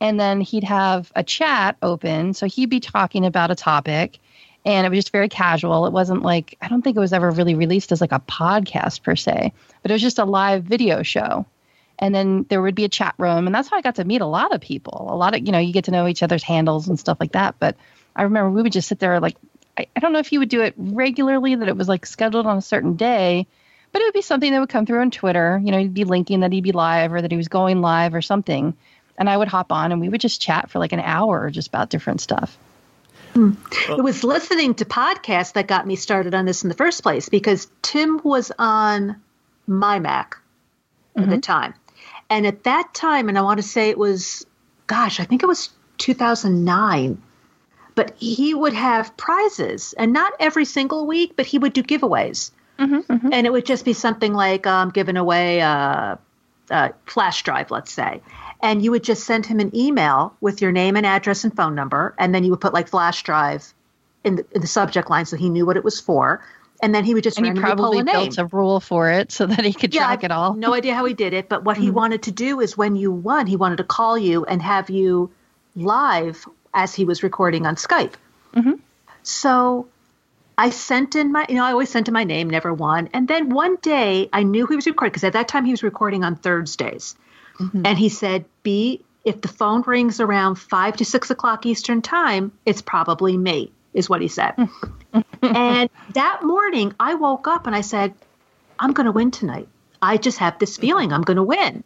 and 0.00 0.20
then 0.20 0.40
he'd 0.40 0.64
have 0.64 1.10
a 1.14 1.22
chat 1.22 1.76
open. 1.82 2.34
So 2.34 2.46
he'd 2.46 2.70
be 2.70 2.80
talking 2.80 3.24
about 3.24 3.50
a 3.50 3.54
topic 3.54 4.18
and 4.64 4.84
it 4.84 4.90
was 4.90 4.98
just 4.98 5.12
very 5.12 5.28
casual. 5.28 5.86
It 5.86 5.92
wasn't 5.92 6.22
like 6.22 6.56
i 6.60 6.68
don't 6.68 6.82
think 6.82 6.96
it 6.96 7.00
was 7.00 7.12
ever 7.12 7.30
really 7.30 7.54
released 7.54 7.92
as 7.92 8.00
like 8.00 8.12
a 8.12 8.20
podcast 8.20 9.02
per 9.02 9.16
se 9.16 9.52
but 9.82 9.90
it 9.90 9.94
was 9.94 10.02
just 10.02 10.18
a 10.18 10.24
live 10.24 10.64
video 10.64 11.02
show. 11.02 11.46
And 11.98 12.14
then 12.14 12.44
there 12.50 12.60
would 12.60 12.74
be 12.74 12.84
a 12.84 12.90
chat 12.90 13.14
room 13.16 13.46
and 13.46 13.54
that's 13.54 13.68
how 13.68 13.76
i 13.76 13.80
got 13.82 13.94
to 13.96 14.04
meet 14.04 14.20
a 14.20 14.26
lot 14.26 14.54
of 14.54 14.60
people. 14.60 15.08
A 15.10 15.16
lot 15.16 15.34
of 15.34 15.46
you 15.46 15.52
know 15.52 15.58
you 15.58 15.72
get 15.72 15.84
to 15.84 15.90
know 15.90 16.06
each 16.06 16.22
other's 16.22 16.42
handles 16.42 16.88
and 16.88 16.98
stuff 16.98 17.18
like 17.20 17.32
that 17.32 17.56
but 17.58 17.76
i 18.14 18.22
remember 18.22 18.50
we 18.50 18.62
would 18.62 18.72
just 18.72 18.88
sit 18.88 18.98
there 18.98 19.18
like 19.20 19.36
i, 19.78 19.86
I 19.96 20.00
don't 20.00 20.12
know 20.12 20.18
if 20.18 20.28
he 20.28 20.38
would 20.38 20.50
do 20.50 20.62
it 20.62 20.74
regularly 20.76 21.54
that 21.54 21.68
it 21.68 21.76
was 21.76 21.88
like 21.88 22.04
scheduled 22.04 22.46
on 22.46 22.58
a 22.58 22.62
certain 22.62 22.96
day 22.96 23.46
but 23.92 24.02
it 24.02 24.06
would 24.06 24.14
be 24.14 24.22
something 24.22 24.52
that 24.52 24.60
would 24.60 24.68
come 24.68 24.84
through 24.84 25.00
on 25.00 25.10
twitter. 25.10 25.58
You 25.64 25.72
know 25.72 25.78
he'd 25.78 25.94
be 25.94 26.04
linking 26.04 26.40
that 26.40 26.52
he'd 26.52 26.64
be 26.64 26.72
live 26.72 27.14
or 27.14 27.22
that 27.22 27.30
he 27.30 27.36
was 27.36 27.48
going 27.48 27.80
live 27.80 28.14
or 28.14 28.20
something 28.20 28.76
and 29.18 29.28
I 29.28 29.36
would 29.36 29.48
hop 29.48 29.72
on 29.72 29.92
and 29.92 30.00
we 30.00 30.08
would 30.08 30.20
just 30.20 30.40
chat 30.40 30.70
for 30.70 30.78
like 30.78 30.92
an 30.92 31.00
hour 31.00 31.50
just 31.50 31.68
about 31.68 31.90
different 31.90 32.20
stuff. 32.20 32.56
Hmm. 33.34 33.52
It 33.90 34.02
was 34.02 34.24
listening 34.24 34.74
to 34.76 34.84
podcasts 34.84 35.52
that 35.54 35.66
got 35.66 35.86
me 35.86 35.96
started 35.96 36.34
on 36.34 36.46
this 36.46 36.62
in 36.62 36.68
the 36.68 36.74
first 36.74 37.02
place 37.02 37.28
because 37.28 37.68
Tim 37.82 38.20
was 38.24 38.50
on 38.58 39.20
my 39.66 39.98
Mac 39.98 40.38
at 41.16 41.24
the 41.24 41.32
mm-hmm. 41.32 41.40
time. 41.40 41.74
And 42.30 42.46
at 42.46 42.64
that 42.64 42.94
time, 42.94 43.28
and 43.28 43.38
I 43.38 43.42
want 43.42 43.58
to 43.58 43.62
say 43.62 43.90
it 43.90 43.98
was, 43.98 44.46
gosh, 44.86 45.20
I 45.20 45.24
think 45.24 45.42
it 45.42 45.46
was 45.46 45.70
2009, 45.98 47.22
but 47.94 48.16
he 48.18 48.54
would 48.54 48.72
have 48.72 49.16
prizes 49.16 49.94
and 49.96 50.12
not 50.12 50.32
every 50.40 50.64
single 50.64 51.06
week, 51.06 51.34
but 51.36 51.46
he 51.46 51.58
would 51.58 51.72
do 51.72 51.82
giveaways. 51.82 52.50
Mm-hmm, 52.78 53.12
mm-hmm. 53.12 53.32
And 53.32 53.46
it 53.46 53.50
would 53.50 53.66
just 53.66 53.84
be 53.84 53.92
something 53.92 54.34
like 54.34 54.66
um, 54.66 54.90
giving 54.90 55.16
away 55.16 55.60
a, 55.60 56.18
a 56.70 56.92
flash 57.06 57.42
drive, 57.42 57.70
let's 57.70 57.92
say. 57.92 58.20
And 58.62 58.82
you 58.82 58.90
would 58.90 59.04
just 59.04 59.24
send 59.24 59.46
him 59.46 59.60
an 59.60 59.74
email 59.76 60.34
with 60.40 60.62
your 60.62 60.72
name 60.72 60.96
and 60.96 61.04
address 61.04 61.44
and 61.44 61.54
phone 61.54 61.74
number. 61.74 62.14
And 62.18 62.34
then 62.34 62.44
you 62.44 62.50
would 62.50 62.60
put 62.60 62.72
like 62.72 62.88
flash 62.88 63.22
drive 63.22 63.72
in 64.24 64.36
the, 64.36 64.46
in 64.52 64.60
the 64.60 64.66
subject 64.66 65.10
line 65.10 65.26
so 65.26 65.36
he 65.36 65.48
knew 65.48 65.66
what 65.66 65.76
it 65.76 65.84
was 65.84 66.00
for. 66.00 66.44
And 66.82 66.94
then 66.94 67.04
he 67.04 67.14
would 67.14 67.24
just 67.24 67.38
And 67.38 67.46
he 67.46 67.52
probably 67.54 68.00
a 68.00 68.04
built 68.04 68.38
a 68.38 68.46
rule 68.46 68.80
for 68.80 69.10
it 69.10 69.32
so 69.32 69.46
that 69.46 69.64
he 69.64 69.72
could 69.72 69.92
track 69.92 70.24
it 70.24 70.30
all. 70.30 70.54
No 70.54 70.74
idea 70.74 70.94
how 70.94 71.04
he 71.04 71.14
did 71.14 71.32
it, 71.32 71.48
but 71.48 71.64
what 71.64 71.76
he 71.76 71.86
mm-hmm. 71.86 71.94
wanted 71.94 72.22
to 72.24 72.32
do 72.32 72.60
is 72.60 72.76
when 72.76 72.96
you 72.96 73.10
won, 73.10 73.46
he 73.46 73.56
wanted 73.56 73.76
to 73.76 73.84
call 73.84 74.18
you 74.18 74.44
and 74.44 74.60
have 74.60 74.90
you 74.90 75.30
live 75.74 76.46
as 76.74 76.94
he 76.94 77.04
was 77.04 77.22
recording 77.22 77.66
on 77.66 77.76
Skype. 77.76 78.12
Mm-hmm. 78.54 78.74
So 79.22 79.88
I 80.58 80.70
sent 80.70 81.16
in 81.16 81.32
my, 81.32 81.46
you 81.48 81.54
know, 81.54 81.64
I 81.64 81.70
always 81.72 81.90
sent 81.90 82.08
in 82.08 82.14
my 82.14 82.24
name, 82.24 82.50
never 82.50 82.72
won. 82.72 83.08
And 83.12 83.26
then 83.26 83.50
one 83.50 83.76
day 83.76 84.28
I 84.32 84.42
knew 84.42 84.66
he 84.66 84.76
was 84.76 84.86
recording 84.86 85.12
because 85.12 85.24
at 85.24 85.32
that 85.32 85.48
time 85.48 85.64
he 85.64 85.70
was 85.70 85.82
recording 85.82 86.24
on 86.24 86.36
Thursdays. 86.36 87.16
Mm-hmm. 87.58 87.86
And 87.86 87.98
he 87.98 88.08
said, 88.08 88.44
B, 88.62 89.02
if 89.24 89.40
the 89.40 89.48
phone 89.48 89.82
rings 89.82 90.20
around 90.20 90.56
five 90.56 90.96
to 90.98 91.04
six 91.04 91.30
o'clock 91.30 91.66
Eastern 91.66 92.02
time, 92.02 92.52
it's 92.64 92.82
probably 92.82 93.36
me, 93.36 93.72
is 93.92 94.08
what 94.08 94.20
he 94.20 94.28
said. 94.28 94.54
and 95.42 95.90
that 96.14 96.40
morning 96.42 96.94
I 97.00 97.14
woke 97.14 97.48
up 97.48 97.66
and 97.66 97.74
I 97.74 97.80
said, 97.80 98.14
I'm 98.78 98.92
going 98.92 99.06
to 99.06 99.12
win 99.12 99.30
tonight. 99.30 99.68
I 100.00 100.16
just 100.16 100.38
have 100.38 100.58
this 100.58 100.74
mm-hmm. 100.74 100.82
feeling 100.82 101.12
I'm 101.12 101.22
going 101.22 101.38
to 101.38 101.42
win. 101.42 101.82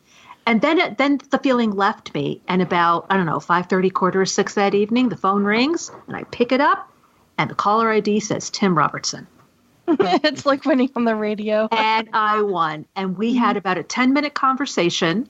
And 0.46 0.60
then 0.60 0.78
it, 0.78 0.98
then 0.98 1.20
the 1.30 1.38
feeling 1.38 1.70
left 1.70 2.12
me. 2.14 2.40
And 2.48 2.60
about, 2.62 3.06
I 3.10 3.16
don't 3.16 3.26
know, 3.26 3.38
5.30, 3.38 3.92
quarter 3.92 4.24
to 4.24 4.30
6 4.30 4.54
that 4.54 4.74
evening, 4.74 5.08
the 5.08 5.16
phone 5.16 5.44
rings 5.44 5.90
and 6.06 6.16
I 6.16 6.24
pick 6.24 6.52
it 6.52 6.60
up 6.60 6.90
and 7.38 7.48
the 7.48 7.54
caller 7.54 7.90
ID 7.90 8.20
says 8.20 8.50
Tim 8.50 8.76
Robertson. 8.76 9.26
it's 9.88 10.44
like 10.44 10.64
winning 10.66 10.90
on 10.94 11.04
the 11.04 11.16
radio. 11.16 11.68
And 11.72 12.10
I 12.12 12.42
won. 12.42 12.86
And 12.94 13.16
we 13.16 13.34
had 13.34 13.50
mm-hmm. 13.50 13.58
about 13.58 13.78
a 13.78 13.82
10 13.82 14.12
minute 14.12 14.34
conversation. 14.34 15.28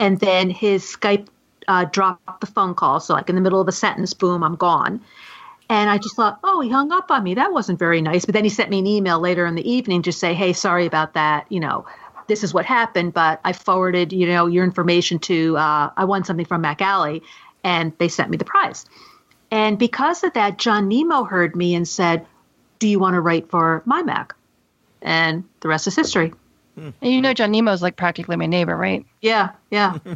And 0.00 0.18
then 0.18 0.50
his 0.50 0.82
Skype 0.82 1.28
uh, 1.68 1.84
dropped 1.84 2.40
the 2.40 2.46
phone 2.46 2.74
call. 2.74 2.98
So, 2.98 3.14
like 3.14 3.28
in 3.28 3.36
the 3.36 3.40
middle 3.40 3.60
of 3.60 3.68
a 3.68 3.72
sentence, 3.72 4.12
boom, 4.14 4.42
I'm 4.42 4.56
gone. 4.56 5.00
And 5.68 5.88
I 5.88 5.98
just 5.98 6.16
thought, 6.16 6.40
oh, 6.42 6.60
he 6.60 6.68
hung 6.68 6.90
up 6.90 7.12
on 7.12 7.22
me. 7.22 7.34
That 7.34 7.52
wasn't 7.52 7.78
very 7.78 8.02
nice. 8.02 8.24
But 8.24 8.32
then 8.32 8.42
he 8.42 8.50
sent 8.50 8.70
me 8.70 8.80
an 8.80 8.88
email 8.88 9.20
later 9.20 9.46
in 9.46 9.54
the 9.54 9.70
evening 9.70 10.02
to 10.02 10.12
say, 10.12 10.34
hey, 10.34 10.52
sorry 10.52 10.84
about 10.84 11.14
that. 11.14 11.46
You 11.48 11.60
know, 11.60 11.86
this 12.26 12.42
is 12.42 12.52
what 12.52 12.64
happened, 12.64 13.12
but 13.12 13.40
I 13.44 13.52
forwarded, 13.52 14.12
you 14.12 14.26
know, 14.26 14.46
your 14.46 14.64
information 14.64 15.20
to, 15.20 15.56
uh, 15.56 15.90
I 15.96 16.04
won 16.04 16.24
something 16.24 16.46
from 16.46 16.62
Macally, 16.62 17.22
and 17.62 17.92
they 17.98 18.08
sent 18.08 18.30
me 18.30 18.36
the 18.36 18.44
prize. 18.44 18.86
And 19.52 19.78
because 19.78 20.24
of 20.24 20.32
that, 20.32 20.58
John 20.58 20.88
Nemo 20.88 21.24
heard 21.24 21.54
me 21.54 21.74
and 21.74 21.86
said, 21.86 22.26
do 22.78 22.88
you 22.88 22.98
want 22.98 23.14
to 23.14 23.20
write 23.20 23.50
for 23.50 23.82
my 23.84 24.02
Mac? 24.02 24.34
And 25.02 25.44
the 25.60 25.68
rest 25.68 25.86
is 25.86 25.94
history. 25.94 26.32
And 26.80 27.12
you 27.12 27.20
know, 27.20 27.34
John 27.34 27.52
Nemo's 27.52 27.82
like 27.82 27.96
practically 27.96 28.36
my 28.36 28.46
neighbor, 28.46 28.76
right? 28.76 29.04
Yeah, 29.20 29.50
yeah. 29.70 29.98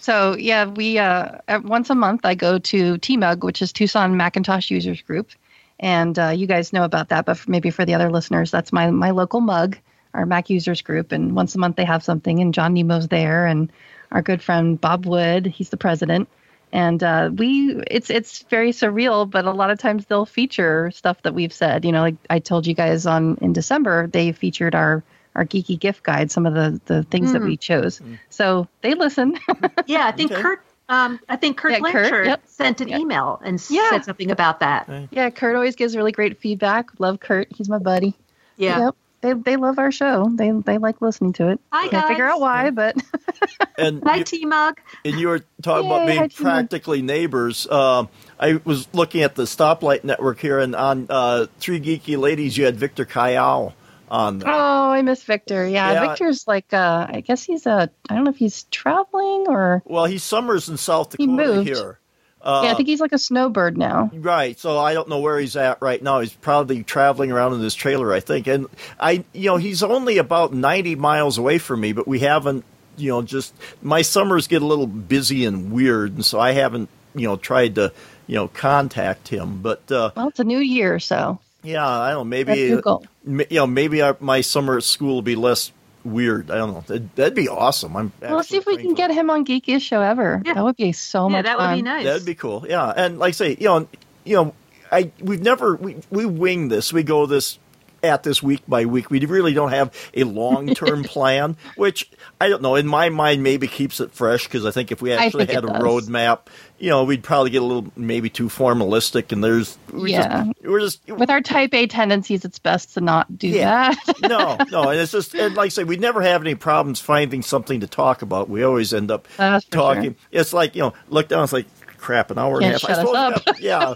So 0.00 0.34
yeah, 0.36 0.64
we 0.64 0.98
uh, 0.98 1.38
once 1.62 1.90
a 1.90 1.94
month 1.94 2.22
I 2.24 2.34
go 2.34 2.58
to 2.58 2.96
TMUG, 2.96 3.44
which 3.44 3.60
is 3.60 3.70
Tucson 3.72 4.16
Macintosh 4.16 4.70
Users 4.70 5.02
Group, 5.02 5.30
and 5.78 6.18
uh, 6.18 6.28
you 6.28 6.46
guys 6.46 6.72
know 6.72 6.84
about 6.84 7.10
that, 7.10 7.26
but 7.26 7.36
for, 7.36 7.50
maybe 7.50 7.70
for 7.70 7.84
the 7.84 7.94
other 7.94 8.10
listeners, 8.10 8.50
that's 8.50 8.72
my 8.72 8.90
my 8.90 9.10
local 9.10 9.40
mug, 9.40 9.76
our 10.14 10.24
Mac 10.24 10.48
Users 10.48 10.80
Group, 10.80 11.12
and 11.12 11.36
once 11.36 11.54
a 11.54 11.58
month 11.58 11.76
they 11.76 11.84
have 11.84 12.02
something, 12.02 12.40
and 12.40 12.54
John 12.54 12.72
Nemo's 12.72 13.08
there, 13.08 13.44
and 13.44 13.70
our 14.10 14.22
good 14.22 14.42
friend 14.42 14.80
Bob 14.80 15.04
Wood, 15.04 15.46
he's 15.46 15.68
the 15.68 15.76
president, 15.76 16.30
and 16.72 17.02
uh, 17.02 17.30
we 17.34 17.82
it's 17.90 18.08
it's 18.08 18.42
very 18.44 18.72
surreal, 18.72 19.28
but 19.28 19.44
a 19.44 19.52
lot 19.52 19.70
of 19.70 19.78
times 19.78 20.06
they'll 20.06 20.24
feature 20.24 20.90
stuff 20.92 21.20
that 21.24 21.34
we've 21.34 21.52
said. 21.52 21.84
You 21.84 21.92
know, 21.92 22.00
like 22.00 22.16
I 22.30 22.38
told 22.38 22.66
you 22.66 22.72
guys 22.72 23.04
on 23.04 23.36
in 23.42 23.52
December, 23.52 24.06
they 24.06 24.32
featured 24.32 24.74
our 24.74 25.02
our 25.34 25.44
geeky 25.44 25.78
gift 25.78 26.02
guide, 26.02 26.30
some 26.30 26.46
of 26.46 26.54
the 26.54 26.80
the 26.86 27.02
things 27.04 27.32
that 27.32 27.42
we 27.42 27.56
chose. 27.56 28.00
So 28.30 28.68
they 28.82 28.94
listen. 28.94 29.38
Yeah, 29.86 30.06
I 30.06 30.12
think 30.12 30.32
Okay. 30.32 30.42
Kurt. 30.42 30.62
Um, 30.88 31.20
I 31.28 31.36
think 31.36 31.56
Kurt 31.56 31.70
Yeah, 31.72 31.78
Kurt, 31.78 31.92
Blanchard 31.92 32.26
yep. 32.26 32.42
sent 32.46 32.80
an 32.80 32.88
Yep. 32.88 33.00
email 33.00 33.40
and 33.44 33.64
Yeah. 33.70 33.90
said 33.90 34.04
something 34.04 34.30
about 34.32 34.58
that. 34.60 34.88
Yeah, 35.12 35.30
Kurt 35.30 35.54
always 35.54 35.76
gives 35.76 35.96
really 35.96 36.10
great 36.10 36.40
feedback. 36.40 36.90
Love 36.98 37.20
Kurt. 37.20 37.46
He's 37.54 37.68
my 37.68 37.78
buddy. 37.78 38.14
Yeah. 38.56 38.86
Yep. 38.86 38.96
They, 39.22 39.32
they 39.34 39.56
love 39.56 39.78
our 39.78 39.92
show. 39.92 40.30
They 40.34 40.50
they 40.50 40.78
like 40.78 41.00
listening 41.02 41.34
to 41.34 41.48
it. 41.50 41.60
I 41.70 41.88
Can't 41.88 42.08
figure 42.08 42.26
out 42.26 42.40
why, 42.40 42.70
but 42.70 42.96
and 43.78 44.02
Hi, 44.04 44.16
you- 44.16 44.24
T 44.24 44.44
Mug. 44.46 44.80
and 45.04 45.14
you 45.20 45.28
were 45.28 45.40
talking 45.62 45.88
Yay, 45.90 45.94
about 45.96 46.06
being 46.06 46.18
hi, 46.18 46.26
Tina. 46.28 46.50
practically 46.50 47.02
neighbors. 47.02 47.70
Um, 47.70 48.08
I 48.40 48.60
was 48.64 48.88
looking 48.94 49.22
at 49.22 49.34
the 49.34 49.42
stoplight 49.42 50.04
network 50.04 50.40
here, 50.40 50.58
and 50.58 50.74
on 50.74 51.06
uh, 51.10 51.46
Three 51.58 51.80
Geeky 51.80 52.18
Ladies, 52.18 52.56
you 52.56 52.64
had 52.64 52.76
Victor 52.76 53.04
Kayal 53.04 53.74
on. 54.10 54.42
Oh, 54.44 54.90
I 54.90 55.02
miss 55.02 55.22
Victor. 55.22 55.66
Yeah, 55.66 55.92
Yeah. 55.92 56.08
Victor's 56.08 56.46
like, 56.48 56.72
uh, 56.72 57.06
I 57.08 57.20
guess 57.20 57.42
he's 57.44 57.66
a, 57.66 57.90
I 58.08 58.14
don't 58.14 58.24
know 58.24 58.30
if 58.30 58.36
he's 58.36 58.64
traveling 58.64 59.46
or, 59.48 59.82
Well, 59.86 60.06
he 60.06 60.18
summers 60.18 60.68
in 60.68 60.76
South 60.76 61.14
He 61.16 61.26
Dakota 61.26 61.46
moved. 61.54 61.68
here. 61.68 61.98
yeah, 62.44 62.72
I 62.72 62.74
think 62.74 62.88
he's 62.88 63.00
like 63.00 63.12
a 63.12 63.18
snowbird 63.18 63.76
now. 63.76 64.10
Right. 64.14 64.58
So 64.58 64.78
I 64.78 64.94
don't 64.94 65.08
know 65.08 65.20
where 65.20 65.38
he's 65.38 65.56
at 65.56 65.80
right 65.82 66.02
now. 66.02 66.20
He's 66.20 66.32
probably 66.32 66.82
traveling 66.82 67.30
around 67.30 67.52
in 67.54 67.60
his 67.60 67.74
trailer, 67.74 68.12
I 68.12 68.20
think. 68.20 68.46
And 68.46 68.66
I, 68.98 69.24
you 69.32 69.46
know, 69.50 69.56
he's 69.58 69.82
only 69.82 70.18
about 70.18 70.52
90 70.52 70.94
miles 70.96 71.38
away 71.38 71.58
from 71.58 71.80
me, 71.80 71.92
but 71.92 72.08
we 72.08 72.20
haven't, 72.20 72.64
you 72.96 73.10
know, 73.10 73.22
just 73.22 73.54
my 73.82 74.02
summers 74.02 74.46
get 74.46 74.62
a 74.62 74.66
little 74.66 74.86
busy 74.86 75.44
and 75.44 75.70
weird. 75.70 76.14
And 76.14 76.24
so 76.24 76.40
I 76.40 76.52
haven't, 76.52 76.88
you 77.14 77.26
know, 77.28 77.36
tried 77.36 77.74
to, 77.76 77.92
you 78.26 78.36
know, 78.36 78.48
contact 78.48 79.28
him. 79.28 79.60
But, 79.62 79.90
uh, 79.92 80.10
Well, 80.16 80.28
it's 80.28 80.40
a 80.40 80.44
new 80.44 80.58
year, 80.60 80.98
so 80.98 81.38
yeah, 81.62 81.86
I 81.86 82.10
don't 82.10 82.18
know. 82.20 82.24
Maybe, 82.24 82.58
your 82.58 83.00
you 83.26 83.46
know, 83.50 83.66
maybe 83.66 84.02
our, 84.02 84.16
my 84.20 84.40
summer 84.40 84.76
at 84.78 84.82
school 84.82 85.14
will 85.14 85.22
be 85.22 85.36
less 85.36 85.72
weird. 86.04 86.50
I 86.50 86.56
don't 86.56 86.72
know. 86.72 86.80
That'd, 86.86 87.16
that'd 87.16 87.34
be 87.34 87.48
awesome. 87.48 87.96
I'm 87.96 88.12
Well, 88.20 88.36
let's 88.36 88.48
see 88.48 88.56
if 88.56 88.66
we 88.66 88.76
can 88.76 88.94
get 88.94 89.10
him 89.10 89.30
on 89.30 89.44
Geekiest 89.44 89.82
Show 89.82 90.00
ever. 90.00 90.40
Yeah. 90.44 90.54
That 90.54 90.64
would 90.64 90.76
be 90.76 90.92
so 90.92 91.28
Yeah, 91.28 91.36
much 91.36 91.44
that 91.44 91.58
fun. 91.58 91.70
would 91.70 91.76
be 91.76 91.82
nice. 91.82 92.04
That'd 92.04 92.26
be 92.26 92.34
cool. 92.34 92.64
Yeah, 92.68 92.88
and 92.96 93.18
like 93.18 93.28
I 93.28 93.32
say, 93.32 93.56
you 93.58 93.66
know, 93.66 93.88
you 94.24 94.36
know, 94.36 94.54
I 94.90 95.10
we've 95.20 95.42
never 95.42 95.76
we 95.76 95.96
we 96.10 96.24
wing 96.26 96.68
this. 96.68 96.92
We 96.92 97.02
go 97.02 97.26
this 97.26 97.58
at 98.02 98.22
this 98.22 98.42
week 98.42 98.62
by 98.68 98.84
week. 98.86 99.10
We 99.10 99.24
really 99.26 99.52
don't 99.54 99.70
have 99.72 99.92
a 100.14 100.24
long 100.24 100.74
term 100.74 101.02
plan, 101.04 101.56
which 101.76 102.10
I 102.40 102.48
don't 102.48 102.62
know. 102.62 102.74
In 102.76 102.86
my 102.86 103.08
mind, 103.08 103.42
maybe 103.42 103.68
keeps 103.68 104.00
it 104.00 104.12
fresh 104.12 104.44
because 104.44 104.64
I 104.66 104.70
think 104.70 104.92
if 104.92 105.02
we 105.02 105.12
actually 105.12 105.46
had 105.46 105.64
a 105.64 105.68
does. 105.68 105.82
roadmap, 105.82 106.40
you 106.78 106.88
know, 106.90 107.04
we'd 107.04 107.22
probably 107.22 107.50
get 107.50 107.62
a 107.62 107.64
little 107.64 107.92
maybe 107.96 108.30
too 108.30 108.48
formalistic. 108.48 109.32
And 109.32 109.44
there's 109.44 109.76
we 109.92 110.12
Yeah. 110.12 110.44
just, 110.44 110.62
we're 110.64 110.80
just 110.80 111.06
With 111.08 111.30
our 111.30 111.40
type 111.40 111.74
A 111.74 111.86
tendencies, 111.86 112.44
it's 112.44 112.58
best 112.58 112.94
to 112.94 113.00
not 113.00 113.36
do 113.38 113.48
Yeah. 113.48 113.92
that. 114.06 114.20
no, 114.22 114.56
no, 114.70 114.88
and 114.90 114.98
it's 115.00 115.12
just 115.12 115.34
and 115.34 115.54
like 115.54 115.66
I 115.66 115.68
say, 115.68 115.84
we 115.84 115.96
never 115.96 116.22
have 116.22 116.40
any 116.42 116.54
problems 116.54 117.00
finding 117.00 117.42
something 117.42 117.80
to 117.80 117.86
talk 117.86 118.22
about. 118.22 118.48
We 118.48 118.62
always 118.62 118.94
end 118.94 119.10
up 119.10 119.28
That's 119.36 119.64
talking. 119.66 120.14
sure. 120.14 120.14
It's 120.40 120.52
like 120.52 120.74
you 120.74 120.82
know, 120.82 120.94
look 121.08 121.28
down. 121.28 121.44
It's 121.44 121.52
like 121.52 121.66
crap, 122.00 122.30
an 122.30 122.38
hour 122.38 122.56
and 122.56 122.66
a 122.66 122.78
Can't 122.78 122.82
half. 122.82 122.98
I 122.98 123.02
us 123.02 123.36
up. 123.46 123.56
we 123.58 123.64
yeah, 123.64 123.94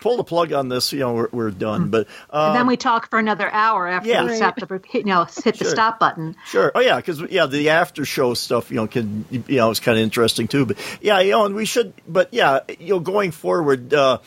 pull 0.00 0.16
the 0.16 0.24
plug 0.24 0.52
on 0.52 0.68
this. 0.68 0.92
You 0.92 1.00
know, 1.00 1.14
we're, 1.14 1.28
we're 1.32 1.50
done. 1.50 1.90
But 1.90 2.06
um, 2.30 2.50
and 2.50 2.56
then 2.56 2.66
we 2.66 2.76
talk 2.76 3.10
for 3.10 3.18
another 3.18 3.50
hour 3.52 3.88
after 3.88 4.08
yeah. 4.08 4.24
we 4.24 4.36
stop 4.36 4.56
the 4.56 4.80
you 4.92 5.04
know 5.04 5.24
hit 5.24 5.58
the 5.58 5.64
stop 5.64 5.98
button. 5.98 6.36
Sure. 6.46 6.70
Oh 6.74 6.80
yeah, 6.80 6.96
because 6.96 7.20
yeah, 7.30 7.46
the 7.46 7.70
after 7.70 8.04
show 8.04 8.34
stuff, 8.34 8.70
you 8.70 8.76
know, 8.76 8.86
can 8.86 9.24
you 9.30 9.56
know, 9.56 9.70
it's 9.70 9.80
kind 9.80 9.98
of 9.98 10.04
interesting 10.04 10.46
too. 10.48 10.66
But 10.66 10.76
yeah, 11.00 11.20
you 11.20 11.32
know, 11.32 11.46
and 11.46 11.54
we 11.54 11.64
should. 11.64 11.94
But 12.06 12.32
yeah, 12.32 12.60
you 12.78 12.94
know, 12.94 13.00
going 13.00 13.30
forward, 13.30 13.92
uh, 13.92 14.18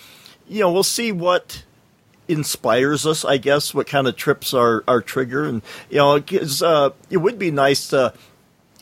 you 0.48 0.62
know, 0.62 0.72
we'll 0.72 0.84
see 0.84 1.12
what 1.12 1.64
inspires 2.28 3.06
us. 3.06 3.26
I 3.26 3.38
guess 3.38 3.74
what 3.74 3.88
kind 3.88 4.08
of 4.08 4.16
trips 4.16 4.54
our 4.54 4.84
our 4.88 5.02
trigger, 5.02 5.46
and 5.46 5.62
you 5.90 5.98
know, 5.98 6.22
'cause, 6.22 6.62
uh, 6.62 6.92
it 7.10 7.18
would 7.18 7.40
be 7.40 7.52
nice 7.52 7.90
to. 7.90 8.14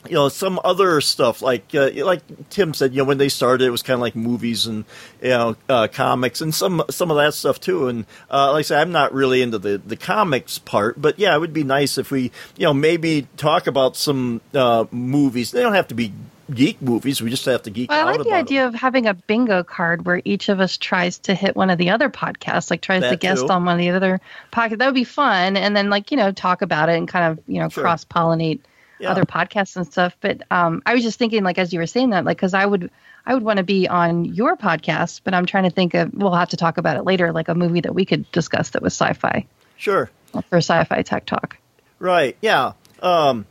You 0.08 0.14
know 0.14 0.28
some 0.28 0.58
other 0.64 1.00
stuff 1.00 1.42
like 1.42 1.74
uh, 1.74 1.90
like 2.04 2.22
Tim 2.50 2.74
said. 2.74 2.92
You 2.92 2.98
know 2.98 3.04
when 3.04 3.18
they 3.18 3.28
started, 3.28 3.64
it 3.66 3.70
was 3.70 3.82
kind 3.82 3.94
of 3.96 4.00
like 4.00 4.16
movies 4.16 4.66
and 4.66 4.84
you 5.22 5.28
know 5.30 5.56
uh, 5.68 5.88
comics 5.92 6.40
and 6.40 6.54
some 6.54 6.82
some 6.90 7.10
of 7.10 7.16
that 7.16 7.34
stuff 7.34 7.60
too. 7.60 7.88
And 7.88 8.06
uh, 8.30 8.52
like 8.52 8.60
I 8.60 8.62
said, 8.62 8.80
I'm 8.80 8.92
not 8.92 9.12
really 9.12 9.42
into 9.42 9.58
the 9.58 9.78
the 9.78 9.96
comics 9.96 10.58
part, 10.58 11.00
but 11.00 11.18
yeah, 11.18 11.34
it 11.34 11.38
would 11.40 11.52
be 11.52 11.64
nice 11.64 11.98
if 11.98 12.10
we 12.10 12.24
you 12.56 12.64
know 12.66 12.74
maybe 12.74 13.26
talk 13.36 13.66
about 13.66 13.96
some 13.96 14.40
uh, 14.54 14.86
movies. 14.90 15.50
They 15.50 15.62
don't 15.62 15.74
have 15.74 15.88
to 15.88 15.94
be 15.94 16.12
geek 16.54 16.80
movies. 16.80 17.20
We 17.20 17.28
just 17.28 17.44
have 17.44 17.62
to 17.64 17.70
geek 17.70 17.90
Well, 17.90 18.08
I 18.08 18.10
like 18.10 18.22
the 18.24 18.32
idea 18.32 18.60
them. 18.62 18.74
of 18.74 18.80
having 18.80 19.06
a 19.06 19.12
bingo 19.12 19.62
card 19.62 20.06
where 20.06 20.22
each 20.24 20.48
of 20.48 20.60
us 20.60 20.78
tries 20.78 21.18
to 21.18 21.34
hit 21.34 21.54
one 21.56 21.68
of 21.68 21.76
the 21.76 21.90
other 21.90 22.08
podcasts, 22.08 22.70
like 22.70 22.80
tries 22.80 23.02
to 23.02 23.10
That 23.10 23.20
guest 23.20 23.42
too. 23.46 23.52
on 23.52 23.66
one 23.66 23.74
of 23.74 23.78
the 23.80 23.90
other 23.90 24.18
podcasts. 24.50 24.78
That 24.78 24.86
would 24.86 24.94
be 24.94 25.04
fun, 25.04 25.58
and 25.58 25.76
then 25.76 25.90
like 25.90 26.10
you 26.10 26.16
know 26.16 26.32
talk 26.32 26.62
about 26.62 26.88
it 26.88 26.96
and 26.96 27.06
kind 27.06 27.32
of 27.32 27.44
you 27.46 27.60
know 27.60 27.68
Sure. 27.68 27.82
cross 27.84 28.04
pollinate 28.06 28.60
Yeah. 29.00 29.10
other 29.10 29.24
podcasts 29.24 29.76
and 29.76 29.86
stuff. 29.86 30.16
But 30.20 30.42
um, 30.50 30.82
I 30.86 30.94
was 30.94 31.02
just 31.02 31.18
thinking, 31.18 31.42
like 31.44 31.58
as 31.58 31.72
you 31.72 31.78
were 31.78 31.86
saying 31.86 32.10
that, 32.10 32.24
like 32.24 32.36
because 32.36 32.54
I 32.54 32.64
would 32.66 32.90
I 33.26 33.34
would 33.34 33.42
want 33.42 33.58
to 33.58 33.62
be 33.62 33.86
on 33.88 34.24
your 34.24 34.56
podcast, 34.56 35.20
but 35.24 35.34
I'm 35.34 35.46
trying 35.46 35.64
to 35.64 35.70
think 35.70 35.94
of 35.94 36.12
we'll 36.14 36.34
have 36.34 36.48
to 36.50 36.56
talk 36.56 36.78
about 36.78 36.96
it 36.96 37.02
later, 37.04 37.32
like 37.32 37.48
a 37.48 37.54
movie 37.54 37.80
that 37.80 37.94
we 37.94 38.04
could 38.04 38.30
discuss 38.32 38.70
that 38.70 38.82
was 38.82 38.94
sci-fi 38.94 39.46
Sure. 39.76 40.10
for 40.48 40.58
sci-fi 40.58 41.02
tech 41.02 41.26
talk. 41.26 41.56
Right. 41.98 42.36
Yeah. 42.40 42.72
Um, 43.02 43.46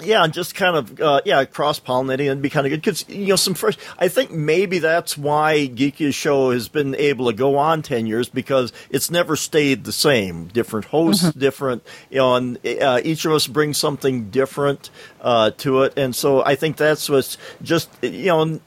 yeah, 0.00 0.22
and 0.24 0.32
just 0.32 0.54
kind 0.54 0.76
of 0.76 1.00
uh, 1.00 1.20
yeah, 1.24 1.44
cross 1.44 1.80
pollinating 1.80 2.30
and 2.30 2.40
be 2.40 2.50
kind 2.50 2.66
of 2.66 2.70
good 2.70 2.80
because 2.80 3.08
you 3.08 3.26
know 3.28 3.36
some 3.36 3.54
fresh. 3.54 3.76
I 3.98 4.08
think 4.08 4.30
maybe 4.30 4.78
that's 4.78 5.18
why 5.18 5.68
Geeky 5.68 6.14
Show 6.14 6.50
has 6.52 6.68
been 6.68 6.94
able 6.94 7.26
to 7.26 7.32
go 7.32 7.56
on 7.56 7.82
ten 7.82 8.06
years 8.06 8.28
because 8.28 8.72
it's 8.90 9.10
never 9.10 9.36
stayed 9.36 9.84
the 9.84 9.92
same. 9.92 10.46
Different 10.46 10.86
hosts, 10.86 11.32
different 11.32 11.82
you 12.10 12.18
know, 12.18 12.34
and 12.36 12.58
uh, 12.66 13.00
each 13.04 13.24
of 13.24 13.32
us 13.32 13.46
brings 13.46 13.78
something 13.78 14.30
different 14.30 14.90
uh, 15.20 15.50
to 15.58 15.82
it, 15.82 15.94
and 15.96 16.14
so 16.14 16.44
I 16.44 16.54
think 16.54 16.76
that's 16.76 17.08
what's 17.08 17.36
just 17.62 17.90
you 18.02 18.26
know, 18.26 18.60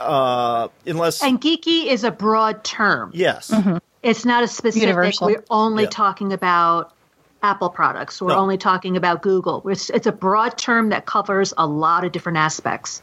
uh, 0.00 0.68
unless 0.84 1.22
And 1.22 1.40
geeky 1.40 1.86
is 1.86 2.04
a 2.04 2.10
broad 2.10 2.64
term. 2.64 3.10
yes, 3.14 3.52
It's 4.02 4.24
not 4.24 4.44
a 4.44 4.48
specific. 4.48 4.82
Universal. 4.88 5.26
We're 5.28 5.44
only 5.50 5.84
Yeah. 5.84 5.90
talking 5.90 6.32
about 6.32 6.92
Apple 7.42 7.70
products. 7.70 8.20
We're 8.20 8.28
No. 8.28 8.38
only 8.38 8.58
talking 8.58 8.96
about 8.96 9.22
Google. 9.22 9.62
It's, 9.68 9.90
it's 9.90 10.06
a 10.06 10.12
broad 10.12 10.56
term 10.58 10.88
that 10.90 11.06
covers 11.06 11.52
a 11.56 11.66
lot 11.66 12.04
of 12.04 12.12
different 12.12 12.38
aspects. 12.38 13.02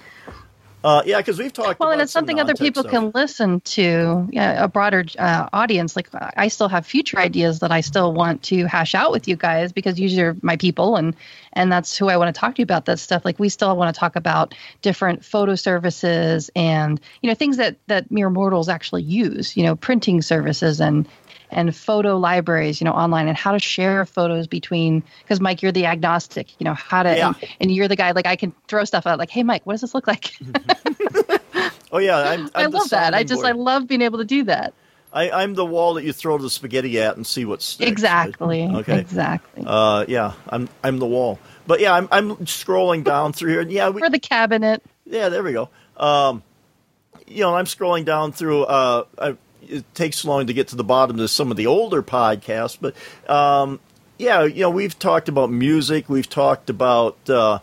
uh, 0.83 1.01
yeah, 1.05 1.15
because 1.17 1.39
we've 1.39 1.53
talked. 1.53 1.79
Well, 1.79 1.91
and 1.91 2.01
it's 2.01 2.11
some 2.11 2.21
something 2.23 2.41
other 2.41 2.55
people 2.55 2.83
stuff. 2.83 2.91
can 2.91 3.11
listen 3.15 3.61
to, 3.61 4.27
yeah, 4.33 4.65
a 4.65 4.67
broader 4.67 5.05
uh, 5.17 5.47
audience. 5.53 5.95
Like 5.95 6.09
I 6.13 6.49
still 6.49 6.67
have 6.67 6.85
future 6.85 7.17
ideas 7.19 7.59
that 7.59 7.71
I 7.71 7.79
still 7.79 8.11
want 8.11 8.43
to 8.43 8.65
hash 8.65 8.93
out 8.93 9.13
with 9.13 9.29
you 9.29 9.37
guys 9.37 9.71
because 9.71 9.97
you 9.97 10.25
are 10.25 10.35
my 10.41 10.57
people, 10.57 10.97
and 10.97 11.15
and 11.53 11.71
that's 11.71 11.95
who 11.97 12.09
I 12.09 12.17
want 12.17 12.35
to 12.35 12.37
talk 12.37 12.55
to 12.55 12.59
you 12.59 12.63
about 12.63 12.83
that 12.87 12.99
stuff. 12.99 13.23
Like 13.23 13.39
we 13.39 13.47
still 13.47 13.73
want 13.77 13.95
to 13.95 13.97
talk 13.97 14.17
about 14.17 14.55
different 14.81 15.23
photo 15.23 15.55
services 15.55 16.49
and 16.53 16.99
you 17.21 17.29
know 17.29 17.35
things 17.35 17.55
that 17.57 17.77
that 17.87 18.11
mere 18.11 18.29
mortals 18.29 18.67
actually 18.67 19.03
use. 19.03 19.55
You 19.55 19.63
know, 19.63 19.77
printing 19.77 20.21
services 20.21 20.81
and 20.81 21.07
and 21.53 21.75
photo 21.75 22.17
libraries, 22.17 22.81
you 22.81 22.85
know, 22.85 22.91
online 22.93 23.27
and 23.27 23.37
how 23.37 23.51
to 23.51 23.59
share 23.59 24.05
photos 24.05 24.47
between 24.47 25.03
because 25.23 25.39
Mike, 25.39 25.61
you're 25.61 25.71
the 25.71 25.85
agnostic, 25.85 26.59
you 26.59 26.65
know, 26.65 26.73
how 26.73 27.03
to 27.03 27.15
Yeah. 27.15 27.27
and, 27.27 27.35
and 27.61 27.71
you're 27.71 27.87
the 27.87 27.95
guy 27.95 28.11
like 28.11 28.25
I 28.25 28.35
can 28.35 28.53
throw 28.67 28.83
stuff 28.85 29.05
out 29.07 29.19
like, 29.19 29.29
hey 29.29 29.43
Mike, 29.43 29.61
what 29.65 29.73
does 29.73 29.81
this 29.81 29.93
look 29.93 30.07
like? 30.07 30.33
Oh 31.91 31.99
yeah, 31.99 32.17
I'm, 32.17 32.49
I 32.55 32.63
I'm 32.63 32.71
the 32.71 32.77
love 32.79 32.89
that. 32.89 33.13
I 33.13 33.23
just 33.23 33.43
board. 33.43 33.55
I 33.55 33.57
love 33.57 33.87
being 33.87 34.01
able 34.01 34.17
to 34.17 34.25
do 34.25 34.43
that. 34.45 34.73
I, 35.13 35.29
I'm 35.29 35.53
the 35.53 35.65
wall 35.65 35.93
that 35.93 36.03
you 36.03 36.11
throw 36.11 36.39
the 36.39 36.49
spaghetti 36.49 36.99
at 36.99 37.15
and 37.15 37.25
see 37.27 37.45
what 37.45 37.61
sticks. 37.61 37.87
Exactly. 37.91 38.63
Okay. 38.63 38.97
Exactly. 38.97 39.63
Uh, 39.65 40.03
yeah, 40.07 40.33
I'm 40.49 40.67
I'm 40.83 40.97
the 40.97 41.05
wall. 41.05 41.37
But 41.67 41.81
yeah, 41.81 41.93
I'm 41.93 42.07
I'm 42.11 42.35
scrolling 42.37 43.03
down 43.03 43.31
through 43.31 43.51
here. 43.51 43.61
And 43.61 43.71
yeah, 43.71 43.89
we, 43.89 43.99
For 44.01 44.09
the 44.09 44.17
cabinet. 44.19 44.81
yeah, 45.05 45.29
there 45.29 45.43
we 45.43 45.53
go. 45.53 45.69
Um, 45.97 46.41
you 47.27 47.41
know, 47.41 47.55
I'm 47.55 47.65
scrolling 47.65 48.05
down 48.05 48.31
through. 48.31 48.63
Uh, 48.63 49.03
I, 49.19 49.37
it 49.69 49.95
takes 49.95 50.23
long 50.25 50.47
to 50.47 50.53
get 50.53 50.69
to 50.69 50.75
the 50.75 50.83
bottom 50.83 51.19
of 51.19 51.29
some 51.29 51.51
of 51.51 51.57
the 51.57 51.67
older 51.67 52.03
podcasts, 52.03 52.77
but 52.79 52.95
um, 53.29 53.79
yeah, 54.17 54.43
you 54.43 54.61
know, 54.61 54.69
we've 54.69 54.97
talked 54.97 55.29
about 55.29 55.51
music. 55.51 56.09
We've 56.09 56.29
talked 56.29 56.69
about. 56.69 57.17
Uh, 57.29 57.59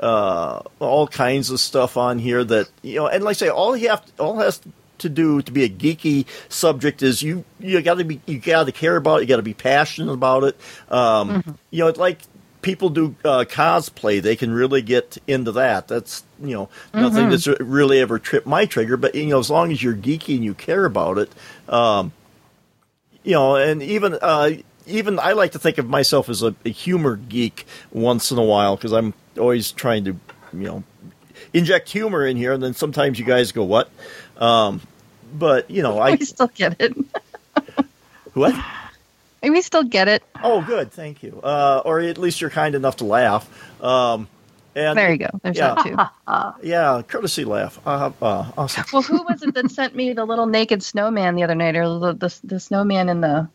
uh, 0.00 0.62
all 0.78 1.08
kinds 1.08 1.50
of 1.50 1.58
stuff 1.58 1.96
on 1.96 2.20
here 2.20 2.44
that 2.44 2.70
you 2.82 2.94
know, 2.94 3.08
and 3.08 3.24
like 3.24 3.32
I 3.32 3.38
say, 3.38 3.48
all 3.48 3.76
you 3.76 3.88
have, 3.88 4.04
all 4.18 4.38
has 4.38 4.60
to 4.98 5.08
do 5.08 5.42
to 5.42 5.52
be 5.52 5.64
a 5.64 5.68
geeky 5.68 6.26
subject 6.48 7.02
is 7.02 7.22
you 7.22 7.44
you 7.58 7.80
got 7.82 7.98
to 7.98 8.04
be 8.04 8.20
you 8.26 8.38
got 8.38 8.66
to 8.66 8.72
care 8.72 8.96
about 8.96 9.16
it, 9.16 9.22
you 9.22 9.26
got 9.26 9.36
to 9.36 9.42
be 9.42 9.54
passionate 9.54 10.12
about 10.12 10.44
it. 10.44 10.56
Um, 10.88 11.58
You 11.70 11.84
know, 11.84 11.90
like 11.90 12.20
people 12.68 12.90
do 12.90 13.16
uh, 13.24 13.46
cosplay, 13.48 14.20
they 14.20 14.36
can 14.36 14.52
really 14.52 14.82
get 14.82 15.16
into 15.26 15.50
that. 15.52 15.88
That's 15.88 16.22
you 16.38 16.54
know 16.54 16.68
nothing 16.92 17.30
that's 17.30 17.46
really 17.46 17.98
ever 17.98 18.18
tripped 18.18 18.46
my 18.46 18.66
trigger, 18.66 18.98
but 18.98 19.14
you 19.14 19.24
know, 19.28 19.38
as 19.38 19.48
long 19.48 19.72
as 19.72 19.82
you're 19.82 19.94
geeky 19.94 20.34
and 20.34 20.44
you 20.44 20.52
care 20.52 20.84
about 20.84 21.16
it, 21.16 21.32
um, 21.66 22.12
you 23.24 23.32
know, 23.32 23.56
and 23.56 23.82
even 23.82 24.18
uh, 24.20 24.50
even 24.86 25.18
I 25.18 25.32
like 25.32 25.52
to 25.52 25.58
think 25.58 25.78
of 25.78 25.88
myself 25.88 26.28
as 26.28 26.42
a, 26.42 26.54
a 26.66 26.68
humor 26.68 27.16
geek 27.16 27.66
once 27.90 28.30
in 28.30 28.36
a 28.36 28.44
while 28.44 28.76
because 28.76 28.92
I'm 28.92 29.14
always 29.38 29.72
trying 29.72 30.04
to, 30.04 30.10
you 30.52 30.66
know, 30.66 30.84
inject 31.54 31.88
humor 31.88 32.26
in 32.26 32.36
here, 32.36 32.52
and 32.52 32.62
then 32.62 32.74
sometimes 32.74 33.18
you 33.18 33.24
guys 33.24 33.50
go 33.50 33.64
what, 33.64 33.88
um, 34.36 34.82
but 35.32 35.70
you 35.70 35.82
know, 35.82 35.98
I 35.98 36.10
we 36.16 36.24
still 36.26 36.48
get 36.48 36.76
it. 36.78 36.94
what? 38.34 38.54
We 39.42 39.60
still 39.62 39.84
get 39.84 40.08
it. 40.08 40.22
Oh, 40.42 40.62
good, 40.62 40.92
thank 40.92 41.22
you. 41.22 41.40
Uh, 41.42 41.82
or 41.84 42.00
at 42.00 42.18
least 42.18 42.40
you're 42.40 42.50
kind 42.50 42.74
enough 42.74 42.96
to 42.96 43.04
laugh. 43.04 43.48
Um, 43.82 44.28
and 44.74 44.96
There 44.98 45.10
you 45.10 45.18
go. 45.18 45.28
There's 45.42 45.56
Yeah. 45.56 45.74
that 45.74 46.60
too. 46.62 46.66
yeah, 46.68 47.02
courtesy 47.06 47.44
laugh. 47.44 47.80
Uh, 47.86 48.10
uh, 48.22 48.50
awesome. 48.56 48.84
Well, 48.92 49.02
who 49.02 49.22
was 49.28 49.42
it 49.42 49.54
that 49.54 49.70
sent 49.72 49.94
me 49.96 50.12
the 50.12 50.24
little 50.24 50.46
naked 50.46 50.82
snowman 50.82 51.34
the 51.34 51.42
other 51.44 51.54
night, 51.54 51.76
or 51.76 51.98
the 51.98 52.12
the, 52.14 52.40
the 52.44 52.60
snowman 52.60 53.08
in 53.08 53.20
the 53.20 53.48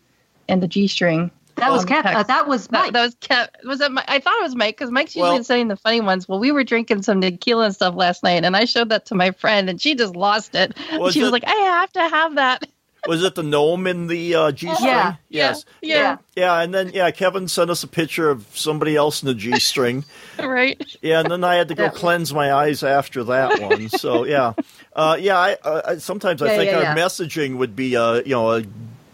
in 0.47 0.59
the 0.59 0.67
g 0.67 0.87
string? 0.87 1.31
That 1.55 1.71
was 1.71 1.83
Um, 1.83 1.89
Kev. 1.89 2.05
Uh, 2.15 2.23
that 2.23 2.47
was 2.47 2.67
That, 2.67 2.81
Mike. 2.85 2.93
that 2.93 3.01
was 3.03 3.15
Kev. 3.15 3.47
Was 3.63 3.79
it? 3.79 3.91
Mike? 3.91 4.05
I 4.07 4.19
thought 4.19 4.35
it 4.39 4.43
was 4.43 4.55
Mike 4.55 4.75
because 4.75 4.89
Mike's 4.91 5.15
usually 5.15 5.35
Well- 5.35 5.43
sending 5.43 5.67
the 5.67 5.77
funny 5.77 6.01
ones. 6.01 6.27
Well, 6.27 6.39
we 6.39 6.51
were 6.51 6.63
drinking 6.63 7.03
some 7.03 7.21
tequila 7.21 7.65
and 7.65 7.75
stuff 7.75 7.93
last 7.95 8.23
night, 8.23 8.43
and 8.43 8.57
I 8.57 8.65
showed 8.65 8.89
that 8.89 9.05
to 9.07 9.15
my 9.15 9.31
friend, 9.31 9.69
and 9.69 9.79
she 9.79 9.93
just 9.95 10.15
lost 10.15 10.55
it. 10.55 10.75
Was 10.93 11.13
she 11.13 11.21
was 11.21 11.31
like, 11.31 11.43
"I 11.47 11.51
have 11.53 11.91
to 11.93 12.01
have 12.01 12.35
that." 12.35 12.67
Was 13.07 13.23
it 13.23 13.35
the 13.35 13.43
gnome 13.43 13.85
in 13.87 14.07
the 14.07 14.35
uh, 14.35 14.51
G 14.51 14.73
string? 14.73 14.87
Yeah. 14.89 15.15
Yes. 15.29 15.65
Yeah. 15.81 15.95
Yeah. 15.97 16.17
Yeah, 16.35 16.61
and 16.61 16.73
then 16.73 16.91
yeah, 16.93 17.11
Kevin 17.11 17.47
sent 17.47 17.69
us 17.69 17.83
a 17.83 17.87
picture 17.87 18.29
of 18.29 18.45
somebody 18.53 18.95
else 18.95 19.21
in 19.21 19.27
the 19.27 19.33
G 19.35 19.59
string. 19.59 20.05
right. 20.39 20.81
Yeah, 21.01 21.19
and 21.19 21.29
then 21.29 21.43
I 21.43 21.55
had 21.55 21.67
to 21.67 21.75
go 21.75 21.83
Yeah. 21.85 21.89
cleanse 21.89 22.33
my 22.33 22.53
eyes 22.53 22.81
after 22.83 23.23
that 23.25 23.59
one. 23.61 23.89
So 23.89 24.23
yeah, 24.35 24.53
uh, 24.95 25.17
yeah. 25.19 25.37
I, 25.37 25.53
uh, 25.63 25.81
I 25.85 25.97
sometimes 25.97 26.41
I 26.41 26.55
think 26.55 26.71
yeah, 26.71 26.77
our 26.77 26.83
yeah. 26.83 26.95
messaging 26.95 27.57
would 27.57 27.75
be 27.75 27.95
uh, 27.97 28.15
you 28.25 28.31
know 28.31 28.51
a 28.51 28.63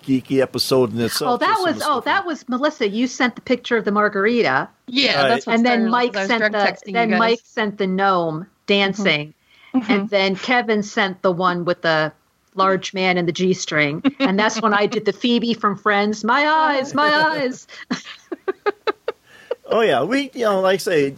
geeky 0.04 0.42
episode 0.42 0.94
in 0.94 1.00
itself. 1.02 1.34
oh, 1.34 1.38
that 1.46 1.58
was 1.60 1.76
oh, 1.78 1.80
stuff. 1.80 2.06
that 2.06 2.26
was 2.26 2.48
Melissa. 2.48 2.88
You 2.88 3.06
sent 3.08 3.36
the 3.36 3.42
picture 3.42 3.78
of 3.78 3.86
the 3.86 3.92
margarita, 3.92 4.70
Yeah, 4.88 5.22
Right. 5.22 5.28
that's 5.30 5.46
what 5.46 5.56
and 5.56 5.66
then 5.66 5.90
Mike 5.90 6.14
sent 6.16 6.52
the 6.52 6.78
then. 6.86 7.18
Mike 7.18 7.42
sent 7.44 7.78
the 7.78 7.88
gnome 7.88 8.48
dancing, 8.66 9.34
and 9.74 10.10
then 10.10 10.36
Kevin 10.36 10.84
sent 10.84 11.22
the 11.22 11.32
one 11.32 11.66
with 11.66 11.82
the 11.82 12.12
large 12.56 12.94
man 12.94 13.18
in 13.18 13.26
the 13.26 13.32
G 13.32 13.54
string, 13.54 14.04
and 14.20 14.38
that's 14.40 14.62
when 14.62 14.74
I 14.74 14.86
did 14.86 15.06
the 15.06 15.14
Phoebe 15.14 15.54
from 15.54 15.78
Friends. 15.78 16.24
My 16.24 16.48
eyes, 16.48 16.94
my 16.94 17.08
eyes. 17.08 17.68
Oh 19.72 19.82
yeah, 19.82 20.04
we 20.04 20.32
you 20.34 20.46
know 20.46 20.62
like 20.62 20.76
I 20.76 20.78
say, 20.78 21.16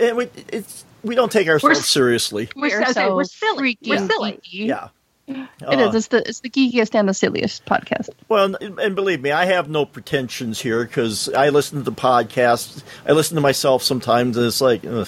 and 0.00 0.16
we 0.16 0.28
it's 0.48 0.84
we 1.04 1.14
don't 1.14 1.30
take 1.30 1.46
ourselves 1.48 1.76
We're- 1.76 1.82
seriously. 1.82 2.48
We 2.56 2.70
We're 2.70 2.82
are 2.82 2.86
so- 2.86 2.92
so 2.92 3.16
we're 3.16 3.24
silly. 3.24 3.78
We're 3.86 3.98
silly. 4.08 4.32
geeky. 4.44 4.66
Yeah. 4.66 4.88
It 5.28 5.46
Uh, 5.62 5.88
is. 5.90 5.94
It's 5.94 6.06
the 6.08 6.26
it's 6.28 6.40
the 6.40 6.48
geekiest 6.50 6.94
and 6.98 7.08
the 7.08 7.14
silliest 7.14 7.64
podcast. 7.66 8.08
Well, 8.28 8.56
and, 8.60 8.78
and 8.80 8.96
believe 8.96 9.20
me, 9.20 9.30
I 9.30 9.44
have 9.44 9.68
no 9.68 9.84
pretensions 9.84 10.60
here 10.62 10.84
because 10.84 11.28
I 11.28 11.50
listen 11.50 11.78
to 11.78 11.84
the 11.84 11.92
podcast. 11.92 12.82
I 13.06 13.12
listen 13.12 13.34
to 13.36 13.40
myself 13.42 13.82
sometimes, 13.82 14.36
and 14.38 14.46
it's 14.46 14.60
like, 14.62 14.84
ugh. 14.86 15.06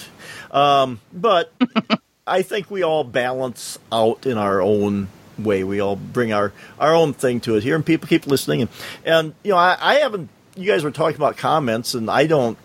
um, 0.51 0.99
but 1.11 1.51
I 2.27 2.43
think 2.43 2.69
we 2.69 2.83
all 2.83 3.03
balance 3.03 3.79
out 3.91 4.25
in 4.27 4.37
our 4.37 4.61
own 4.61 5.07
way. 5.37 5.63
We 5.63 5.79
all 5.79 5.95
bring 5.95 6.33
our 6.33 6.53
our 6.79 6.93
own 6.93 7.13
thing 7.13 7.39
to 7.41 7.55
it 7.55 7.63
here, 7.63 7.75
and 7.75 7.85
people 7.85 8.07
keep 8.07 8.27
listening. 8.27 8.61
And, 8.61 8.71
and 9.05 9.35
you 9.43 9.51
know, 9.51 9.57
I, 9.57 9.77
I 9.79 9.93
haven't. 9.95 10.29
You 10.55 10.69
guys 10.69 10.83
were 10.83 10.91
talking 10.91 11.15
about 11.15 11.37
comments, 11.37 11.93
and 11.93 12.09
I 12.09 12.27
don't. 12.27 12.57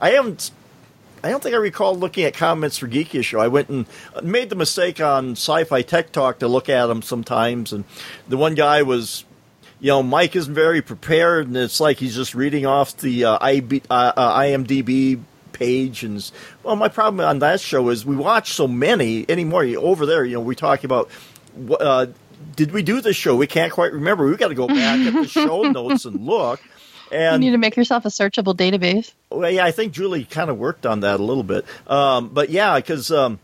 I 0.00 0.10
haven't. 0.10 0.50
I 1.24 1.30
don't 1.30 1.42
think 1.42 1.54
I 1.54 1.58
recall 1.58 1.94
looking 1.96 2.24
at 2.24 2.34
comments 2.34 2.78
for 2.78 2.88
Geeky 2.88 3.22
Show. 3.22 3.38
I 3.38 3.48
went 3.48 3.68
and 3.68 3.86
made 4.22 4.50
the 4.50 4.56
mistake 4.56 5.00
on 5.00 5.32
Sci-Fi 5.32 5.82
Tech 5.82 6.10
Talk 6.10 6.40
to 6.40 6.48
look 6.48 6.68
at 6.68 6.86
them 6.86 7.00
sometimes, 7.00 7.72
and 7.72 7.84
the 8.28 8.36
one 8.36 8.56
guy 8.56 8.82
was, 8.82 9.24
you 9.78 9.88
know, 9.88 10.02
Mike 10.02 10.34
isn't 10.34 10.52
very 10.52 10.82
prepared, 10.82 11.46
and 11.46 11.56
it's 11.56 11.78
like 11.78 11.98
he's 11.98 12.16
just 12.16 12.34
reading 12.34 12.66
off 12.66 12.96
the 12.96 13.24
uh, 13.24 13.38
IB, 13.40 13.82
uh, 13.88 14.12
uh, 14.16 14.40
IMDb 14.40 15.20
page. 15.52 16.02
And 16.02 16.28
well, 16.64 16.74
my 16.74 16.88
problem 16.88 17.24
on 17.24 17.38
that 17.38 17.60
show 17.60 17.88
is 17.90 18.04
we 18.04 18.16
watch 18.16 18.52
so 18.52 18.66
many 18.66 19.24
anymore. 19.28 19.64
Over 19.64 20.06
there, 20.06 20.24
you 20.24 20.34
know, 20.34 20.40
we 20.40 20.56
talk 20.56 20.84
about. 20.84 21.08
Uh, 21.80 22.06
did 22.56 22.72
we 22.72 22.82
do 22.82 23.00
this 23.00 23.16
show? 23.16 23.36
We 23.36 23.46
can't 23.46 23.72
quite 23.72 23.92
remember. 23.92 24.26
We've 24.26 24.38
got 24.38 24.48
to 24.48 24.54
go 24.54 24.66
back 24.66 25.00
at 25.06 25.12
the 25.12 25.28
show 25.28 25.62
notes 25.70 26.04
and 26.04 26.26
look. 26.26 26.60
You 27.10 27.18
And 27.18 27.40
need 27.40 27.50
to 27.50 27.58
make 27.58 27.76
yourself 27.76 28.04
a 28.04 28.08
searchable 28.08 28.54
database. 28.56 29.12
well, 29.30 29.50
yeah, 29.50 29.64
I 29.64 29.70
think 29.70 29.92
Julie 29.92 30.24
kind 30.24 30.48
of 30.50 30.58
worked 30.58 30.86
on 30.86 31.00
that 31.00 31.20
a 31.20 31.22
little 31.22 31.42
bit. 31.42 31.64
Um, 31.86 32.28
but 32.30 32.48
yeah, 32.50 32.76
because 32.76 33.10
um, 33.10 33.38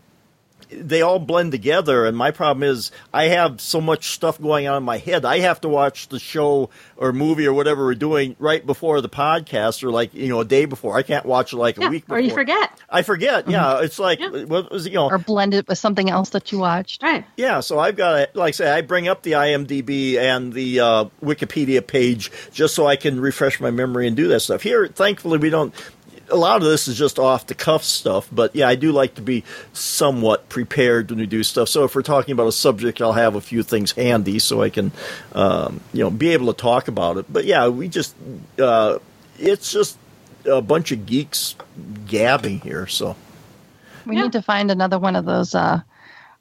they 0.71 1.01
all 1.01 1.19
blend 1.19 1.51
together, 1.51 2.05
and 2.05 2.15
my 2.15 2.31
problem 2.31 2.63
is 2.63 2.91
I 3.13 3.25
have 3.25 3.59
so 3.61 3.81
much 3.81 4.11
stuff 4.11 4.39
going 4.41 4.67
on 4.67 4.77
in 4.77 4.83
my 4.83 4.97
head. 4.97 5.25
I 5.25 5.39
have 5.39 5.61
to 5.61 5.69
watch 5.69 6.09
the 6.09 6.19
show 6.19 6.69
or 6.97 7.11
movie 7.13 7.45
or 7.47 7.53
whatever 7.53 7.85
we're 7.85 7.95
doing 7.95 8.35
right 8.39 8.65
before 8.65 9.01
the 9.01 9.09
podcast, 9.09 9.83
or 9.83 9.89
like 9.91 10.13
you 10.13 10.27
know 10.29 10.39
a 10.41 10.45
day 10.45 10.65
before. 10.65 10.97
I 10.97 11.03
can't 11.03 11.25
watch 11.25 11.53
it 11.53 11.57
like 11.57 11.77
a 11.77 11.89
week 11.89 12.05
before. 12.05 12.17
or 12.17 12.19
you 12.21 12.31
forget. 12.31 12.71
I 12.89 13.01
forget. 13.01 13.47
Yeah, 13.49 13.81
it's 13.81 13.99
like 13.99 14.19
Yeah. 14.19 14.29
what 14.45 14.71
was 14.71 14.85
it, 14.85 14.89
you 14.91 14.95
know 14.95 15.09
Or 15.09 15.17
blend 15.17 15.53
it 15.53 15.67
with 15.67 15.77
something 15.77 16.09
else 16.09 16.29
that 16.31 16.51
you 16.51 16.59
watched. 16.59 17.01
Right. 17.03 17.25
yeah, 17.37 17.59
so 17.61 17.79
I've 17.79 17.95
got 17.95 18.11
to, 18.33 18.39
like 18.39 18.49
I 18.49 18.51
say, 18.51 18.71
I 18.71 18.81
bring 18.81 19.07
up 19.07 19.21
the 19.23 19.33
IMDb 19.33 20.17
and 20.17 20.53
the 20.53 20.79
uh, 20.79 21.05
Wikipedia 21.23 21.85
page 21.85 22.31
just 22.51 22.75
so 22.75 22.87
I 22.87 22.95
can 22.95 23.19
refresh 23.19 23.59
my 23.59 23.71
memory 23.71 24.07
and 24.07 24.15
do 24.15 24.27
that 24.29 24.39
stuff. 24.41 24.61
Here, 24.63 24.87
thankfully, 24.87 25.37
we 25.39 25.49
don't. 25.49 25.73
A 26.31 26.35
lot 26.35 26.57
of 26.57 26.63
this 26.63 26.87
is 26.87 26.97
just 26.97 27.17
off 27.19 27.47
the 27.47 27.55
cuff 27.55 27.83
stuff, 27.83 28.27
but 28.31 28.55
yeah, 28.55 28.67
I 28.67 28.75
do 28.75 28.91
like 28.91 29.15
to 29.15 29.21
be 29.21 29.43
somewhat 29.73 30.47
prepared 30.49 31.09
when 31.09 31.19
we 31.19 31.25
do 31.25 31.43
stuff. 31.43 31.69
So 31.69 31.83
if 31.85 31.95
we're 31.95 32.01
talking 32.01 32.31
about 32.33 32.47
a 32.47 32.51
subject, 32.51 33.01
I'll 33.01 33.13
have 33.13 33.35
a 33.35 33.41
few 33.41 33.63
things 33.63 33.91
handy 33.93 34.39
so 34.39 34.61
I 34.61 34.69
can, 34.69 34.91
um, 35.33 35.79
you 35.93 36.03
know, 36.03 36.09
be 36.11 36.29
able 36.29 36.53
to 36.53 36.59
talk 36.61 36.87
about 36.87 37.17
it. 37.17 37.25
But 37.31 37.45
yeah, 37.45 37.67
we 37.67 37.87
just, 37.87 38.15
uh, 38.59 38.99
it's 39.37 39.71
just 39.71 39.97
a 40.45 40.61
bunch 40.61 40.91
of 40.91 41.05
geeks 41.05 41.55
gabbing 42.07 42.59
here. 42.61 42.87
So 42.87 43.15
We 44.05 44.15
Yeah. 44.15 44.23
need 44.23 44.31
to 44.33 44.41
find 44.41 44.71
another 44.71 44.97
one 44.99 45.15
of 45.15 45.25
those. 45.25 45.53
Uh, 45.55 45.81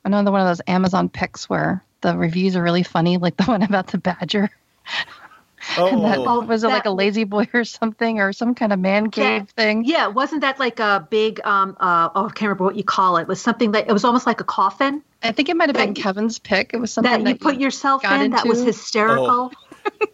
another 0.05 0.31
one 0.31 0.40
of 0.40 0.47
those 0.47 0.60
Amazon 0.66 1.09
picks 1.09 1.48
where 1.51 1.82
the 2.01 2.16
reviews 2.16 2.56
are 2.56 2.62
really 2.62 2.82
funny, 2.85 3.19
like 3.19 3.36
the 3.36 3.44
one 3.55 3.62
about 3.62 3.89
the 3.89 3.98
badger. 3.98 4.51
And 5.77 6.05
that, 6.05 6.19
oh, 6.19 6.40
was 6.40 6.65
it 6.65 6.69
like 6.69 6.86
a 6.86 6.90
lazy 6.90 7.24
boy 7.24 7.47
or 7.53 7.65
something, 7.65 8.20
or 8.20 8.32
some 8.32 8.55
kind 8.55 8.73
of 8.73 8.78
man 8.78 9.11
cave 9.11 9.24
Yeah. 9.24 9.45
thing? 9.57 9.85
Yeah, 9.85 10.07
wasn't 10.07 10.40
that 10.40 10.59
like 10.59 10.81
a 10.81 11.07
big 11.11 11.40
um 11.45 11.77
uh 11.81 12.09
oh 12.15 12.27
I 12.27 12.28
can't 12.28 12.43
remember 12.43 12.65
what 12.65 12.77
you 12.77 12.85
call 12.85 13.16
it. 13.19 13.23
It 13.23 13.28
was 13.28 13.40
something 13.40 13.73
that 13.73 13.89
it 13.89 13.93
was 13.93 14.05
almost 14.05 14.27
like 14.27 14.40
a 14.40 14.45
coffin 14.45 15.03
I 15.23 15.32
think 15.32 15.49
it 15.49 15.57
might 15.57 15.69
have 15.69 15.77
been 15.77 15.95
Kevin's 15.95 16.39
pick. 16.39 16.73
It 16.73 16.78
was 16.78 16.93
something 16.93 17.24
that 17.24 17.28
you 17.31 17.36
put 17.36 17.57
you 17.57 17.62
yourself 17.62 18.03
got 18.03 18.20
in 18.23 18.31
that 18.31 18.47
was 18.47 18.61
into? 18.61 18.70
hysterical. 18.73 19.53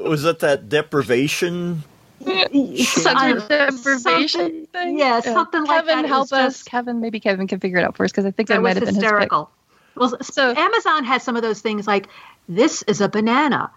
was 0.00 0.24
it 0.24 0.38
that 0.40 0.68
deprivation? 0.70 1.84
Sensor 2.24 3.46
deprivation 3.48 4.66
thing. 4.72 4.98
yeah, 4.98 5.20
something 5.20 5.64
like 5.64 5.84
Kevin, 5.84 5.96
that. 5.96 6.04
It 6.06 6.08
help 6.08 6.32
us. 6.32 6.54
just- 6.54 6.66
Kevin, 6.66 7.00
maybe 7.00 7.20
Kevin 7.20 7.46
can 7.46 7.60
figure 7.60 7.78
it 7.78 7.84
out 7.84 7.96
for 7.96 8.04
us 8.04 8.12
because 8.12 8.24
I 8.24 8.30
think 8.30 8.48
that 8.48 8.56
That 8.56 8.62
might 8.62 8.76
have 8.76 8.84
been 8.84 8.94
his 8.94 8.96
pick. 8.96 9.02
hysterical. 9.04 9.50
Well, 9.94 10.08
So- 10.10 10.16
so 10.22 10.54
Amazon 10.56 11.04
has 11.04 11.22
some 11.22 11.36
of 11.36 11.42
those 11.42 11.60
things 11.60 11.86
like 11.86 12.08
this 12.48 12.82
is 12.84 13.00
a 13.00 13.08
banana. 13.08 13.70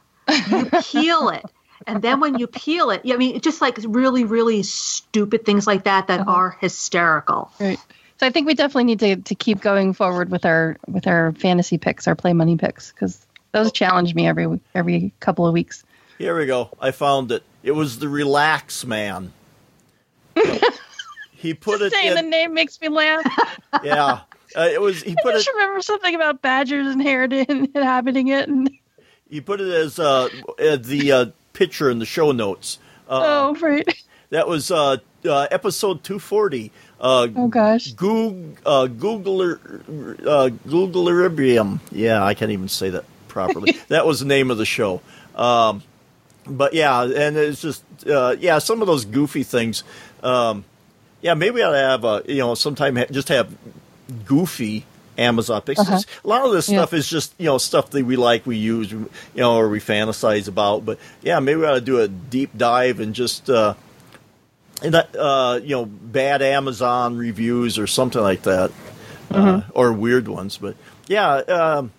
You 0.50 0.66
peel 0.92 1.30
it. 1.30 1.44
And 1.88 2.02
then 2.02 2.20
when 2.20 2.38
you 2.38 2.48
peel 2.48 2.92
it, 2.92 3.02
I 3.10 3.16
mean, 3.16 3.40
just 3.40 3.62
like 3.62 3.78
really, 3.88 4.26
really 4.26 4.62
stupid 4.64 5.46
things 5.46 5.66
like 5.66 5.86
that 5.86 6.08
that 6.08 6.20
Uh-huh. 6.22 6.32
are 6.32 6.58
hysterical. 6.60 7.50
Right. 7.60 7.80
So 8.20 8.28
I 8.28 8.30
think 8.32 8.46
we 8.48 8.54
definitely 8.56 8.84
need 8.86 9.00
to, 9.00 9.16
to 9.16 9.36
keep 9.36 9.62
going 9.62 9.94
forward 9.94 10.30
with 10.30 10.46
our 10.46 10.78
with 10.88 11.08
our 11.08 11.32
fantasy 11.34 11.78
picks, 11.78 12.08
our 12.08 12.16
play 12.16 12.34
money 12.34 12.58
picks, 12.58 12.92
because 12.92 13.26
those 13.54 13.72
challenge 13.72 14.14
me 14.16 14.28
every 14.28 14.48
week- 14.48 14.62
every 14.76 15.14
couple 15.20 15.48
of 15.48 15.54
weeks. 15.54 15.84
Here 16.18 16.38
we 16.38 16.46
go. 16.46 16.70
I 16.82 16.92
found 16.92 17.32
it. 17.32 17.44
It 17.64 17.72
was 17.72 18.00
the 18.00 18.10
Relax 18.10 18.86
Man. 18.86 19.32
he 21.32 21.54
put 21.54 21.82
it 21.82 21.94
Saying 21.94 22.16
the 22.16 22.22
name 22.22 22.54
makes 22.54 22.80
me 22.82 22.90
laugh. 22.90 23.26
Yeah, 23.84 24.22
uh, 24.56 24.62
it 24.62 24.82
was. 24.82 25.04
He 25.04 25.12
I 25.12 25.16
put 25.22 25.36
it. 25.36 25.38
just 25.38 25.50
remember 25.50 25.82
something 25.82 26.16
about 26.16 26.42
badgers 26.42 26.88
inherited 26.92 27.50
and 27.50 27.68
inhabiting 27.76 28.30
it. 28.30 28.50
And 28.50 28.70
He 29.30 29.42
put 29.42 29.62
it 29.62 29.68
as 29.72 30.00
uh, 30.00 30.30
uh, 30.60 30.78
the 30.78 31.12
uh, 31.12 31.26
picture 31.58 31.90
in 31.90 32.00
the 32.00 32.06
show 32.06 32.32
notes. 32.32 32.80
Uh, 33.10 33.22
oh, 33.24 33.56
right. 33.60 33.88
That 34.30 34.46
was 34.46 34.72
uh, 34.72 34.98
uh, 35.24 35.48
episode 35.52 36.04
two 36.04 36.20
forty. 36.20 36.74
Uh, 37.00 37.30
Oh 37.34 37.48
gosh. 37.48 37.94
Google 37.94 38.58
uh, 38.66 38.88
Googler 38.88 39.58
uh. 40.28 40.50
Yeah, 41.94 42.22
I 42.22 42.34
can't 42.34 42.52
even 42.52 42.68
say 42.68 42.90
that 42.90 43.06
properly. 43.30 43.78
that 43.88 44.06
was 44.06 44.20
the 44.20 44.26
name 44.26 44.52
of 44.52 44.58
the 44.58 44.66
show. 44.66 45.00
Um, 45.34 45.82
but 46.46 46.74
yeah, 46.74 47.04
and 47.04 47.38
it's 47.38 47.62
just 47.62 47.86
uh, 48.06 48.36
yeah, 48.38 48.60
some 48.60 48.82
of 48.82 48.88
those 48.88 49.06
goofy 49.06 49.44
things. 49.44 49.86
Um, 50.22 50.66
yeah, 51.22 51.34
maybe 51.34 51.62
to 51.62 51.72
have 51.72 52.04
a 52.04 52.24
you 52.28 52.40
know 52.40 52.54
sometime 52.54 52.98
ha- 52.98 53.06
just 53.10 53.30
have 53.30 53.56
goofy 54.26 54.86
Amazon 55.18 55.62
picks. 55.62 55.80
Uh-huh. 55.80 56.00
A 56.24 56.28
lot 56.28 56.46
of 56.46 56.52
this 56.52 56.70
Yeah. 56.70 56.80
stuff 56.80 56.94
is 56.94 57.10
just 57.10 57.34
you 57.38 57.46
know 57.46 57.58
stuff 57.58 57.90
that 57.92 58.06
we 58.06 58.16
like, 58.16 58.46
we 58.46 58.58
use, 58.58 58.92
you 58.92 59.10
know, 59.36 59.56
or 59.58 59.70
we 59.70 59.80
fantasize 59.80 60.48
about. 60.48 60.86
But 60.86 61.00
yeah, 61.22 61.40
maybe 61.40 61.60
we 61.62 61.66
ought 61.66 61.76
to 61.76 61.82
do 61.82 62.00
a 62.02 62.08
deep 62.08 62.58
dive 62.58 63.00
and 63.00 63.14
just. 63.16 63.50
Uh, 63.50 63.74
and 64.84 64.94
that, 64.94 65.16
uh, 65.16 65.60
you 65.64 65.76
know, 65.76 65.86
bad 65.88 66.44
Amazon 66.44 67.18
reviews 67.18 67.80
or 67.80 67.88
something 67.88 68.22
like 68.22 68.44
that, 68.44 68.70
uh, 69.32 69.62
or 69.74 69.92
weird 69.92 70.28
ones. 70.28 70.58
But 70.58 70.76
yeah, 71.08 71.34
um, 71.38 71.92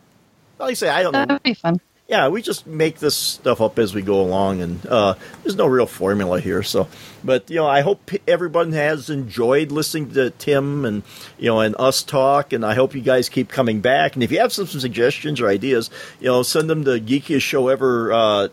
like 0.61 0.71
I 0.71 0.75
say, 0.75 0.89
I 0.89 1.03
don't 1.03 1.13
know. 1.13 1.27
That'd 1.27 1.43
be 1.43 1.55
fun. 1.55 1.81
Yeah, 2.09 2.29
we 2.29 2.41
just 2.41 2.67
make 2.67 3.01
this 3.01 3.15
stuff 3.15 3.61
up 3.61 3.79
as 3.79 3.95
we 3.95 4.01
go 4.01 4.23
along, 4.23 4.63
and 4.63 4.87
uh, 4.87 5.15
there's 5.43 5.57
no 5.57 5.67
real 5.67 5.85
formula 5.85 6.41
here. 6.41 6.63
So, 6.63 6.89
but 7.23 7.51
you 7.51 7.57
know, 7.57 7.67
I 7.67 7.83
hope 7.83 8.11
everyone 8.27 8.73
has 8.73 9.11
enjoyed 9.11 9.71
listening 9.71 10.13
to 10.15 10.31
Tim 10.31 10.87
and 10.87 11.03
you 11.39 11.51
know 11.51 11.61
and 11.61 11.77
us 11.79 12.03
talk, 12.03 12.55
and 12.55 12.65
I 12.65 12.73
hope 12.73 12.95
you 12.95 13.03
guys 13.03 13.29
keep 13.29 13.51
coming 13.51 13.83
back. 13.83 14.15
And 14.15 14.23
if 14.23 14.33
you 14.33 14.39
have 14.39 14.55
some, 14.55 14.67
some 14.67 14.81
suggestions 14.81 15.39
or 15.39 15.49
ideas, 15.49 15.91
you 16.19 16.29
know, 16.29 16.43
send 16.43 16.71
them 16.71 16.85
to 16.85 16.93
geekiest 16.99 17.43
show 17.43 17.69
ever. 17.69 18.11
Uh, 18.13 18.49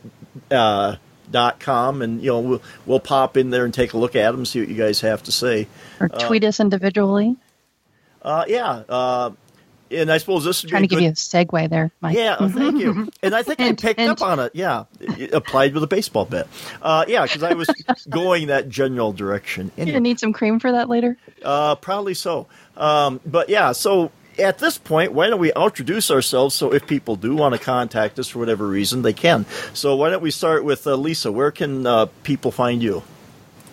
uh, 0.52 0.95
dot 1.32 1.60
com 1.60 2.03
and 2.03 2.22
you 2.22 2.30
know 2.30 2.40
we'll, 2.40 2.61
we'll 2.86 2.99
pop 2.99 3.36
in 3.36 3.49
there 3.49 3.65
and 3.65 3.73
take 3.73 3.94
a 3.94 3.98
look 3.98 4.15
at 4.15 4.30
them 4.32 4.45
see 4.45 4.60
what 4.60 4.69
you 4.69 4.76
guys 4.76 5.02
have 5.02 5.23
to 5.23 5.32
say 5.32 5.68
Or 5.99 6.07
tweet 6.07 6.44
us 6.44 6.60
individually. 6.60 7.36
uh, 8.22 8.45
yeah. 8.48 8.84
And 9.91 10.11
I 10.11 10.17
suppose 10.17 10.43
this 10.43 10.63
is 10.63 10.69
trying 10.69 10.81
to 10.81 10.87
give 10.87 10.99
you 10.99 11.09
a 11.09 11.13
segue 11.13 11.69
there, 11.69 11.91
Mike. 12.01 12.15
Yeah, 12.15 12.37
oh, 12.39 12.49
thank 12.49 12.79
you. 12.79 13.09
And 13.21 13.35
I 13.35 13.43
think 13.43 13.59
I 13.59 13.73
picked 13.73 13.99
up 13.99 14.21
on 14.21 14.39
it. 14.39 14.51
Yeah, 14.55 14.85
it 14.99 15.33
applied 15.33 15.73
with 15.73 15.83
a 15.83 15.87
baseball 15.87 16.25
bat. 16.25 16.47
Uh, 16.81 17.05
yeah, 17.07 17.23
because 17.23 17.43
I 17.43 17.53
was 17.53 17.67
going 18.09 18.47
that 18.47 18.69
general 18.69 19.13
direction. 19.13 19.71
Anyway. 19.77 19.95
You 19.95 19.99
need 19.99 20.19
some 20.19 20.33
cream 20.33 20.59
for 20.59 20.71
that 20.71 20.89
later. 20.89 21.17
Uh, 21.43 21.75
probably 21.75 22.13
so. 22.13 22.47
Um, 22.77 23.19
but 23.25 23.49
yeah, 23.49 23.71
so 23.71 24.11
at 24.39 24.59
this 24.59 24.77
point, 24.77 25.13
why 25.13 25.27
don't 25.27 25.39
we 25.39 25.51
introduce 25.53 26.11
ourselves 26.11 26.55
so 26.55 26.73
if 26.73 26.85
people 26.87 27.15
do 27.15 27.35
want 27.35 27.53
to 27.53 27.59
contact 27.59 28.19
us 28.19 28.27
for 28.27 28.39
whatever 28.39 28.67
reason, 28.67 29.01
they 29.01 29.13
can. 29.13 29.45
So 29.73 29.95
why 29.95 30.09
don't 30.09 30.21
we 30.21 30.31
start 30.31 30.63
with 30.63 30.85
uh, 30.87 30.95
Lisa? 30.95 31.31
Where 31.31 31.51
can 31.51 31.85
uh, 31.85 32.07
people 32.23 32.51
find 32.51 32.81
you? 32.83 33.03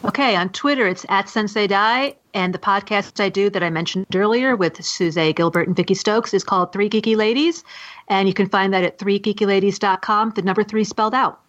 Okay, 0.05 0.35
on 0.35 0.49
Twitter, 0.49 0.89
it's 0.89 1.07
at 1.09 1.29
Sensei 1.29 1.69
Die, 1.69 2.16
and 2.35 2.53
the 2.53 2.59
podcast 2.59 3.23
I 3.23 3.29
do 3.29 3.49
that 3.51 3.62
I 3.62 3.70
mentioned 3.70 4.07
earlier 4.16 4.57
with 4.57 4.85
Suze 4.85 5.33
Gilbert 5.37 5.69
and 5.69 5.77
Vicki 5.77 5.95
Stokes 5.95 6.35
is 6.35 6.43
called 6.43 6.73
Three 6.73 6.91
Geeky 6.91 7.16
Ladies, 7.16 7.62
and 8.09 8.27
you 8.27 8.35
can 8.35 8.49
find 8.49 8.74
that 8.74 8.83
at 8.83 8.99
threegeekyladies.com, 8.99 10.33
the 10.35 10.43
number 10.43 10.65
three 10.65 10.83
spelled 10.83 11.15
out. 11.15 11.41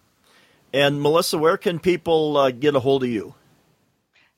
And 0.72 1.02
Melissa, 1.02 1.36
where 1.36 1.56
can 1.56 1.80
people 1.80 2.36
uh, 2.36 2.52
get 2.52 2.76
a 2.76 2.80
hold 2.80 3.02
of 3.02 3.10
you? 3.10 3.34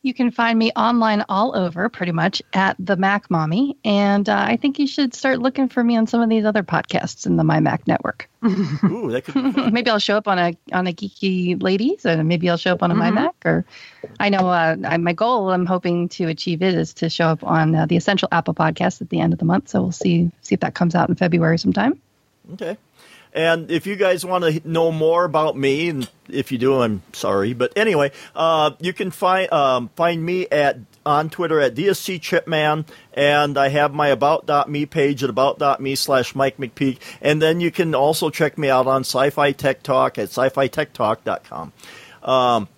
You 0.06 0.14
can 0.14 0.30
find 0.30 0.56
me 0.56 0.70
online 0.76 1.24
all 1.28 1.56
over, 1.56 1.88
pretty 1.88 2.12
much 2.12 2.40
at 2.52 2.76
the 2.78 2.94
Mac 2.94 3.28
Mommy, 3.28 3.76
and 3.84 4.28
uh, 4.28 4.44
I 4.46 4.56
think 4.56 4.78
you 4.78 4.86
should 4.86 5.14
start 5.14 5.40
looking 5.40 5.68
for 5.68 5.82
me 5.82 5.96
on 5.96 6.06
some 6.06 6.22
of 6.22 6.28
these 6.28 6.44
other 6.44 6.62
podcasts 6.62 7.26
in 7.26 7.34
the 7.34 7.42
My 7.42 7.58
Mac 7.58 7.88
network. 7.88 8.28
Ooh, 8.44 9.10
that 9.10 9.24
could 9.24 9.34
maybe 9.72 9.90
I'll 9.90 9.98
show 9.98 10.16
up 10.16 10.28
on 10.28 10.38
a 10.38 10.56
on 10.72 10.86
a 10.86 10.92
geeky 10.92 11.60
ladies, 11.60 12.06
and 12.06 12.28
maybe 12.28 12.48
I'll 12.48 12.56
show 12.56 12.72
up 12.72 12.84
on 12.84 12.92
a 12.92 12.94
mm-hmm. 12.94 13.02
My 13.02 13.10
Mac. 13.10 13.34
Or 13.44 13.64
I 14.20 14.28
know 14.28 14.48
uh, 14.48 14.76
my 14.96 15.12
goal, 15.12 15.50
I'm 15.50 15.66
hoping 15.66 16.08
to 16.10 16.28
achieve 16.28 16.62
it, 16.62 16.74
is 16.74 16.94
to 16.94 17.10
show 17.10 17.26
up 17.26 17.42
on 17.42 17.74
uh, 17.74 17.86
the 17.86 17.96
Essential 17.96 18.28
Apple 18.30 18.54
podcast 18.54 19.02
at 19.02 19.10
the 19.10 19.18
end 19.18 19.32
of 19.32 19.40
the 19.40 19.44
month. 19.44 19.70
So 19.70 19.82
we'll 19.82 19.90
see 19.90 20.30
see 20.40 20.54
if 20.54 20.60
that 20.60 20.76
comes 20.76 20.94
out 20.94 21.08
in 21.08 21.16
February 21.16 21.58
sometime. 21.58 22.00
Okay. 22.52 22.76
And 23.36 23.70
if 23.70 23.86
you 23.86 23.96
guys 23.96 24.24
want 24.24 24.44
to 24.44 24.66
know 24.66 24.90
more 24.90 25.26
about 25.26 25.58
me, 25.58 25.90
and 25.90 26.08
if 26.26 26.50
you 26.50 26.56
do, 26.56 26.80
I'm 26.80 27.02
sorry, 27.12 27.52
but 27.52 27.70
anyway, 27.76 28.10
uh, 28.34 28.70
you 28.80 28.94
can 28.94 29.10
find 29.10 29.52
um, 29.52 29.90
find 29.94 30.24
me 30.24 30.46
at 30.50 30.78
on 31.04 31.28
Twitter 31.28 31.60
at 31.60 31.74
DSC 31.74 32.18
Chipman, 32.18 32.86
and 33.12 33.58
I 33.58 33.68
have 33.68 33.92
my 33.92 34.08
about.me 34.08 34.86
page 34.86 35.22
at 35.22 35.28
about.me 35.28 35.96
slash 35.96 36.34
Mike 36.34 36.56
McPeak, 36.56 36.98
and 37.20 37.42
then 37.42 37.60
you 37.60 37.70
can 37.70 37.94
also 37.94 38.30
check 38.30 38.56
me 38.56 38.70
out 38.70 38.86
on 38.86 39.02
Sci-Fi 39.02 39.52
Tech 39.52 39.82
Talk 39.82 40.16
at 40.16 40.30
sci-fi-tech-talk.com. 40.30 41.72
Um, 42.22 42.68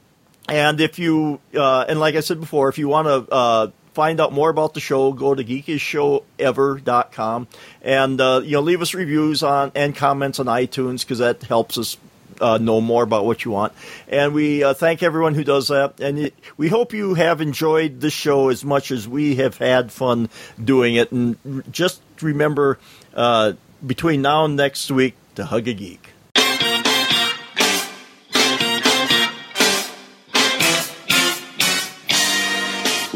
and 0.48 0.80
if 0.80 0.98
you, 0.98 1.39
uh, 1.55 1.85
and 1.89 2.01
like 2.01 2.16
I 2.16 2.20
said 2.20 2.40
before, 2.40 2.68
if 2.68 2.78
you 2.78 2.89
want 2.89 3.06
to 3.06 3.32
uh, 3.32 3.70
find 3.98 4.20
out 4.20 4.32
more 4.32 4.48
about 4.48 4.74
the 4.74 4.80
show, 4.80 5.12
go 5.12 5.34
to 5.34 5.42
geekiestshowever.com 5.42 7.48
and 7.82 8.20
uh, 8.20 8.40
you 8.44 8.52
know 8.52 8.60
leave 8.60 8.80
us 8.80 8.94
reviews 8.94 9.42
on 9.42 9.72
and 9.74 9.96
comments 9.96 10.38
on 10.38 10.46
iTunes 10.46 11.00
because 11.00 11.18
that 11.18 11.42
helps 11.42 11.76
us 11.76 11.96
uh, 12.40 12.58
know 12.58 12.80
more 12.80 13.02
about 13.02 13.26
what 13.26 13.44
you 13.44 13.50
want. 13.50 13.72
And 14.06 14.34
we 14.34 14.62
uh, 14.62 14.74
thank 14.74 15.02
everyone 15.02 15.34
who 15.34 15.42
does 15.42 15.66
that. 15.66 15.98
And 15.98 16.16
it, 16.16 16.34
we 16.56 16.68
hope 16.68 16.92
you 16.92 17.14
have 17.14 17.40
enjoyed 17.40 18.00
the 18.00 18.10
show 18.10 18.50
as 18.50 18.64
much 18.64 18.92
as 18.92 19.08
we 19.08 19.34
have 19.42 19.58
had 19.58 19.90
fun 19.90 20.28
doing 20.64 20.94
it. 20.94 21.10
And 21.10 21.64
just 21.72 22.00
remember, 22.20 22.78
uh, 23.14 23.54
between 23.84 24.22
now 24.22 24.44
and 24.44 24.54
next 24.54 24.92
week, 24.92 25.16
to 25.34 25.44
hug 25.44 25.66
a 25.66 25.74
geek. 25.74 26.07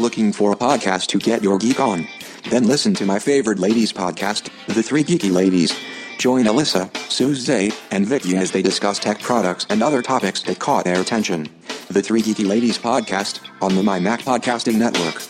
Looking 0.03 0.33
for 0.33 0.51
a 0.51 0.57
podcast 0.57 1.07
to 1.07 1.17
get 1.17 1.41
your 1.41 1.57
geek 1.57 1.79
on? 1.79 2.05
Then 2.49 2.67
listen 2.67 2.93
to 2.95 3.05
my 3.05 3.19
favorite 3.19 3.57
ladies 3.57 3.93
podcast, 3.93 4.49
The 4.67 4.83
Three 4.83 5.01
Geeky 5.01 5.31
Ladies. 5.31 5.73
Join 6.17 6.43
Alyssa, 6.43 6.93
Suze, 7.09 7.73
and 7.89 8.05
Vicky 8.05 8.35
as 8.35 8.51
they 8.51 8.61
discuss 8.61 8.99
tech 8.99 9.21
products 9.21 9.65
and 9.69 9.81
other 9.81 10.01
topics 10.01 10.43
that 10.43 10.59
caught 10.59 10.83
their 10.83 10.99
attention. 10.99 11.47
The 11.87 12.01
Three 12.01 12.21
Geeky 12.21 12.45
Ladies 12.45 12.77
podcast 12.77 13.39
on 13.61 13.75
the 13.77 13.83
My 13.83 13.97
Mac 13.97 14.23
Podcasting 14.23 14.75
Network. 14.75 15.21